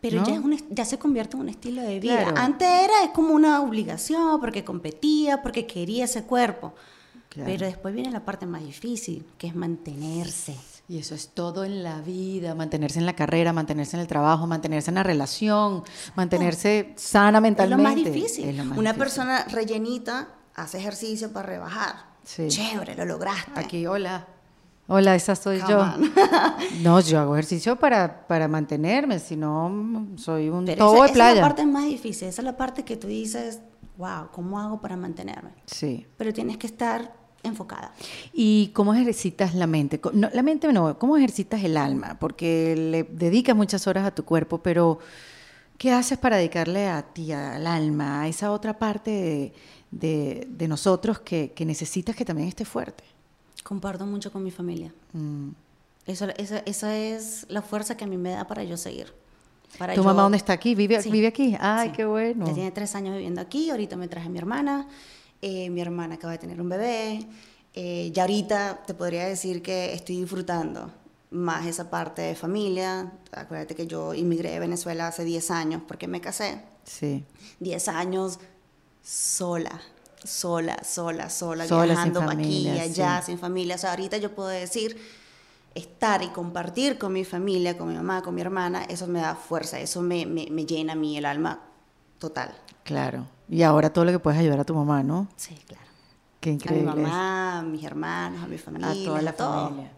pero 0.00 0.20
¿No? 0.20 0.26
ya, 0.26 0.34
es 0.34 0.40
un, 0.40 0.58
ya 0.70 0.84
se 0.84 0.98
convierte 0.98 1.36
en 1.36 1.42
un 1.42 1.48
estilo 1.48 1.82
de 1.82 1.98
vida. 1.98 2.24
Claro. 2.24 2.36
Antes 2.36 2.68
era 2.68 3.12
como 3.14 3.32
una 3.32 3.62
obligación, 3.62 4.38
porque 4.40 4.64
competía, 4.64 5.42
porque 5.42 5.66
quería 5.66 6.04
ese 6.04 6.24
cuerpo. 6.24 6.74
Claro. 7.30 7.50
Pero 7.50 7.66
después 7.66 7.94
viene 7.94 8.10
la 8.10 8.24
parte 8.24 8.44
más 8.44 8.62
difícil, 8.62 9.24
que 9.38 9.46
es 9.46 9.54
mantenerse. 9.54 10.56
Y 10.90 10.96
eso 10.98 11.14
es 11.14 11.28
todo 11.34 11.64
en 11.64 11.82
la 11.82 12.00
vida, 12.00 12.54
mantenerse 12.54 12.98
en 12.98 13.04
la 13.04 13.12
carrera, 13.14 13.52
mantenerse 13.52 13.94
en 13.96 14.00
el 14.00 14.06
trabajo, 14.08 14.46
mantenerse 14.46 14.90
en 14.90 14.94
la 14.94 15.02
relación, 15.02 15.82
mantenerse 16.16 16.94
sana 16.96 17.28
Es 17.28 17.34
lo 17.34 17.40
mentalmente. 17.42 17.82
más 17.82 17.94
difícil. 17.94 18.56
Lo 18.56 18.64
más 18.64 18.78
Una 18.78 18.92
difícil. 18.92 18.98
persona 18.98 19.44
rellenita 19.50 20.28
hace 20.54 20.78
ejercicio 20.78 21.30
para 21.32 21.46
rebajar. 21.46 21.94
Sí. 22.24 22.48
Chévere, 22.48 22.94
lo 22.94 23.04
lograste. 23.04 23.60
Aquí, 23.60 23.86
hola. 23.86 24.26
Hola, 24.86 25.14
esa 25.14 25.36
soy 25.36 25.58
Come 25.60 25.70
yo. 25.72 25.84
No, 26.82 27.00
yo 27.00 27.20
hago 27.20 27.34
ejercicio 27.34 27.76
para, 27.78 28.26
para 28.26 28.48
mantenerme, 28.48 29.18
si 29.18 29.36
no, 29.36 30.06
soy 30.16 30.48
un 30.48 30.64
Pero 30.64 30.94
esa, 30.94 30.94
de 30.94 30.96
esa 30.96 31.04
es 31.04 31.10
la 31.10 31.12
playa. 31.14 31.42
parte 31.42 31.66
más 31.66 31.84
difícil. 31.84 32.28
Esa 32.28 32.40
es 32.40 32.44
la 32.46 32.56
parte 32.56 32.84
que 32.86 32.96
tú 32.96 33.06
dices, 33.06 33.60
wow, 33.98 34.30
¿cómo 34.32 34.58
hago 34.58 34.80
para 34.80 34.96
mantenerme? 34.96 35.50
Sí. 35.66 36.06
Pero 36.16 36.32
tienes 36.32 36.56
que 36.56 36.66
estar 36.66 37.12
enfocada. 37.42 37.92
¿Y 38.32 38.68
cómo 38.74 38.94
ejercitas 38.94 39.54
la 39.54 39.66
mente? 39.66 40.00
No, 40.12 40.28
la 40.32 40.42
mente 40.42 40.72
no, 40.72 40.98
¿cómo 40.98 41.16
ejercitas 41.16 41.62
el 41.64 41.76
alma? 41.76 42.16
Porque 42.18 42.74
le 42.76 43.02
dedicas 43.04 43.54
muchas 43.56 43.86
horas 43.86 44.06
a 44.06 44.14
tu 44.14 44.24
cuerpo, 44.24 44.58
pero 44.58 44.98
¿qué 45.78 45.92
haces 45.92 46.18
para 46.18 46.36
dedicarle 46.36 46.88
a 46.88 47.02
ti, 47.02 47.32
al 47.32 47.66
alma, 47.66 48.22
a 48.22 48.28
esa 48.28 48.50
otra 48.50 48.78
parte 48.78 49.10
de, 49.10 49.52
de- 49.90 50.46
de 50.50 50.68
nosotros 50.68 51.20
que, 51.20 51.52
que 51.54 51.64
necesitas 51.64 52.14
que 52.16 52.24
también 52.24 52.48
esté 52.48 52.64
fuerte? 52.64 53.04
Comparto 53.62 54.04
mucho 54.06 54.32
con 54.32 54.42
mi 54.42 54.50
familia. 54.50 54.92
Mm. 55.12 55.50
Eso, 56.06 56.26
esa, 56.38 56.58
esa 56.60 56.96
es 56.96 57.44
la 57.50 57.60
fuerza 57.62 57.96
que 57.96 58.04
a 58.04 58.06
mí 58.06 58.16
me 58.16 58.30
da 58.30 58.46
para 58.46 58.64
yo 58.64 58.76
seguir. 58.78 59.12
Para 59.78 59.92
¿Tu 59.94 60.00
yo- 60.00 60.04
mamá 60.04 60.22
dónde 60.22 60.38
está 60.38 60.54
aquí? 60.54 60.74
¿Vive, 60.74 61.02
Sí. 61.02 61.10
vive 61.10 61.26
aquí? 61.26 61.54
Ay, 61.60 61.90
Sí. 61.90 61.96
qué 61.96 62.04
bueno. 62.06 62.46
Ya 62.46 62.54
tiene 62.54 62.70
tres 62.70 62.94
años 62.94 63.14
viviendo 63.14 63.40
aquí, 63.42 63.68
ahorita 63.70 63.96
me 63.96 64.08
traje 64.08 64.26
a 64.26 64.30
mi 64.30 64.38
hermana, 64.38 64.88
eh, 65.42 65.70
mi 65.70 65.80
hermana 65.80 66.16
acaba 66.16 66.32
de 66.32 66.38
tener 66.38 66.60
un 66.60 66.68
bebé, 66.68 67.26
eh, 67.74 68.10
ya 68.12 68.22
ahorita 68.22 68.82
te 68.86 68.94
podría 68.94 69.26
decir 69.26 69.62
que 69.62 69.92
estoy 69.92 70.20
disfrutando 70.20 70.90
más 71.30 71.66
esa 71.66 71.90
parte 71.90 72.22
de 72.22 72.34
familia. 72.34 73.12
Acuérdate 73.32 73.74
que 73.74 73.86
yo 73.86 74.14
inmigré 74.14 74.50
de 74.50 74.58
Venezuela 74.58 75.06
hace 75.06 75.24
10 75.24 75.50
años 75.50 75.82
porque 75.86 76.08
me 76.08 76.20
casé. 76.20 76.60
Sí. 76.84 77.24
10 77.60 77.88
años 77.88 78.40
sola, 79.02 79.80
sola, 80.24 80.82
sola, 80.82 81.30
sola, 81.30 81.68
Sola, 81.68 81.84
viajando 81.84 82.20
pa' 82.20 82.26
familia, 82.28 82.72
aquí, 82.72 82.80
allá, 82.80 83.20
sí. 83.20 83.26
sin 83.26 83.38
familia. 83.38 83.76
O 83.76 83.78
sea, 83.78 83.90
ahorita 83.90 84.16
yo 84.16 84.34
puedo 84.34 84.48
decir, 84.48 84.96
estar 85.74 86.22
y 86.22 86.28
compartir 86.28 86.98
con 86.98 87.12
mi 87.12 87.24
familia, 87.24 87.78
con 87.78 87.88
mi 87.88 87.94
mamá, 87.94 88.22
con 88.22 88.34
mi 88.34 88.40
hermana, 88.40 88.84
eso 88.84 89.06
me 89.06 89.20
da 89.20 89.34
fuerza, 89.36 89.78
eso 89.78 90.02
me, 90.02 90.26
me, 90.26 90.48
me 90.50 90.66
llena 90.66 90.94
a 90.94 90.96
mí 90.96 91.16
el 91.16 91.26
alma 91.26 91.60
total. 92.18 92.54
Claro. 92.84 93.26
Y 93.48 93.62
ahora 93.62 93.92
todo 93.92 94.04
lo 94.04 94.12
que 94.12 94.18
puedes 94.18 94.38
ayudar 94.40 94.60
a 94.60 94.64
tu 94.64 94.74
mamá, 94.74 95.02
¿no? 95.02 95.28
Sí, 95.36 95.54
claro. 95.66 95.84
Qué 96.40 96.50
A 96.50 96.52
mi 96.52 96.54
increíble. 96.56 96.84
mamá, 97.02 97.58
a 97.58 97.62
mis 97.62 97.82
hermanos, 97.84 98.42
a 98.42 98.46
mi 98.46 98.58
familia, 98.58 98.90
a 98.90 98.94
toda 99.04 99.22
la 99.22 99.32
todo. 99.32 99.64
familia. 99.68 99.92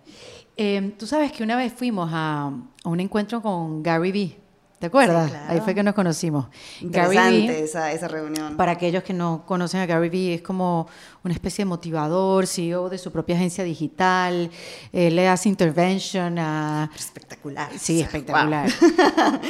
Eh, 0.56 0.94
Tú 0.98 1.06
sabes 1.06 1.32
que 1.32 1.42
una 1.42 1.56
vez 1.56 1.72
fuimos 1.72 2.10
a, 2.12 2.46
a 2.84 2.88
un 2.88 3.00
encuentro 3.00 3.42
con 3.42 3.82
Gary 3.82 4.12
Vee. 4.12 4.38
¿Te 4.80 4.86
acuerdas? 4.86 5.26
Sí, 5.26 5.30
claro. 5.32 5.52
Ahí 5.52 5.60
fue 5.60 5.74
que 5.74 5.82
nos 5.82 5.94
conocimos. 5.94 6.46
Gary 6.80 7.48
esa, 7.50 7.92
esa 7.92 8.08
reunión. 8.08 8.56
para 8.56 8.72
aquellos 8.72 9.02
que 9.02 9.12
no 9.12 9.44
conocen 9.46 9.80
a 9.80 9.84
Gary 9.84 10.08
Vee, 10.08 10.34
es 10.36 10.40
como 10.40 10.88
una 11.22 11.34
especie 11.34 11.66
de 11.66 11.68
motivador, 11.68 12.46
CEO 12.46 12.88
de 12.88 12.96
su 12.96 13.12
propia 13.12 13.36
agencia 13.36 13.62
digital. 13.62 14.50
Él 14.90 15.16
le 15.16 15.28
hace 15.28 15.50
intervention 15.50 16.38
a, 16.38 16.90
Espectacular. 16.96 17.68
Sí, 17.78 18.00
espectacular. 18.00 18.70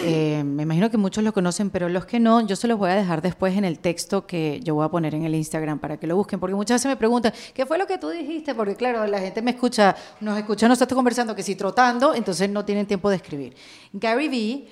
Eh, 0.02 0.42
me 0.44 0.64
imagino 0.64 0.90
que 0.90 0.96
muchos 0.96 1.22
lo 1.22 1.32
conocen, 1.32 1.70
pero 1.70 1.88
los 1.88 2.06
que 2.06 2.18
no, 2.18 2.40
yo 2.46 2.56
se 2.56 2.66
los 2.66 2.78
voy 2.78 2.90
a 2.90 2.94
dejar 2.94 3.22
después 3.22 3.56
en 3.56 3.64
el 3.64 3.78
texto 3.78 4.26
que 4.26 4.60
yo 4.64 4.74
voy 4.74 4.84
a 4.84 4.88
poner 4.88 5.14
en 5.14 5.24
el 5.24 5.34
Instagram 5.34 5.78
para 5.78 5.98
que 5.98 6.06
lo 6.06 6.16
busquen, 6.16 6.40
porque 6.40 6.54
muchas 6.54 6.76
veces 6.76 6.88
me 6.88 6.96
preguntan, 6.96 7.32
¿qué 7.54 7.66
fue 7.66 7.78
lo 7.78 7.86
que 7.86 7.98
tú 7.98 8.08
dijiste? 8.08 8.54
Porque 8.54 8.74
claro, 8.74 9.06
la 9.06 9.18
gente 9.20 9.42
me 9.42 9.52
escucha, 9.52 9.94
nos 10.20 10.38
escucha 10.38 10.66
nosotros 10.66 10.96
conversando, 10.96 11.36
que 11.36 11.42
si 11.42 11.54
trotando, 11.54 12.14
entonces 12.14 12.50
no 12.50 12.64
tienen 12.64 12.86
tiempo 12.86 13.10
de 13.10 13.16
escribir. 13.16 13.54
Gary 13.92 14.28
Vee, 14.28 14.68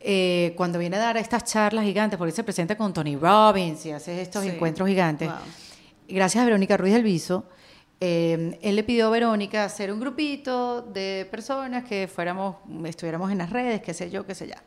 eh, 0.00 0.54
cuando 0.56 0.78
viene 0.78 0.96
a 0.96 1.00
dar 1.00 1.16
estas 1.16 1.44
charlas 1.44 1.84
gigantes, 1.84 2.16
porque 2.18 2.32
se 2.32 2.42
presenta 2.42 2.76
con 2.76 2.92
Tony 2.92 3.16
Robbins 3.16 3.84
y 3.86 3.90
hace 3.92 4.20
estos 4.22 4.42
Sí. 4.44 4.48
encuentros 4.50 4.88
gigantes, 4.88 5.28
Wow. 5.28 5.36
gracias 6.08 6.40
a 6.42 6.44
Verónica 6.46 6.76
Ruiz 6.76 6.94
del 6.94 7.02
Viso, 7.02 7.44
eh, 8.00 8.58
él 8.62 8.76
le 8.76 8.82
pidió 8.82 9.08
a 9.08 9.10
Verónica 9.10 9.64
hacer 9.64 9.92
un 9.92 10.00
grupito 10.00 10.80
de 10.82 11.28
personas 11.30 11.84
que 11.84 12.08
fuéramos, 12.08 12.56
estuviéramos 12.84 13.30
en 13.30 13.38
las 13.38 13.50
redes, 13.50 13.82
qué 13.82 13.92
sé 13.92 14.10
yo, 14.10 14.24
qué 14.24 14.34
sé 14.34 14.48
ya. 14.48 14.62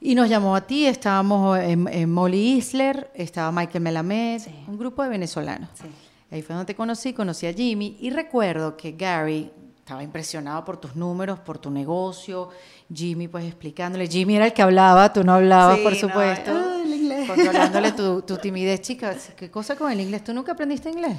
Y 0.00 0.14
nos 0.14 0.28
llamó 0.30 0.54
a 0.56 0.66
ti, 0.66 0.86
estábamos 0.86 1.58
en, 1.58 1.86
en 1.88 2.10
Molly 2.10 2.52
Isler, 2.56 3.10
estaba 3.14 3.50
Michael 3.52 3.82
Melamed, 3.82 4.40
Sí. 4.40 4.50
un 4.68 4.78
grupo 4.78 5.02
de 5.02 5.08
venezolanos. 5.10 5.68
Sí. 5.74 5.88
Ahí 6.30 6.40
fue 6.42 6.54
donde 6.54 6.66
te 6.72 6.74
conocí, 6.76 7.12
conocí 7.12 7.46
a 7.46 7.52
Jimmy 7.52 7.96
y 8.00 8.10
recuerdo 8.10 8.76
que 8.76 8.92
Gary 8.92 9.50
estaba 9.78 10.02
impresionado 10.02 10.64
por 10.64 10.76
tus 10.78 10.94
números, 10.96 11.38
por 11.40 11.58
tu 11.58 11.70
negocio, 11.70 12.50
Jimmy 12.92 13.28
pues 13.28 13.44
explicándole, 13.44 14.06
Jimmy 14.08 14.36
era 14.36 14.46
el 14.46 14.52
que 14.52 14.62
hablaba, 14.62 15.12
tú 15.12 15.22
no 15.24 15.34
hablabas, 15.34 15.76
Sí, 15.76 15.82
por 15.82 15.92
no, 15.92 15.98
supuesto, 15.98 16.50
ah, 16.54 16.80
el 16.82 16.94
inglés. 16.94 17.28
controlándole 17.28 17.92
tu, 17.92 18.22
tu 18.22 18.36
timidez, 18.38 18.80
chica, 18.80 19.14
¿qué 19.36 19.50
cosa 19.50 19.76
con 19.76 19.92
el 19.92 20.00
inglés? 20.00 20.24
¿Tú 20.24 20.32
nunca 20.32 20.52
aprendiste 20.52 20.88
inglés? 20.88 21.16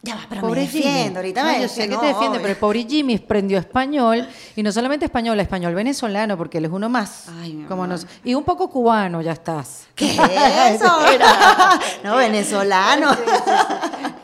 Ya 0.00 0.14
va, 0.14 0.26
pero 0.28 0.42
Pobre 0.42 0.60
me 0.60 0.66
defiendo, 0.66 0.90
Jimmy. 0.92 1.16
ahorita 1.16 1.42
No, 1.42 1.48
me 1.52 1.60
yo 1.62 1.68
sé 1.68 1.74
que 1.74 1.80
defiendo, 1.80 2.00
te 2.00 2.06
defiende, 2.06 2.28
obvio. 2.36 2.40
pero 2.42 2.52
el 2.52 2.56
pobre 2.58 2.86
Jimmy 2.88 3.16
aprendió 3.16 3.58
español, 3.58 4.28
y 4.54 4.62
no 4.62 4.70
solamente 4.70 5.06
español, 5.06 5.40
español 5.40 5.74
venezolano, 5.74 6.36
porque 6.36 6.58
él 6.58 6.66
es 6.66 6.70
uno 6.70 6.88
más. 6.88 7.26
Ay, 7.40 7.64
como 7.66 7.84
nos, 7.86 8.06
y 8.22 8.34
un 8.34 8.44
poco 8.44 8.70
cubano, 8.70 9.20
ya 9.22 9.32
estás. 9.32 9.88
¿Qué 9.96 10.12
es 10.12 10.80
eso? 10.80 10.98
no, 12.04 12.16
venezolano. 12.16 13.10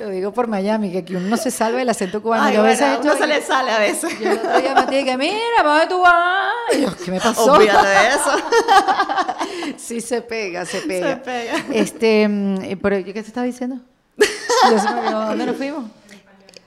Lo 0.04 0.10
digo 0.10 0.34
por 0.34 0.48
Miami, 0.48 0.92
que 0.92 0.98
aquí 0.98 1.14
uno 1.16 1.26
no 1.30 1.36
se 1.38 1.50
salva 1.50 1.78
del 1.78 1.88
acento 1.88 2.20
cubano. 2.22 2.44
Ay, 2.44 2.54
Yo 2.56 2.60
a 2.60 2.64
veces 2.64 2.86
bueno, 2.98 3.00
uno 3.04 3.16
se 3.16 3.26
le 3.26 3.40
sale 3.40 3.70
a 3.70 3.78
veces. 3.78 4.18
Yo 4.20 4.30
el 4.32 4.36
otro 4.38 4.60
día 4.60 4.74
me 4.74 4.86
dije 4.90 5.04
que 5.06 5.16
mira, 5.16 5.38
¿para 5.56 5.70
dónde 5.70 5.86
tú 5.86 6.00
vas? 6.02 6.52
Y 6.76 6.82
yo, 6.82 6.94
¿qué 7.02 7.10
me 7.10 7.20
pasó? 7.22 7.52
Olvídate 7.54 7.88
de 7.88 8.08
eso. 8.08 8.30
Sí 9.78 10.00
se 10.02 10.20
pega, 10.20 10.66
se 10.66 10.80
pega. 10.82 11.08
Se 11.08 11.16
pega. 11.16 11.54
Este, 11.72 12.28
mm, 12.28 12.78
pero 12.82 12.98
¿yo 12.98 13.06
qué 13.14 13.22
te 13.22 13.28
estaba 13.28 13.46
diciendo? 13.46 13.78
Yo 14.18 14.78
se 14.78 14.90
me 14.90 15.00
olvidó, 15.00 15.26
¿Dónde 15.26 15.46
nos 15.46 15.56
fuimos? 15.56 15.84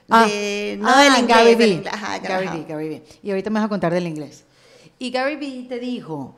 De- 0.08 0.78
no 0.80 0.98
del 0.98 1.14
inglés, 1.20 1.28
Gary 1.38 1.56
del 1.56 1.72
inglés, 1.74 1.94
ajá, 1.94 2.18
Gary. 2.20 2.48
Vee, 2.48 2.66
Gary 2.68 2.90
Vee. 2.90 3.04
Y 3.22 3.30
ahorita 3.30 3.50
me 3.52 3.60
vas 3.60 3.66
a 3.66 3.70
contar 3.70 3.94
del 3.94 4.08
inglés. 4.08 4.46
Y 4.98 5.12
Gary 5.12 5.36
Vee 5.36 5.68
te 5.70 5.78
dijo, 5.80 6.34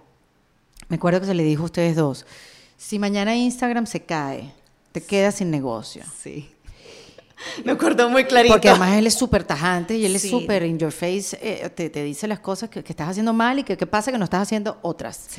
me 0.90 0.98
acuerdo 0.98 1.22
que 1.22 1.28
se 1.28 1.34
le 1.34 1.44
dijo 1.44 1.64
a 1.64 1.66
ustedes 1.66 1.96
dos, 1.96 2.26
si 2.78 3.00
mañana 3.00 3.36
Instagram 3.38 3.86
se 3.86 4.02
cae, 4.02 4.52
te 4.92 5.02
quedas 5.02 5.36
sin 5.36 5.50
negocio. 5.50 6.04
Sí. 6.22 6.50
Me 7.66 7.72
acuerdo 7.72 8.10
muy 8.10 8.26
clarito. 8.26 8.54
Porque 8.54 8.70
además 8.70 8.98
él 8.98 9.08
es 9.08 9.14
súper 9.14 9.44
tajante 9.44 9.96
y 9.98 10.06
él 10.06 10.16
es 10.16 10.30
súper 10.30 10.64
in 10.64 10.78
your 10.78 10.92
face, 10.92 11.38
eh, 11.42 11.70
te, 11.70 11.90
te 11.90 12.04
dice 12.04 12.28
las 12.28 12.40
cosas 12.40 12.70
que, 12.70 12.84
que 12.84 12.94
estás 12.94 13.10
haciendo 13.10 13.34
mal 13.34 13.60
y 13.60 13.64
que 13.64 13.78
qué 13.78 13.88
pasa 13.88 14.12
que 14.12 14.18
no 14.18 14.26
estás 14.26 14.42
haciendo 14.42 14.78
otras. 14.82 15.30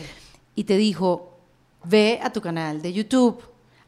Y 0.54 0.64
te 0.64 0.76
dijo, 0.76 1.38
ve 1.84 2.18
a 2.22 2.30
tu 2.30 2.40
canal 2.40 2.82
de 2.82 2.92
YouTube, 2.92 3.42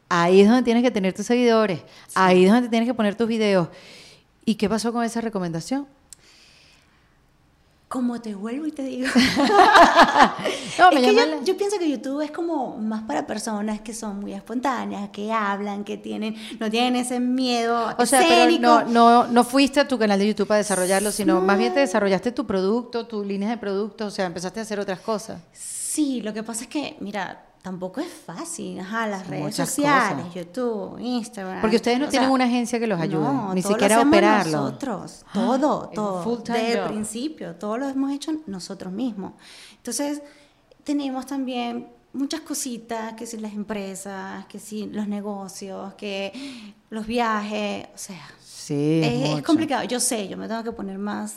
ahí 0.09 0.41
es 0.41 0.49
donde 0.49 0.63
tienes 0.63 0.83
que 0.83 0.91
tener 0.91 1.13
tus 1.13 1.27
seguidores, 1.27 1.81
ahí 2.15 2.45
es 2.45 2.53
donde 2.53 2.69
tienes 2.69 2.89
que 2.89 2.95
poner 2.95 3.15
tus 3.15 3.29
videos. 3.29 3.69
¿Y 4.45 4.57
qué 4.57 4.69
pasó 4.69 4.93
con 4.93 5.05
esa 5.05 5.21
recomendación? 5.21 5.87
Como 7.93 8.23
te 8.23 8.35
vuelvo 8.35 8.65
y 8.67 8.73
te 8.73 8.85
digo. 8.85 9.07
No, 10.79 10.91
Es 10.91 11.01
que 11.01 11.15
yo, 11.15 11.27
la- 11.27 11.45
yo 11.45 11.57
pienso 11.57 11.79
que 11.79 11.89
YouTube 11.91 12.23
es 12.23 12.31
como 12.31 12.79
más 12.79 13.03
para 13.03 13.27
personas 13.27 13.83
que 13.83 13.93
son 13.93 14.21
muy 14.21 14.33
espontáneas, 14.33 15.11
que 15.11 15.31
hablan, 15.31 15.85
que 15.85 15.99
tienen, 15.99 16.35
no 16.59 16.71
tienen 16.71 16.97
ese 16.97 17.21
miedo 17.21 17.95
O 17.99 18.07
sea, 18.07 18.23
pero 18.27 18.59
no, 18.59 18.85
no, 18.85 19.27
no 19.27 19.45
fuiste 19.45 19.81
a 19.81 19.87
tu 19.87 19.99
canal 19.99 20.19
de 20.19 20.29
YouTube 20.29 20.51
a 20.53 20.57
desarrollarlo, 20.57 21.13
sino 21.13 21.41
más 21.43 21.59
bien 21.59 21.75
te 21.75 21.81
desarrollaste 21.81 22.33
tu 22.33 22.47
producto, 22.47 23.07
tus 23.07 23.27
líneas 23.27 23.51
de 23.51 23.59
producto, 23.59 24.07
o 24.07 24.11
sea, 24.11 24.25
empezaste 24.27 24.61
a 24.61 24.63
hacer 24.63 24.81
otras 24.81 25.01
cosas. 25.01 25.41
Sí, 25.53 26.23
lo 26.23 26.33
que 26.33 26.43
pasa 26.43 26.63
es 26.63 26.69
que, 26.69 26.97
mira, 27.01 27.45
tampoco 27.63 28.01
es 28.01 28.09
fácil. 28.13 28.81
Ajá, 28.81 29.07
las 29.07 29.27
redes 29.29 29.45
Muchas 29.45 29.69
sociales, 29.71 30.27
cosas. 30.27 30.35
YouTube, 30.35 30.99
Instagram. 31.01 31.61
Porque 31.61 31.77
ustedes 31.77 31.99
no 32.01 32.09
tienen 32.09 32.29
sea, 32.29 32.35
una 32.35 32.45
agencia 32.45 32.79
que 32.81 32.87
los 32.87 33.01
ayude, 33.01 33.23
no, 33.25 33.55
ni 33.55 33.63
todo 33.63 33.71
lo 33.73 33.77
siquiera 33.79 33.97
hacemos 33.97 34.13
operarlo. 34.15 34.61
Nosotros, 34.63 35.25
todo, 35.33 35.89
un 35.89 35.95
todo. 35.95 36.37
Desde 36.43 36.73
el 36.79 36.85
principio, 36.89 37.55
todo 37.57 37.79
lo 37.79 37.89
hemos 37.89 38.11
hecho 38.13 38.33
nosotros 38.47 38.93
mismos. 38.93 39.33
Entonces, 39.77 40.23
tenemos 40.85 41.25
también 41.27 41.89
muchas 42.13 42.41
cositas, 42.41 43.15
que 43.15 43.25
si 43.27 43.39
las 43.39 43.53
empresas, 43.55 44.45
que 44.47 44.59
si 44.59 44.87
los 44.87 45.09
negocios, 45.09 45.95
que 45.95 46.75
los 46.91 47.07
viajes, 47.07 47.87
o 47.95 47.99
sea, 47.99 48.21
Sí, 48.45 49.01
es 49.03 49.09
es, 49.13 49.23
es 49.25 49.31
mucho. 49.31 49.45
complicado. 49.45 49.85
Yo 49.85 49.99
sé, 49.99 50.29
yo 50.29 50.37
me 50.37 50.47
tengo 50.47 50.63
que 50.63 50.73
poner 50.73 50.99
más. 50.99 51.37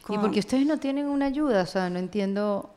¿Y 0.00 0.02
con- 0.04 0.20
porque 0.20 0.40
ustedes 0.40 0.64
no 0.66 0.78
tienen 0.78 1.06
una 1.06 1.26
ayuda? 1.26 1.62
O 1.62 1.66
sea, 1.66 1.90
no 1.90 1.98
entiendo 1.98 2.70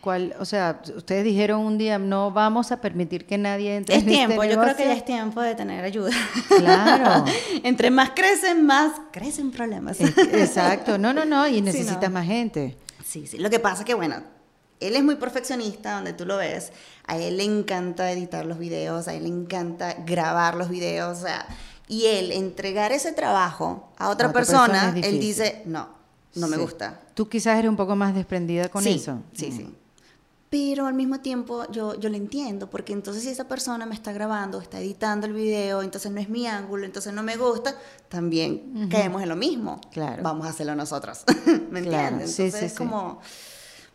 cuál, 0.00 0.34
o 0.38 0.44
sea, 0.44 0.80
ustedes 0.96 1.24
dijeron 1.24 1.60
un 1.60 1.78
día, 1.78 1.98
no 1.98 2.30
vamos 2.30 2.72
a 2.72 2.80
permitir 2.80 3.26
que 3.26 3.38
nadie 3.38 3.76
entre 3.76 3.96
Es 3.96 4.02
en 4.02 4.08
este 4.08 4.26
tiempo, 4.26 4.44
yo 4.44 4.60
creo 4.60 4.76
que 4.76 4.82
ya 4.84 4.88
negocio". 4.88 4.92
es 4.92 5.04
tiempo 5.04 5.40
de 5.40 5.54
tener 5.54 5.84
ayuda. 5.84 6.10
Claro. 6.48 7.24
Entre 7.62 7.90
más 7.90 8.10
crecen, 8.10 8.64
más 8.66 8.92
crecen 9.12 9.50
problemas. 9.50 10.00
Es- 10.00 10.16
Exacto, 10.16 10.98
no, 10.98 11.12
no, 11.12 11.24
no, 11.24 11.46
y 11.48 11.54
Sí, 11.54 11.62
necesitas 11.62 12.10
no. 12.10 12.14
más 12.14 12.26
gente. 12.26 12.76
Sí, 13.04 13.26
sí. 13.26 13.38
Lo 13.38 13.50
que 13.50 13.58
pasa 13.58 13.84
que, 13.84 13.94
bueno, 13.94 14.16
él 14.80 14.96
es 14.96 15.04
muy 15.04 15.16
perfeccionista, 15.16 15.94
donde 15.94 16.12
tú 16.12 16.26
lo 16.26 16.36
ves. 16.36 16.72
A 17.06 17.16
él 17.16 17.36
le 17.36 17.44
encanta 17.44 18.10
editar 18.10 18.46
los 18.46 18.58
videos, 18.58 19.08
a 19.08 19.14
él 19.14 19.24
le 19.24 19.28
encanta 19.28 19.94
grabar 20.06 20.54
los 20.56 20.68
videos, 20.68 21.18
o 21.18 21.22
sea, 21.22 21.46
y 21.88 22.06
él 22.06 22.32
entregar 22.32 22.90
ese 22.92 23.12
trabajo 23.12 23.92
a 23.98 24.08
otra, 24.08 24.26
A 24.26 24.30
otra 24.30 24.32
persona 24.32 24.66
persona, 24.66 24.98
es 24.98 25.06
él 25.06 25.20
dice, 25.20 25.62
no, 25.66 25.88
no 26.34 26.48
me 26.48 26.56
gusta. 26.56 27.00
Tú 27.14 27.28
quizás 27.28 27.58
eres 27.58 27.68
un 27.68 27.76
poco 27.76 27.94
más 27.96 28.14
desprendida 28.14 28.68
con 28.68 28.82
sí, 28.82 28.90
eso. 28.94 29.20
Sí, 29.32 29.48
Mm. 29.50 29.56
sí. 29.56 29.74
Pero 30.50 30.86
al 30.86 30.92
mismo 30.92 31.20
tiempo 31.20 31.64
yo, 31.70 31.98
yo 31.98 32.10
lo 32.10 32.16
entiendo, 32.18 32.68
porque 32.68 32.92
entonces 32.92 33.22
si 33.22 33.30
esa 33.30 33.48
persona 33.48 33.86
me 33.86 33.94
está 33.94 34.12
grabando, 34.12 34.60
está 34.60 34.80
editando 34.80 35.26
el 35.26 35.32
video, 35.32 35.80
entonces 35.80 36.12
no 36.12 36.20
es 36.20 36.28
mi 36.28 36.46
ángulo, 36.46 36.84
entonces 36.84 37.14
no 37.14 37.22
me 37.22 37.38
gusta, 37.38 37.74
también 38.10 38.86
caemos 38.90 39.22
en 39.22 39.30
lo 39.30 39.36
mismo. 39.36 39.80
Claro. 39.92 40.22
Vamos 40.22 40.46
a 40.46 40.50
hacerlo 40.50 40.74
nosotros. 40.74 41.24
¿Me 41.70 41.80
Claro, 41.80 42.16
entiendes? 42.16 42.34
sí, 42.34 42.42
Entonces 42.42 42.72
es 42.72 42.76
como... 42.78 43.20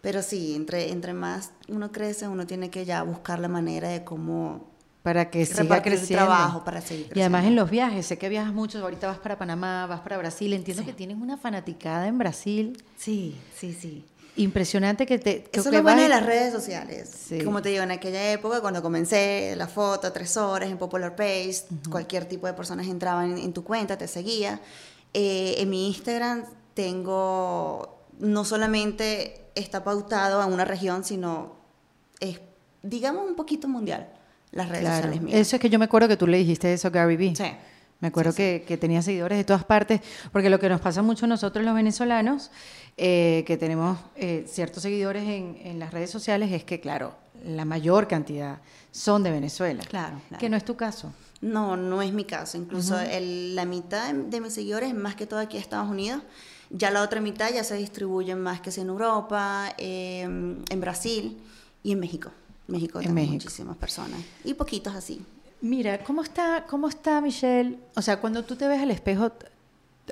Pero 0.01 0.23
sí, 0.23 0.55
entre, 0.55 0.91
entre 0.91 1.13
más 1.13 1.51
uno 1.67 1.91
crece, 1.91 2.27
uno 2.27 2.47
tiene 2.47 2.71
que 2.71 2.85
ya 2.85 3.03
buscar 3.03 3.37
la 3.39 3.47
manera 3.49 3.89
de 3.89 4.03
cómo 4.03 4.65
Para 5.07 5.29
que 5.29 5.45
siga 5.45 5.61
repartir 5.63 5.93
creciendo. 5.93 6.25
trabajo 6.25 6.63
para 6.65 6.81
seguir 6.81 7.07
Y 7.15 7.19
además 7.21 7.39
en 7.39 7.45
creciendo. 7.45 7.61
los 7.61 7.71
viajes, 7.71 8.05
sé 8.05 8.17
que 8.17 8.27
viajas 8.29 8.53
mucho, 8.53 8.79
ahorita 8.81 9.07
vas 9.07 9.19
para 9.19 9.37
Panamá, 9.37 9.85
vas 9.87 10.01
para 10.01 10.17
Brasil, 10.17 10.51
entiendo 10.53 10.83
que 10.83 10.91
tienes 10.93 11.15
una 11.17 11.37
fanaticada 11.37 12.07
en 12.07 12.17
Brasil. 12.17 12.83
Sí, 12.97 13.35
sí, 13.55 13.73
sí. 13.73 14.05
Impresionante 14.35 15.05
que 15.05 15.17
te... 15.17 15.43
que- 15.43 15.59
Eso 15.59 15.69
es 15.69 15.71
que 15.71 15.77
lo 15.77 15.83
bueno 15.83 16.01
de 16.01 16.09
las 16.09 16.25
redes 16.25 16.51
sociales. 16.53 17.09
Sí. 17.27 17.41
Como 17.43 17.61
te 17.61 17.69
digo, 17.69 17.81
en 17.83 17.91
aquella 17.91 18.31
época, 18.33 18.61
cuando 18.61 18.81
comencé 18.83 19.55
la 19.57 19.67
foto, 19.67 20.11
tres 20.11 20.35
horas 20.37 20.69
en 20.69 20.77
Popular 20.77 21.15
Page, 21.15 21.55
cualquier 21.89 22.25
tipo 22.25 22.45
de 22.45 22.53
personas 22.53 22.85
entraban 22.87 23.31
en, 23.31 23.37
en 23.39 23.53
tu 23.53 23.63
cuenta, 23.63 23.97
te 23.97 24.07
seguía. 24.07 24.59
Eh, 25.13 25.55
en 25.57 25.69
mi 25.69 25.87
Instagram 25.87 26.43
tengo, 26.75 27.97
no 28.19 28.45
solamente 28.45 29.45
está 29.55 29.83
pautado 29.83 30.41
a 30.41 30.45
una 30.45 30.65
región, 30.65 31.03
sino 31.03 31.55
es, 32.19 32.39
digamos, 32.83 33.25
un 33.27 33.35
poquito 33.35 33.67
mundial, 33.67 34.07
las 34.51 34.69
redes 34.69 34.81
Claro. 34.81 34.95
sociales 34.97 35.21
mías. 35.21 35.39
Eso 35.39 35.55
es 35.55 35.61
que 35.61 35.69
yo 35.69 35.79
me 35.79 35.85
acuerdo 35.85 36.07
que 36.07 36.17
tú 36.17 36.27
le 36.27 36.37
dijiste 36.37 36.71
eso 36.73 36.87
a 36.87 36.91
Gary 36.91 37.15
Vee. 37.17 37.35
Sí. 37.35 37.43
Me 37.99 38.09
acuerdo 38.09 38.33
que, 38.33 38.63
que 38.67 38.77
tenía 38.77 39.01
seguidores 39.01 39.39
de 39.39 39.43
todas 39.43 39.63
partes, 39.63 40.01
porque 40.31 40.49
lo 40.51 40.59
que 40.59 40.69
nos 40.69 40.79
pasa 40.79 41.01
mucho 41.01 41.25
a 41.25 41.27
nosotros 41.27 41.65
los 41.65 41.73
venezolanos, 41.73 42.51
eh, 42.95 43.43
que 43.47 43.57
tenemos 43.57 43.97
eh, 44.15 44.45
ciertos 44.47 44.83
seguidores 44.83 45.23
en, 45.23 45.57
en 45.63 45.79
las 45.79 45.91
redes 45.91 46.11
sociales, 46.11 46.51
es 46.51 46.63
que, 46.63 46.79
claro, 46.79 47.15
la 47.43 47.65
mayor 47.65 48.07
cantidad 48.07 48.59
son 48.91 49.23
de 49.23 49.31
Venezuela. 49.31 49.83
Claro, 49.87 50.21
claro. 50.27 50.39
Que 50.39 50.47
no 50.49 50.57
es 50.57 50.63
tu 50.63 50.75
caso. 50.75 51.11
No, 51.41 51.75
no 51.75 52.01
es 52.03 52.13
mi 52.13 52.23
caso. 52.25 52.57
Incluso 52.57 52.99
el- 52.99 53.55
la 53.55 53.65
mitad 53.65 54.13
de, 54.13 54.23
de 54.23 54.41
mis 54.41 54.53
seguidores, 54.53 54.93
más 54.93 55.15
que 55.15 55.25
todo 55.25 55.39
aquí 55.39 55.57
en 55.57 55.63
Estados 55.63 55.89
Unidos, 55.89 56.21
ya 56.69 56.91
la 56.91 57.01
otra 57.01 57.19
mitad 57.19 57.49
ya 57.51 57.63
se 57.63 57.75
distribuyen 57.77 58.39
más 58.39 58.61
que 58.61 58.69
en 58.79 58.87
Europa, 58.89 59.73
eh, 59.79 60.21
en 60.21 60.81
Brasil 60.81 61.37
y 61.81 61.93
en 61.93 61.99
México. 61.99 62.29
México 62.67 62.99
En 63.01 63.13
México. 63.13 63.33
muchísimas 63.33 63.77
personas. 63.77 64.19
Y 64.43 64.53
poquitos 64.53 64.93
así. 64.95 65.23
Mira, 65.61 66.03
¿cómo 66.03 66.21
está, 66.21 66.65
¿cómo 66.69 66.87
está 66.87 67.19
Michelle? 67.21 67.79
O 67.95 68.01
sea, 68.01 68.19
cuando 68.19 68.43
tú 68.43 68.55
te 68.55 68.67
ves 68.67 68.81
al 68.81 68.91
espejo, 68.91 69.31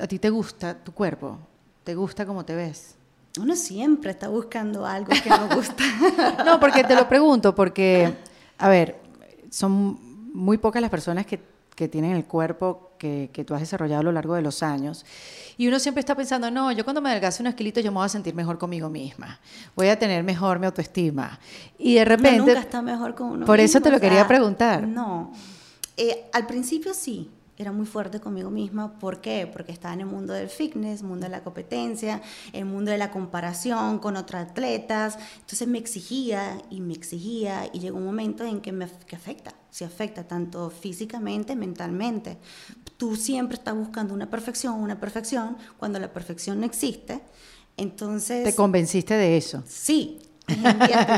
¿a 0.02 0.08
ti 0.08 0.18
te 0.20 0.30
gusta 0.30 0.76
tu 0.84 0.92
cuerpo? 0.92 1.38
¿Te 1.84 1.94
gusta 1.94 2.26
cómo 2.26 2.44
te 2.46 2.56
ves? 2.56 2.96
Uno 3.40 3.56
siempre 3.56 4.12
está 4.12 4.28
buscando 4.30 4.86
algo 4.86 5.12
que 5.24 5.30
no 5.30 5.50
gusta. 5.56 5.84
No, 6.46 6.60
porque 6.60 6.84
te 6.84 6.96
lo 6.96 7.08
pregunto, 7.08 7.54
porque, 7.54 8.14
a 8.58 8.70
ver, 8.70 9.00
son 9.52 10.00
muy 10.34 10.58
pocas 10.58 10.82
las 10.82 10.90
personas 10.90 11.26
que, 11.26 11.40
que 11.76 11.88
tienen 11.88 12.14
el 12.16 12.26
cuerpo 12.26 12.85
que, 12.98 13.30
que 13.34 13.44
tú 13.44 13.54
has 13.54 13.62
desarrollado 13.62 14.02
a 14.02 14.04
lo 14.04 14.12
largo 14.12 14.36
de 14.36 14.42
los 14.42 14.64
años. 14.64 15.06
Y 15.58 15.68
uno 15.68 15.80
siempre 15.80 16.00
está 16.00 16.16
pensando, 16.16 16.52
no, 16.52 16.72
yo 16.72 16.84
cuando 16.84 17.02
me 17.02 17.10
adelgace 17.10 17.42
unos 17.42 17.56
kilitos 17.56 17.84
yo 17.84 17.92
me 17.92 17.98
voy 17.98 18.06
a 18.06 18.10
sentir 18.10 18.36
mejor 18.36 18.58
conmigo 18.58 18.90
misma, 18.90 19.40
voy 19.76 19.88
a 19.88 19.98
tener 19.98 20.24
mejor 20.24 20.60
mi 20.60 20.66
autoestima. 20.66 21.40
Y 21.78 21.96
de 21.96 22.06
repente... 22.06 22.38
nunca 22.38 22.60
está 22.60 22.82
mejor 22.82 23.16
con 23.16 23.28
uno 23.28 23.46
Por 23.46 23.60
eso 23.60 23.80
te 23.80 23.90
lo 23.90 24.00
quería 24.00 24.20
sea, 24.20 24.28
preguntar. 24.28 24.88
No. 24.88 25.32
Eh, 25.98 26.30
al 26.34 26.46
principio 26.46 26.94
sí, 26.94 27.30
era 27.58 27.72
muy 27.72 27.86
fuerte 27.86 28.20
conmigo 28.20 28.50
misma. 28.50 29.00
¿Por 29.00 29.22
qué? 29.22 29.50
Porque 29.52 29.72
estaba 29.72 29.94
en 29.94 30.02
el 30.02 30.06
mundo 30.08 30.34
del 30.34 30.50
fitness, 30.50 31.04
mundo 31.04 31.26
de 31.26 31.30
la 31.30 31.44
competencia, 31.44 32.22
el 32.54 32.66
mundo 32.66 32.92
de 32.92 32.98
la 32.98 33.12
comparación 33.12 34.00
con 34.00 34.18
otros 34.18 34.42
atletas. 34.42 35.18
Entonces 35.40 35.68
me 35.68 35.78
exigía 35.78 36.62
y 36.70 36.82
me 36.82 36.94
exigía 36.94 37.70
y 37.72 37.80
llegó 37.80 37.98
un 37.98 38.06
momento 38.06 38.44
en 38.44 38.62
que 38.62 38.72
me 38.72 38.88
que 39.08 39.16
afecta, 39.16 39.54
se 39.70 39.86
afecta 39.86 40.28
tanto 40.28 40.70
físicamente, 40.70 41.56
mentalmente. 41.56 42.38
Tú 42.98 43.16
siempre 43.16 43.58
estás 43.58 43.76
buscando 43.76 44.14
una 44.14 44.30
perfección, 44.30 44.76
una 44.76 45.00
perfección, 45.00 45.58
cuando 45.78 46.00
la 46.00 46.12
perfección 46.12 46.60
no 46.60 46.66
existe. 46.66 47.22
Entonces... 47.78 48.44
Te 48.44 48.56
convenciste 48.56 49.16
de 49.16 49.38
eso. 49.38 49.64
Sí, 49.68 50.20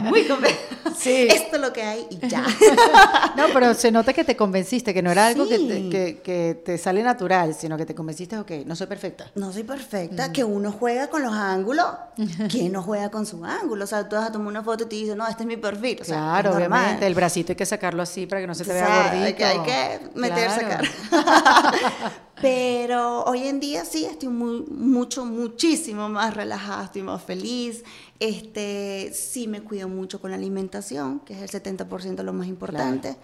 muy 0.03 0.23
convencida. 0.27 0.61
Sí. 0.97 1.27
Esto 1.29 1.57
es 1.57 1.61
lo 1.61 1.73
que 1.73 1.83
hay 1.83 2.07
y 2.09 2.27
ya. 2.27 2.43
No, 3.35 3.43
pero 3.53 3.73
se 3.75 3.91
nota 3.91 4.13
que 4.13 4.23
te 4.23 4.35
convenciste, 4.35 4.93
que 4.93 5.01
no 5.03 5.11
era 5.11 5.27
algo 5.27 5.47
que 5.47 5.59
te, 5.59 5.89
que, 5.89 6.21
que 6.23 6.59
te 6.65 6.77
sale 6.79 7.03
natural, 7.03 7.53
sino 7.53 7.77
que 7.77 7.85
te 7.85 7.93
convenciste, 7.93 8.37
ok, 8.39 8.51
no 8.65 8.75
soy 8.75 8.87
perfecta. 8.87 9.29
No 9.35 9.53
soy 9.53 9.63
perfecta, 9.63 10.31
que 10.31 10.43
uno 10.43 10.71
juega 10.71 11.07
con 11.07 11.21
los 11.21 11.33
ángulos, 11.33 11.85
¿quién 12.49 12.71
no 12.71 12.81
juega 12.81 13.09
con 13.11 13.25
su 13.27 13.43
ángulo? 13.45 13.83
O 13.83 13.87
sea, 13.87 14.07
tú 14.09 14.15
vas 14.15 14.29
a 14.29 14.31
tomar 14.31 14.47
una 14.47 14.63
foto 14.63 14.85
y 14.85 14.87
te 14.87 14.95
dices, 14.95 15.15
no, 15.15 15.27
este 15.27 15.43
es 15.43 15.47
mi 15.47 15.57
perfil. 15.57 15.99
O 16.01 16.05
sea, 16.05 16.17
claro, 16.17 16.55
obviamente, 16.55 17.05
el 17.05 17.13
bracito 17.13 17.51
hay 17.51 17.55
que 17.57 17.65
sacarlo 17.65 18.01
así 18.01 18.25
para 18.25 18.41
que 18.41 18.47
no 18.47 18.55
se 18.55 18.63
te 18.63 18.71
O 18.71 18.73
vea 18.73 19.03
gordito. 19.03 19.25
hay 19.25 19.33
que, 19.35 19.45
hay 19.45 19.59
que 19.59 19.99
meter, 20.15 20.49
Claro. 20.49 20.61
sacar. 20.61 22.17
Pero 22.41 23.23
hoy 23.23 23.47
en 23.47 23.59
día 23.59 23.83
sí 23.83 24.05
estoy 24.05 24.29
muy, 24.29 24.63
mucho, 24.69 25.25
muchísimo 25.25 26.07
más 26.07 26.35
relajada, 26.35 26.83
estoy 26.85 27.01
más 27.01 27.21
feliz. 27.23 27.83
Este, 28.19 29.11
sí 29.13 29.47
me 29.47 29.61
cuido 29.61 29.87
mucho 29.87 30.19
con 30.19 30.31
la 30.31 30.37
alimentación, 30.37 31.19
que 31.21 31.33
es 31.33 31.41
el 31.41 31.49
70% 31.61 32.23
lo 32.23 32.33
más 32.33 32.47
importante. 32.47 33.15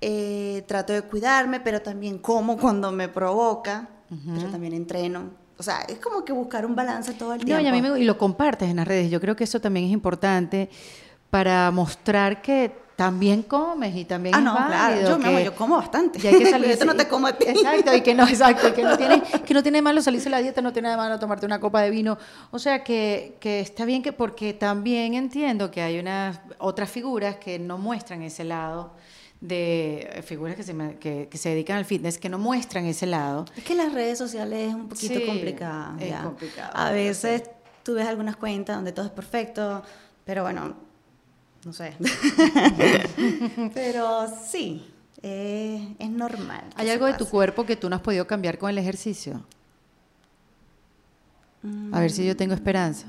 Eh, 0.00 0.64
trato 0.66 0.92
de 0.94 1.02
cuidarme, 1.02 1.60
pero 1.60 1.82
también 1.82 2.18
como 2.18 2.56
cuando 2.56 2.90
me 2.90 3.08
provoca, 3.08 3.88
pero 4.34 4.48
también 4.50 4.72
entreno. 4.72 5.30
O 5.58 5.62
sea, 5.62 5.80
es 5.82 5.98
como 5.98 6.24
que 6.24 6.32
buscar 6.32 6.64
un 6.64 6.74
balance 6.74 7.12
todo 7.12 7.34
el 7.34 7.40
No, 7.40 7.44
tiempo. 7.44 7.62
y, 7.64 7.66
a 7.68 7.72
mí 7.72 7.82
me- 7.82 8.00
y 8.00 8.04
lo 8.04 8.16
compartes 8.16 8.70
en 8.70 8.76
las 8.76 8.88
redes. 8.88 9.10
Yo 9.10 9.20
creo 9.20 9.36
que 9.36 9.44
eso 9.44 9.60
también 9.60 9.84
es 9.86 9.92
importante 9.92 10.70
para 11.28 11.70
mostrar 11.70 12.40
que 12.40 12.72
también 13.00 13.44
comes 13.44 13.96
y 13.96 14.04
también 14.04 14.34
Ah, 14.34 14.38
es 14.40 14.44
no, 14.44 14.52
claro. 14.54 15.00
Yo, 15.00 15.18
que- 15.18 15.44
yo 15.44 15.54
como 15.56 15.76
bastante. 15.78 16.18
Y 16.22 16.26
hay 16.26 16.36
que 16.36 16.50
salir. 16.50 16.84
No 16.84 16.94
te 16.94 17.08
como 17.08 17.28
a 17.28 17.32
ti. 17.32 17.46
Exacto, 17.48 17.94
y 17.96 18.02
que 18.02 18.14
no, 18.14 18.24
exacto, 18.28 18.68
y 18.68 18.72
que 18.72 18.82
no 18.82 18.98
tiene, 18.98 19.22
que 19.22 19.54
no 19.54 19.62
tiene 19.62 19.80
malo 19.80 20.02
salirse 20.02 20.24
de 20.26 20.30
la 20.32 20.42
dieta, 20.42 20.60
no 20.60 20.70
tiene 20.70 20.90
de 20.90 20.98
malo 20.98 21.18
tomarte 21.18 21.46
una 21.46 21.58
copa 21.60 21.80
de 21.80 21.88
vino. 21.88 22.18
O 22.50 22.58
sea 22.58 22.84
que, 22.84 23.38
que 23.40 23.60
está 23.60 23.86
bien 23.86 24.02
que, 24.02 24.12
porque 24.12 24.52
también 24.52 25.14
entiendo 25.14 25.70
que 25.70 25.80
hay 25.80 25.98
unas 25.98 26.40
otras 26.58 26.90
figuras 26.90 27.36
que 27.36 27.58
no 27.58 27.78
muestran 27.78 28.20
ese 28.20 28.44
lado 28.44 28.92
de 29.40 30.06
eh, 30.12 30.20
figuras 30.22 30.54
que 30.54 30.62
se, 30.62 30.74
me- 30.74 30.96
que, 30.98 31.26
que 31.30 31.38
se 31.38 31.48
dedican 31.48 31.78
al 31.78 31.86
fitness 31.86 32.18
que 32.18 32.28
no 32.28 32.36
muestran 32.38 32.84
ese 32.84 33.06
lado. 33.06 33.46
Es 33.56 33.64
que 33.64 33.74
las 33.74 33.94
redes 33.94 34.18
sociales 34.18 34.68
es 34.68 34.74
un 34.74 34.90
poquito 34.90 35.14
Sí, 35.18 35.24
complicado. 35.24 35.94
es 35.98 36.14
complicado, 36.16 36.70
A 36.74 36.90
veces 36.90 37.44
tú 37.82 37.94
ves 37.94 38.06
algunas 38.06 38.36
cuentas 38.36 38.76
donde 38.76 38.92
todo 38.92 39.06
es 39.06 39.10
perfecto, 39.12 39.82
pero 40.26 40.42
bueno, 40.42 40.89
no 41.64 41.72
sé. 41.72 41.94
pero 43.74 44.26
sí, 44.50 44.86
eh, 45.22 45.94
es 45.98 46.10
normal. 46.10 46.64
¿Hay 46.76 46.90
algo 46.90 47.06
de 47.06 47.14
tu 47.14 47.26
cuerpo 47.26 47.66
que 47.66 47.76
tú 47.76 47.88
no 47.90 47.96
has 47.96 48.02
podido 48.02 48.26
cambiar 48.26 48.58
con 48.58 48.70
el 48.70 48.78
ejercicio? 48.78 49.42
A 51.92 52.00
ver 52.00 52.10
si 52.10 52.24
yo 52.24 52.34
tengo 52.36 52.54
esperanza. 52.54 53.06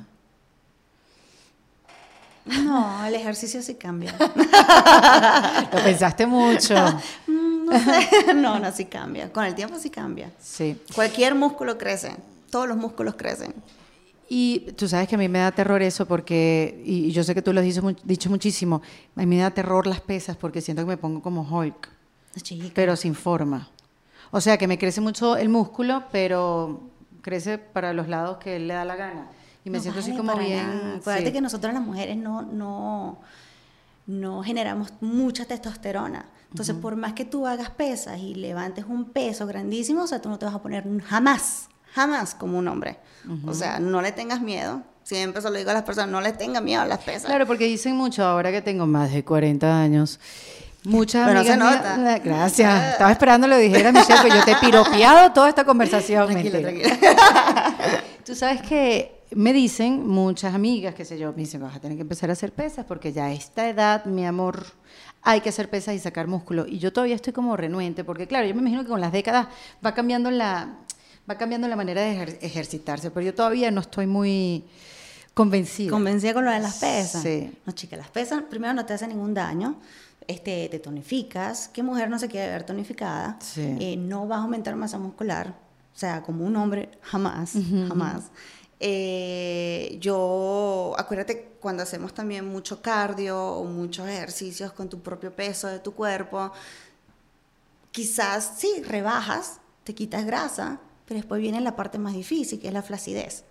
No, 2.46 3.06
el 3.06 3.16
ejercicio 3.16 3.62
sí 3.62 3.76
cambia. 3.76 4.16
Lo 5.72 5.84
pensaste 5.84 6.26
mucho. 6.26 6.76
Mm, 7.28 7.66
no 7.66 7.80
sé. 7.80 8.34
No, 8.34 8.60
no, 8.60 8.72
sí 8.72 8.86
cambia. 8.86 9.32
Con 9.32 9.46
el 9.46 9.56
tiempo 9.56 9.78
sí 9.80 9.90
cambia. 9.90 10.32
Sí. 10.42 10.82
Cualquier 10.94 11.36
músculo 11.36 11.78
crece. 11.78 12.14
Todos 12.50 12.68
los 12.68 12.76
músculos 12.76 13.16
crecen. 13.16 13.54
Y 14.34 14.72
tú 14.78 14.88
sabes 14.88 15.10
que 15.10 15.16
a 15.16 15.18
mí 15.18 15.28
me 15.28 15.40
da 15.40 15.52
terror 15.52 15.82
eso 15.82 16.06
porque, 16.06 16.82
y 16.86 17.12
yo 17.12 17.22
sé 17.22 17.36
que 17.36 17.42
tú 17.42 17.52
lo 17.52 17.60
has 17.60 17.66
dicho, 17.66 17.82
dicho 18.06 18.30
muchísimo, 18.30 18.82
a 19.18 19.20
mí 19.20 19.26
me 19.26 19.40
da 19.40 19.52
terror 19.52 19.86
las 19.86 20.00
pesas 20.00 20.38
porque 20.38 20.62
siento 20.62 20.84
que 20.84 20.88
me 20.88 20.96
pongo 20.96 21.22
como 21.22 21.42
Hulk, 21.42 21.90
Chica. 22.42 22.70
pero 22.74 22.96
sin 22.96 23.14
forma. 23.14 23.68
O 24.32 24.40
sea, 24.40 24.58
que 24.58 24.70
me 24.70 24.78
crece 24.78 25.02
mucho 25.02 25.36
el 25.36 25.50
músculo, 25.50 26.06
pero 26.14 26.80
crece 27.20 27.58
para 27.58 27.92
los 27.92 28.08
lados 28.08 28.38
que 28.38 28.56
él 28.56 28.70
le 28.70 28.74
da 28.74 28.86
la 28.86 28.96
gana. 28.96 29.28
Y 29.66 29.70
me 29.70 29.80
No 29.80 29.82
siento 29.82 30.00
así 30.00 30.12
vale 30.12 30.18
como 30.22 30.32
para 30.32 30.46
bien... 30.46 30.94
Acuérdate 31.02 31.26
sí. 31.26 31.34
que 31.34 31.42
nosotros 31.42 31.74
las 31.74 31.84
mujeres 31.84 32.16
no, 32.16 32.42
no, 32.42 33.20
no 34.08 34.44
generamos 34.44 34.94
mucha 35.02 35.44
testosterona. 35.44 36.26
Entonces, 36.52 36.74
por 36.76 36.96
más 36.96 37.12
que 37.12 37.26
tú 37.26 37.46
hagas 37.48 37.70
pesas 37.72 38.18
y 38.22 38.36
levantes 38.36 38.86
un 38.86 39.10
peso 39.10 39.46
grandísimo, 39.46 40.04
o 40.04 40.08
sea, 40.08 40.22
tú 40.22 40.30
no 40.30 40.40
te 40.40 40.46
vas 40.46 40.56
a 40.56 40.62
poner 40.62 40.86
jamás, 41.02 41.68
jamás 41.94 42.34
como 42.34 42.58
un 42.58 42.70
hombre. 42.70 42.98
O 43.48 43.54
sea, 43.54 43.80
no 43.80 44.02
le 44.02 44.12
tengas 44.12 44.42
miedo. 44.42 44.82
Siempre 45.04 45.42
se 45.42 45.50
lo 45.50 45.58
digo 45.58 45.72
a 45.72 45.74
las 45.74 45.84
personas, 45.84 46.10
no 46.12 46.22
le 46.22 46.32
tengan 46.34 46.64
miedo 46.64 46.82
a 46.82 46.86
las 46.86 47.00
pesas. 47.00 47.26
Claro, 47.26 47.46
porque 47.48 47.66
dicen 47.66 47.96
mucho, 47.96 48.24
ahora 48.24 48.52
que 48.52 48.62
tengo 48.62 48.86
más 48.86 49.12
de 49.12 49.24
40 49.26 49.82
años, 49.82 50.20
muchas 50.84 51.28
Pero 51.28 51.40
amigas 51.40 51.58
se 51.58 51.64
mías- 51.64 51.98
nota. 51.98 52.20
Gracias. 52.20 52.92
Estaba 52.94 53.12
esperando 53.12 53.48
lo 53.48 53.58
dijera 53.58 53.92
Michelle, 53.92 54.20
pero 54.22 54.36
yo 54.36 54.44
te 54.46 54.52
he 54.52 54.56
piropeado 54.58 55.32
toda 55.34 55.50
esta 55.50 55.64
conversación. 55.66 56.28
Tranquila, 56.30 56.60
mentira. 56.62 56.98
tranquila. 56.98 58.04
Tú 58.26 58.36
sabes 58.36 58.62
que 58.62 59.22
me 59.32 59.54
dicen 59.54 60.08
muchas 60.08 60.54
amigas, 60.54 60.94
qué 60.94 61.04
sé 61.06 61.18
yo, 61.18 61.32
me 61.32 61.38
dicen, 61.40 61.62
vas 61.62 61.76
a 61.76 61.80
tener 61.80 61.98
que 61.98 62.02
empezar 62.04 62.30
a 62.30 62.34
hacer 62.34 62.52
pesas 62.54 62.86
porque 62.86 63.12
ya 63.12 63.26
a 63.26 63.32
esta 63.32 63.68
edad, 63.68 64.06
mi 64.06 64.26
amor, 64.26 64.66
hay 65.24 65.42
que 65.42 65.50
hacer 65.50 65.70
pesas 65.70 65.96
y 65.96 66.00
sacar 66.00 66.28
músculo. 66.28 66.66
Y 66.68 66.78
yo 66.80 66.94
todavía 66.94 67.16
estoy 67.16 67.34
como 67.34 67.58
renuente, 67.58 68.04
porque 68.04 68.28
claro, 68.28 68.46
yo 68.48 68.54
me 68.54 68.62
imagino 68.62 68.84
que 68.84 68.90
con 68.90 69.02
las 69.02 69.12
décadas 69.12 69.48
va 69.86 69.94
cambiando 69.94 70.30
la, 70.32 70.76
va 71.30 71.38
cambiando 71.38 71.68
la 71.68 71.76
manera 71.76 72.02
de 72.02 72.14
ejer- 72.16 72.38
ejercitarse, 72.42 73.12
pero 73.12 73.26
yo 73.26 73.34
todavía 73.34 73.72
no 73.72 73.82
estoy 73.82 74.08
muy 74.08 74.64
convencida. 75.34 75.92
Convencida 75.92 76.34
con 76.34 76.46
lo 76.46 76.52
de 76.52 76.60
las 76.60 76.78
pesas. 76.80 77.22
Sí. 77.24 77.52
No, 77.66 77.74
chica, 77.74 77.96
las 77.98 78.10
pesas 78.10 78.44
primero 78.50 78.74
no 78.74 78.86
te 78.86 78.94
hacen 78.94 79.10
ningún 79.10 79.34
daño. 79.34 79.80
Este, 80.28 80.70
te 80.70 80.80
tonificas. 80.80 81.68
¿Qué 81.70 81.84
mujer 81.84 82.10
no 82.10 82.20
se 82.20 82.28
quiere 82.28 82.48
ver 82.50 82.64
tonificada? 82.64 83.38
Sí. 83.42 83.76
Eh, 83.80 83.98
no 83.98 84.28
vas 84.28 84.40
a 84.40 84.42
aumentar 84.44 84.76
masa 84.76 84.98
muscular. 84.98 85.56
O 85.94 85.98
sea, 85.98 86.22
como 86.22 86.46
un 86.46 86.56
hombre, 86.56 86.90
jamás, 87.02 87.54
jamás. 87.88 88.26
Eh, 88.80 89.98
yo, 90.00 90.96
acuérdate, 90.98 91.52
cuando 91.60 91.84
hacemos 91.84 92.14
también 92.14 92.46
mucho 92.48 92.82
cardio 92.82 93.40
o 93.40 93.64
muchos 93.66 94.08
ejercicios 94.08 94.72
con 94.74 94.90
tu 94.90 95.00
propio 95.02 95.32
peso 95.36 95.68
de 95.68 95.80
tu 95.80 95.94
cuerpo, 95.94 96.52
quizás 97.92 98.54
sí, 98.58 98.84
rebajas, 98.88 99.60
te 99.84 99.94
quitas 99.94 100.26
grasa, 100.26 100.80
pero 101.12 101.20
después 101.20 101.42
viene 101.42 101.60
la 101.60 101.76
parte 101.76 102.00
más 102.00 102.14
difícil, 102.14 102.58
que 102.62 102.70
es 102.70 102.74
la 102.74 102.82
flacidez. 102.82 103.44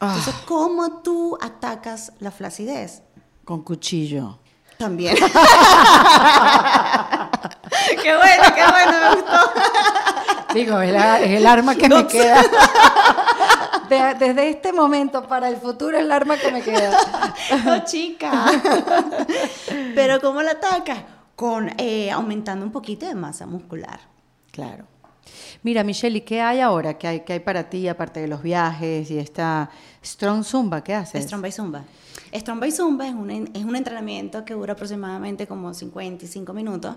Entonces, 0.00 0.34
¿cómo 0.44 1.02
tú 1.02 1.38
atacas 1.40 2.10
la 2.18 2.32
flacidez? 2.32 3.02
Con 3.44 3.62
cuchillo. 3.62 4.40
También. 4.76 5.14
qué 8.02 8.16
bueno, 8.16 8.42
qué 8.56 8.64
bueno, 8.72 8.92
me 9.00 9.14
gustó. 9.14 9.38
Digo, 10.52 10.80
es, 10.80 10.92
la- 10.92 11.20
es 11.20 11.30
el 11.30 11.46
arma 11.46 11.76
que 11.76 11.88
me 11.88 12.04
queda. 12.08 12.42
De- 13.88 14.14
desde 14.18 14.50
este 14.50 14.72
momento 14.72 15.28
para 15.28 15.46
el 15.48 15.58
futuro 15.58 15.96
es 15.96 16.02
el 16.02 16.10
arma 16.10 16.36
que 16.36 16.50
me 16.50 16.60
queda. 16.60 16.90
No, 17.64 17.84
chica. 17.84 18.46
Pero 19.94 20.20
¿cómo 20.20 20.42
la 20.42 20.50
atacas? 20.50 21.04
Con 21.36 21.70
eh, 21.78 22.10
aumentando 22.10 22.66
un 22.66 22.72
poquito 22.72 23.06
de 23.06 23.14
masa 23.14 23.46
muscular. 23.46 24.00
Claro. 24.50 24.86
Mira, 25.62 25.84
Michelle, 25.84 26.18
¿y 26.18 26.20
qué 26.22 26.40
hay 26.40 26.60
ahora? 26.60 26.98
¿Qué 26.98 27.08
hay, 27.08 27.20
qué 27.20 27.34
hay 27.34 27.40
para 27.40 27.68
ti, 27.68 27.88
aparte 27.88 28.20
de 28.20 28.28
los 28.28 28.42
viajes 28.42 29.10
y 29.10 29.18
esta 29.18 29.70
Strong 30.04 30.44
Zumba? 30.44 30.82
¿Qué 30.82 30.94
haces? 30.94 31.24
Strong 31.24 31.42
by 31.42 31.52
Zumba. 31.52 31.84
Strong 32.40 32.60
by 32.60 32.70
Zumba 32.72 33.06
es 33.08 33.14
un, 33.14 33.30
es 33.30 33.64
un 33.64 33.76
entrenamiento 33.76 34.44
que 34.44 34.54
dura 34.54 34.74
aproximadamente 34.74 35.46
como 35.46 35.72
55 35.74 36.52
minutos. 36.52 36.96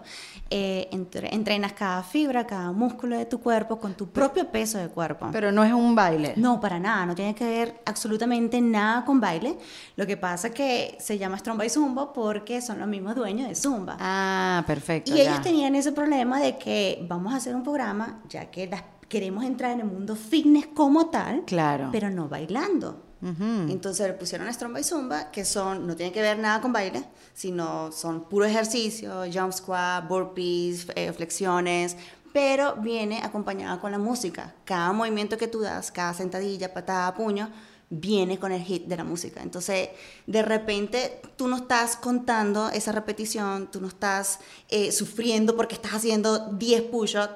Eh, 0.49 0.87
entre- 0.91 1.33
entrenas 1.33 1.73
cada 1.73 2.03
fibra, 2.03 2.45
cada 2.47 2.71
músculo 2.71 3.17
de 3.17 3.25
tu 3.25 3.39
cuerpo 3.39 3.79
con 3.79 3.93
tu 3.93 4.09
propio 4.09 4.49
peso 4.51 4.77
de 4.77 4.87
cuerpo. 4.89 5.29
Pero 5.31 5.51
no 5.51 5.63
es 5.63 5.73
un 5.73 5.95
baile. 5.95 6.33
No, 6.37 6.59
para 6.59 6.79
nada, 6.79 7.05
no 7.05 7.15
tiene 7.15 7.33
que 7.35 7.45
ver 7.45 7.81
absolutamente 7.85 8.61
nada 8.61 9.05
con 9.05 9.19
baile. 9.19 9.57
Lo 9.95 10.05
que 10.05 10.17
pasa 10.17 10.47
es 10.49 10.53
que 10.53 10.97
se 10.99 11.17
llama 11.17 11.37
Strong 11.37 11.57
by 11.57 11.69
Zumba 11.69 12.13
porque 12.13 12.61
son 12.61 12.79
los 12.79 12.87
mismos 12.87 13.15
dueños 13.15 13.47
de 13.47 13.55
Zumba. 13.55 13.97
Ah, 13.99 14.63
perfecto. 14.67 15.11
y 15.13 15.17
ya. 15.17 15.23
ellos 15.23 15.41
tenían 15.41 15.75
ese 15.75 15.91
problema 15.91 16.39
de 16.39 16.57
que 16.57 17.05
vamos 17.07 17.33
a 17.33 17.37
hacer 17.37 17.55
un 17.55 17.63
programa, 17.63 18.21
ya 18.29 18.49
que 18.51 18.67
las- 18.67 18.83
queremos 19.07 19.43
entrar 19.43 19.71
en 19.71 19.79
el 19.79 19.85
mundo 19.87 20.15
fitness 20.15 20.67
como 20.67 21.07
tal, 21.07 21.43
Claro. 21.45 21.89
pero 21.91 22.09
no 22.11 22.29
bailando. 22.29 23.05
Entonces 23.21 24.07
le 24.07 24.13
pusieron 24.13 24.47
a 24.47 24.53
Strong 24.53 24.73
by 24.73 24.83
Zumba, 24.83 25.31
que 25.31 25.43
son, 25.43 25.85
no 25.85 25.95
tiene 25.95 26.11
que 26.11 26.21
ver 26.21 26.39
nada 26.39 26.61
con 26.61 26.71
baile, 26.71 27.03
sino 27.33 27.91
son 27.91 28.23
puro 28.29 28.45
ejercicio, 28.45 29.23
jump 29.31 29.51
squat, 29.51 30.07
burpees, 30.07 30.87
eh, 30.95 31.11
flexiones, 31.11 31.97
pero 32.31 32.75
viene 32.75 33.21
acompañada 33.21 33.79
con 33.79 33.91
la 33.91 33.97
música. 33.97 34.53
Cada 34.63 34.93
movimiento 34.93 35.37
que 35.37 35.47
tú 35.47 35.59
das, 35.61 35.91
cada 35.91 36.13
sentadilla, 36.13 36.73
patada, 36.73 37.13
puño, 37.13 37.49
viene 37.89 38.37
con 38.37 38.51
el 38.51 38.61
hit 38.61 38.85
de 38.85 38.97
la 38.97 39.03
música. 39.03 39.41
Entonces, 39.41 39.89
de 40.27 40.41
repente, 40.41 41.21
tú 41.35 41.47
no 41.47 41.57
estás 41.57 41.95
contando 41.95 42.69
esa 42.69 42.91
repetición, 42.91 43.69
tú 43.71 43.81
no 43.81 43.87
estás 43.87 44.39
eh, 44.69 44.91
sufriendo 44.91 45.55
porque 45.55 45.75
estás 45.75 45.93
haciendo 45.93 46.53
10 46.53 46.83
push-ups, 46.83 47.33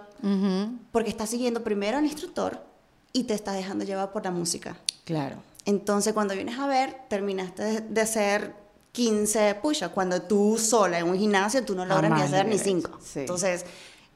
porque 0.92 1.10
estás 1.10 1.30
siguiendo 1.30 1.64
primero 1.64 1.98
al 1.98 2.06
instructor 2.06 2.64
y 3.12 3.26
te 3.26 3.34
estás 3.34 3.56
dejando 3.56 3.84
llevar 3.84 4.14
por 4.14 4.24
la 4.24 4.32
música. 4.32 4.78
Claro. 5.04 5.36
Entonces, 5.66 6.14
cuando 6.14 6.34
vienes 6.34 6.60
a 6.60 6.68
ver, 6.68 6.98
terminaste 7.08 7.82
de, 7.82 8.02
hacer 8.02 8.54
15 8.92 9.56
push-ups, 9.62 9.92
cuando 9.94 10.22
tú 10.22 10.58
sola 10.58 11.00
en 11.00 11.08
un 11.08 11.18
gimnasio, 11.18 11.64
tú 11.64 11.76
no 11.76 11.86
logras 11.86 12.12
ni 12.12 12.22
hacer 12.22 12.46
ni 12.46 12.58
logras, 12.58 12.64
5. 12.64 13.00
sí. 13.02 13.20
Entonces, 13.22 13.66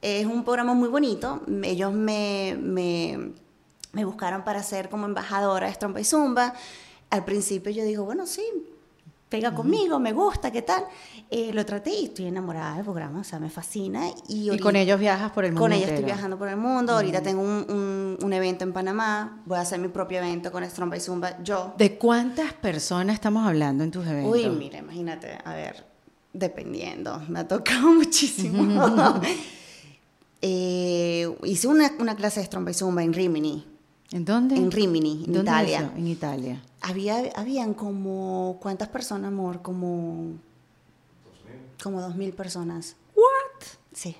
es 0.02 0.26
un 0.26 0.44
programa 0.44 0.74
muy 0.74 0.88
bonito. 0.88 1.42
Ellos 1.62 1.92
me, 1.92 2.56
me, 2.60 3.32
me 3.92 4.04
buscaron 4.04 4.44
para 4.44 4.62
ser 4.62 4.88
como 4.88 5.06
embajadora 5.06 5.66
de 5.66 5.74
Strong 5.74 5.94
by 5.94 6.04
Zumba. 6.04 6.54
Al 7.10 7.24
principio 7.24 7.72
yo 7.72 7.84
digo, 7.84 8.04
bueno, 8.04 8.26
sí, 8.26 8.44
pega 9.28 9.54
conmigo, 9.54 9.98
me 9.98 10.12
gusta, 10.12 10.50
¿qué 10.50 10.62
tal? 10.62 10.84
Eh, 11.30 11.50
lo 11.52 11.64
traté 11.66 11.90
y 11.90 12.04
estoy 12.06 12.26
enamorada 12.26 12.76
del 12.76 12.84
programa, 12.84 13.20
o 13.20 13.24
sea, 13.24 13.38
me 13.38 13.50
fascina. 13.50 14.08
Y, 14.28 14.50
Y 14.50 14.58
con 14.58 14.74
ellos 14.76 14.98
viajas 14.98 15.30
por 15.32 15.44
el 15.44 15.52
mundo 15.52 15.62
con 15.62 15.72
ellos 15.72 15.88
estoy 15.90 16.04
viajando 16.04 16.38
por 16.38 16.48
el 16.48 16.56
mundo. 16.56 16.94
Ahorita 16.94 17.22
tengo 17.22 17.42
un, 17.42 17.66
un- 17.68 18.18
un 18.22 18.32
evento 18.32 18.64
en 18.64 18.72
Panamá. 18.72 19.42
Voy 19.44 19.58
a 19.58 19.60
hacer 19.60 19.78
mi 19.78 19.88
propio 19.88 20.18
evento 20.18 20.50
con 20.50 20.64
Strong 20.64 20.90
by 20.90 21.00
Zumba. 21.00 21.42
Yo. 21.42 21.74
¿De 21.76 21.98
cuántas 21.98 22.52
personas 22.54 23.14
estamos 23.14 23.46
hablando 23.46 23.84
en 23.84 23.90
tus 23.90 24.06
eventos? 24.06 24.32
Uy, 24.32 24.48
mira, 24.48 24.78
imagínate. 24.78 25.36
A 25.44 25.54
ver, 25.54 25.84
dependiendo. 26.32 27.20
Me 27.28 27.40
ha 27.40 27.48
tocado 27.48 27.88
muchísimo. 27.92 29.20
Eh, 30.40 31.28
hice 31.44 31.66
una, 31.66 31.90
una 31.98 32.14
clase 32.14 32.38
de 32.40 32.46
Strong 32.46 32.64
by 32.66 32.74
Zumba 32.74 33.02
en 33.02 33.12
Rimini. 33.12 33.66
¿En 34.12 34.24
dónde? 34.24 34.54
En 34.56 34.70
Rimini, 34.70 35.24
en 35.26 35.32
¿Dónde 35.32 35.40
Italia. 35.50 35.78
eso? 35.80 35.90
En 35.96 36.06
Italia. 36.06 36.62
Había, 36.80 37.30
habían 37.36 37.74
como, 37.74 38.58
¿cuántas 38.60 38.88
personas, 38.88 39.28
amor? 39.28 39.62
Como... 39.62 40.34
Como 41.82 42.00
dos 42.00 42.16
mil 42.16 42.32
personas. 42.32 42.96
¿What? 43.14 43.66
Sí. 43.92 44.16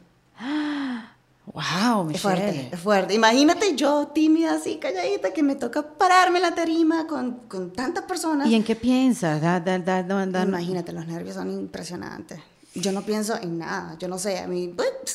Wow, 1.52 2.10
Es 2.10 2.20
fuerte, 2.20 2.68
es 2.70 2.78
fuerte. 2.78 3.14
Imagínate 3.14 3.74
yo, 3.74 4.08
tímida, 4.08 4.54
así, 4.54 4.76
calladita, 4.76 5.32
que 5.32 5.42
me 5.42 5.56
toca 5.56 5.82
pararme 5.82 6.38
en 6.38 6.42
la 6.42 6.54
tarima 6.54 7.06
con, 7.06 7.40
con 7.48 7.72
tantas 7.72 8.04
personas. 8.04 8.48
¿Y 8.48 8.54
en 8.54 8.62
qué 8.62 8.76
piensas? 8.76 9.40
Da- 9.40 9.58
da- 9.58 9.78
da- 9.78 10.02
da- 10.02 10.26
da- 10.26 10.42
Imagínate, 10.42 10.92
los 10.92 11.06
nervios 11.06 11.34
son 11.36 11.50
impresionantes. 11.50 12.38
Yo 12.74 12.92
no 12.92 13.02
pienso 13.02 13.34
en 13.40 13.58
nada, 13.58 13.96
yo 13.98 14.08
no 14.08 14.18
sé, 14.18 14.38
a 14.38 14.46
mí 14.46 14.74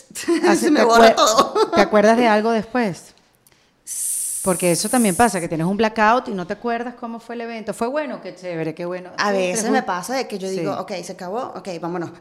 se 0.55 0.57
¿te 0.57 0.71
me 0.71 0.83
borra 0.83 1.15
todo. 1.15 1.53
¿Te 1.75 1.81
acuerdas 1.81 2.17
de 2.17 2.27
algo 2.27 2.51
después? 2.51 3.13
Porque 4.43 4.71
eso 4.73 4.89
también 4.89 5.15
pasa, 5.15 5.39
que 5.39 5.47
tienes 5.47 5.65
un 5.65 5.77
blackout 5.77 6.27
y 6.27 6.31
no 6.31 6.45
te 6.45 6.51
acuerdas 6.53 6.95
cómo 6.95 7.19
fue 7.21 7.35
el 7.35 7.41
evento. 7.41 7.73
Fue 7.73 7.87
bueno, 7.87 8.21
qué 8.21 8.35
chévere, 8.35 8.75
qué 8.75 8.83
bueno. 8.85 9.11
A 9.17 9.31
veces 9.31 9.69
me 9.71 9.83
pasa 9.83 10.15
de 10.15 10.27
que 10.27 10.37
yo 10.37 10.49
digo, 10.49 10.73
Sí. 10.73 10.79
ok, 10.81 10.91
se 11.03 11.13
acabó, 11.13 11.53
ok, 11.55 11.69
vámonos. 11.81 12.11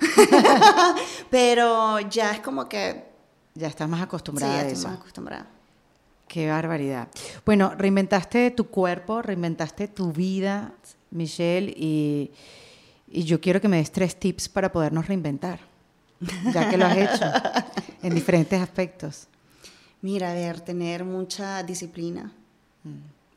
Pero 1.30 1.98
ya 2.00 2.32
es 2.32 2.40
como 2.40 2.68
que, 2.68 3.04
Ya 3.54 3.66
estás 3.68 3.88
más 3.88 4.00
sí, 4.00 4.04
acostumbrada 4.04 4.54
ya 4.62 4.62
a 4.62 4.66
eso. 4.68 4.88
más 4.88 4.98
acostumbrada. 4.98 5.46
Qué 6.28 6.48
barbaridad. 6.48 7.08
Bueno, 7.44 7.72
reinventaste 7.76 8.50
tu 8.52 8.68
cuerpo, 8.68 9.20
reinventaste 9.20 9.88
tu 9.88 10.12
vida, 10.12 10.72
Michelle, 11.10 11.70
y, 11.76 12.30
y 13.08 13.24
yo 13.24 13.40
quiero 13.40 13.60
que 13.60 13.68
me 13.68 13.76
des 13.78 13.92
tres 13.92 14.16
tips 14.18 14.48
para 14.48 14.72
podernos 14.72 15.06
reinventar, 15.08 15.58
ya 16.54 16.70
que 16.70 16.78
lo 16.78 16.86
has 16.86 16.96
hecho 16.96 17.24
en 18.02 18.14
diferentes 18.14 18.60
aspectos. 18.62 19.26
Mira, 20.02 20.32
a 20.32 20.34
ver, 20.34 20.60
tener 20.60 21.04
mucha 21.04 21.62
disciplina. 21.62 22.32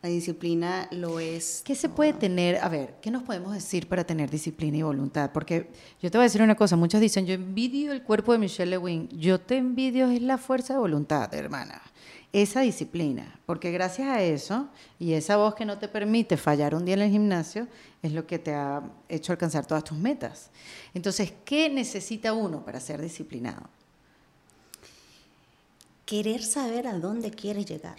La 0.02 0.10
disciplina 0.10 0.88
lo 0.92 1.20
es. 1.20 1.62
¿Qué 1.64 1.76
se 1.76 1.90
puede 1.90 2.14
tener? 2.14 2.58
A 2.58 2.70
ver, 2.70 2.96
¿qué 3.02 3.12
nos 3.12 3.22
podemos 3.22 3.54
decir 3.54 3.88
para 3.88 4.04
tener 4.04 4.32
disciplina 4.32 4.78
y 4.78 4.82
voluntad? 4.82 5.32
Porque 5.32 5.70
yo 6.02 6.10
te 6.10 6.18
voy 6.18 6.24
a 6.24 6.28
decir 6.30 6.42
una 6.42 6.56
cosa, 6.56 6.76
muchos 6.76 7.00
dicen, 7.00 7.28
yo 7.28 7.36
envidio 7.36 7.92
el 7.92 8.02
cuerpo 8.02 8.32
de 8.32 8.40
Michelle 8.40 8.72
Lewin, 8.72 9.08
yo 9.10 9.40
te 9.40 9.58
envidio 9.58 10.10
es 10.10 10.24
la 10.24 10.40
fuerza 10.40 10.74
de 10.74 10.80
voluntad, 10.80 11.32
hermana. 11.36 11.82
Esa 12.34 12.62
disciplina, 12.62 13.40
porque 13.46 13.72
gracias 13.72 14.08
a 14.10 14.24
eso 14.24 14.68
y 15.00 15.14
esa 15.14 15.38
voz 15.38 15.54
que 15.54 15.66
no 15.66 15.78
te 15.78 15.88
permite 15.88 16.36
fallar 16.36 16.74
un 16.74 16.84
día 16.84 16.96
en 16.96 17.02
el 17.02 17.12
gimnasio 17.12 17.68
es 18.02 18.12
lo 18.12 18.26
que 18.26 18.40
te 18.40 18.54
ha 18.54 18.84
hecho 19.08 19.32
alcanzar 19.32 19.68
todas 19.68 19.84
tus 19.84 19.98
metas. 19.98 20.50
Entonces, 20.96 21.32
¿qué 21.46 21.70
necesita 21.70 22.34
uno 22.34 22.66
para 22.66 22.80
ser 22.80 23.02
disciplinado? 23.02 23.70
Querer 26.06 26.44
saber 26.44 26.88
a 26.88 27.00
dónde 27.00 27.32
quieres 27.32 27.66
llegar 27.66 27.98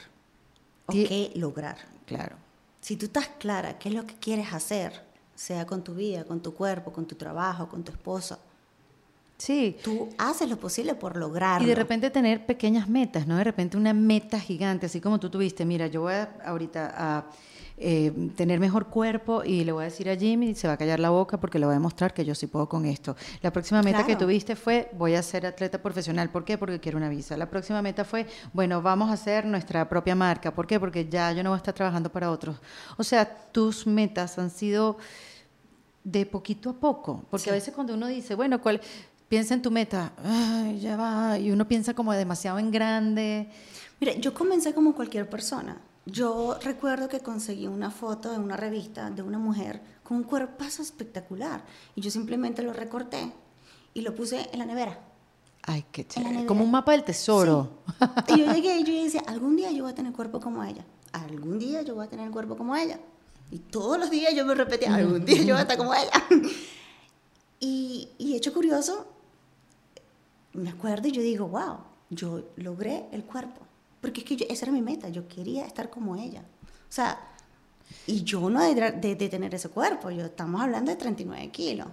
o 0.87 0.93
qué 0.93 1.33
lograr. 1.35 1.77
Claro. 2.07 2.37
Si 2.81 2.97
tú 2.97 3.07
estás 3.07 3.29
clara 3.39 3.79
qué 3.79 3.89
es 3.89 3.95
lo 3.95 4.07
que 4.07 4.15
quieres 4.15 4.53
hacer, 4.53 5.05
sea 5.35 5.67
con 5.67 5.83
tu 5.83 5.95
vida, 5.95 6.25
con 6.25 6.41
tu 6.41 6.55
cuerpo, 6.55 6.93
con 6.93 7.07
tu 7.07 7.17
trabajo, 7.17 7.69
con 7.69 7.83
tu 7.83 7.93
esposa, 7.93 8.39
Sí, 9.39 9.77
tú 9.85 10.09
haces 10.17 10.49
lo 10.49 10.57
posible 10.57 10.95
por 10.95 11.17
lograrlo. 11.17 11.67
Y 11.67 11.69
de 11.69 11.75
repente 11.75 12.09
tener 12.11 12.47
pequeñas 12.47 12.89
metas, 12.89 13.27
¿no? 13.27 13.37
De 13.37 13.45
repente 13.45 13.77
una 13.77 13.93
meta 13.93 14.41
gigante, 14.41 14.87
así 14.87 15.01
como 15.01 15.21
tú 15.21 15.29
tuviste, 15.29 15.65
mira, 15.65 15.89
yo 15.89 16.03
voy 16.03 16.15
a, 16.15 16.37
ahorita 16.45 16.95
a 16.97 17.27
eh, 17.79 18.31
tener 18.37 18.59
mejor 18.59 18.87
cuerpo 18.87 19.45
y 19.45 19.65
le 19.65 19.73
voy 19.73 19.83
a 19.83 19.85
decir 19.85 20.09
a 20.09 20.17
Jimmy, 20.17 20.55
se 20.55 20.67
va 20.67 20.75
a 20.75 20.77
callar 20.77 20.99
la 20.99 21.11
boca 21.11 21.39
porque 21.39 21.59
le 21.59 21.67
voy 21.67 21.73
a 21.73 21.77
demostrar 21.79 22.15
que 22.15 22.25
yo 22.25 22.35
sí 22.35 22.47
puedo 22.47 22.69
con 22.69 22.87
esto. 22.87 23.17
La 23.43 23.53
próxima 23.53 23.83
meta 23.83 23.99
que 23.99 24.13
Claro. 24.13 24.21
tuviste 24.21 24.57
fue, 24.57 24.89
voy 24.97 25.15
a 25.15 25.23
ser 25.23 25.45
atleta 25.47 25.83
profesional. 25.83 26.31
¿Por 26.31 26.45
qué? 26.45 26.57
Porque 26.57 26.81
quiero 26.81 26.97
una 26.97 27.09
visa. 27.11 27.37
La 27.37 27.51
próxima 27.51 27.83
meta 27.83 28.05
fue, 28.05 28.27
bueno, 28.53 28.81
vamos 28.81 29.11
a 29.11 29.13
hacer 29.13 29.45
nuestra 29.45 29.89
propia 29.89 30.15
marca. 30.15 30.55
¿Por 30.55 30.67
qué? 30.67 30.81
Porque 30.81 31.07
ya 31.09 31.33
yo 31.33 31.43
no 31.43 31.51
voy 31.51 31.57
a 31.57 31.59
estar 31.59 31.75
trabajando 31.75 32.11
para 32.11 32.31
otros. 32.31 32.57
O 32.97 33.05
sea, 33.05 33.27
tus 33.53 33.87
metas 33.87 34.39
han 34.39 34.51
sido 34.51 34.97
de 36.03 36.25
poquito 36.25 36.71
a 36.71 36.73
poco, 36.75 37.25
porque 37.31 37.51
a 37.51 37.53
veces 37.53 37.75
cuando 37.75 37.93
uno 37.95 38.07
dice, 38.07 38.35
bueno, 38.35 38.61
¿cuál? 38.61 38.81
piensa 39.29 39.55
en 39.55 39.61
tu 39.63 39.73
meta, 39.73 40.13
ay, 40.25 40.79
ya 40.79 40.97
va, 40.97 41.37
y 41.37 41.51
uno 41.51 41.67
piensa 41.67 41.95
como 41.95 42.13
demasiado 42.13 42.61
en 42.61 42.71
grande. 42.71 43.49
Mira, 44.01 44.13
yo 44.15 44.33
comencé 44.33 44.73
como 44.73 44.95
cualquier 44.95 45.29
persona. 45.29 45.77
Yo 46.09 46.57
recuerdo 46.63 47.09
que 47.09 47.19
conseguí 47.19 47.67
una 47.67 47.91
foto 47.91 48.33
en 48.33 48.41
una 48.41 48.57
revista 48.57 49.11
de 49.11 49.23
una 49.23 49.39
mujer 49.39 49.83
con 50.05 50.19
un 50.19 50.23
cuerpazo 50.23 50.81
espectacular 50.81 51.65
y 51.97 52.01
yo 52.01 52.13
simplemente 52.13 52.63
lo 52.63 52.73
recorté 52.73 53.33
y 53.93 54.03
lo 54.03 54.15
puse 54.15 54.49
en 54.53 54.61
la 54.61 54.67
nevera. 54.67 55.01
Ay, 55.63 55.85
qué 55.91 56.07
chévere. 56.07 56.47
Como 56.47 56.63
un 56.63 56.71
mapa 56.71 56.93
del 56.93 57.03
tesoro. 57.03 57.83
Sí. 58.29 58.35
Y 58.35 58.39
yo 58.39 58.53
llegué 58.53 58.79
y 58.79 58.85
yo 58.85 58.93
decía, 59.03 59.23
algún 59.27 59.57
día 59.57 59.73
yo 59.73 59.83
voy 59.83 59.93
a 59.93 59.95
tener 59.97 60.13
cuerpo 60.13 60.39
como 60.39 60.63
ella. 60.63 60.85
Algún 61.13 61.59
día 61.59 61.83
yo 61.83 61.97
voy 61.97 62.07
a 62.07 62.09
tener 62.09 62.31
cuerpo 62.31 62.57
como 62.57 62.77
ella. 62.77 63.01
Y 63.51 63.59
todos 63.59 63.99
los 63.99 64.09
días 64.09 64.33
yo 64.33 64.47
me 64.47 64.55
repetía, 64.55 64.95
algún 64.95 65.25
día 65.25 65.39
yo 65.43 65.55
voy 65.55 65.59
a 65.59 65.63
estar 65.63 65.77
como 65.77 65.93
ella. 65.93 66.11
Y, 67.59 68.11
y 68.19 68.37
hecho 68.37 68.53
curioso, 68.53 69.07
me 70.53 70.69
acuerdo 70.69 71.09
y 71.09 71.13
yo 71.13 71.23
digo, 71.23 71.49
wow, 71.49 71.79
yo 72.11 72.51
logré 72.57 73.07
el 73.13 73.25
cuerpo. 73.25 73.66
Porque 74.07 74.21
es 74.21 74.27
que 74.27 74.37
yo- 74.37 74.47
esa 74.49 74.67
era 74.67 74.73
mi 74.73 74.83
meta, 74.83 75.09
yo 75.09 75.27
quería 75.27 75.65
estar 75.67 75.91
como 75.91 76.15
ella. 76.15 76.43
O 76.89 76.93
sea, 76.93 77.19
y 78.07 78.23
yo 78.23 78.49
no 78.49 78.63
de, 78.63 78.93
de- 78.93 79.17
de 79.17 79.29
tener 79.29 79.53
ese 79.53 79.69
cuerpo, 79.69 80.11
yo 80.13 80.27
estamos 80.27 80.61
hablando 80.61 80.93
de 80.93 80.97
39 80.97 81.51
kilos. 81.51 81.89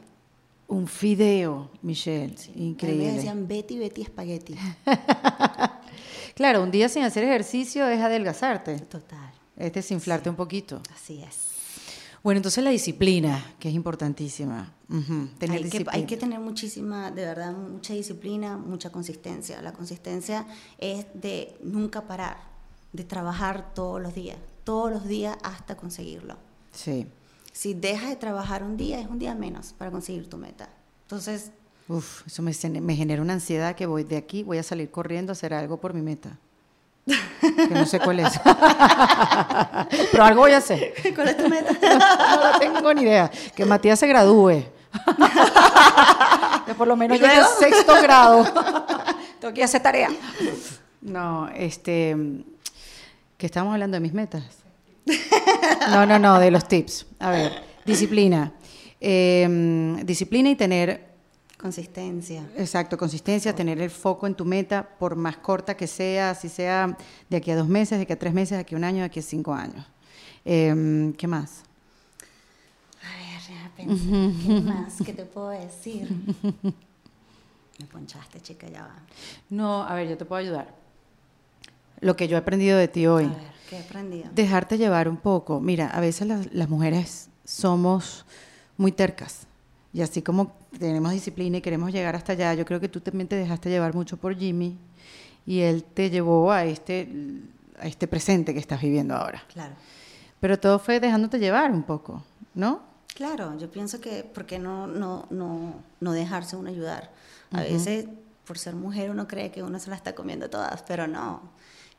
Un 0.68 0.88
fideo, 0.88 1.72
Michelle. 1.82 2.36
Mí 2.56 2.68
Increíble. 2.68 3.06
me 3.08 3.14
decían 3.14 3.48
Betty, 3.48 3.80
Betty 3.80 4.02
Espagueti. 4.04 4.56
Claro, 6.36 6.64
un 6.64 6.72
día 6.72 6.90
sin 6.90 7.04
hacer 7.04 7.24
ejercicio 7.24 7.88
es 7.88 8.00
adelgazarte, 8.02 8.80
Total, 8.80 9.32
es 9.56 9.72
desinflarte 9.74 10.30
un 10.32 10.36
poquito. 10.36 10.82
así 10.96 11.22
es. 11.22 11.53
Bueno, 12.24 12.38
entonces 12.38 12.64
la 12.64 12.70
disciplina, 12.70 13.54
que 13.60 13.68
es 13.68 13.76
importantísima. 13.76 14.74
Tener 14.88 15.34
hay, 15.42 15.58
que, 15.58 15.64
disciplina. 15.64 15.92
hay 15.92 16.06
que 16.06 16.18
tener 16.18 16.40
muchísima, 16.40 17.12
de 17.12 17.26
verdad, 17.26 17.52
mucha 17.52 17.94
disciplina, 17.94 18.58
mucha 18.58 18.92
consistencia. 18.92 19.62
La 19.62 19.74
consistencia 19.74 20.48
es 20.78 21.06
de 21.14 21.58
nunca 21.62 22.08
parar, 22.08 22.38
de 22.94 23.04
trabajar 23.04 23.74
todos 23.74 24.02
los 24.02 24.16
días, 24.16 24.38
todos 24.64 24.90
los 24.90 25.06
días 25.06 25.38
hasta 25.44 25.76
conseguirlo. 25.76 26.38
Sí. 26.72 27.08
Si 27.52 27.74
dejas 27.74 28.10
de 28.10 28.16
trabajar 28.16 28.64
un 28.64 28.78
día, 28.78 29.02
es 29.02 29.08
un 29.08 29.20
día 29.20 29.36
menos 29.36 29.74
para 29.78 29.92
conseguir 29.92 30.30
tu 30.30 30.38
meta. 30.38 30.70
Entonces, 31.02 31.52
Uf, 31.90 32.26
eso 32.26 32.42
me, 32.42 32.54
me 32.80 32.96
genera 32.96 33.22
una 33.22 33.34
ansiedad 33.34 33.76
que 33.76 33.86
voy 33.86 34.06
de 34.06 34.16
aquí, 34.16 34.44
voy 34.44 34.58
a 34.58 34.64
salir 34.64 34.90
corriendo 34.90 35.32
a 35.32 35.34
hacer 35.34 35.54
algo 35.54 35.82
por 35.82 35.94
mi 35.94 36.02
meta. 36.02 36.40
Que 37.56 37.74
no 37.74 37.86
sé 37.86 38.00
cuál 38.00 38.20
es. 38.20 38.40
Pero 40.12 40.24
algo 40.24 40.42
voy 40.42 40.52
a 40.52 40.58
hacer. 40.58 40.94
¿cuál 41.16 41.30
es 41.30 41.38
tu 41.38 41.48
meta? 41.50 41.74
No, 41.82 42.52
no 42.52 42.60
tengo 42.60 42.94
ni 42.94 43.04
idea. 43.04 43.32
Que 43.56 43.66
Matías 43.66 44.00
se 44.00 44.08
gradúe. 44.08 44.64
que 46.66 46.74
por 46.76 46.88
lo 46.88 46.96
menos 46.96 47.18
¿Y 47.18 47.22
llegue 47.22 47.36
luego? 47.36 47.50
sexto 47.60 47.94
grado. 48.02 48.46
Tengo 49.40 49.54
que 49.54 49.64
hacer 49.64 49.82
tarea. 49.82 50.10
No, 51.02 51.50
este. 51.50 52.16
Que 53.38 53.46
estamos 53.46 53.74
hablando 53.74 53.96
de 53.96 54.02
mis 54.02 54.14
metas. 54.14 54.44
No, 55.90 56.06
no, 56.06 56.18
no, 56.20 56.40
de 56.40 56.52
los 56.52 56.68
tips. 56.68 57.06
A 57.20 57.30
ver, 57.32 57.52
disciplina. 57.86 58.54
Eh, 59.02 60.00
disciplina 60.06 60.50
y 60.50 60.56
tener 60.56 61.13
Consistencia. 61.64 62.46
Exacto, 62.58 62.98
consistencia, 62.98 63.56
tener 63.56 63.80
el 63.80 63.90
foco 63.90 64.28
en 64.28 64.36
tu 64.36 64.44
meta, 64.44 64.86
por 65.00 65.16
más 65.16 65.38
corta 65.38 65.78
que 65.78 65.88
sea, 65.88 66.36
si 66.36 66.50
sea 66.50 66.98
de 67.30 67.38
aquí 67.38 67.52
a 67.52 67.56
dos 67.56 67.70
meses, 67.70 67.98
de 68.00 68.04
aquí 68.04 68.12
a 68.12 68.20
tres 68.20 68.34
meses, 68.34 68.58
de 68.58 68.64
aquí 68.64 68.76
a 68.76 68.78
un 68.78 68.84
año, 68.84 68.98
de 68.98 69.06
aquí 69.06 69.22
a 69.22 69.24
cinco 69.24 69.54
años. 69.54 69.86
Em, 70.44 71.14
¿Qué 71.14 71.26
más? 71.26 71.64
A 73.02 73.48
ver, 73.48 73.72
pensar, 73.78 74.32
¿qué 74.46 74.60
más? 74.60 74.96
¿Qué 75.06 75.14
te 75.14 75.24
puedo 75.24 75.52
decir? 75.52 76.10
Me 77.80 77.86
ponchaste, 77.90 78.42
chica, 78.42 78.68
ya 78.68 78.82
va. 78.82 78.96
No, 79.50 79.84
a 79.84 79.96
ver, 79.96 80.10
yo 80.10 80.18
te 80.18 80.26
puedo 80.26 80.42
ayudar. 80.42 80.76
Lo 82.02 82.18
que 82.18 82.28
yo 82.28 82.36
he 82.36 82.40
aprendido 82.42 82.78
de 82.78 82.90
ti 82.90 83.08
hoy. 83.08 83.24
A 83.24 83.30
ver, 83.30 83.38
¿qué 83.70 83.78
he 83.78 83.80
aprendido? 83.80 84.30
Dejarte 84.36 84.78
llevar 84.78 85.08
un 85.08 85.16
poco. 85.16 85.62
Mira, 85.62 85.88
a 85.88 86.02
veces 86.02 86.28
las, 86.28 86.54
las 86.54 86.68
mujeres 86.68 87.30
somos 87.46 88.26
muy 88.76 88.92
tercas. 88.92 89.48
Y 89.94 90.02
así 90.02 90.24
como 90.24 90.56
tenemos 90.80 91.12
disciplina 91.12 91.58
y 91.58 91.62
queremos 91.62 91.92
llegar 91.92 92.16
hasta 92.16 92.34
allá, 92.34 92.54
yo 92.56 92.66
creo 92.66 92.80
que 92.80 92.90
tú 92.90 93.00
también 93.00 93.28
te 93.28 93.36
dejaste 93.36 93.70
llevar 93.70 93.94
mucho 93.94 94.18
por 94.18 94.36
Jimmy 94.36 94.76
y 95.46 95.60
él 95.60 95.84
te 95.84 96.10
llevó 96.10 96.52
a 96.52 96.66
este, 96.66 97.08
a 97.80 97.88
este 97.88 98.08
presente 98.08 98.54
que 98.54 98.60
estás 98.60 98.82
viviendo 98.82 99.16
ahora. 99.16 99.44
Claro. 99.54 99.76
Pero 100.40 100.60
todo 100.60 100.80
fue 100.80 101.00
dejándote 101.00 101.38
llevar 101.38 101.72
un 101.72 101.84
poco, 101.84 102.24
¿no? 102.56 102.82
Claro, 103.14 103.58
yo 103.60 103.70
pienso 103.70 104.02
que, 104.02 104.24
¿por 104.24 104.46
qué 104.46 104.58
no, 104.58 104.88
no, 104.88 105.28
no, 105.30 105.76
no 106.00 106.12
dejarse 106.12 106.56
uno 106.56 106.70
ayudar? 106.70 107.12
A 107.52 107.62
veces, 107.62 108.08
por 108.46 108.58
ser 108.58 108.74
mujer, 108.74 109.12
uno 109.12 109.28
cree 109.28 109.52
que 109.52 109.62
uno 109.62 109.78
se 109.78 109.92
la 109.92 109.96
está 109.96 110.16
comiendo 110.16 110.50
todas, 110.50 110.82
pero 110.82 111.06
no. 111.08 111.42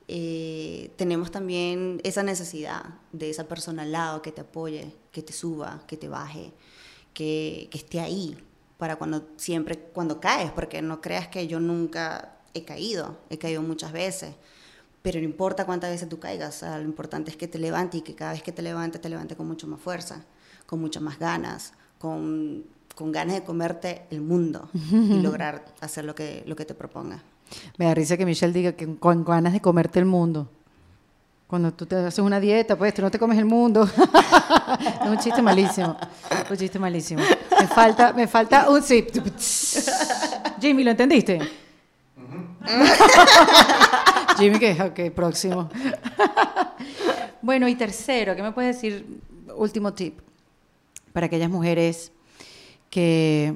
Eh, 0.09 0.93
tenemos 0.97 1.31
también 1.31 2.01
esa 2.03 2.25
necesidad 2.25 2.83
de 3.13 3.31
esa 3.31 3.45
persona 3.45 3.83
al 3.83 3.93
lado 3.93 4.21
que 4.21 4.33
te 4.33 4.41
apoye, 4.41 4.93
que 5.13 5.23
te 5.23 5.33
suba, 5.33 5.83
que 5.87 5.97
te 5.97 6.09
baje, 6.09 6.53
que, 7.15 7.69
que 7.71 7.79
esté 7.79 8.01
ahí 8.01 8.37
para 8.77 8.97
cuando 8.97 9.27
siempre, 9.37 9.79
cuando 9.79 10.21
caes, 10.21 10.51
porque 10.51 10.83
no 10.83 11.01
creas 11.01 11.29
que 11.29 11.47
yo 11.47 11.61
nunca 11.61 12.37
he 12.53 12.65
caído, 12.65 13.17
he 13.31 13.39
caído 13.39 13.63
muchas 13.63 13.93
veces. 13.93 14.35
Pero 15.03 15.19
no 15.19 15.25
importa 15.25 15.67
cuántas 15.67 15.91
veces 15.91 16.09
tú 16.09 16.19
caigas, 16.19 16.57
o 16.57 16.59
sea, 16.61 16.79
lo 16.79 16.85
importante 16.85 17.31
es 17.31 17.37
que 17.37 17.47
te 17.47 17.59
levantes 17.59 18.01
y 18.01 18.03
que 18.03 18.15
cada 18.15 18.33
vez 18.33 18.43
que 18.43 18.53
te 18.53 18.63
levantes, 18.63 19.01
te 19.01 19.09
levantes 19.09 19.37
con 19.37 19.47
mucho 19.47 19.67
más 19.67 19.81
fuerza, 19.81 20.25
con 20.67 20.81
muchas 20.81 21.03
más 21.03 21.19
ganas, 21.19 21.75
con, 21.99 22.65
con 22.95 23.13
ganas 23.13 23.35
de 23.35 23.45
comerte 23.45 24.07
el 24.11 24.23
mundo 24.23 24.71
y 24.73 25.21
lograr 25.23 25.65
hacer 25.81 26.05
lo 26.05 26.15
que, 26.15 26.43
lo 26.47 26.57
que 26.57 26.65
te 26.65 26.75
proponga. 26.75 27.23
Me 27.77 27.85
da 27.85 27.95
risa 27.95 28.17
que 28.17 28.25
Michelle 28.25 28.53
diga 28.53 28.73
que 28.73 28.97
con 28.97 29.25
ganas 29.25 29.53
de 29.53 29.61
comerte 29.61 29.99
el 29.99 30.07
mundo. 30.07 30.49
Cuando 31.47 31.73
tú 31.73 31.87
te 31.87 31.97
haces 31.97 32.19
una 32.19 32.41
dieta, 32.41 32.77
pues 32.77 32.95
tú 32.95 33.03
no 33.03 33.11
te 33.11 33.19
comes 33.19 33.39
el 33.39 33.45
mundo. 33.45 33.85
es 35.05 35.09
un 35.09 35.19
chiste 35.19 35.43
malísimo. 35.43 35.97
Un 36.51 36.57
chiste 36.57 36.79
malísimo. 36.79 37.23
Me 37.61 37.67
falta, 37.67 38.13
me 38.13 38.27
falta 38.27 38.71
un 38.71 38.83
sí. 38.83 39.07
Jimmy, 40.61 40.85
¿lo 40.85 40.91
entendiste? 40.93 41.41
Jimmy, 44.39 44.59
que 44.59 44.73
ok, 44.83 45.15
próximo. 45.15 45.69
bueno, 47.43 47.69
y 47.69 47.75
tercero, 47.75 48.35
¿qué 48.35 48.43
me 48.43 48.53
puedes 48.53 48.77
decir? 48.77 49.21
Último 49.57 49.93
tip 49.93 50.19
para 51.13 51.27
aquellas 51.27 51.49
mujeres 51.49 52.11
que 52.91 53.55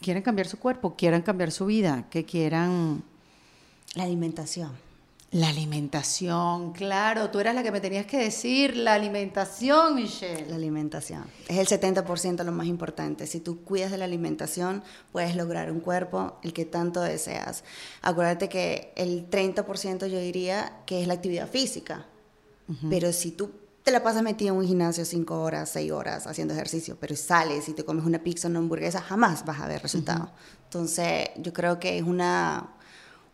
quieren 0.00 0.22
cambiar 0.22 0.46
su 0.46 0.58
cuerpo, 0.58 0.94
quieran 0.94 1.22
cambiar 1.22 1.50
su 1.50 1.66
vida, 1.66 2.06
que 2.10 2.24
quieran 2.24 3.02
La 3.94 4.04
alimentación. 4.04 4.87
La 5.30 5.48
alimentación. 5.48 6.72
Claro, 6.72 7.30
tú 7.30 7.38
eras 7.38 7.54
la 7.54 7.62
que 7.62 7.70
me 7.70 7.80
tenías 7.80 8.06
que 8.06 8.16
decir 8.16 8.76
la 8.76 8.94
alimentación, 8.94 9.94
Michelle. 9.94 10.46
La 10.48 10.56
alimentación. 10.56 11.24
Es 11.48 11.58
el 11.58 11.66
70% 11.66 12.44
lo 12.44 12.52
más 12.52 12.66
importante. 12.66 13.26
Si 13.26 13.40
tú 13.40 13.62
cuidas 13.62 13.90
de 13.90 13.98
la 13.98 14.06
alimentación, 14.06 14.82
puedes 15.12 15.36
lograr 15.36 15.70
un 15.70 15.80
cuerpo 15.80 16.38
el 16.42 16.54
que 16.54 16.64
tanto 16.64 17.02
deseas. 17.02 17.62
Acuérdate 18.00 18.48
que 18.48 18.92
el 18.96 19.28
30% 19.28 20.06
yo 20.06 20.18
diría 20.18 20.80
que 20.86 21.02
es 21.02 21.06
la 21.06 21.14
actividad 21.14 21.48
física. 21.48 22.06
Pero 22.90 23.14
si 23.14 23.30
tú 23.30 23.50
te 23.82 23.90
la 23.90 24.02
pasas 24.02 24.22
metido 24.22 24.52
en 24.52 24.60
un 24.60 24.66
gimnasio 24.66 25.06
5 25.06 25.40
horas, 25.40 25.70
6 25.70 25.90
horas 25.90 26.26
haciendo 26.26 26.52
ejercicio, 26.52 26.98
pero 27.00 27.16
sales 27.16 27.66
y 27.70 27.72
te 27.72 27.82
comes 27.82 28.04
una 28.04 28.18
pizza 28.18 28.46
o 28.46 28.50
una 28.50 28.58
hamburguesa, 28.58 29.00
jamás 29.00 29.46
vas 29.46 29.58
a 29.60 29.66
ver 29.66 29.80
resultados. 29.80 30.28
Entonces, 30.64 31.30
yo 31.36 31.54
creo 31.54 31.78
que 31.80 31.96
es 31.96 32.04
una, 32.04 32.74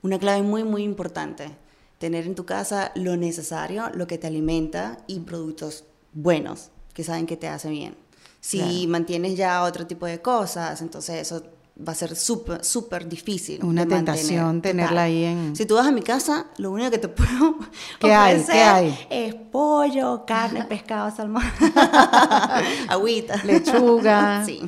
una 0.03 0.21
clave 0.21 0.43
muy, 0.43 0.63
muy 0.63 0.85
importante. 0.85 1.64
Tener 2.05 2.27
en 2.27 2.35
tu 2.35 2.45
casa 2.45 2.93
lo 2.97 3.17
necesario, 3.17 3.89
lo 3.95 4.07
que 4.07 4.19
te 4.19 4.27
alimenta 4.27 4.99
y 5.07 5.21
productos 5.21 5.85
buenos 6.13 6.69
que 6.93 7.03
saben 7.03 7.25
que 7.25 7.39
te 7.39 7.49
hace 7.49 7.71
bien. 7.71 7.97
Si 8.43 8.59
Claro. 8.59 8.89
mantienes 8.89 9.39
ya 9.39 9.63
otro 9.63 9.87
tipo 9.87 10.05
de 10.05 10.21
cosas, 10.21 10.83
entonces 10.83 11.23
eso 11.23 11.43
va 11.81 11.93
a 11.93 11.95
ser 11.95 12.15
súper, 12.15 12.63
súper 12.63 13.09
difícil. 13.09 13.65
Una 13.65 13.87
mantener. 13.87 14.05
tentación 14.05 14.61
tenerla 14.61 14.89
Total. 14.91 14.99
ahí 15.07 15.25
en- 15.25 15.57
Si 15.57 15.65
tú 15.65 15.77
vas 15.77 15.87
a 15.87 15.93
mi 15.93 16.03
casa, 16.03 16.45
lo 16.59 16.73
único 16.73 16.91
que 16.91 16.99
te 16.99 17.09
puedo 17.17 17.57
¿Qué 17.99 18.13
hay? 18.13 18.43
¿Qué 18.45 18.53
hay? 18.63 18.99
es 19.09 19.35
pollo, 19.35 20.25
carne, 20.27 20.63
pescado, 20.69 21.11
salmón, 21.17 21.43
agüita. 22.89 23.43
Lechuga. 23.45 24.45
Sí. 24.45 24.61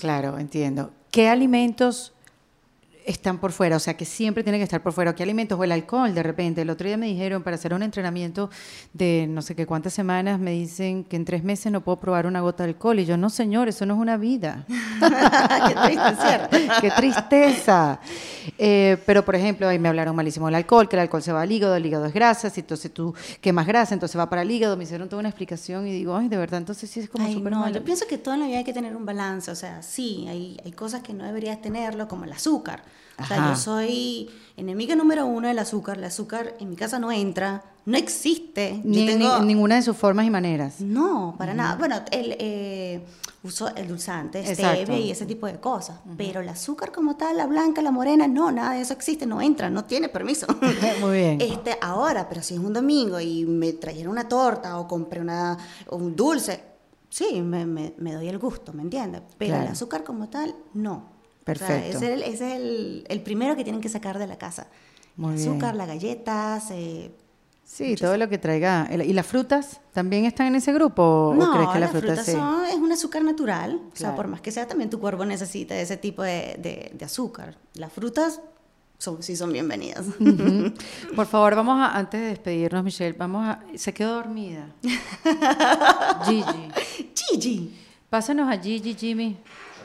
Claro, 0.00 0.38
entiendo. 0.38 0.90
¿Qué 1.10 1.28
alimentos 1.28 2.14
están 3.06 3.38
por 3.38 3.52
fuera? 3.52 3.76
O 3.76 3.80
sea, 3.80 3.96
que 3.96 4.04
siempre 4.04 4.42
tienen 4.42 4.60
que 4.60 4.64
estar 4.64 4.82
por 4.82 4.92
fuera. 4.92 5.14
¿Qué 5.14 5.22
alimentos? 5.22 5.58
O 5.58 5.64
el 5.64 5.72
alcohol, 5.72 6.14
de 6.14 6.22
repente. 6.22 6.62
El 6.62 6.70
otro 6.70 6.86
día 6.86 6.96
me 6.96 7.06
dijeron, 7.06 7.42
para 7.42 7.54
hacer 7.54 7.72
un 7.72 7.82
entrenamiento 7.82 8.50
de 8.92 9.26
no 9.28 9.42
sé 9.42 9.54
qué 9.54 9.66
cuántas 9.66 9.94
semanas, 9.94 10.38
me 10.40 10.50
dicen 10.50 11.04
que 11.04 11.16
en 11.16 11.24
tres 11.24 11.44
meses 11.44 11.72
no 11.72 11.82
puedo 11.82 11.98
probar 12.00 12.26
una 12.26 12.40
gota 12.40 12.64
de 12.64 12.70
alcohol. 12.70 12.98
Y 12.98 13.04
yo, 13.04 13.16
no, 13.16 13.30
señor, 13.30 13.68
eso 13.68 13.86
no 13.86 13.94
es 13.94 14.00
una 14.00 14.16
vida. 14.16 14.64
Qué 14.68 15.74
triste, 15.74 16.16
¿cierto? 16.20 16.56
Qué 16.80 16.90
tristeza. 16.90 18.00
Eh, 18.58 18.98
pero, 19.06 19.24
por 19.24 19.36
ejemplo, 19.36 19.68
ahí 19.68 19.78
me 19.78 19.88
hablaron 19.88 20.14
malísimo 20.16 20.46
del 20.46 20.56
alcohol, 20.56 20.88
que 20.88 20.96
el 20.96 21.00
alcohol 21.00 21.22
se 21.22 21.32
va 21.32 21.42
al 21.42 21.52
hígado, 21.52 21.76
el 21.76 21.86
hígado 21.86 22.06
es 22.06 22.14
grasa, 22.14 22.50
si 22.50 22.60
entonces 22.60 22.92
tú 22.92 23.14
quemas 23.40 23.66
grasa, 23.66 23.94
entonces 23.94 24.18
va 24.18 24.28
para 24.28 24.42
el 24.42 24.50
hígado. 24.50 24.76
Me 24.76 24.84
hicieron 24.84 25.08
toda 25.08 25.20
una 25.20 25.28
explicación 25.28 25.86
y 25.86 25.92
digo, 25.92 26.16
ay, 26.16 26.28
de 26.28 26.36
verdad, 26.36 26.58
entonces 26.58 26.90
sí 26.90 27.00
es 27.00 27.08
como 27.08 27.30
súper 27.30 27.52
no, 27.52 27.60
malo. 27.60 27.74
yo 27.74 27.84
pienso 27.84 28.06
que 28.06 28.18
todo 28.18 28.34
en 28.34 28.40
la 28.40 28.46
vida 28.46 28.58
hay 28.58 28.64
que 28.64 28.72
tener 28.72 28.96
un 28.96 29.06
balance, 29.06 29.50
o 29.50 29.54
sea, 29.54 29.82
sí, 29.82 30.26
hay, 30.28 30.58
hay 30.64 30.72
cosas 30.72 31.02
que 31.02 31.12
no 31.12 31.24
deberías 31.24 31.60
tenerlo, 31.60 32.08
como 32.08 32.24
el 32.24 32.32
azúcar. 32.32 32.82
O 33.18 33.24
sea, 33.26 33.48
yo 33.50 33.56
soy 33.56 34.28
enemiga 34.56 34.94
número 34.94 35.24
uno 35.26 35.48
del 35.48 35.58
azúcar, 35.58 35.96
el 35.98 36.04
azúcar 36.04 36.54
en 36.60 36.68
mi 36.70 36.76
casa 36.76 36.98
no 36.98 37.10
entra, 37.10 37.62
no 37.86 37.96
existe. 37.96 38.80
Yo 38.84 38.90
Ni, 38.90 39.00
ni- 39.00 39.06
tengo- 39.06 39.36
en 39.38 39.46
ninguna 39.46 39.76
de 39.76 39.82
sus 39.82 39.96
formas 39.96 40.26
y 40.26 40.30
maneras. 40.30 40.80
No, 40.80 41.34
para 41.38 41.54
nada. 41.54 41.76
Bueno, 41.76 41.96
el, 42.10 42.36
eh, 42.38 43.06
uso 43.42 43.68
el 43.74 43.88
dulzante, 43.88 44.44
stevia 44.54 44.98
y 44.98 45.10
ese 45.10 45.24
tipo 45.24 45.46
de 45.46 45.58
cosas. 45.60 45.98
Pero 46.18 46.40
el 46.40 46.48
azúcar 46.48 46.92
como 46.92 47.16
tal, 47.16 47.36
la 47.38 47.46
blanca, 47.46 47.80
la 47.80 47.90
morena, 47.90 48.26
no, 48.26 48.50
nada 48.52 48.72
de 48.74 48.80
eso 48.82 48.92
existe, 48.92 49.24
no 49.24 49.40
entra, 49.40 49.70
no 49.70 49.84
tiene 49.84 50.08
permiso. 50.10 50.46
Muy 51.00 51.16
bien. 51.18 51.40
Este, 51.40 51.78
ahora, 51.80 52.28
pero 52.28 52.42
si 52.42 52.54
es 52.54 52.60
un 52.60 52.72
domingo 52.74 53.18
y 53.20 53.46
me 53.46 53.72
trajeron 53.72 54.12
una 54.12 54.28
torta 54.28 54.78
o 54.78 54.86
compré 54.86 55.20
una, 55.20 55.56
un 55.90 56.14
dulce, 56.16 56.60
sí, 57.08 57.40
me, 57.40 57.64
me- 57.64 57.94
me 57.96 58.12
doy 58.12 58.28
el 58.28 58.38
gusto, 58.38 58.72
¿me 58.74 58.82
entiendes? 58.82 59.22
Pero 59.38 59.52
Claro. 59.52 59.64
el 59.66 59.72
azúcar 59.72 60.04
como 60.04 60.28
tal, 60.28 60.54
no. 60.74 61.15
O 61.48 61.54
sea, 61.54 61.66
Perfecto. 61.68 61.96
ese 61.98 62.06
es, 62.06 62.12
el, 62.12 62.22
ese 62.22 62.50
es 62.52 62.60
el- 62.60 63.04
el 63.08 63.20
primero 63.22 63.54
que 63.56 63.62
tienen 63.64 63.80
que 63.80 63.88
sacar 63.88 64.18
de 64.18 64.26
la 64.26 64.36
casa. 64.36 64.66
Muy 65.16 65.32
el 65.34 65.36
bien. 65.38 65.48
azúcar, 65.50 65.74
las 65.76 65.86
galletas, 65.88 66.70
eh, 66.72 67.10
Sí, 67.64 67.96
todo 67.96 68.16
lo 68.16 68.28
que 68.28 68.38
traiga. 68.38 68.88
¿Y 68.92 69.12
las 69.12 69.26
frutas 69.26 69.80
también 69.92 70.24
están 70.24 70.46
en 70.46 70.54
ese 70.54 70.72
grupo? 70.72 71.02
¿O 71.02 71.34
No, 71.34 71.52
crees 71.52 71.68
que 71.70 71.78
las 71.80 71.92
las 71.92 72.00
frutas 72.02 72.24
sí? 72.24 72.30
son- 72.32 72.64
es 72.66 72.74
un 72.76 72.92
azúcar 72.92 73.22
natural. 73.24 73.74
O 73.76 73.96
sea, 73.96 74.10
Claro. 74.10 74.16
por 74.16 74.28
más 74.28 74.40
que 74.40 74.52
sea, 74.52 74.68
también 74.68 74.88
tu 74.88 75.00
cuerpo 75.00 75.24
necesita 75.24 75.76
ese 75.76 75.96
tipo 75.96 76.22
de, 76.22 76.56
de- 76.60 76.92
de 76.94 77.04
azúcar. 77.04 77.56
Las 77.74 77.92
frutas 77.92 78.40
son, 78.98 79.20
sí 79.22 79.34
son 79.34 79.52
bienvenidas. 79.52 80.06
Ujú. 80.20 80.72
Por 81.16 81.26
favor, 81.26 81.56
vamos 81.56 81.80
a, 81.80 81.96
antes 81.96 82.20
de 82.20 82.26
despedirnos, 82.28 82.84
Michelle, 82.84 83.16
vamos 83.18 83.44
a. 83.48 83.60
Se 83.74 83.92
quedó 83.92 84.14
dormida. 84.14 84.68
Gigi. 86.24 86.68
Gigi. 87.14 87.74
Pásanos 88.08 88.48
a 88.48 88.56
Gigi, 88.60 88.94
Jimmy, 88.94 89.36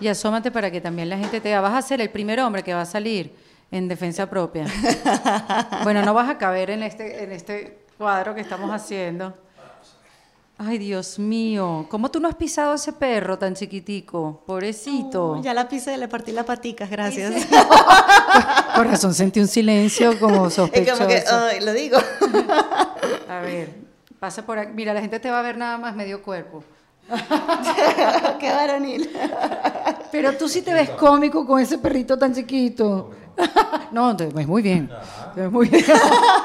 y 0.01 0.07
asómate 0.07 0.51
para 0.51 0.71
que 0.71 0.81
también 0.81 1.09
la 1.09 1.17
gente 1.17 1.39
te 1.39 1.49
vea. 1.49 1.61
Vas 1.61 1.75
a 1.75 1.81
ser 1.87 2.01
el 2.01 2.09
primer 2.09 2.39
hombre 2.39 2.63
que 2.63 2.73
va 2.73 2.81
a 2.81 2.85
salir 2.85 3.33
en 3.69 3.87
defensa 3.87 4.29
propia. 4.29 4.65
bueno, 5.83 6.01
no 6.01 6.13
vas 6.13 6.29
a 6.29 6.37
caber 6.37 6.71
en 6.71 6.83
este, 6.83 7.23
en 7.23 7.31
este 7.31 7.85
cuadro 7.97 8.33
que 8.33 8.41
estamos 8.41 8.71
haciendo. 8.71 9.33
Ay, 10.57 10.77
Dios 10.77 11.17
mío, 11.17 11.87
¿cómo 11.89 12.11
tú 12.11 12.19
no 12.19 12.27
has 12.27 12.35
pisado 12.35 12.75
ese 12.75 12.93
perro 12.93 13.37
tan 13.37 13.55
chiquitico? 13.55 14.43
Pobrecito. 14.45 15.31
Oh, 15.31 15.41
ya 15.41 15.53
la 15.53 15.67
pisé, 15.67 15.97
le 15.97 16.07
partí 16.07 16.31
las 16.31 16.45
paticas, 16.45 16.89
gracias. 16.89 17.47
Por 18.75 18.87
razón 18.87 19.13
sentí 19.13 19.39
un 19.39 19.47
silencio 19.47 20.19
como 20.19 20.47
es 20.47 20.53
sospechoso. 20.53 20.97
como 20.97 21.09
que, 21.09 21.23
ay, 21.27 21.61
lo 21.61 21.73
digo. 21.73 21.97
A 23.27 23.39
ver, 23.39 23.73
pasa 24.19 24.45
por 24.45 24.59
aquí. 24.59 24.71
Mira, 24.73 24.93
la 24.93 25.01
gente 25.01 25.19
te 25.19 25.31
va 25.31 25.39
a 25.39 25.41
ver 25.41 25.57
nada 25.57 25.77
más 25.79 25.95
medio 25.95 26.21
cuerpo. 26.21 26.63
Qué 28.39 28.49
varonil. 28.51 29.09
Pero 30.11 30.33
tú 30.37 30.47
sí 30.47 30.61
te 30.61 30.73
ves 30.73 30.89
cómico 30.91 31.45
con 31.45 31.59
ese 31.59 31.77
perrito 31.77 32.17
tan 32.17 32.33
chiquito. 32.33 33.11
no, 33.91 34.15
te 34.15 34.27
ves 34.27 34.47
muy 34.47 34.61
bien. 34.61 34.89
Te 35.33 35.41
ves 35.41 35.51
muy 35.51 35.67
bien. 35.67 35.85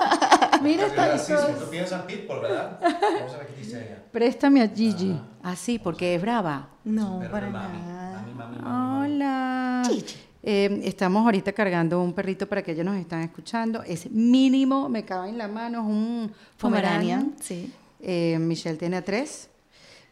Mira 0.62 0.86
esta 0.86 1.08
Racismo. 1.08 1.40
Tú 1.58 1.70
piensas 1.70 2.00
en 2.00 2.06
Pitbull, 2.06 2.40
¿verdad? 2.40 2.78
Vamos 2.80 3.34
a 3.34 3.38
ver 3.38 3.46
qué 3.48 3.60
dice 3.60 3.84
ella. 3.84 4.02
Préstame 4.10 4.62
a 4.62 4.68
Gigi. 4.68 5.20
Ah, 5.42 5.54
sí, 5.56 5.78
porque 5.78 6.14
es 6.14 6.22
brava. 6.22 6.68
No, 6.84 7.18
Pero 7.20 7.30
para 7.30 7.50
mami. 7.50 7.78
nada. 7.78 8.20
Mami, 8.20 8.34
mami, 8.34 8.58
mami. 8.58 9.04
Hola. 9.14 9.82
Gigi. 9.88 10.16
Eh, 10.42 10.80
estamos 10.84 11.24
ahorita 11.24 11.52
cargando 11.52 12.00
un 12.00 12.12
perrito 12.12 12.46
para 12.48 12.62
que 12.62 12.72
ellos 12.72 12.84
nos 12.84 12.96
están 12.96 13.20
escuchando. 13.22 13.82
Es 13.82 14.10
mínimo, 14.10 14.88
me 14.88 15.04
cabe 15.04 15.28
en 15.28 15.38
la 15.38 15.48
mano, 15.48 15.80
es 15.80 15.84
un 15.86 16.32
Pomerania, 16.58 17.16
Pomeranian. 17.18 17.34
sí. 17.40 17.72
Eh, 18.00 18.38
Michelle 18.38 18.76
tiene 18.78 18.98
a 18.98 19.02
tres 19.02 19.48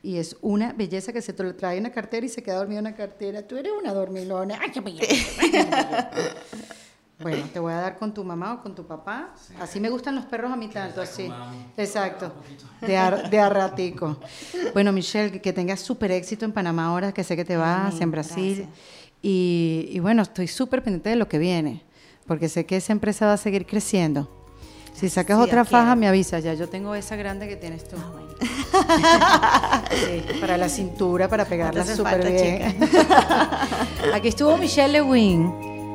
y 0.04 0.18
es 0.18 0.36
una 0.42 0.74
belleza 0.74 1.14
que 1.14 1.22
se 1.22 1.32
te 1.32 1.42
lo 1.42 1.56
trae 1.56 1.78
en 1.78 1.84
la 1.84 1.90
cartera 1.90 2.26
y 2.26 2.28
se 2.28 2.42
queda 2.42 2.56
dormido 2.56 2.78
en 2.80 2.84
la 2.84 2.94
cartera. 2.94 3.40
Tú 3.48 3.56
eres 3.56 3.72
una 3.72 3.94
dormilona. 3.94 4.60
Ay. 4.60 4.70
Bueno, 7.20 7.48
te 7.50 7.58
voy 7.58 7.72
a 7.72 7.76
dar 7.76 7.96
con 7.96 8.12
tu 8.12 8.22
mamá 8.22 8.54
o 8.54 8.62
con 8.62 8.74
tu 8.74 8.86
papá. 8.86 9.34
Así 9.58 9.80
me 9.80 9.88
gustan 9.88 10.14
los 10.14 10.26
perros 10.26 10.52
a 10.52 10.56
mí 10.56 10.68
tanto, 10.68 11.00
así. 11.00 11.30
Exacto. 11.76 12.34
De 12.82 12.98
a, 12.98 13.10
de 13.12 13.38
a 13.38 13.48
ratico. 13.48 14.18
Bueno, 14.74 14.92
Michelle, 14.92 15.32
que, 15.32 15.40
que 15.40 15.52
tengas 15.54 15.80
súper 15.80 16.10
éxito 16.10 16.44
en 16.44 16.52
Panamá 16.52 16.86
ahora, 16.86 17.12
que 17.12 17.24
sé 17.24 17.34
que 17.34 17.44
te 17.46 17.56
vas, 17.56 17.98
en 18.00 18.10
Brasil. 18.10 18.66
y 19.22 19.98
bueno, 20.00 20.20
estoy 20.20 20.48
súper 20.48 20.82
pendiente 20.82 21.08
de 21.08 21.16
lo 21.16 21.28
que 21.28 21.38
viene, 21.38 21.82
porque 22.26 22.50
sé 22.50 22.66
que 22.66 22.76
esa 22.76 22.92
empresa 22.92 23.24
va 23.26 23.34
a 23.34 23.38
seguir 23.38 23.64
creciendo. 23.64 24.43
Si 24.94 25.08
sacas 25.08 25.38
Sí, 25.38 25.44
otra 25.44 25.64
faja, 25.64 25.96
me 25.96 26.06
avisas. 26.06 26.44
Ya 26.44 26.54
yo 26.54 26.68
tengo 26.68 26.94
esa 26.94 27.16
grande 27.16 27.48
que 27.48 27.56
tienes 27.56 27.84
tú. 27.84 27.96
Ah, 27.98 29.82
Sí, 29.90 30.22
para 30.40 30.56
la 30.56 30.68
cintura, 30.68 31.28
para 31.28 31.44
pegarla 31.44 31.84
súper 31.84 32.30
bien. 32.30 32.76
Aquí 34.14 34.28
estuvo 34.28 34.56
Michelle 34.56 34.92
Lewin 34.92 35.52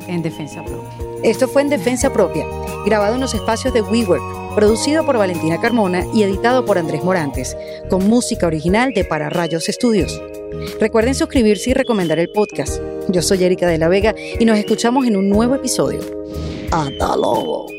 en 0.07 0.21
Defensa 0.21 0.63
Propia. 0.63 0.89
Esto 1.23 1.47
fue 1.47 1.61
en 1.61 1.69
Defensa 1.69 2.11
Propia, 2.11 2.45
grabado 2.85 3.15
en 3.15 3.21
los 3.21 3.33
espacios 3.33 3.73
de 3.73 3.81
WeWork, 3.81 4.55
producido 4.55 5.05
por 5.05 5.17
Valentina 5.17 5.59
Carmona 5.59 6.05
y 6.13 6.23
editado 6.23 6.65
por 6.65 6.77
Andrés 6.77 7.03
Morantes, 7.03 7.55
con 7.89 8.07
música 8.07 8.47
original 8.47 8.93
de 8.93 9.03
Para 9.03 9.29
Rayos 9.29 9.69
Estudios. 9.69 10.21
Recuerden 10.79 11.15
suscribirse 11.15 11.69
y 11.69 11.73
recomendar 11.73 12.19
el 12.19 12.29
podcast. 12.29 12.81
Yo 13.09 13.21
soy 13.21 13.43
Erika 13.43 13.67
de 13.67 13.77
la 13.77 13.87
Vega 13.87 14.15
y 14.39 14.45
nos 14.45 14.57
escuchamos 14.57 15.05
en 15.05 15.15
un 15.15 15.29
nuevo 15.29 15.55
episodio. 15.55 15.99
¡Hasta 16.71 17.15
luego! 17.15 17.78